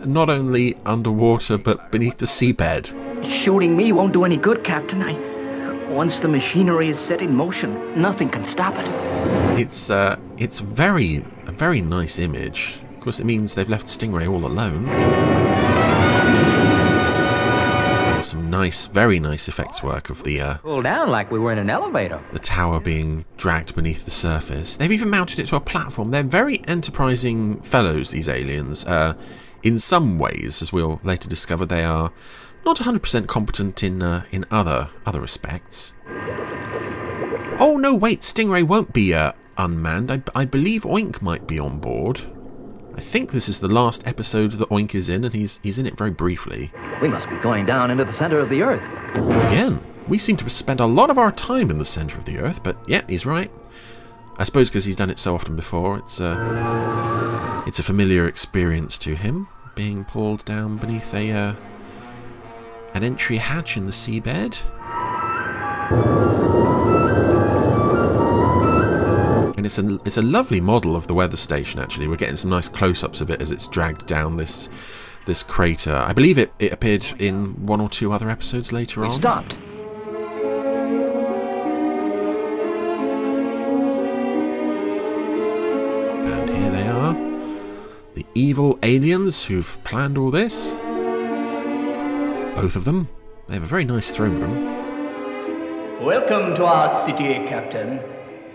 not 0.06 0.30
only 0.30 0.76
underwater 0.86 1.58
but 1.58 1.90
beneath 1.90 2.18
the 2.18 2.26
seabed. 2.26 2.92
Shooting 3.24 3.76
me 3.76 3.92
won't 3.92 4.12
do 4.12 4.24
any 4.24 4.36
good, 4.36 4.62
Captain. 4.64 5.02
I 5.02 5.14
once 5.90 6.18
the 6.20 6.28
machinery 6.28 6.88
is 6.88 6.98
set 6.98 7.22
in 7.22 7.34
motion, 7.34 8.00
nothing 8.00 8.28
can 8.28 8.44
stop 8.44 8.74
it. 8.76 8.86
It's 9.60 9.88
uh, 9.90 10.16
it's 10.36 10.58
very 10.58 11.24
a 11.46 11.52
very 11.52 11.80
nice 11.80 12.18
image. 12.18 12.78
Of 12.96 13.00
course, 13.00 13.20
it 13.20 13.24
means 13.24 13.54
they've 13.54 13.68
left 13.68 13.86
Stingray 13.86 14.28
all 14.30 14.44
alone. 14.44 14.88
Oh, 18.08 18.22
some 18.22 18.50
nice, 18.50 18.86
very 18.86 19.20
nice 19.20 19.46
effects 19.48 19.82
work 19.82 20.10
of 20.10 20.24
the 20.24 20.40
uh, 20.40 20.54
Pull 20.58 20.82
down 20.82 21.10
like 21.10 21.30
we 21.30 21.38
were 21.38 21.52
in 21.52 21.58
an 21.58 21.70
elevator. 21.70 22.20
the 22.32 22.38
tower 22.38 22.80
being 22.80 23.24
dragged 23.36 23.74
beneath 23.74 24.04
the 24.04 24.10
surface. 24.10 24.76
They've 24.76 24.90
even 24.92 25.10
mounted 25.10 25.38
it 25.38 25.46
to 25.46 25.56
a 25.56 25.60
platform. 25.60 26.10
They're 26.10 26.22
very 26.22 26.62
enterprising 26.66 27.60
fellows, 27.62 28.10
these 28.10 28.28
aliens. 28.28 28.84
Uh, 28.84 29.14
in 29.66 29.80
some 29.80 30.16
ways, 30.16 30.62
as 30.62 30.72
we'll 30.72 31.00
later 31.02 31.28
discover, 31.28 31.66
they 31.66 31.82
are 31.82 32.12
not 32.64 32.76
100% 32.78 33.26
competent 33.26 33.82
in 33.82 34.00
uh, 34.00 34.24
in 34.30 34.44
other 34.48 34.90
other 35.04 35.20
respects. 35.20 35.92
Oh 37.58 37.76
no, 37.76 37.92
wait, 37.92 38.20
Stingray 38.20 38.62
won't 38.62 38.92
be 38.92 39.12
uh, 39.12 39.32
unmanned. 39.58 40.12
I, 40.12 40.22
I 40.36 40.44
believe 40.44 40.82
Oink 40.84 41.20
might 41.20 41.48
be 41.48 41.58
on 41.58 41.80
board. 41.80 42.20
I 42.94 43.00
think 43.00 43.32
this 43.32 43.48
is 43.48 43.58
the 43.58 43.68
last 43.68 44.06
episode 44.06 44.52
that 44.52 44.68
Oink 44.68 44.94
is 44.94 45.08
in, 45.08 45.24
and 45.24 45.34
he's 45.34 45.58
he's 45.64 45.78
in 45.80 45.86
it 45.86 45.98
very 45.98 46.12
briefly. 46.12 46.70
We 47.02 47.08
must 47.08 47.28
be 47.28 47.36
going 47.38 47.66
down 47.66 47.90
into 47.90 48.04
the 48.04 48.12
center 48.12 48.38
of 48.38 48.50
the 48.50 48.62
Earth. 48.62 48.84
Again, 49.16 49.80
we 50.06 50.16
seem 50.16 50.36
to 50.36 50.48
spend 50.48 50.78
a 50.78 50.86
lot 50.86 51.10
of 51.10 51.18
our 51.18 51.32
time 51.32 51.70
in 51.70 51.78
the 51.78 51.84
centre 51.84 52.18
of 52.18 52.24
the 52.24 52.38
Earth, 52.38 52.62
but 52.62 52.76
yeah, 52.86 53.02
he's 53.08 53.26
right. 53.26 53.50
I 54.38 54.44
suppose 54.44 54.68
because 54.68 54.84
he's 54.84 54.96
done 54.96 55.10
it 55.10 55.18
so 55.18 55.34
often 55.34 55.56
before, 55.56 55.98
it's 55.98 56.20
a 56.20 57.64
it's 57.66 57.80
a 57.80 57.82
familiar 57.82 58.28
experience 58.28 58.96
to 58.98 59.16
him, 59.16 59.48
being 59.76 60.04
pulled 60.04 60.44
down 60.44 60.78
beneath 60.78 61.14
a 61.14 61.30
uh, 61.30 61.54
an 62.94 63.04
entry 63.04 63.36
hatch 63.36 63.76
in 63.76 63.84
the 63.86 63.92
seabed. 63.92 64.58
And 69.56 69.64
it's 69.64 69.78
a 69.78 69.98
it's 70.04 70.16
a 70.16 70.22
lovely 70.22 70.60
model 70.60 70.96
of 70.96 71.06
the 71.06 71.14
weather 71.14 71.36
station. 71.36 71.78
Actually, 71.78 72.08
we're 72.08 72.16
getting 72.16 72.36
some 72.36 72.50
nice 72.50 72.68
close-ups 72.68 73.20
of 73.20 73.30
it 73.30 73.40
as 73.40 73.52
it's 73.52 73.68
dragged 73.68 74.06
down 74.06 74.36
this 74.38 74.68
this 75.26 75.42
crater. 75.42 75.94
I 75.94 76.12
believe 76.12 76.38
it, 76.38 76.52
it 76.58 76.72
appeared 76.72 77.04
in 77.18 77.66
one 77.66 77.80
or 77.80 77.88
two 77.88 78.12
other 78.12 78.30
episodes 78.30 78.72
later 78.72 79.04
on. 79.04 79.20
Stopped. 79.20 79.56
And 86.26 86.50
here 86.50 86.70
they 86.70 86.86
are. 86.88 87.35
The 88.16 88.24
evil 88.34 88.78
aliens 88.82 89.44
who've 89.44 89.76
planned 89.84 90.16
all 90.16 90.30
this. 90.30 90.72
Both 92.54 92.74
of 92.74 92.86
them. 92.86 93.10
They 93.46 93.52
have 93.52 93.62
a 93.62 93.66
very 93.66 93.84
nice 93.84 94.10
throne 94.10 94.40
room. 94.40 96.02
Welcome 96.02 96.54
to 96.54 96.64
our 96.64 97.04
city, 97.04 97.34
Captain. 97.46 98.00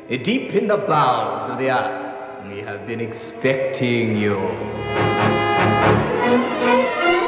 Deep 0.10 0.56
in 0.56 0.68
the 0.68 0.78
bowels 0.78 1.48
of 1.48 1.60
the 1.60 1.70
earth, 1.70 2.48
we 2.50 2.62
have 2.62 2.88
been 2.88 3.00
expecting 3.02 4.18
you. 4.18 4.36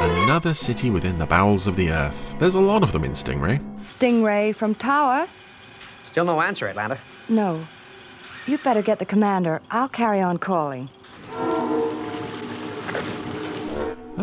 Another 0.02 0.54
city 0.54 0.90
within 0.90 1.18
the 1.18 1.26
bowels 1.26 1.68
of 1.68 1.76
the 1.76 1.92
earth. 1.92 2.36
There's 2.40 2.56
a 2.56 2.60
lot 2.60 2.82
of 2.82 2.90
them 2.90 3.04
in 3.04 3.12
Stingray. 3.12 3.60
Stingray 3.80 4.56
from 4.56 4.74
Tower? 4.74 5.28
Still 6.02 6.24
no 6.24 6.40
answer, 6.40 6.66
Atlanta. 6.66 6.98
No. 7.28 7.64
You'd 8.48 8.64
better 8.64 8.82
get 8.82 8.98
the 8.98 9.06
commander. 9.06 9.62
I'll 9.70 9.88
carry 9.88 10.20
on 10.20 10.38
calling. 10.38 10.90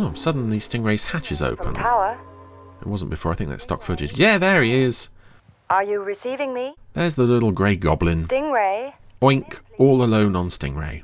Oh, 0.03 0.15
suddenly 0.15 0.57
Stingray's 0.57 1.03
hatch 1.03 1.31
is 1.31 1.43
open. 1.43 1.75
Tower? 1.75 2.19
It 2.81 2.87
wasn't 2.87 3.11
before, 3.11 3.33
I 3.33 3.35
think 3.35 3.51
that's 3.51 3.65
stock 3.65 3.83
footage. 3.83 4.13
Yeah, 4.13 4.39
there 4.39 4.63
he 4.63 4.73
is. 4.73 5.09
Are 5.69 5.83
you 5.83 6.01
receiving 6.01 6.55
me? 6.55 6.73
There's 6.93 7.15
the 7.15 7.23
little 7.23 7.51
grey 7.51 7.75
goblin. 7.75 8.25
Stingray? 8.27 8.93
Oink, 9.21 9.61
all 9.77 10.01
alone 10.01 10.35
on 10.35 10.47
Stingray. 10.47 11.03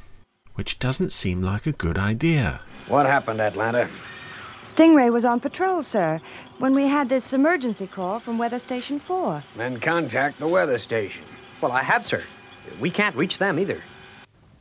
Which 0.56 0.80
doesn't 0.80 1.12
seem 1.12 1.44
like 1.44 1.68
a 1.68 1.74
good 1.74 2.00
idea. 2.00 2.62
What 2.88 3.06
happened, 3.06 3.40
Atlanta? 3.40 3.88
Stingray 4.64 5.14
was 5.14 5.26
on 5.26 5.42
patrol, 5.42 5.84
sir, 5.84 6.20
when 6.58 6.74
we 6.74 6.88
had 6.88 7.08
this 7.08 7.34
emergency 7.34 7.86
call 7.86 8.20
from 8.20 8.40
Weather 8.40 8.58
Station 8.58 9.00
4. 9.00 9.44
Then 9.56 9.80
contact 9.80 10.40
the 10.40 10.48
weather 10.48 10.80
station. 10.80 11.22
Well, 11.62 11.72
I 11.72 11.84
have, 11.84 12.04
sir. 12.04 12.24
We 12.80 12.90
can't 12.90 13.16
reach 13.16 13.38
them 13.38 13.60
either. 13.60 13.84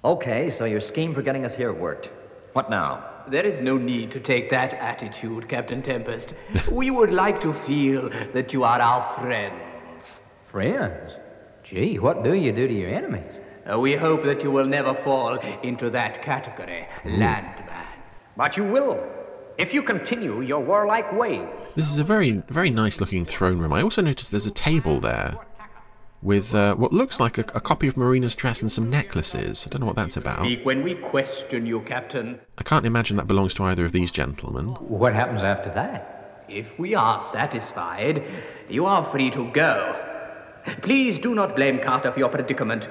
Okay, 0.05 0.51
so 0.51 0.67
your 0.67 0.81
scheme 0.81 1.15
for 1.15 1.23
getting 1.23 1.47
us 1.47 1.55
here 1.55 1.73
worked. 1.73 2.11
What 2.53 2.69
now? 2.69 3.16
There 3.29 3.45
is 3.45 3.61
no 3.61 3.77
need 3.77 4.13
to 4.13 4.21
take 4.21 4.51
that 4.51 4.75
attitude, 4.75 5.49
Captain 5.49 5.83
Tempest. 5.83 6.35
we 6.71 6.91
would 6.91 7.11
like 7.11 7.41
to 7.41 7.53
feel 7.53 8.09
that 8.33 8.53
you 8.53 8.63
are 8.63 8.81
our 8.81 9.19
friends. 9.21 10.21
Friends? 10.47 11.11
Gee, 11.65 11.99
what 11.99 12.23
do 12.23 12.35
you 12.35 12.53
do 12.53 12.69
to 12.69 12.73
your 12.73 12.91
enemies? 12.91 13.33
Uh, 13.69 13.81
we 13.81 13.97
hope 13.97 14.23
that 14.23 14.45
you 14.45 14.53
will 14.53 14.67
never 14.67 14.95
fall 14.95 15.35
into 15.65 15.91
that 15.91 16.23
category, 16.23 16.87
landman. 17.05 17.67
But 18.37 18.57
you 18.57 18.63
will, 18.63 19.05
if 19.59 19.75
you 19.75 19.83
continue 19.83 20.43
your 20.43 20.61
warlike 20.61 21.13
ways. 21.13 21.49
This 21.75 21.91
is 21.91 21.99
a 21.99 22.05
very, 22.05 22.31
very 22.49 22.71
nice 22.71 23.01
looking 23.01 23.25
throne 23.25 23.59
room. 23.59 23.73
I 23.73 23.83
also 23.83 24.03
noticed 24.03 24.31
there's 24.31 24.47
a 24.47 24.53
table 24.53 25.01
there. 25.01 25.37
With 26.23 26.55
uh, 26.55 26.75
what 26.75 26.93
looks 26.93 27.21
like 27.21 27.39
a, 27.39 27.43
a 27.55 27.61
copy 27.61 27.87
of 27.87 27.97
Marina's 27.97 28.35
dress 28.35 28.63
and 28.63 28.71
some 28.71 28.91
necklaces. 28.91 29.67
I 29.67 29.71
don't 29.71 29.81
know 29.81 29.87
what 29.87 29.97
that's 29.97 30.17
about. 30.17 30.47
When 30.65 30.83
we 30.83 30.95
question 30.95 31.67
you, 31.67 31.81
Captain. 31.81 32.41
I 32.59 32.63
can't 32.63 32.87
imagine 32.87 33.17
that 33.17 33.27
belongs 33.27 33.55
to 33.55 33.65
either 33.65 33.85
of 33.85 33.93
these 33.93 34.11
gentlemen. 34.11 34.69
What 34.81 35.15
happens 35.15 35.43
after 35.43 35.71
that? 35.75 36.45
If 36.49 36.79
we 36.79 36.95
are 36.95 37.21
satisfied, 37.21 38.23
you 38.69 38.87
are 38.87 39.05
free 39.05 39.31
to 39.31 39.51
go. 39.51 40.03
Please 40.83 41.19
do 41.19 41.35
not 41.35 41.57
blame 41.57 41.79
Carter 41.79 42.13
for 42.13 42.19
your 42.19 42.29
predicament. 42.29 42.89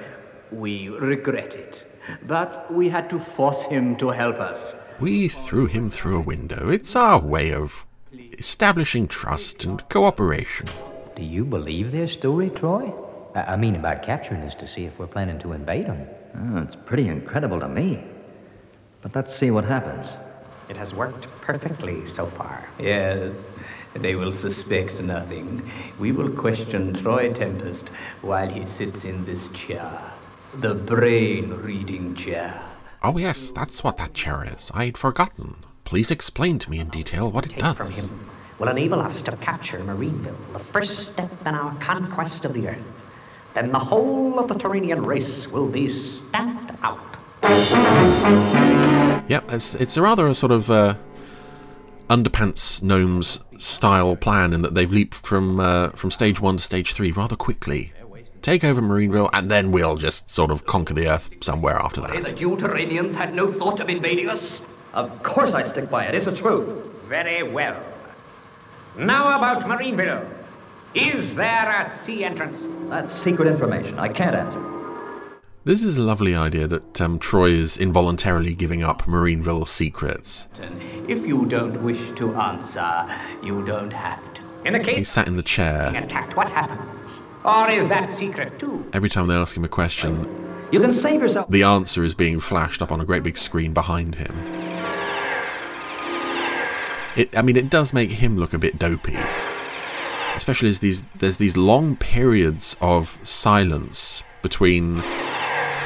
We 0.50 0.88
regret 0.88 1.54
it. 1.54 1.84
But 2.26 2.72
we 2.72 2.88
had 2.88 3.10
to 3.10 3.18
force 3.18 3.62
him 3.62 3.96
to 3.96 4.10
help 4.10 4.36
us. 4.36 4.74
We 5.00 5.28
threw 5.28 5.66
him 5.66 5.90
through 5.90 6.18
a 6.18 6.22
window. 6.22 6.70
It's 6.70 6.94
our 6.94 7.20
way 7.20 7.52
of 7.52 7.84
establishing 8.38 9.08
trust 9.08 9.64
and 9.64 9.86
cooperation. 9.88 10.68
Do 11.16 11.22
you 11.22 11.44
believe 11.44 11.92
their 11.92 12.08
story, 12.08 12.50
Troy? 12.50 12.92
I 13.36 13.52
I 13.52 13.56
mean 13.56 13.76
about 13.76 14.02
capturing 14.02 14.42
us 14.42 14.54
to 14.56 14.66
see 14.66 14.84
if 14.86 14.98
we're 14.98 15.06
planning 15.06 15.38
to 15.40 15.52
invade 15.52 15.86
them. 15.86 16.06
Oh, 16.38 16.58
it's 16.62 16.76
pretty 16.76 17.08
incredible 17.08 17.60
to 17.60 17.68
me. 17.68 18.02
But 19.02 19.14
let's 19.14 19.34
see 19.34 19.50
what 19.50 19.64
happens. 19.64 20.14
It 20.68 20.76
has 20.76 20.94
worked 20.94 21.28
perfectly 21.42 22.06
so 22.06 22.26
far. 22.26 22.66
Yes, 22.80 23.34
they 23.94 24.14
will 24.16 24.32
suspect 24.32 25.00
nothing. 25.00 25.70
We 25.98 26.12
will 26.12 26.30
question 26.30 26.92
Troy 26.94 27.32
Tempest 27.32 27.88
while 28.22 28.48
he 28.48 28.64
sits 28.64 29.04
in 29.04 29.24
this 29.24 29.48
chair. 29.48 30.00
The 30.54 30.74
brain 30.74 31.50
reading 31.50 32.14
chair. 32.14 32.60
Oh, 33.02 33.16
yes, 33.18 33.52
that's 33.52 33.84
what 33.84 33.98
that 33.98 34.14
chair 34.14 34.44
is. 34.44 34.72
I'd 34.74 34.96
forgotten. 34.96 35.56
Please 35.84 36.10
explain 36.10 36.58
to 36.60 36.70
me 36.70 36.80
in 36.80 36.88
detail 36.88 37.30
what 37.30 37.46
it 37.46 37.50
Take 37.50 37.60
does. 37.60 37.76
from 37.76 37.90
him 37.92 38.26
will 38.58 38.68
enable 38.68 39.00
us 39.00 39.22
to 39.22 39.36
capture 39.36 39.78
Marineville, 39.80 40.36
the 40.52 40.58
first 40.58 41.08
step 41.08 41.30
in 41.46 41.54
our 41.54 41.74
conquest 41.76 42.44
of 42.44 42.54
the 42.54 42.68
Earth. 42.68 42.95
Then 43.56 43.72
the 43.72 43.78
whole 43.78 44.38
of 44.38 44.48
the 44.48 44.54
Turanian 44.54 45.06
race 45.06 45.48
will 45.48 45.66
be 45.66 45.88
stamped 45.88 46.72
out. 46.82 47.00
Yep, 49.30 49.50
it's, 49.50 49.74
it's 49.76 49.96
a 49.96 50.02
rather 50.02 50.26
a 50.26 50.34
sort 50.34 50.52
of 50.52 50.70
uh, 50.70 50.96
underpants 52.10 52.82
gnomes 52.82 53.40
style 53.56 54.14
plan 54.14 54.52
in 54.52 54.60
that 54.60 54.74
they've 54.74 54.92
leaped 54.92 55.14
from 55.14 55.58
uh, 55.58 55.88
from 55.92 56.10
stage 56.10 56.38
one 56.38 56.58
to 56.58 56.62
stage 56.62 56.92
three 56.92 57.12
rather 57.12 57.34
quickly. 57.34 57.94
Take 58.42 58.62
over 58.62 58.82
Marineville, 58.82 59.30
and 59.32 59.50
then 59.50 59.72
we'll 59.72 59.96
just 59.96 60.30
sort 60.30 60.50
of 60.50 60.66
conquer 60.66 60.92
the 60.92 61.08
Earth 61.08 61.30
somewhere 61.40 61.76
after 61.76 62.02
that. 62.02 62.24
The 62.24 62.38
you 62.38 62.50
Turanians 62.58 63.14
had 63.14 63.34
no 63.34 63.50
thought 63.50 63.80
of 63.80 63.88
invading 63.88 64.28
us? 64.28 64.60
Of 64.92 65.22
course 65.22 65.54
I 65.54 65.62
stick 65.62 65.88
by 65.88 66.04
it. 66.04 66.14
It's 66.14 66.26
the 66.26 66.36
truth. 66.36 66.68
Very 67.08 67.42
well. 67.42 67.82
Now 68.98 69.34
about 69.34 69.66
Marineville. 69.66 70.35
Is 70.96 71.34
there 71.34 71.68
a 71.70 71.90
sea 71.90 72.24
entrance? 72.24 72.62
That's 72.88 73.12
secret 73.12 73.48
information. 73.48 73.98
I 73.98 74.08
can't 74.08 74.34
answer. 74.34 74.62
This 75.64 75.82
is 75.82 75.98
a 75.98 76.02
lovely 76.02 76.34
idea 76.34 76.66
that 76.68 77.00
um, 77.02 77.18
Troy 77.18 77.50
is 77.50 77.76
involuntarily 77.76 78.54
giving 78.54 78.82
up 78.82 79.06
Marineville's 79.06 79.68
secrets. 79.70 80.48
If 81.06 81.26
you 81.26 81.44
don't 81.44 81.82
wish 81.82 82.00
to 82.16 82.34
answer, 82.36 83.06
you 83.42 83.62
don't 83.66 83.92
have 83.92 84.22
to. 84.34 84.40
In 84.64 84.72
the 84.72 84.80
case 84.80 84.96
He 84.98 85.04
sat 85.04 85.28
in 85.28 85.36
the 85.36 85.42
chair. 85.42 85.92
attacked, 85.94 86.34
what 86.34 86.48
happens? 86.48 87.20
Or 87.44 87.68
is 87.70 87.88
that 87.88 88.08
secret 88.08 88.58
too? 88.58 88.88
Every 88.94 89.10
time 89.10 89.26
they 89.26 89.34
ask 89.34 89.56
him 89.56 89.64
a 89.64 89.68
question, 89.68 90.26
You 90.72 90.80
can 90.80 90.94
save 90.94 91.20
yourself. 91.20 91.50
the 91.50 91.62
answer 91.62 92.04
is 92.04 92.14
being 92.14 92.40
flashed 92.40 92.80
up 92.80 92.90
on 92.90 93.00
a 93.00 93.04
great 93.04 93.22
big 93.22 93.36
screen 93.36 93.74
behind 93.74 94.14
him. 94.14 94.34
It, 97.16 97.36
I 97.36 97.42
mean, 97.42 97.56
it 97.56 97.68
does 97.70 97.92
make 97.92 98.12
him 98.12 98.36
look 98.38 98.52
a 98.54 98.58
bit 98.58 98.78
dopey, 98.78 99.16
especially 100.36 100.68
as 100.68 100.80
these 100.80 101.04
there's 101.18 101.38
these 101.38 101.56
long 101.56 101.96
periods 101.96 102.76
of 102.80 103.18
silence 103.26 104.22
between 104.42 105.02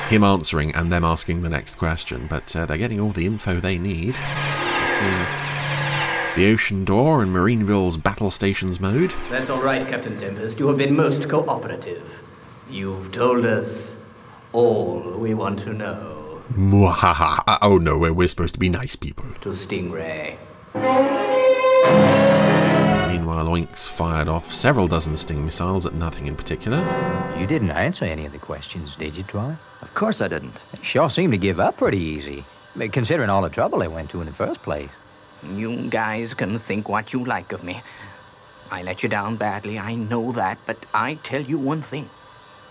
him 0.09 0.25
answering 0.25 0.75
and 0.75 0.93
them 0.93 1.05
asking 1.05 1.43
the 1.43 1.49
next 1.49 1.77
question. 1.77 2.27
But 2.29 2.55
uh, 2.55 2.67
they're 2.67 2.77
getting 2.77 3.01
all 3.01 3.13
the 3.13 3.27
info 3.27 3.61
they 3.61 3.79
need 3.79 4.17
to 4.17 4.87
see 4.87 5.51
the 6.37 6.53
ocean 6.53 6.85
door 6.85 7.23
and 7.23 7.33
Marineville's 7.33 7.97
battle 7.97 8.31
stations 8.31 8.81
mode. 8.81 9.13
That's 9.31 9.51
all 9.51 9.63
right, 9.63 9.87
Captain 9.89 10.17
Tempest. 10.19 10.59
You 10.59 10.69
have 10.69 10.77
been 10.77 10.95
most 10.95 11.29
cooperative. 11.29 12.21
You've 12.69 13.13
told 13.13 13.45
us 13.45 13.97
all 14.53 15.01
we 15.19 15.35
want 15.35 15.61
to 15.61 15.73
know. 15.73 16.43
Mwahaha. 16.53 17.59
Oh 17.63 17.79
no, 17.79 17.99
we're, 17.99 18.13
we're 18.13 18.29
supposed 18.29 18.55
to 18.55 18.61
be 18.61 18.69
nice 18.69 18.97
people. 18.97 19.25
To 19.43 19.51
Stingray. 19.51 20.37
Meanwhile, 23.31 23.55
Oinks 23.55 23.89
fired 23.89 24.27
off 24.27 24.51
several 24.52 24.89
dozen 24.89 25.16
Sting 25.16 25.44
missiles 25.44 25.86
at 25.86 25.94
nothing 25.94 26.27
in 26.27 26.35
particular. 26.35 26.78
You 27.39 27.47
didn't 27.47 27.70
answer 27.70 28.05
any 28.05 28.27
of 28.27 28.32
the 28.32 28.40
questions, 28.40 28.97
did 28.97 29.16
you, 29.16 29.23
Troy? 29.23 29.55
Of 29.82 29.94
course 29.94 30.20
I 30.20 30.27
didn't. 30.27 30.65
Sure 30.82 31.09
seemed 31.09 31.32
to 31.35 31.39
give 31.39 31.61
up 31.61 31.77
pretty 31.77 31.98
easy, 31.98 32.44
considering 32.90 33.31
all 33.31 33.43
the 33.43 33.48
trouble 33.48 33.78
they 33.78 33.86
went 33.86 34.11
to 34.11 34.20
in 34.20 34.27
the 34.27 34.32
first 34.32 34.62
place. 34.65 34.90
You 35.48 35.89
guys 35.90 36.35
can 36.35 36.59
think 36.59 36.89
what 36.89 37.12
you 37.12 37.24
like 37.24 37.52
of 37.52 37.62
me. 37.62 37.81
I 38.69 38.82
let 38.82 39.05
you 39.05 39.09
down 39.09 39.36
badly, 39.36 39.78
I 39.78 39.94
know 39.94 40.32
that, 40.32 40.59
but 40.66 40.85
I 40.93 41.15
tell 41.23 41.40
you 41.43 41.57
one 41.57 41.82
thing. 41.82 42.11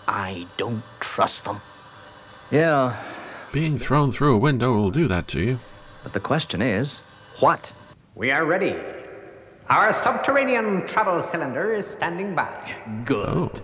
I 0.09 0.45
don't 0.57 0.83
trust 0.99 1.45
them. 1.45 1.61
Yeah, 2.51 2.97
Being 3.53 3.77
thrown 3.77 4.11
through 4.11 4.35
a 4.35 4.37
window 4.37 4.73
will 4.73 4.91
do 4.91 5.07
that 5.07 5.29
to 5.29 5.39
you. 5.39 5.59
but 6.03 6.11
the 6.11 6.19
question 6.19 6.61
is, 6.61 6.99
what? 7.39 7.71
We 8.13 8.29
are 8.31 8.43
ready. 8.45 8.75
Our 9.69 9.93
subterranean 9.93 10.87
travel 10.87 11.21
cylinder 11.21 11.73
is 11.75 11.85
standing 11.85 12.33
by. 12.33 12.75
Good. 13.05 13.61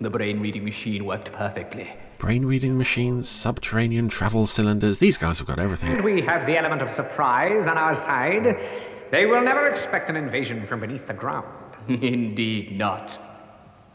The 0.00 0.08
brain 0.08 0.38
reading 0.38 0.64
machine 0.64 1.04
worked 1.04 1.32
perfectly. 1.32 1.90
Brain 2.18 2.44
reading 2.44 2.78
machines, 2.78 3.28
subterranean 3.28 4.08
travel 4.08 4.46
cylinders, 4.46 5.00
these 5.00 5.18
guys 5.18 5.38
have 5.38 5.48
got 5.48 5.58
everything. 5.58 5.90
And 5.90 6.04
we 6.04 6.20
have 6.20 6.46
the 6.46 6.56
element 6.56 6.80
of 6.80 6.92
surprise 6.92 7.66
on 7.66 7.76
our 7.76 7.96
side. 7.96 8.56
They 9.10 9.26
will 9.26 9.40
never 9.40 9.66
expect 9.68 10.08
an 10.10 10.14
invasion 10.14 10.64
from 10.64 10.78
beneath 10.78 11.08
the 11.08 11.14
ground. 11.14 11.46
Indeed 11.88 12.78
not. 12.78 13.18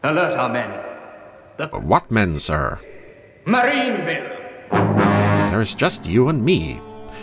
Alert 0.03 0.35
our 0.37 0.49
men. 0.49 0.83
But 1.55 1.81
what 1.83 2.11
men, 2.11 2.39
sir? 2.39 2.77
Marineville! 3.45 4.31
There's 5.49 5.75
just 5.75 6.05
you 6.05 6.27
and 6.27 6.43
me. 6.43 6.81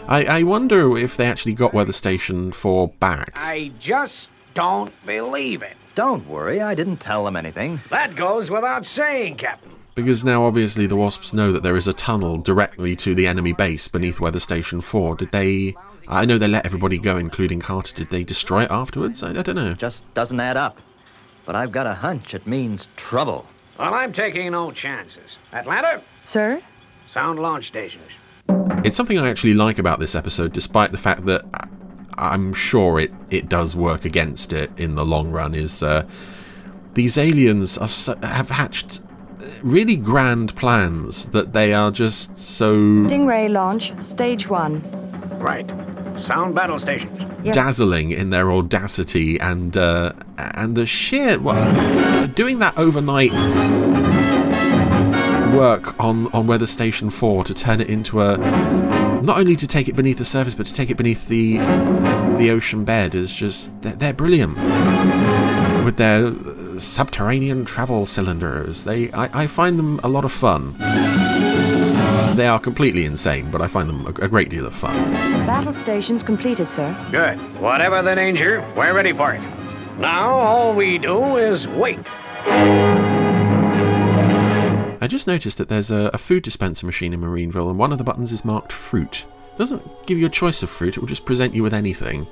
I, 0.09 0.25
I 0.25 0.43
wonder 0.43 0.97
if 0.99 1.17
they 1.17 1.27
actually 1.27 1.55
got 1.55 1.73
Weather 1.73 1.93
Station 1.93 2.53
4 2.53 2.89
back. 3.01 3.33
I 3.37 3.73
just 3.79 4.31
don't 4.55 4.93
believe 5.07 5.63
it. 5.63 5.77
Don't 5.95 6.27
worry, 6.29 6.61
I 6.61 6.75
didn't 6.75 6.99
tell 6.99 7.25
them 7.25 7.37
anything. 7.37 7.81
That 7.91 8.17
goes 8.17 8.51
without 8.51 8.87
saying, 8.87 9.37
Captain. 9.37 9.71
Because 9.95 10.25
now 10.25 10.45
obviously 10.45 10.87
the 10.87 10.97
Wasps 10.97 11.33
know 11.35 11.53
that 11.53 11.63
there 11.63 11.77
is 11.77 11.87
a 11.87 11.93
tunnel 11.93 12.39
directly 12.39 12.97
to 12.97 13.15
the 13.15 13.27
enemy 13.27 13.53
base 13.53 13.89
beneath 13.89 14.21
Weather 14.21 14.41
Station 14.41 14.81
4. 14.81 15.17
Did 15.17 15.33
they. 15.33 15.75
I 16.09 16.25
know 16.25 16.39
they 16.39 16.49
let 16.49 16.65
everybody 16.65 16.99
go, 16.99 17.17
including 17.17 17.61
Carter. 17.61 17.95
Did 17.95 18.11
they 18.11 18.25
destroy 18.25 18.65
it 18.65 18.71
afterwards? 18.71 19.23
I, 19.23 19.31
I 19.39 19.43
don't 19.43 19.57
know. 19.57 19.75
Just 19.75 20.03
doesn't 20.15 20.41
add 20.41 20.57
up. 20.57 20.79
But 21.45 21.55
I've 21.57 21.73
got 21.73 21.87
a 21.87 21.95
hunch 21.95 22.35
it 22.35 22.47
means 22.47 22.89
trouble. 22.97 23.47
Well, 23.79 23.95
I'm 23.95 24.13
taking 24.13 24.51
no 24.53 24.71
chances. 24.73 25.39
Atlanta, 25.53 26.03
Sir? 26.21 26.63
sound 27.09 27.39
launch 27.41 27.67
stations. 27.67 28.11
It's 28.85 28.97
something 28.97 29.19
I 29.19 29.29
actually 29.29 29.55
like 29.55 29.79
about 29.79 30.01
this 30.01 30.15
episode, 30.15 30.53
despite 30.53 30.91
the 30.93 30.99
fact 30.99 31.25
that 31.27 31.45
I- 31.55 31.67
I'm 32.33 32.53
sure 32.53 32.99
it, 33.01 33.13
it 33.31 33.49
does 33.49 33.75
work 33.77 34.05
against 34.05 34.53
it 34.53 34.71
in 34.77 34.95
the 34.95 35.05
long 35.05 35.31
run. 35.31 35.55
Is 35.55 35.83
uh, 35.83 36.05
these 36.95 37.17
aliens 37.19 37.79
are 37.79 37.89
so, 37.89 38.17
have 38.23 38.51
hatched 38.51 39.01
really 39.63 39.97
grand 39.97 40.55
plans 40.57 41.27
that 41.31 41.53
they 41.53 41.73
are 41.73 41.91
just 41.91 42.37
so 42.39 42.75
Stingray 42.77 43.51
launch, 43.51 43.93
stage 44.03 44.49
one. 44.49 44.83
Right. 45.39 45.71
Sound 46.21 46.55
battle 46.55 46.79
stations. 46.79 47.19
dazzling 47.53 48.11
in 48.11 48.29
their 48.31 48.51
audacity 48.53 49.41
and 49.41 49.77
uh, 49.77 50.13
and 50.37 50.77
the 50.77 50.85
sheer 50.85 51.39
well, 51.39 52.27
doing 52.27 52.59
that 52.59 52.77
overnight 52.77 53.33
work 55.55 55.99
on 55.99 56.27
on 56.33 56.47
Weather 56.47 56.67
Station 56.67 57.11
4 57.11 57.45
to 57.45 57.55
turn 57.55 57.81
it 57.81 57.89
into 57.89 58.23
a 58.23 58.37
not 59.23 59.39
only 59.39 59.57
to 59.57 59.67
take 59.67 59.89
it 59.89 59.97
beneath 59.97 60.19
the 60.19 60.25
surface 60.25 60.55
but 60.55 60.67
to 60.67 60.75
take 60.75 60.91
it 60.91 60.97
beneath 60.97 61.29
the 61.29 61.59
the 62.39 62.51
ocean 62.51 62.85
bed 62.85 63.15
is 63.15 63.35
just 63.35 63.83
they're, 63.83 63.95
they're 63.95 64.13
brilliant 64.13 64.57
with 65.85 65.97
their 65.97 66.27
uh, 66.27 66.79
subterranean 66.79 67.65
travel 67.65 68.07
cylinders 68.07 68.85
they 68.85 69.11
I, 69.13 69.43
I 69.43 69.47
find 69.47 69.79
them 69.79 70.01
a 70.03 70.09
lot 70.09 70.25
of 70.25 70.33
fun 70.33 70.77
they 72.37 72.47
are 72.47 72.61
completely 72.61 73.05
insane 73.05 73.51
but 73.51 73.61
I 73.61 73.67
find 73.67 73.89
them 73.89 74.07
a, 74.07 74.25
a 74.25 74.29
great 74.29 74.49
deal 74.49 74.67
of 74.67 74.75
fun 74.75 75.31
Battle 75.51 75.73
stations 75.73 76.23
completed, 76.23 76.71
sir. 76.71 76.97
Good. 77.11 77.37
Whatever 77.61 78.03
the 78.03 78.15
danger, 78.15 78.65
we're 78.77 78.95
ready 78.95 79.13
for 79.13 79.35
it. 79.35 79.41
Now 79.99 80.31
all 80.31 80.75
we 80.75 80.97
do 80.97 81.39
is 81.39 81.67
wait. 81.67 82.09
I 85.03 85.07
just 85.07 85.27
noticed 85.27 85.57
that 85.57 85.69
there's 85.69 85.91
a, 85.91 86.11
a 86.13 86.19
food 86.19 86.43
dispenser 86.43 86.85
machine 86.85 87.15
in 87.15 87.21
Marineville, 87.21 87.71
and 87.71 87.79
one 87.79 87.91
of 87.91 87.99
the 87.99 88.05
buttons 88.05 88.33
is 88.33 88.45
marked 88.45 88.71
fruit. 88.71 89.25
It 89.55 89.59
doesn't 89.59 90.07
give 90.07 90.19
you 90.19 90.27
a 90.27 90.31
choice 90.31 90.63
of 90.63 90.69
fruit, 90.69 90.97
it 90.97 91.01
will 91.01 91.09
just 91.09 91.25
present 91.25 91.55
you 91.55 91.63
with 91.63 91.73
anything. 91.73 92.27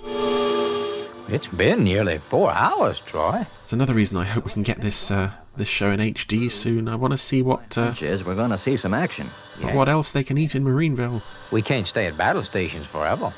It's 1.29 1.47
been 1.47 1.85
nearly 1.85 2.19
four 2.19 2.51
hours, 2.53 3.01
Troy. 3.01 3.47
It's 3.63 3.73
another 3.73 3.95
reason 3.95 4.19
I 4.19 4.25
hope 4.25 4.45
we 4.45 4.53
can 4.53 4.63
get 4.63 4.81
this 4.81 5.11
uh, 5.11 5.31
this 5.57 5.69
show 5.69 5.91
in 5.91 6.01
HD 6.01 6.51
soon. 6.51 6.89
I 6.89 6.95
want 6.95 7.13
to 7.13 7.19
see 7.19 7.43
what 7.43 7.77
uh, 7.77 7.95
is, 8.01 8.25
we're 8.25 8.35
going 8.35 8.51
to 8.51 8.59
see 8.59 8.77
some 8.77 8.95
action. 8.95 9.29
what 9.61 9.89
else 9.89 10.13
they 10.13 10.25
can 10.25 10.39
eat 10.39 10.55
in 10.55 10.65
Marineville. 10.65 11.23
We 11.51 11.63
can't 11.63 11.87
stay 11.87 12.07
at 12.07 12.17
battle 12.17 12.43
stations 12.43 12.87
forever. 12.87 13.33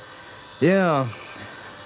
Yeah. 0.60 1.08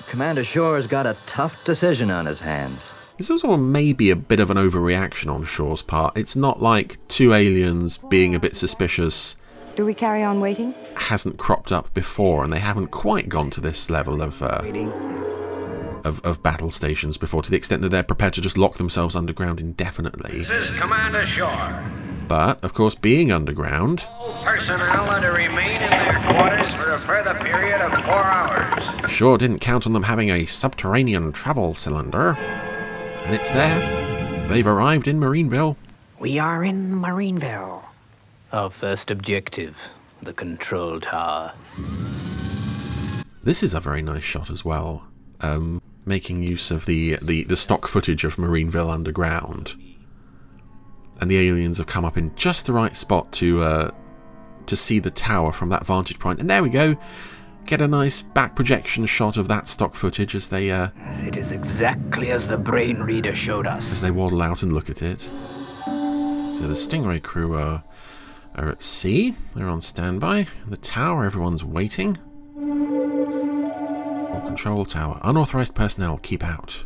Commander 0.06 0.44
Shore's 0.44 0.86
got 0.86 1.06
a 1.06 1.16
tough 1.26 1.62
decision 1.64 2.10
on 2.10 2.26
his 2.26 2.40
hands. 2.40 2.82
There's 3.16 3.30
also 3.30 3.56
maybe 3.56 4.10
a 4.10 4.16
bit 4.16 4.40
of 4.40 4.50
an 4.50 4.56
overreaction 4.56 5.32
on 5.32 5.44
Shore's 5.44 5.82
part. 5.82 6.18
It's 6.18 6.34
not 6.34 6.60
like 6.60 6.98
two 7.06 7.32
aliens 7.32 7.96
being 7.98 8.34
a 8.34 8.40
bit 8.40 8.56
suspicious 8.56 9.36
Do 9.76 9.84
we 9.84 9.94
carry 9.94 10.24
on 10.24 10.40
waiting? 10.40 10.74
hasn't 10.96 11.38
cropped 11.38 11.70
up 11.70 11.92
before, 11.94 12.42
and 12.42 12.52
they 12.52 12.58
haven't 12.58 12.88
quite 12.88 13.28
gone 13.28 13.50
to 13.50 13.60
this 13.60 13.88
level 13.88 14.20
of 14.20 14.42
uh, 14.42 14.62
of, 16.04 16.20
of 16.24 16.42
battle 16.42 16.70
stations 16.70 17.16
before, 17.16 17.40
to 17.42 17.50
the 17.50 17.56
extent 17.56 17.82
that 17.82 17.88
they're 17.88 18.02
prepared 18.02 18.34
to 18.34 18.40
just 18.40 18.58
lock 18.58 18.74
themselves 18.74 19.16
underground 19.16 19.58
indefinitely. 19.58 20.38
This 20.40 20.50
is 20.50 20.70
Commander 20.72 21.24
Shore. 21.24 21.82
But 22.28 22.62
of 22.64 22.74
course, 22.74 22.94
being 22.94 23.30
underground, 23.30 24.06
All 24.18 24.42
personnel 24.44 25.08
are 25.08 25.20
to 25.20 25.28
remain 25.28 25.82
in 25.82 25.90
their 25.90 26.24
quarters 26.30 26.74
for 26.74 26.94
a 26.94 26.98
further 26.98 27.34
period 27.34 27.80
of 27.80 27.92
four 28.04 28.24
hours. 28.24 29.10
Sure 29.10 29.38
didn't 29.38 29.60
count 29.60 29.86
on 29.86 29.92
them 29.92 30.04
having 30.04 30.30
a 30.30 30.46
subterranean 30.46 31.32
travel 31.32 31.74
cylinder. 31.74 32.36
And 33.24 33.34
it's 33.34 33.50
there. 33.50 34.48
They've 34.48 34.66
arrived 34.66 35.08
in 35.08 35.18
Marineville. 35.18 35.76
We 36.18 36.38
are 36.38 36.62
in 36.62 37.00
Marineville. 37.00 37.82
Our 38.52 38.68
first 38.68 39.10
objective, 39.10 39.74
the 40.22 40.34
control 40.34 41.00
tower. 41.00 41.54
This 43.42 43.62
is 43.62 43.72
a 43.72 43.80
very 43.80 44.02
nice 44.02 44.24
shot 44.24 44.50
as 44.50 44.62
well. 44.62 45.06
Um, 45.40 45.80
making 46.04 46.42
use 46.42 46.70
of 46.70 46.84
the, 46.84 47.18
the, 47.22 47.44
the 47.44 47.56
stock 47.56 47.88
footage 47.88 48.24
of 48.24 48.36
Marineville 48.36 48.90
underground. 48.90 49.74
And 51.20 51.30
the 51.30 51.38
aliens 51.38 51.78
have 51.78 51.86
come 51.86 52.04
up 52.04 52.18
in 52.18 52.34
just 52.36 52.66
the 52.66 52.72
right 52.74 52.94
spot 52.94 53.32
to 53.34 53.62
uh, 53.62 53.90
to 54.66 54.76
see 54.76 54.98
the 54.98 55.10
tower 55.10 55.52
from 55.52 55.68
that 55.70 55.86
vantage 55.86 56.18
point. 56.18 56.40
And 56.40 56.50
there 56.50 56.62
we 56.62 56.70
go. 56.70 56.96
Get 57.66 57.80
a 57.80 57.88
nice 57.88 58.20
back 58.22 58.54
projection 58.54 59.06
shot 59.06 59.36
of 59.36 59.48
that 59.48 59.68
stock 59.68 59.94
footage 59.94 60.34
as 60.34 60.48
they 60.48 60.70
uh, 60.70 60.88
It 61.22 61.36
is 61.36 61.50
exactly 61.50 62.30
as 62.30 62.46
the 62.46 62.58
brain 62.58 62.98
reader 62.98 63.34
showed 63.34 63.66
us. 63.66 63.90
as 63.90 64.00
they 64.02 64.10
waddle 64.10 64.42
out 64.42 64.62
and 64.62 64.72
look 64.72 64.90
at 64.90 65.02
it. 65.02 65.20
So 65.86 66.68
the 66.68 66.74
Stingray 66.74 67.22
crew 67.22 67.54
are, 67.56 67.82
are 68.54 68.68
at 68.68 68.82
sea. 68.82 69.34
They're 69.54 69.68
on 69.68 69.80
standby. 69.80 70.46
The 70.66 70.76
tower, 70.76 71.24
everyone's 71.24 71.64
waiting. 71.64 72.18
Or 72.56 74.40
control 74.44 74.84
tower. 74.84 75.18
Unauthorized 75.24 75.74
personnel, 75.74 76.18
keep 76.18 76.44
out. 76.44 76.84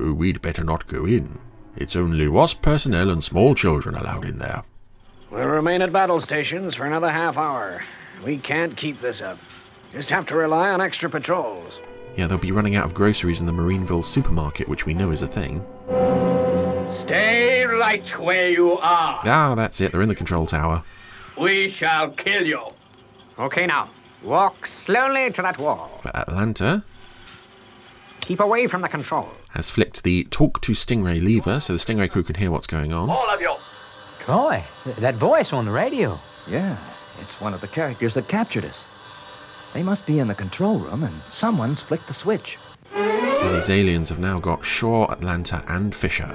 Oh, 0.00 0.12
we'd 0.14 0.40
better 0.42 0.64
not 0.64 0.86
go 0.88 1.04
in. 1.04 1.38
It's 1.76 1.94
only 1.94 2.28
WASP 2.28 2.62
personnel 2.62 3.10
and 3.10 3.22
small 3.22 3.54
children 3.54 3.94
allowed 3.94 4.24
in 4.24 4.38
there. 4.38 4.62
We'll 5.30 5.46
remain 5.46 5.82
at 5.82 5.92
battle 5.92 6.20
stations 6.20 6.74
for 6.76 6.86
another 6.86 7.10
half 7.10 7.36
hour. 7.36 7.82
We 8.24 8.38
can't 8.38 8.76
keep 8.76 9.00
this 9.00 9.20
up. 9.20 9.38
Just 9.92 10.10
have 10.10 10.26
to 10.26 10.36
rely 10.36 10.70
on 10.70 10.80
extra 10.80 11.08
patrols. 11.10 11.78
Yeah, 12.16 12.26
they'll 12.26 12.38
be 12.38 12.52
running 12.52 12.74
out 12.76 12.84
of 12.86 12.94
groceries 12.94 13.40
in 13.40 13.46
the 13.46 13.52
Marineville 13.52 14.02
supermarket, 14.02 14.68
which 14.68 14.86
we 14.86 14.94
know 14.94 15.10
is 15.10 15.22
a 15.22 15.26
thing. 15.26 15.64
Stay 16.90 17.64
right 17.64 18.08
where 18.18 18.50
you 18.50 18.72
are. 18.78 19.20
Ah, 19.24 19.54
that's 19.56 19.80
it. 19.80 19.92
They're 19.92 20.02
in 20.02 20.08
the 20.08 20.14
control 20.14 20.46
tower. 20.46 20.84
We 21.40 21.68
shall 21.68 22.10
kill 22.10 22.46
you. 22.46 22.60
Okay, 23.38 23.66
now. 23.66 23.90
Walk 24.22 24.64
slowly 24.66 25.30
to 25.32 25.42
that 25.42 25.58
wall. 25.58 26.00
But 26.02 26.16
Atlanta 26.16 26.84
Keep 28.20 28.40
away 28.40 28.68
from 28.68 28.80
the 28.80 28.88
control. 28.88 29.28
has 29.50 29.68
flicked 29.70 30.02
the 30.02 30.24
talk 30.30 30.60
to 30.62 30.72
Stingray 30.72 31.22
lever 31.22 31.60
so 31.60 31.74
the 31.74 31.78
Stingray 31.78 32.08
crew 32.10 32.22
can 32.22 32.36
hear 32.36 32.50
what's 32.50 32.66
going 32.66 32.92
on. 32.92 33.10
All 33.10 33.28
of 33.28 33.40
you. 33.40 33.54
Troy, 34.20 34.64
th- 34.84 34.96
that 34.96 35.16
voice 35.16 35.52
on 35.52 35.66
the 35.66 35.70
radio. 35.70 36.18
Yeah, 36.48 36.78
it's 37.20 37.40
one 37.40 37.54
of 37.54 37.60
the 37.60 37.68
characters 37.68 38.14
that 38.14 38.28
captured 38.28 38.64
us. 38.64 38.84
They 39.72 39.82
must 39.82 40.06
be 40.06 40.18
in 40.18 40.28
the 40.28 40.34
control 40.34 40.78
room, 40.78 41.02
and 41.02 41.20
someone's 41.32 41.80
flicked 41.80 42.06
the 42.06 42.14
switch. 42.14 42.58
So 42.92 43.52
these 43.52 43.70
aliens 43.70 44.08
have 44.08 44.18
now 44.18 44.38
got 44.38 44.64
Shore, 44.64 45.10
Atlanta, 45.10 45.64
and 45.68 45.94
Fisher. 45.94 46.28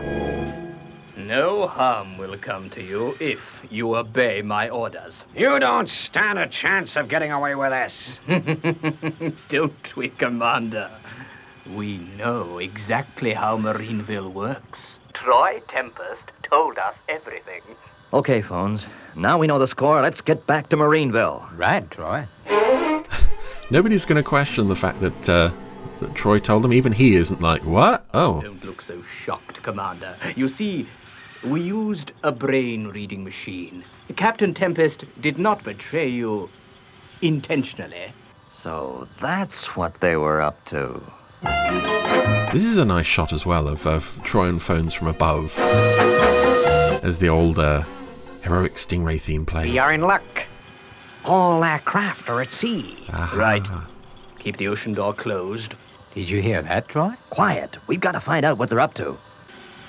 No 1.16 1.68
harm 1.68 2.18
will 2.18 2.38
come 2.38 2.70
to 2.72 2.82
you 2.84 3.16
if 3.20 3.40
you 3.70 3.96
obey 3.96 4.42
my 4.42 4.68
orders. 4.70 5.26
You 5.36 5.60
don't 5.60 5.88
stand 5.88 6.40
a 6.40 6.48
chance 6.48 6.96
of 6.96 7.08
getting 7.08 7.32
away 7.32 7.56
with 7.56 7.72
this. 7.72 8.20
Don't 9.48 9.96
we, 9.96 10.10
Commander? 10.10 10.90
We 11.68 12.00
know 12.00 12.58
exactly 12.58 13.34
how 13.34 13.58
Marineville 13.58 14.30
works. 14.32 14.98
Troy 15.14 15.62
Tempest 15.68 16.24
told 16.42 16.80
us 16.80 16.96
everything. 17.08 17.62
Okay, 18.12 18.42
phones. 18.42 18.88
Now 19.16 19.38
we 19.38 19.48
know 19.48 19.60
the 19.60 19.68
score. 19.68 20.02
Let's 20.02 20.22
get 20.22 20.46
back 20.48 20.70
to 20.70 20.78
Marineville. 20.78 21.50
Right, 21.56 21.90
Troy. 21.92 22.28
Nobody's 23.72 24.06
going 24.06 24.22
to 24.22 24.28
question 24.28 24.68
the 24.68 24.76
fact 24.76 25.00
that, 25.02 25.30
uh, 25.30 25.52
that 26.00 26.16
Troy 26.16 26.40
told 26.40 26.64
them. 26.64 26.74
Even 26.74 26.92
he 26.92 27.16
isn't 27.16 27.42
like, 27.42 27.64
what? 27.64 28.06
Oh. 28.14 28.42
Don't 28.42 28.64
look 28.64 28.82
so 28.82 29.04
shocked, 29.04 29.62
Commander. 29.64 30.16
You 30.36 30.48
see, 30.48 30.88
we 31.44 31.62
used 31.62 32.12
a 32.24 32.32
brain 32.32 32.88
reading 32.88 33.24
machine. 33.24 33.84
Captain 34.16 34.54
Tempest 34.54 35.06
did 35.22 35.38
not 35.38 35.64
betray 35.64 36.08
you 36.08 36.50
intentionally. 37.22 38.14
So 38.52 39.08
that's 39.22 39.76
what 39.76 40.02
they 40.02 40.18
were 40.18 40.42
up 40.42 40.64
to. 40.66 41.02
This 42.52 42.66
is 42.66 42.78
a 42.78 42.86
nice 42.86 43.06
shot 43.06 43.32
as 43.32 43.46
well 43.46 43.68
of, 43.68 43.86
of 43.86 44.20
Troy 44.24 44.50
and 44.50 44.62
phones 44.62 44.94
from 44.94 45.08
above 45.08 45.58
as 47.02 47.20
the 47.20 47.30
old 47.30 47.60
uh, 47.60 47.84
heroic 48.42 48.74
Stingray 48.76 49.20
theme 49.20 49.46
plays. 49.46 49.72
We 49.72 49.80
are 49.80 49.94
in 49.94 50.02
luck. 50.02 50.24
All 51.26 51.64
our 51.64 51.80
craft 51.80 52.30
are 52.30 52.42
at 52.42 52.54
sea. 52.54 52.98
Right. 53.36 53.66
Keep 54.40 54.58
the 54.58 54.68
ocean 54.68 54.94
door 54.94 55.14
closed. 55.14 55.76
Did 56.16 56.30
you 56.30 56.42
hear 56.42 56.62
that, 56.62 56.88
Troy? 56.88 57.12
Quiet. 57.30 57.78
We've 57.88 58.00
got 58.00 58.14
to 58.14 58.20
find 58.20 58.46
out 58.46 58.58
what 58.58 58.70
they're 58.70 58.80
up 58.80 58.94
to. 58.96 59.18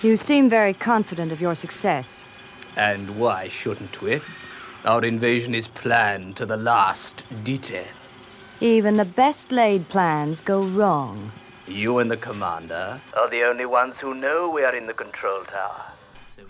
You 0.03 0.17
seem 0.17 0.51
very 0.51 0.75
confident 0.75 1.33
of 1.33 1.41
your 1.41 1.55
success. 1.55 2.25
And 2.77 3.19
why 3.19 3.49
shouldn't 3.49 4.01
we? 4.03 4.21
Our 4.85 5.05
invasion 5.05 5.55
is 5.55 5.69
planned 5.69 6.37
to 6.37 6.47
the 6.47 6.57
last 6.57 7.25
detail. 7.45 7.87
Even 8.61 8.97
the 8.97 9.05
best 9.05 9.53
laid 9.53 9.89
plans 9.89 10.41
go 10.41 10.63
wrong. 10.63 11.33
You 11.67 11.99
and 11.99 12.11
the 12.11 12.17
commander 12.17 13.01
are 13.15 13.31
the 13.31 13.43
only 13.45 13.67
ones 13.67 13.95
who 14.01 14.15
know 14.15 14.51
we 14.51 14.65
are 14.65 14.75
in 14.75 14.87
the 14.87 14.95
control 14.95 15.45
tower. 15.45 15.93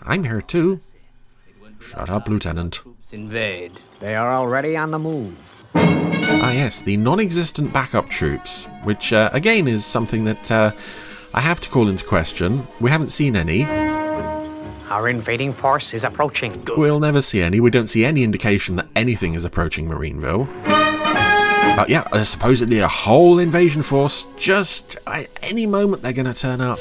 I'm 0.03 0.23
here 0.23 0.41
too. 0.41 0.79
Shut 1.81 2.09
up, 2.09 2.27
Lieutenant. 2.27 2.81
Invade. 3.11 3.79
They 3.99 4.15
are 4.15 4.33
already 4.33 4.77
on 4.77 4.91
the 4.91 4.99
move. 4.99 5.35
Ah, 5.73 6.51
yes, 6.51 6.81
the 6.81 6.97
non 6.97 7.19
existent 7.19 7.73
backup 7.73 8.09
troops, 8.09 8.65
which 8.83 9.11
uh, 9.13 9.29
again 9.33 9.67
is 9.67 9.85
something 9.85 10.23
that 10.25 10.51
uh, 10.51 10.71
I 11.33 11.41
have 11.41 11.59
to 11.61 11.69
call 11.69 11.87
into 11.89 12.05
question. 12.05 12.67
We 12.79 12.91
haven't 12.91 13.09
seen 13.11 13.35
any. 13.35 13.65
Our 13.65 15.07
invading 15.07 15.53
force 15.53 15.93
is 15.93 16.03
approaching. 16.03 16.67
We'll 16.75 16.99
never 16.99 17.21
see 17.21 17.41
any. 17.41 17.59
We 17.59 17.71
don't 17.71 17.87
see 17.87 18.03
any 18.03 18.23
indication 18.23 18.75
that 18.75 18.87
anything 18.95 19.33
is 19.33 19.45
approaching 19.45 19.87
Marineville. 19.87 20.47
But 21.75 21.89
yeah, 21.89 22.03
there's 22.11 22.27
supposedly 22.27 22.79
a 22.79 22.87
whole 22.87 23.39
invasion 23.39 23.81
force. 23.81 24.27
Just 24.35 24.97
at 25.07 25.29
any 25.43 25.65
moment 25.65 26.01
they're 26.01 26.13
going 26.13 26.31
to 26.31 26.33
turn 26.33 26.59
up. 26.59 26.79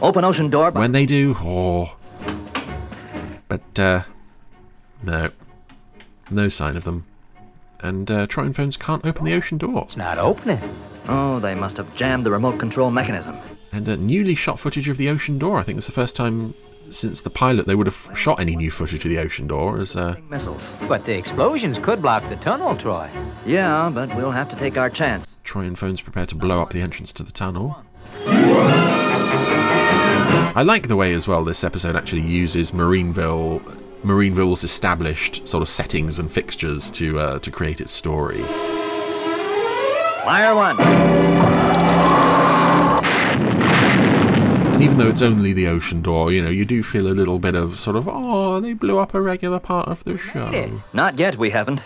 Open 0.00 0.24
ocean 0.24 0.50
door. 0.50 0.70
When 0.70 0.92
they 0.92 1.06
do, 1.06 1.34
oh. 1.38 1.96
But, 3.54 3.80
uh, 3.80 4.02
no. 5.04 5.30
No 6.28 6.48
sign 6.48 6.76
of 6.76 6.82
them. 6.82 7.06
And 7.80 8.10
uh, 8.10 8.26
Troy 8.26 8.52
phones 8.52 8.76
can't 8.76 9.04
open 9.06 9.24
the 9.24 9.34
ocean 9.34 9.58
door. 9.58 9.84
It's 9.86 9.96
not 9.96 10.18
opening. 10.18 10.58
Oh, 11.06 11.38
they 11.38 11.54
must 11.54 11.76
have 11.76 11.94
jammed 11.94 12.26
the 12.26 12.30
remote 12.32 12.58
control 12.58 12.90
mechanism. 12.90 13.36
And 13.70 13.88
uh, 13.88 13.96
newly 13.96 14.34
shot 14.34 14.58
footage 14.58 14.88
of 14.88 14.96
the 14.96 15.08
ocean 15.08 15.38
door. 15.38 15.58
I 15.58 15.62
think 15.62 15.78
it's 15.78 15.86
the 15.86 15.92
first 15.92 16.16
time 16.16 16.54
since 16.90 17.22
the 17.22 17.30
pilot 17.30 17.66
they 17.66 17.74
would 17.74 17.86
have 17.86 18.10
shot 18.16 18.40
any 18.40 18.56
new 18.56 18.70
footage 18.70 19.04
of 19.04 19.10
the 19.10 19.18
ocean 19.18 19.46
door 19.46 19.78
as 19.78 19.94
uh, 19.94 20.16
Missiles. 20.28 20.62
But 20.88 21.04
the 21.04 21.16
explosions 21.16 21.78
could 21.78 22.02
block 22.02 22.28
the 22.28 22.36
tunnel, 22.36 22.76
Troy. 22.76 23.08
Yeah, 23.46 23.90
but 23.92 24.14
we'll 24.16 24.32
have 24.32 24.48
to 24.48 24.56
take 24.56 24.76
our 24.76 24.90
chance. 24.90 25.26
Troy 25.44 25.62
and 25.62 25.78
phones 25.78 26.00
prepare 26.00 26.26
to 26.26 26.34
blow 26.34 26.60
up 26.60 26.72
the 26.72 26.80
entrance 26.80 27.12
to 27.12 27.22
the 27.22 27.32
tunnel. 27.32 27.76
I 30.56 30.62
like 30.62 30.86
the 30.86 30.94
way 30.94 31.12
as 31.14 31.26
well 31.26 31.42
this 31.42 31.64
episode 31.64 31.96
actually 31.96 32.20
uses 32.20 32.72
Marineville, 32.72 33.60
Marineville's 34.04 34.62
established 34.62 35.48
sort 35.48 35.62
of 35.62 35.68
settings 35.68 36.20
and 36.20 36.30
fixtures 36.30 36.92
to 36.92 37.18
uh, 37.18 37.38
to 37.40 37.50
create 37.50 37.80
its 37.80 37.90
story. 37.90 38.40
Fire 40.22 40.54
one. 40.54 40.80
And 44.74 44.80
even 44.80 44.98
though 44.98 45.08
it's 45.08 45.22
only 45.22 45.52
the 45.52 45.66
ocean 45.66 46.02
door, 46.02 46.30
you 46.30 46.40
know, 46.40 46.50
you 46.50 46.64
do 46.64 46.84
feel 46.84 47.08
a 47.08 47.14
little 47.14 47.40
bit 47.40 47.56
of 47.56 47.76
sort 47.76 47.96
of, 47.96 48.08
oh, 48.08 48.60
they 48.60 48.74
blew 48.74 49.00
up 49.00 49.12
a 49.12 49.20
regular 49.20 49.58
part 49.58 49.88
of 49.88 50.04
the 50.04 50.16
show. 50.16 50.80
Not 50.92 51.18
yet, 51.18 51.36
we 51.36 51.50
haven't. 51.50 51.82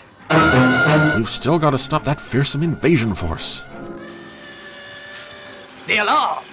We've 1.17 1.27
still 1.27 1.57
got 1.57 1.71
to 1.71 1.79
stop 1.79 2.03
that 2.03 2.21
fearsome 2.21 2.61
invasion 2.61 3.15
force. 3.15 3.63
The 5.87 5.97
alarm! 5.97 6.45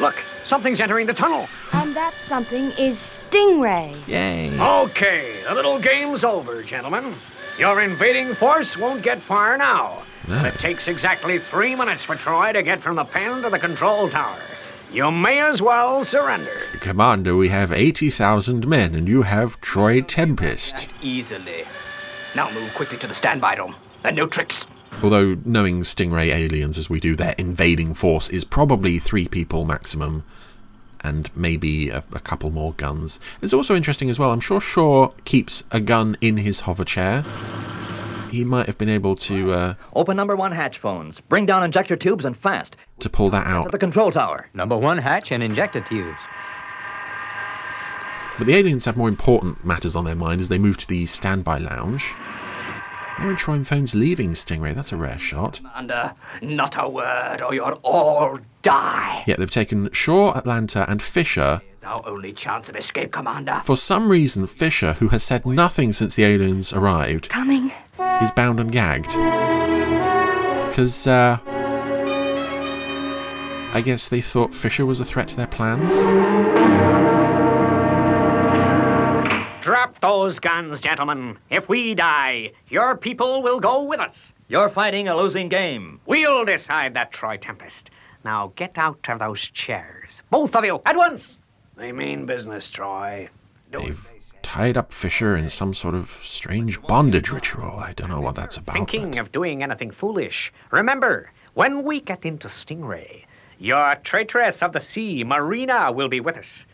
Look, 0.00 0.16
Something's 0.48 0.80
entering 0.80 1.06
the 1.06 1.12
tunnel. 1.12 1.46
And 1.72 1.94
that 1.94 2.14
something 2.22 2.70
is 2.78 2.96
Stingray. 2.96 4.00
Yay. 4.08 4.58
Okay, 4.58 5.42
the 5.46 5.54
little 5.54 5.78
game's 5.78 6.24
over, 6.24 6.62
gentlemen. 6.62 7.16
Your 7.58 7.82
invading 7.82 8.34
force 8.34 8.74
won't 8.74 9.02
get 9.02 9.20
far 9.20 9.58
now. 9.58 10.04
No. 10.26 10.42
It 10.46 10.58
takes 10.58 10.88
exactly 10.88 11.38
three 11.38 11.74
minutes 11.74 12.02
for 12.02 12.16
Troy 12.16 12.54
to 12.54 12.62
get 12.62 12.80
from 12.80 12.96
the 12.96 13.04
pen 13.04 13.42
to 13.42 13.50
the 13.50 13.58
control 13.58 14.08
tower. 14.08 14.40
You 14.90 15.10
may 15.10 15.38
as 15.38 15.60
well 15.60 16.02
surrender. 16.02 16.62
Commander, 16.80 17.36
we 17.36 17.50
have 17.50 17.70
80,000 17.70 18.66
men, 18.66 18.94
and 18.94 19.06
you 19.06 19.22
have 19.22 19.60
Troy 19.60 20.00
Tempest. 20.00 20.88
Easily. 21.02 21.66
Now 22.34 22.50
move 22.50 22.72
quickly 22.72 22.96
to 22.96 23.06
the 23.06 23.12
standby 23.12 23.56
dome. 23.56 23.76
And 24.02 24.16
no 24.16 24.26
tricks. 24.26 24.66
Although, 25.02 25.36
knowing 25.44 25.82
Stingray 25.82 26.26
aliens 26.34 26.76
as 26.76 26.90
we 26.90 26.98
do, 26.98 27.14
their 27.14 27.34
invading 27.38 27.94
force 27.94 28.28
is 28.28 28.44
probably 28.44 28.98
three 28.98 29.28
people 29.28 29.64
maximum, 29.64 30.24
and 31.04 31.30
maybe 31.36 31.88
a, 31.88 32.02
a 32.12 32.18
couple 32.18 32.50
more 32.50 32.72
guns. 32.72 33.20
It's 33.40 33.52
also 33.52 33.76
interesting 33.76 34.10
as 34.10 34.18
well, 34.18 34.32
I'm 34.32 34.40
sure 34.40 34.60
Shore 34.60 35.14
keeps 35.24 35.62
a 35.70 35.80
gun 35.80 36.16
in 36.20 36.38
his 36.38 36.60
hover 36.60 36.84
chair. 36.84 37.24
He 38.32 38.44
might 38.44 38.66
have 38.66 38.76
been 38.76 38.90
able 38.90 39.14
to 39.16 39.52
uh, 39.52 39.74
Open 39.94 40.16
number 40.16 40.34
one 40.34 40.52
hatch 40.52 40.78
phones. 40.78 41.20
Bring 41.20 41.46
down 41.46 41.62
injector 41.62 41.96
tubes 41.96 42.24
and 42.24 42.36
fast. 42.36 42.76
to 42.98 43.08
pull 43.08 43.30
that 43.30 43.44
To 43.44 43.50
out. 43.50 43.70
the 43.72 43.78
control 43.78 44.10
tower. 44.10 44.48
Number 44.52 44.76
one 44.76 44.98
hatch 44.98 45.30
and 45.30 45.42
injector 45.44 45.80
tubes. 45.80 46.18
But 48.36 48.46
the 48.48 48.54
aliens 48.56 48.84
have 48.84 48.96
more 48.96 49.08
important 49.08 49.64
matters 49.64 49.96
on 49.96 50.04
their 50.04 50.14
mind 50.16 50.40
as 50.40 50.48
they 50.48 50.58
move 50.58 50.76
to 50.78 50.86
the 50.88 51.06
standby 51.06 51.58
lounge. 51.58 52.14
Aaron 53.20 53.36
Troy 53.36 53.64
phone's 53.64 53.94
leaving 53.94 54.30
Stingray. 54.30 54.74
That's 54.74 54.92
a 54.92 54.96
rare 54.96 55.18
shot. 55.18 55.54
Commander, 55.58 56.14
not 56.40 56.76
a 56.78 56.88
word, 56.88 57.40
or 57.42 57.52
you'll 57.54 57.80
all 57.82 58.38
die. 58.62 59.24
Yeah, 59.26 59.34
they've 59.36 59.50
taken 59.50 59.90
Shore, 59.92 60.36
Atlanta, 60.36 60.88
and 60.88 61.02
Fisher. 61.02 61.60
Our 61.82 62.06
only 62.06 62.32
chance 62.32 62.68
of 62.68 62.76
escape, 62.76 63.10
Commander. 63.12 63.60
For 63.64 63.76
some 63.76 64.08
reason, 64.10 64.46
Fisher, 64.46 64.92
who 64.94 65.08
has 65.08 65.24
said 65.24 65.44
nothing 65.46 65.92
since 65.92 66.14
the 66.14 66.24
aliens 66.24 66.72
arrived, 66.72 67.28
Coming. 67.30 67.72
is 68.22 68.30
bound 68.30 68.60
and 68.60 68.70
gagged. 68.70 69.08
Because, 70.68 71.06
uh. 71.06 71.38
I 73.74 73.82
guess 73.84 74.08
they 74.08 74.20
thought 74.20 74.54
Fisher 74.54 74.86
was 74.86 75.00
a 75.00 75.04
threat 75.04 75.28
to 75.28 75.36
their 75.36 75.46
plans? 75.46 75.94
Drop 80.00 80.12
those 80.12 80.38
guns, 80.38 80.80
gentlemen. 80.80 81.38
If 81.50 81.68
we 81.68 81.94
die, 81.94 82.52
your 82.68 82.96
people 82.96 83.42
will 83.42 83.58
go 83.58 83.82
with 83.82 83.98
us. 83.98 84.32
You're 84.46 84.68
fighting 84.68 85.08
a 85.08 85.16
losing 85.16 85.48
game. 85.48 86.00
We'll 86.06 86.44
decide 86.44 86.94
that, 86.94 87.10
Troy 87.10 87.36
Tempest. 87.36 87.90
Now 88.24 88.52
get 88.54 88.78
out 88.78 89.08
of 89.08 89.18
those 89.18 89.40
chairs. 89.50 90.22
Both 90.30 90.54
of 90.54 90.64
you, 90.64 90.80
at 90.86 90.96
once. 90.96 91.38
They 91.76 91.90
mean 91.90 92.26
business, 92.26 92.70
Troy. 92.70 93.28
They've 93.72 94.00
tied 94.42 94.76
up 94.76 94.92
Fisher 94.92 95.36
in 95.36 95.48
some 95.50 95.74
sort 95.74 95.96
of 95.96 96.10
strange 96.22 96.80
bondage 96.82 97.30
ritual. 97.30 97.78
I 97.78 97.92
don't 97.92 98.10
know 98.10 98.20
what 98.20 98.36
that's 98.36 98.56
about. 98.56 98.74
Thinking 98.74 99.18
of 99.18 99.32
doing 99.32 99.64
anything 99.64 99.90
foolish. 99.90 100.52
Remember, 100.70 101.30
when 101.54 101.82
we 101.82 102.00
get 102.00 102.24
into 102.24 102.46
Stingray, 102.46 103.24
your 103.58 103.96
traitress 104.04 104.62
of 104.62 104.72
the 104.72 104.80
sea, 104.80 105.24
Marina, 105.24 105.90
will 105.90 106.08
be 106.08 106.20
with 106.20 106.36
us. 106.36 106.66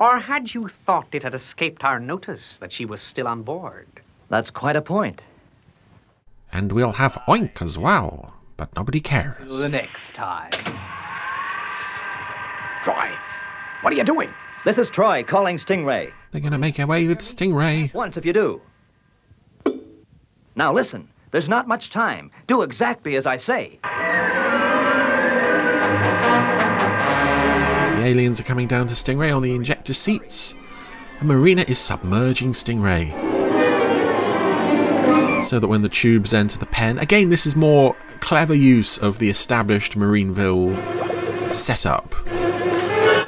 Or 0.00 0.20
had 0.20 0.54
you 0.54 0.68
thought 0.68 1.08
it 1.12 1.24
had 1.24 1.34
escaped 1.34 1.82
our 1.82 1.98
notice 1.98 2.58
that 2.58 2.70
she 2.70 2.84
was 2.84 3.02
still 3.02 3.26
on 3.26 3.42
board? 3.42 3.88
That's 4.28 4.50
quite 4.50 4.76
a 4.76 4.82
point. 4.82 5.24
And 6.52 6.70
we'll 6.70 6.92
have 6.92 7.14
Oink 7.26 7.60
as 7.60 7.76
well, 7.76 8.34
but 8.56 8.74
nobody 8.76 9.00
cares. 9.00 9.48
The 9.58 9.68
next 9.68 10.14
time. 10.14 10.52
Troy, 12.84 13.10
what 13.80 13.92
are 13.92 13.96
you 13.96 14.04
doing? 14.04 14.32
This 14.64 14.78
is 14.78 14.88
Troy 14.88 15.24
calling 15.24 15.56
Stingray. 15.56 16.12
They're 16.30 16.40
gonna 16.40 16.58
make 16.58 16.78
away 16.78 17.06
with 17.08 17.18
Stingray. 17.18 17.92
Once 17.92 18.16
if 18.16 18.24
you 18.24 18.32
do. 18.32 18.60
Now 20.54 20.72
listen, 20.72 21.08
there's 21.32 21.48
not 21.48 21.66
much 21.66 21.90
time. 21.90 22.30
Do 22.46 22.62
exactly 22.62 23.16
as 23.16 23.26
I 23.26 23.36
say. 23.36 23.78
Aliens 28.08 28.40
are 28.40 28.44
coming 28.44 28.66
down 28.66 28.88
to 28.88 28.94
Stingray 28.94 29.34
on 29.34 29.42
the 29.42 29.54
injector 29.54 29.92
seats. 29.92 30.54
And 31.18 31.28
Marina 31.28 31.64
is 31.68 31.78
submerging 31.78 32.52
Stingray. 32.52 33.12
So 35.44 35.58
that 35.58 35.68
when 35.68 35.82
the 35.82 35.90
tubes 35.90 36.32
enter 36.32 36.58
the 36.58 36.66
pen, 36.66 36.98
again, 36.98 37.28
this 37.28 37.44
is 37.44 37.54
more 37.54 37.94
clever 38.20 38.54
use 38.54 38.96
of 38.96 39.18
the 39.18 39.28
established 39.28 39.94
Marineville 39.94 40.74
setup. 41.54 42.14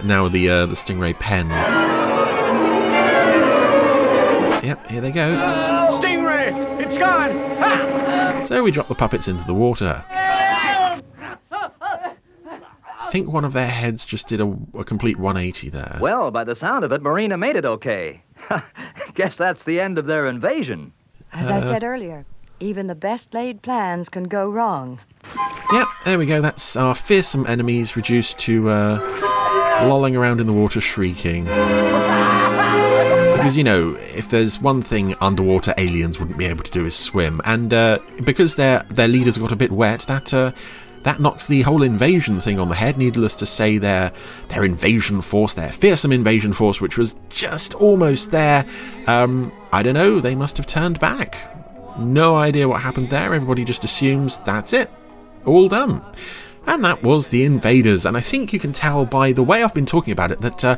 Now 0.02 0.28
the 0.28 0.48
uh, 0.48 0.66
the 0.66 0.74
Stingray 0.74 1.18
pen. 1.18 1.50
Yep, 4.64 4.90
here 4.90 5.00
they 5.02 5.12
go. 5.12 5.30
Stingray, 6.00 6.80
it's 6.82 6.96
gone. 6.96 7.32
Ah! 7.62 8.40
So 8.42 8.62
we 8.62 8.70
drop 8.70 8.88
the 8.88 8.94
puppets 8.94 9.28
into 9.28 9.44
the 9.44 9.54
water. 9.54 10.04
I 13.10 13.12
think 13.12 13.32
one 13.32 13.44
of 13.44 13.54
their 13.54 13.66
heads 13.66 14.06
just 14.06 14.28
did 14.28 14.40
a, 14.40 14.56
a 14.72 14.84
complete 14.84 15.18
180 15.18 15.68
there. 15.70 15.98
Well, 16.00 16.30
by 16.30 16.44
the 16.44 16.54
sound 16.54 16.84
of 16.84 16.92
it, 16.92 17.02
Marina 17.02 17.36
made 17.36 17.56
it 17.56 17.64
okay. 17.64 18.22
Guess 19.14 19.34
that's 19.34 19.64
the 19.64 19.80
end 19.80 19.98
of 19.98 20.06
their 20.06 20.28
invasion. 20.28 20.92
As 21.32 21.50
I 21.50 21.58
said 21.58 21.82
earlier, 21.82 22.24
even 22.60 22.86
the 22.86 22.94
best 22.94 23.34
laid 23.34 23.62
plans 23.62 24.08
can 24.08 24.28
go 24.28 24.48
wrong. 24.48 25.00
Yep, 25.72 25.88
there 26.04 26.18
we 26.20 26.26
go. 26.26 26.40
That's 26.40 26.76
our 26.76 26.94
fearsome 26.94 27.48
enemies 27.48 27.96
reduced 27.96 28.38
to 28.40 28.70
uh, 28.70 29.82
lolling 29.88 30.14
around 30.14 30.38
in 30.38 30.46
the 30.46 30.52
water 30.52 30.80
shrieking. 30.80 31.48
Because, 33.40 33.56
you 33.56 33.64
know, 33.64 33.96
if 34.14 34.28
there's 34.28 34.60
one 34.60 34.82
thing 34.82 35.14
underwater 35.18 35.72
aliens 35.78 36.20
wouldn't 36.20 36.36
be 36.36 36.44
able 36.44 36.62
to 36.62 36.70
do 36.70 36.84
is 36.84 36.94
swim. 36.94 37.40
And 37.46 37.72
uh, 37.72 37.98
because 38.22 38.56
their, 38.56 38.84
their 38.90 39.08
leaders 39.08 39.38
got 39.38 39.50
a 39.50 39.56
bit 39.56 39.72
wet, 39.72 40.00
that. 40.02 40.32
Uh, 40.34 40.52
that 41.02 41.20
knocks 41.20 41.46
the 41.46 41.62
whole 41.62 41.82
invasion 41.82 42.40
thing 42.40 42.58
on 42.58 42.68
the 42.68 42.74
head. 42.74 42.98
Needless 42.98 43.36
to 43.36 43.46
say, 43.46 43.78
their 43.78 44.12
their 44.48 44.64
invasion 44.64 45.20
force, 45.20 45.54
their 45.54 45.72
fearsome 45.72 46.12
invasion 46.12 46.52
force, 46.52 46.80
which 46.80 46.98
was 46.98 47.16
just 47.28 47.74
almost 47.74 48.30
there. 48.30 48.66
Um, 49.06 49.52
I 49.72 49.82
don't 49.82 49.94
know. 49.94 50.20
They 50.20 50.34
must 50.34 50.56
have 50.56 50.66
turned 50.66 51.00
back. 51.00 51.56
No 51.98 52.36
idea 52.36 52.68
what 52.68 52.82
happened 52.82 53.10
there. 53.10 53.34
Everybody 53.34 53.64
just 53.64 53.84
assumes 53.84 54.38
that's 54.38 54.72
it, 54.72 54.90
all 55.44 55.68
done. 55.68 56.02
And 56.66 56.84
that 56.84 57.02
was 57.02 57.28
the 57.28 57.44
invaders. 57.44 58.04
And 58.04 58.16
I 58.16 58.20
think 58.20 58.52
you 58.52 58.58
can 58.58 58.72
tell 58.72 59.06
by 59.06 59.32
the 59.32 59.42
way 59.42 59.62
I've 59.62 59.74
been 59.74 59.86
talking 59.86 60.12
about 60.12 60.30
it 60.30 60.40
that. 60.40 60.64
Uh, 60.64 60.76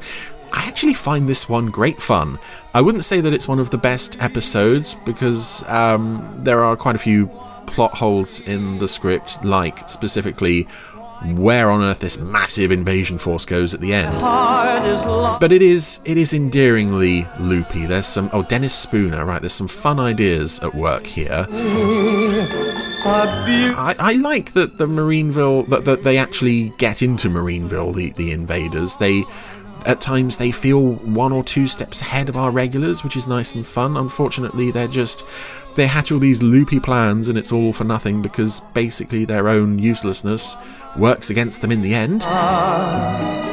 I 0.55 0.67
actually 0.69 0.93
find 0.93 1.31
this 1.31 1.49
one 1.49 1.71
great 1.71 1.99
fun. 2.03 2.39
I 2.75 2.83
wouldn't 2.83 3.07
say 3.07 3.23
that 3.23 3.33
it's 3.33 3.49
one 3.49 3.59
of 3.59 3.71
the 3.71 3.79
best 3.79 4.21
episodes 4.21 4.97
because 5.07 5.65
um, 5.67 6.41
there 6.45 6.63
are 6.63 6.77
quite 6.77 6.95
a 6.95 6.99
few 6.99 7.31
plot 7.67 7.95
holes 7.95 8.41
in 8.41 8.79
the 8.79 8.89
script, 8.89 9.45
like 9.45 9.89
specifically 9.89 10.69
where 11.25 11.71
on 11.71 11.83
earth 11.83 12.01
this 12.01 12.19
massive 12.19 12.71
invasion 12.73 13.17
force 13.17 13.45
goes 13.45 13.75
at 13.75 13.81
the 13.81 13.95
end. 13.95 14.21
But 15.41 15.53
it 15.53 15.63
is 15.63 16.01
it 16.05 16.17
is 16.17 16.35
endearingly 16.35 17.29
loopy. 17.39 17.87
There's 17.87 18.07
some 18.07 18.29
oh 18.33 18.43
Dennis 18.43 18.75
Spooner, 18.75 19.25
right? 19.25 19.41
There's 19.41 19.53
some 19.53 19.69
fun 19.69 20.01
ideas 20.01 20.61
at 20.61 20.75
work 20.75 21.07
here. 21.07 21.47
I, 23.77 23.97
I 23.99 24.13
like 24.15 24.53
that 24.53 24.79
the 24.79 24.87
Marineville 24.87 25.65
that, 25.65 25.85
that 25.85 26.03
they 26.03 26.17
actually 26.19 26.71
get 26.79 27.03
into 27.03 27.29
Marineville, 27.29 27.93
the, 27.93 28.13
the 28.13 28.31
invaders. 28.33 28.97
They 28.97 29.25
at 29.87 30.01
times 30.01 30.37
they 30.37 30.51
feel 30.51 30.81
one 30.81 31.33
or 31.33 31.45
two 31.45 31.67
steps 31.67 32.01
ahead 32.01 32.29
of 32.29 32.37
our 32.37 32.51
regulars, 32.51 33.05
which 33.05 33.17
is 33.17 33.29
nice 33.29 33.55
and 33.55 33.67
fun. 33.67 33.97
Unfortunately, 33.97 34.71
they're 34.71 34.89
just 34.89 35.25
they 35.75 35.87
hatch 35.87 36.13
all 36.13 36.19
these 36.19 36.43
loopy 36.43 36.79
plans 36.79 37.29
and 37.29 37.39
it's 37.39 37.53
all 37.53 37.73
for 37.73 37.85
nothing 37.85 38.21
because 38.21 38.61
basically 38.75 39.25
their 39.25 39.49
own 39.49 39.79
uselessness 39.79 40.57
works 40.97 41.31
against 41.31 41.63
them 41.63 41.73
in 41.73 41.81
the 41.81 41.95
end. 41.95 42.23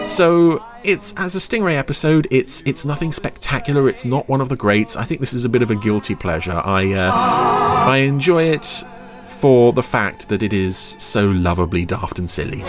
So 0.10 0.64
it's 0.84 1.14
as 1.18 1.36
a 1.36 1.40
Stingray 1.40 1.78
episode, 1.78 2.28
it's 2.32 2.62
it's 2.66 2.86
nothing 2.86 3.12
spectacular. 3.12 3.88
It's 3.88 4.06
not 4.06 4.28
one 4.28 4.42
of 4.42 4.50
the 4.50 4.56
greats. 4.56 4.96
I 4.96 5.04
think 5.04 5.20
this 5.20 5.34
is 5.34 5.46
a 5.46 5.50
bit 5.50 5.62
of 5.62 5.72
a 5.72 5.76
guilty 5.76 6.16
pleasure. 6.16 6.62
I 6.66 6.94
uh, 6.94 7.12
I 7.14 7.98
enjoy 7.98 8.44
it 8.44 8.84
for 9.26 9.72
the 9.72 9.84
fact 9.84 10.28
that 10.30 10.44
it 10.44 10.54
is 10.54 10.78
so 11.00 11.30
lovably 11.32 11.86
daft 11.86 12.20
and 12.20 12.30
silly. 12.30 12.64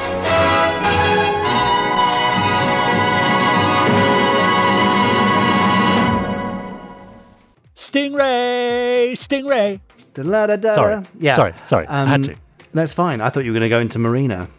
Stingray! 7.80 9.12
Stingray! 9.12 9.80
Da-da-da-da. 10.12 10.74
Sorry. 10.74 11.02
Yeah. 11.18 11.36
Sorry, 11.36 11.54
sorry. 11.64 11.86
I 11.86 12.04
had 12.04 12.24
to. 12.24 12.36
No, 12.74 12.82
it's 12.82 12.92
fine. 12.92 13.22
I 13.22 13.30
thought 13.30 13.46
you 13.46 13.52
were 13.52 13.58
going 13.58 13.70
to 13.70 13.70
go 13.70 13.80
into 13.80 13.98
Marina 13.98 14.50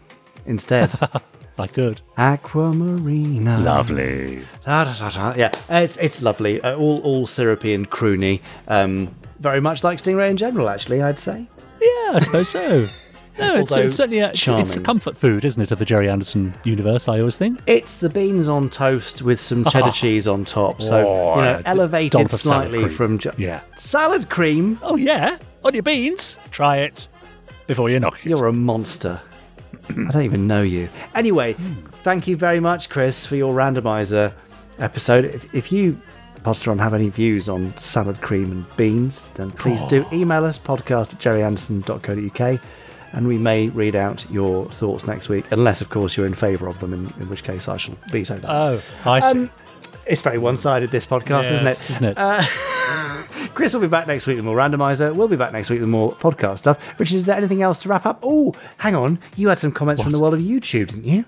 instead. 0.44 0.92
I 1.58 1.68
could. 1.68 2.00
Aquamarina. 2.18 3.62
Lovely. 3.62 4.42
Da, 4.64 4.84
da, 4.84 4.94
da, 4.94 5.10
da. 5.10 5.34
Yeah, 5.36 5.52
it's 5.68 5.96
it's 5.98 6.20
lovely. 6.20 6.60
Uh, 6.60 6.74
all 6.74 7.00
all 7.02 7.26
syrupy 7.28 7.74
and 7.74 7.88
croony. 7.88 8.40
Um, 8.66 9.14
very 9.38 9.60
much 9.60 9.84
like 9.84 9.98
Stingray 9.98 10.28
in 10.28 10.36
general, 10.36 10.68
actually. 10.68 11.00
I'd 11.00 11.20
say. 11.20 11.48
Yeah, 11.80 12.10
I 12.14 12.20
suppose 12.20 12.48
so. 12.48 13.08
No, 13.38 13.56
it's, 13.56 13.72
it's 13.72 13.94
certainly 13.94 14.18
a, 14.18 14.30
it's, 14.30 14.46
it's 14.46 14.74
the 14.74 14.80
comfort 14.80 15.16
food, 15.16 15.44
isn't 15.44 15.60
it, 15.60 15.70
of 15.70 15.78
the 15.78 15.84
Gerry 15.84 16.08
Anderson 16.08 16.54
universe? 16.64 17.08
I 17.08 17.18
always 17.18 17.36
think. 17.36 17.60
It's 17.66 17.96
the 17.98 18.10
beans 18.10 18.48
on 18.48 18.68
toast 18.68 19.22
with 19.22 19.40
some 19.40 19.64
cheddar 19.70 19.90
cheese 19.90 20.28
on 20.28 20.44
top. 20.44 20.82
So, 20.82 21.08
Oh, 21.08 21.36
you 21.36 21.42
know, 21.42 21.62
elevated 21.64 22.12
dollop 22.12 22.32
of 22.32 22.38
salad 22.38 22.70
slightly 22.70 22.88
from. 22.88 23.18
Ju- 23.18 23.32
Yeah. 23.38 23.62
Salad 23.76 24.28
cream? 24.28 24.78
Oh 24.82 24.96
yeah, 24.96 25.38
on 25.64 25.74
your 25.74 25.82
beans. 25.82 26.36
Try 26.50 26.78
it 26.78 27.08
before 27.66 27.88
you 27.90 28.00
knock 28.00 28.18
it. 28.24 28.28
You're 28.28 28.46
a 28.46 28.52
monster. 28.52 29.20
I 29.88 30.10
don't 30.12 30.22
even 30.22 30.46
know 30.46 30.62
you. 30.62 30.88
Anyway, 31.14 31.54
hmm. 31.54 31.72
thank 32.04 32.26
you 32.26 32.36
very 32.36 32.60
much, 32.60 32.90
Chris, 32.90 33.24
for 33.24 33.36
your 33.36 33.52
randomizer 33.54 34.32
episode. 34.78 35.24
If, 35.24 35.54
if 35.54 35.72
you, 35.72 35.98
Podsteron, 36.42 36.78
have 36.80 36.94
any 36.94 37.08
views 37.08 37.48
on 37.48 37.76
salad 37.76 38.20
cream 38.20 38.52
and 38.52 38.76
beans, 38.76 39.28
then 39.34 39.50
please 39.52 39.82
do 39.84 40.04
oh. 40.10 40.14
email 40.14 40.44
us 40.44 40.58
podcast 40.58 41.14
at 41.14 41.20
gerryanderson.co.uk 41.20 42.60
and 43.12 43.26
we 43.28 43.38
may 43.38 43.68
read 43.68 43.94
out 43.94 44.24
your 44.30 44.66
thoughts 44.70 45.06
next 45.06 45.28
week, 45.28 45.50
unless, 45.52 45.80
of 45.80 45.90
course, 45.90 46.16
you're 46.16 46.26
in 46.26 46.34
favour 46.34 46.66
of 46.68 46.78
them, 46.80 46.92
in, 46.92 47.12
in 47.20 47.28
which 47.28 47.44
case 47.44 47.68
I 47.68 47.76
shall 47.76 47.96
veto 48.10 48.36
that. 48.38 48.50
Oh, 48.50 48.80
I 49.04 49.20
see. 49.20 49.38
Um, 49.40 49.50
it's 50.06 50.20
very 50.20 50.38
one 50.38 50.56
sided, 50.56 50.90
this 50.90 51.06
podcast, 51.06 51.50
isn't 51.52 51.66
it? 51.66 51.78
Yes, 51.80 51.90
isn't 51.90 52.04
it? 52.04 52.18
Uh, 52.18 52.42
Chris 53.54 53.74
will 53.74 53.80
be 53.82 53.88
back 53.88 54.06
next 54.06 54.26
week 54.26 54.36
with 54.36 54.44
more 54.44 54.56
randomizer. 54.56 55.14
We'll 55.14 55.28
be 55.28 55.36
back 55.36 55.52
next 55.52 55.70
week 55.70 55.80
with 55.80 55.88
more 55.88 56.12
podcast 56.14 56.58
stuff. 56.58 56.98
Richard, 56.98 57.16
is 57.16 57.26
there 57.26 57.36
anything 57.36 57.62
else 57.62 57.78
to 57.80 57.88
wrap 57.88 58.06
up? 58.06 58.18
Oh, 58.22 58.54
hang 58.78 58.94
on. 58.94 59.18
You 59.36 59.48
had 59.48 59.58
some 59.58 59.72
comments 59.72 60.02
from 60.02 60.12
the 60.12 60.18
world 60.18 60.34
of 60.34 60.40
YouTube, 60.40 60.88
didn't 60.88 61.04
you? 61.04 61.24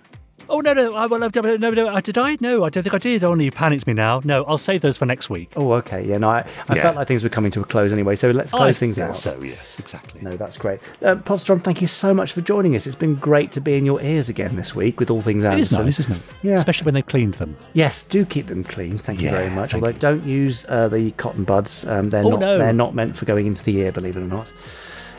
Oh 0.46 0.60
no 0.60 0.74
no 0.74 0.92
I, 0.94 1.06
well, 1.06 1.18
no 1.20 1.30
no 1.34 1.56
no 1.56 1.70
no, 1.70 2.00
did 2.00 2.18
I 2.18 2.36
no 2.40 2.64
I 2.64 2.68
don't 2.68 2.82
think 2.82 2.92
I 2.94 2.98
did. 2.98 3.24
Only 3.24 3.46
you 3.46 3.50
panicked 3.50 3.86
me 3.86 3.94
now. 3.94 4.20
No, 4.24 4.44
I'll 4.44 4.58
save 4.58 4.82
those 4.82 4.96
for 4.96 5.06
next 5.06 5.30
week. 5.30 5.50
Oh, 5.56 5.72
okay. 5.74 6.04
Yeah, 6.04 6.18
no, 6.18 6.28
I, 6.28 6.46
I 6.68 6.74
Yeah. 6.76 6.82
felt 6.82 6.96
like 6.96 7.08
things 7.08 7.22
were 7.22 7.30
coming 7.30 7.50
to 7.52 7.60
a 7.62 7.64
close 7.64 7.92
anyway, 7.92 8.14
so 8.16 8.30
let's 8.30 8.52
I 8.52 8.58
close 8.58 8.76
things 8.78 8.98
out. 8.98 9.16
so, 9.16 9.40
yes, 9.40 9.78
exactly. 9.78 10.20
No, 10.20 10.36
that's 10.36 10.58
great. 10.58 10.80
Uh, 11.02 11.14
Podsteron, 11.16 11.62
thank 11.62 11.80
you 11.80 11.86
so 11.88 12.12
much 12.12 12.32
for 12.32 12.42
joining 12.42 12.76
us. 12.76 12.86
It's 12.86 12.94
been 12.94 13.14
great 13.14 13.52
to 13.52 13.60
be 13.60 13.74
in 13.78 13.86
your 13.86 14.02
ears 14.02 14.28
again 14.28 14.54
this 14.56 14.74
week 14.74 15.00
with 15.00 15.10
all 15.10 15.22
things 15.22 15.44
It 15.44 15.58
is 15.60 15.72
Anderson. 15.72 15.84
nice, 15.86 16.00
isn't 16.00 16.16
it? 16.16 16.22
Yeah. 16.42 16.54
Especially 16.56 16.84
when 16.84 16.94
they've 16.94 17.06
cleaned 17.06 17.34
them. 17.34 17.56
Yes, 17.72 18.04
do 18.04 18.26
keep 18.26 18.48
them 18.48 18.64
clean. 18.64 18.98
Thank 18.98 19.20
you 19.20 19.26
Yeah, 19.26 19.32
very 19.36 19.50
much. 19.50 19.70
thank 19.72 19.82
Although 19.82 19.98
don't 19.98 20.24
use 20.24 20.66
uh, 20.68 20.88
the 20.88 21.12
cotton 21.12 21.44
buds. 21.44 21.86
Um, 21.86 22.10
they're 22.10 22.24
Oh, 22.24 22.30
not. 22.30 22.40
no. 22.40 22.58
They're 22.58 22.72
not 22.74 22.94
meant 22.94 23.16
for 23.16 23.24
going 23.24 23.46
into 23.46 23.64
the 23.64 23.78
ear. 23.78 23.92
Believe 23.92 24.16
it 24.16 24.20
or 24.20 24.26
not. 24.26 24.52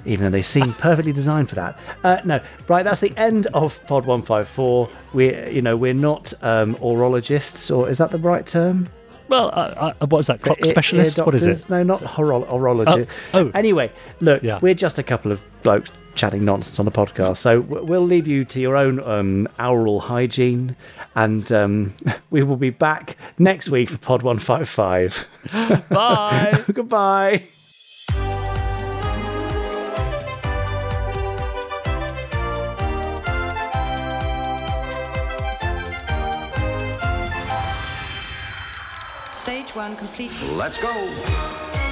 Even 0.06 0.26
though 0.26 0.30
they 0.32 0.42
seem 0.42 0.74
perfectly 0.76 1.12
designed 1.12 1.50
for 1.50 1.56
that. 1.56 1.80
Uh, 2.04 2.22
no, 2.26 2.40
right. 2.68 2.84
That's 2.84 3.00
the 3.00 3.14
end 3.18 3.48
of 3.54 3.84
Pod 3.88 4.06
One 4.06 4.22
Five 4.22 4.48
Four. 4.48 4.90
We, 5.14 5.36
you 5.50 5.62
know, 5.62 5.76
we're 5.76 5.94
not 5.94 6.32
um, 6.42 6.76
orologists, 6.76 7.76
or 7.76 7.90
is 7.90 7.98
that 7.98 8.12
the 8.12 8.18
right 8.20 8.46
term? 8.46 8.90
Well, 9.28 9.48
uh, 9.48 9.94
uh, 10.00 10.06
what 10.08 10.20
is 10.20 10.28
that? 10.28 10.42
Clock 10.42 10.64
specialist? 10.66 11.18
What 11.18 11.34
is 11.34 11.42
it? 11.44 11.70
No, 11.72 11.82
not 11.82 12.02
horo- 12.04 12.46
horology. 12.46 13.08
Oh, 13.34 13.40
oh. 13.46 13.52
Anyway, 13.56 13.92
look, 14.22 14.44
Yeah. 14.44 14.60
we're 14.62 14.76
just 14.76 15.00
a 15.00 15.04
couple 15.04 15.32
of 15.32 15.44
blokes 15.64 15.92
chatting 16.14 16.46
nonsense 16.46 16.80
on 16.80 16.86
the 16.86 16.92
podcast, 16.92 17.38
so 17.38 17.62
we'll 17.62 18.06
leave 18.06 18.28
you 18.28 18.46
to 18.46 18.62
your 18.62 18.78
own 18.78 19.00
um, 19.04 19.48
oral 19.60 20.00
hygiene, 20.00 20.76
and 21.16 21.52
um, 21.52 21.94
we 22.30 22.44
will 22.44 22.56
be 22.56 22.70
back 22.70 23.18
next 23.40 23.70
week 23.70 23.90
for 23.90 23.98
Pod 23.98 24.22
One 24.22 24.38
Five 24.38 24.70
Five. 24.70 25.28
Bye. 25.90 26.64
Goodbye. 26.72 27.42
One 39.76 39.96
complete. 39.98 40.32
Let's 40.54 40.78
go. 40.78 41.85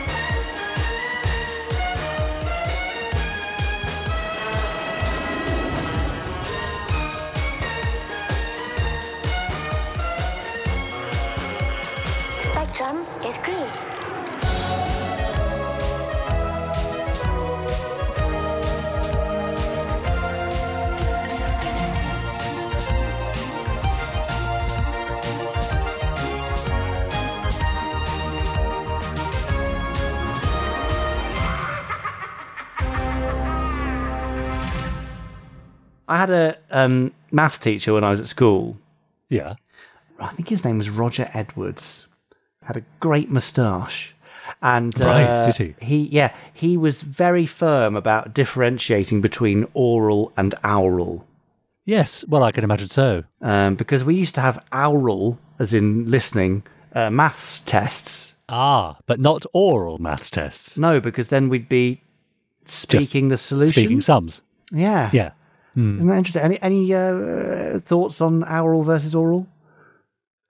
Had 36.23 36.29
a 36.29 36.57
um, 36.71 37.11
maths 37.31 37.59
teacher 37.59 37.93
when 37.93 38.03
I 38.03 38.09
was 38.09 38.21
at 38.21 38.27
school. 38.27 38.77
Yeah. 39.29 39.55
I 40.19 40.29
think 40.29 40.47
his 40.49 40.63
name 40.63 40.77
was 40.77 40.89
Roger 40.89 41.29
Edwards. 41.33 42.07
Had 42.63 42.77
a 42.77 42.83
great 42.99 43.29
moustache. 43.29 44.15
And 44.61 44.97
Right, 44.99 45.23
uh, 45.23 45.45
did 45.45 45.55
he? 45.55 45.85
He 45.85 46.07
yeah, 46.07 46.33
he 46.53 46.77
was 46.77 47.01
very 47.01 47.45
firm 47.45 47.95
about 47.95 48.33
differentiating 48.33 49.19
between 49.21 49.67
oral 49.73 50.31
and 50.37 50.55
aural. 50.63 51.25
Yes. 51.85 52.23
Well, 52.27 52.43
I 52.43 52.51
can 52.51 52.63
imagine 52.63 52.87
so. 52.87 53.23
Um, 53.41 53.75
because 53.75 54.03
we 54.05 54.15
used 54.15 54.35
to 54.35 54.41
have 54.41 54.63
aural, 54.71 55.37
as 55.59 55.73
in 55.73 56.09
listening, 56.09 56.63
uh, 56.93 57.09
maths 57.09 57.59
tests. 57.59 58.35
Ah, 58.47 58.97
but 59.05 59.19
not 59.19 59.45
oral 59.53 59.97
maths 59.97 60.29
tests. 60.29 60.77
No, 60.77 61.01
because 61.01 61.27
then 61.27 61.49
we'd 61.49 61.67
be 61.67 62.01
speaking 62.63 63.29
the 63.29 63.37
solution. 63.37 63.73
Speaking 63.73 64.01
sums. 64.01 64.41
Yeah. 64.71 65.09
Yeah. 65.11 65.31
Hmm. 65.73 65.97
Isn't 65.97 66.07
that 66.09 66.17
interesting? 66.17 66.43
Any 66.43 66.61
any 66.61 66.93
uh, 66.93 67.79
thoughts 67.79 68.21
on 68.21 68.43
oral 68.43 68.83
versus 68.83 69.15
oral? 69.15 69.47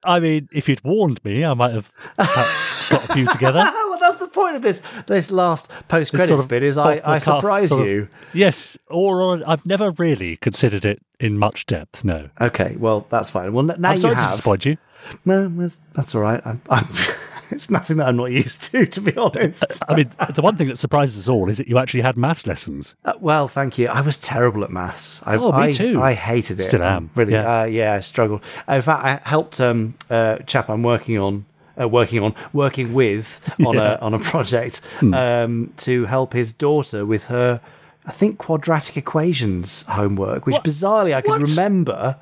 I 0.05 0.19
mean, 0.19 0.49
if 0.51 0.67
you'd 0.67 0.83
warned 0.83 1.23
me, 1.23 1.45
I 1.45 1.53
might 1.53 1.73
have 1.73 1.89
got 2.17 3.09
a 3.09 3.13
few 3.13 3.25
together. 3.27 3.59
well, 3.63 3.97
that's 3.99 4.17
the 4.17 4.27
point 4.27 4.57
of 4.57 4.61
this 4.61 4.81
this 5.07 5.31
last 5.31 5.71
post 5.87 6.11
credits 6.11 6.27
sort 6.27 6.41
of 6.41 6.49
bit 6.49 6.61
is 6.61 6.77
I, 6.77 7.01
I 7.05 7.19
surprise 7.19 7.69
sort 7.69 7.81
of- 7.81 7.87
you. 7.87 8.09
yes, 8.33 8.75
oral. 8.89 9.41
I've 9.47 9.65
never 9.65 9.91
really 9.91 10.35
considered 10.37 10.83
it 10.83 11.01
in 11.21 11.37
much 11.37 11.65
depth. 11.67 12.03
No. 12.03 12.29
Okay, 12.41 12.75
well 12.77 13.07
that's 13.09 13.29
fine. 13.29 13.53
Well, 13.53 13.63
now 13.63 13.91
I'm 13.91 13.99
sorry 13.99 14.11
you 14.11 14.15
to 14.17 14.21
have. 14.21 14.31
disappoint 14.31 14.65
you. 14.65 14.77
No, 15.25 15.47
that's, 15.47 15.79
that's 15.93 16.15
all 16.15 16.21
right. 16.21 16.41
I'm, 16.45 16.61
I'm, 16.69 16.85
it's 17.53 17.69
nothing 17.69 17.97
that 17.97 18.07
I'm 18.09 18.17
not 18.17 18.31
used 18.31 18.71
to, 18.71 18.85
to 18.85 19.01
be 19.01 19.15
honest. 19.15 19.81
I 19.89 19.95
mean, 19.95 20.11
the 20.34 20.41
one 20.41 20.57
thing 20.57 20.67
that 20.67 20.77
surprises 20.77 21.17
us 21.17 21.30
all 21.30 21.49
is 21.49 21.57
that 21.57 21.67
you 21.67 21.77
actually 21.77 22.01
had 22.01 22.17
maths 22.17 22.45
lessons. 22.45 22.95
Uh, 23.05 23.13
well, 23.19 23.47
thank 23.47 23.77
you. 23.77 23.88
I 23.88 24.01
was 24.01 24.17
terrible 24.17 24.63
at 24.63 24.69
maths. 24.71 25.21
I, 25.25 25.38
Oh, 25.38 25.51
me 25.51 25.57
I, 25.67 25.71
too. 25.71 26.01
I 26.01 26.13
hated 26.13 26.59
it. 26.59 26.63
Still 26.63 26.84
am, 26.84 27.09
Really? 27.15 27.34
yeah. 27.34 27.61
Uh, 27.61 27.63
yeah, 27.65 27.93
I 27.93 27.99
struggled. 27.99 28.41
In 28.67 28.81
fact, 28.81 29.03
I 29.05 29.27
helped 29.30 29.59
um, 29.61 29.95
a 30.09 30.39
chap 30.45 30.69
I'm 30.69 30.84
working 30.84 31.17
on. 31.17 31.45
Uh, 31.80 31.88
working 31.89 32.19
on, 32.19 32.35
working 32.53 32.93
with 32.93 33.39
on 33.65 33.73
Yeah. 33.75 33.95
a 33.95 33.97
on 33.99 34.13
a 34.13 34.19
project 34.19 34.80
Hmm. 34.99 35.13
um, 35.15 35.73
to 35.77 36.05
help 36.05 36.31
his 36.34 36.53
daughter 36.53 37.03
with 37.03 37.23
her, 37.25 37.61
I 38.05 38.11
think 38.11 38.38
quadratic 38.38 38.95
equations 38.95 39.81
homework, 39.89 40.45
which 40.45 40.57
bizarrely 40.57 41.15
I 41.15 41.21
could 41.21 41.49
remember 41.49 42.15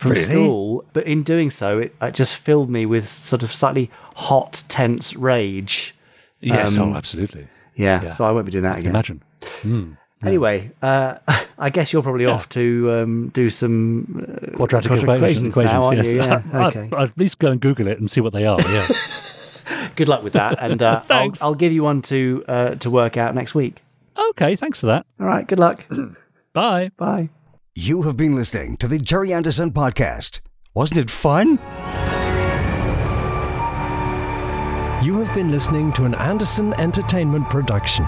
from 0.00 0.12
Really? 0.12 0.22
school, 0.24 0.84
but 0.94 1.06
in 1.06 1.22
doing 1.22 1.50
so, 1.50 1.78
it, 1.78 1.94
it 2.00 2.14
just 2.14 2.34
filled 2.36 2.70
me 2.70 2.86
with 2.86 3.06
sort 3.06 3.42
of 3.42 3.52
slightly 3.52 3.90
hot, 4.16 4.64
tense 4.68 5.14
rage. 5.14 5.94
Yes, 6.40 6.78
Um, 6.78 6.92
oh, 6.92 6.96
absolutely. 6.96 7.46
Yeah, 7.76 8.02
Yeah. 8.04 8.08
so 8.10 8.24
I 8.24 8.30
won't 8.32 8.46
be 8.46 8.52
doing 8.52 8.64
that 8.64 8.78
again. 8.78 8.90
imagine. 8.90 9.22
Hmm. 9.62 9.92
Anyway, 10.24 10.70
uh, 10.82 11.16
I 11.58 11.68
guess 11.70 11.92
you're 11.92 12.02
probably 12.02 12.24
Yeah. 12.24 12.30
off 12.32 12.48
to 12.50 12.90
um, 12.92 13.28
do 13.34 13.50
some 13.50 14.26
uh, 14.52 14.56
Quadratic, 14.56 14.90
equations, 14.90 15.54
now, 15.56 15.82
aren't 15.84 15.98
yes. 15.98 16.12
you? 16.12 16.18
Yeah. 16.20 16.42
Okay. 16.68 16.88
I'll 16.92 17.04
at 17.04 17.18
least 17.18 17.38
go 17.38 17.50
and 17.50 17.60
Google 17.60 17.86
it 17.86 17.98
and 18.00 18.10
see 18.10 18.20
what 18.22 18.32
they 18.32 18.46
are. 18.46 18.58
Yeah. 18.58 18.86
Good 19.96 20.08
luck 20.08 20.22
with 20.22 20.32
that, 20.32 20.56
and 20.60 20.82
uh, 20.82 21.02
I'll, 21.10 21.32
I'll 21.42 21.54
give 21.54 21.72
you 21.72 21.82
one 21.82 22.00
to 22.02 22.42
uh, 22.48 22.74
to 22.76 22.88
work 22.90 23.16
out 23.18 23.34
next 23.34 23.54
week. 23.54 23.82
okay, 24.30 24.56
thanks 24.56 24.80
for 24.80 24.86
that. 24.86 25.04
All 25.20 25.26
right. 25.26 25.46
Good 25.46 25.58
luck. 25.58 25.84
Bye. 26.54 26.90
Bye. 26.96 27.28
You 27.76 28.02
have 28.02 28.16
been 28.16 28.34
listening 28.34 28.76
to 28.78 28.88
the 28.88 28.98
Gerry 28.98 29.32
Anderson 29.32 29.70
Podcast. 29.70 30.40
Wasn't 30.74 30.98
it 30.98 31.08
fun? 31.08 31.50
You 35.04 35.20
have 35.20 35.32
been 35.32 35.52
listening 35.52 35.92
to 35.92 36.04
an 36.04 36.16
Anderson 36.16 36.74
Entertainment 36.74 37.48
production. 37.48 38.04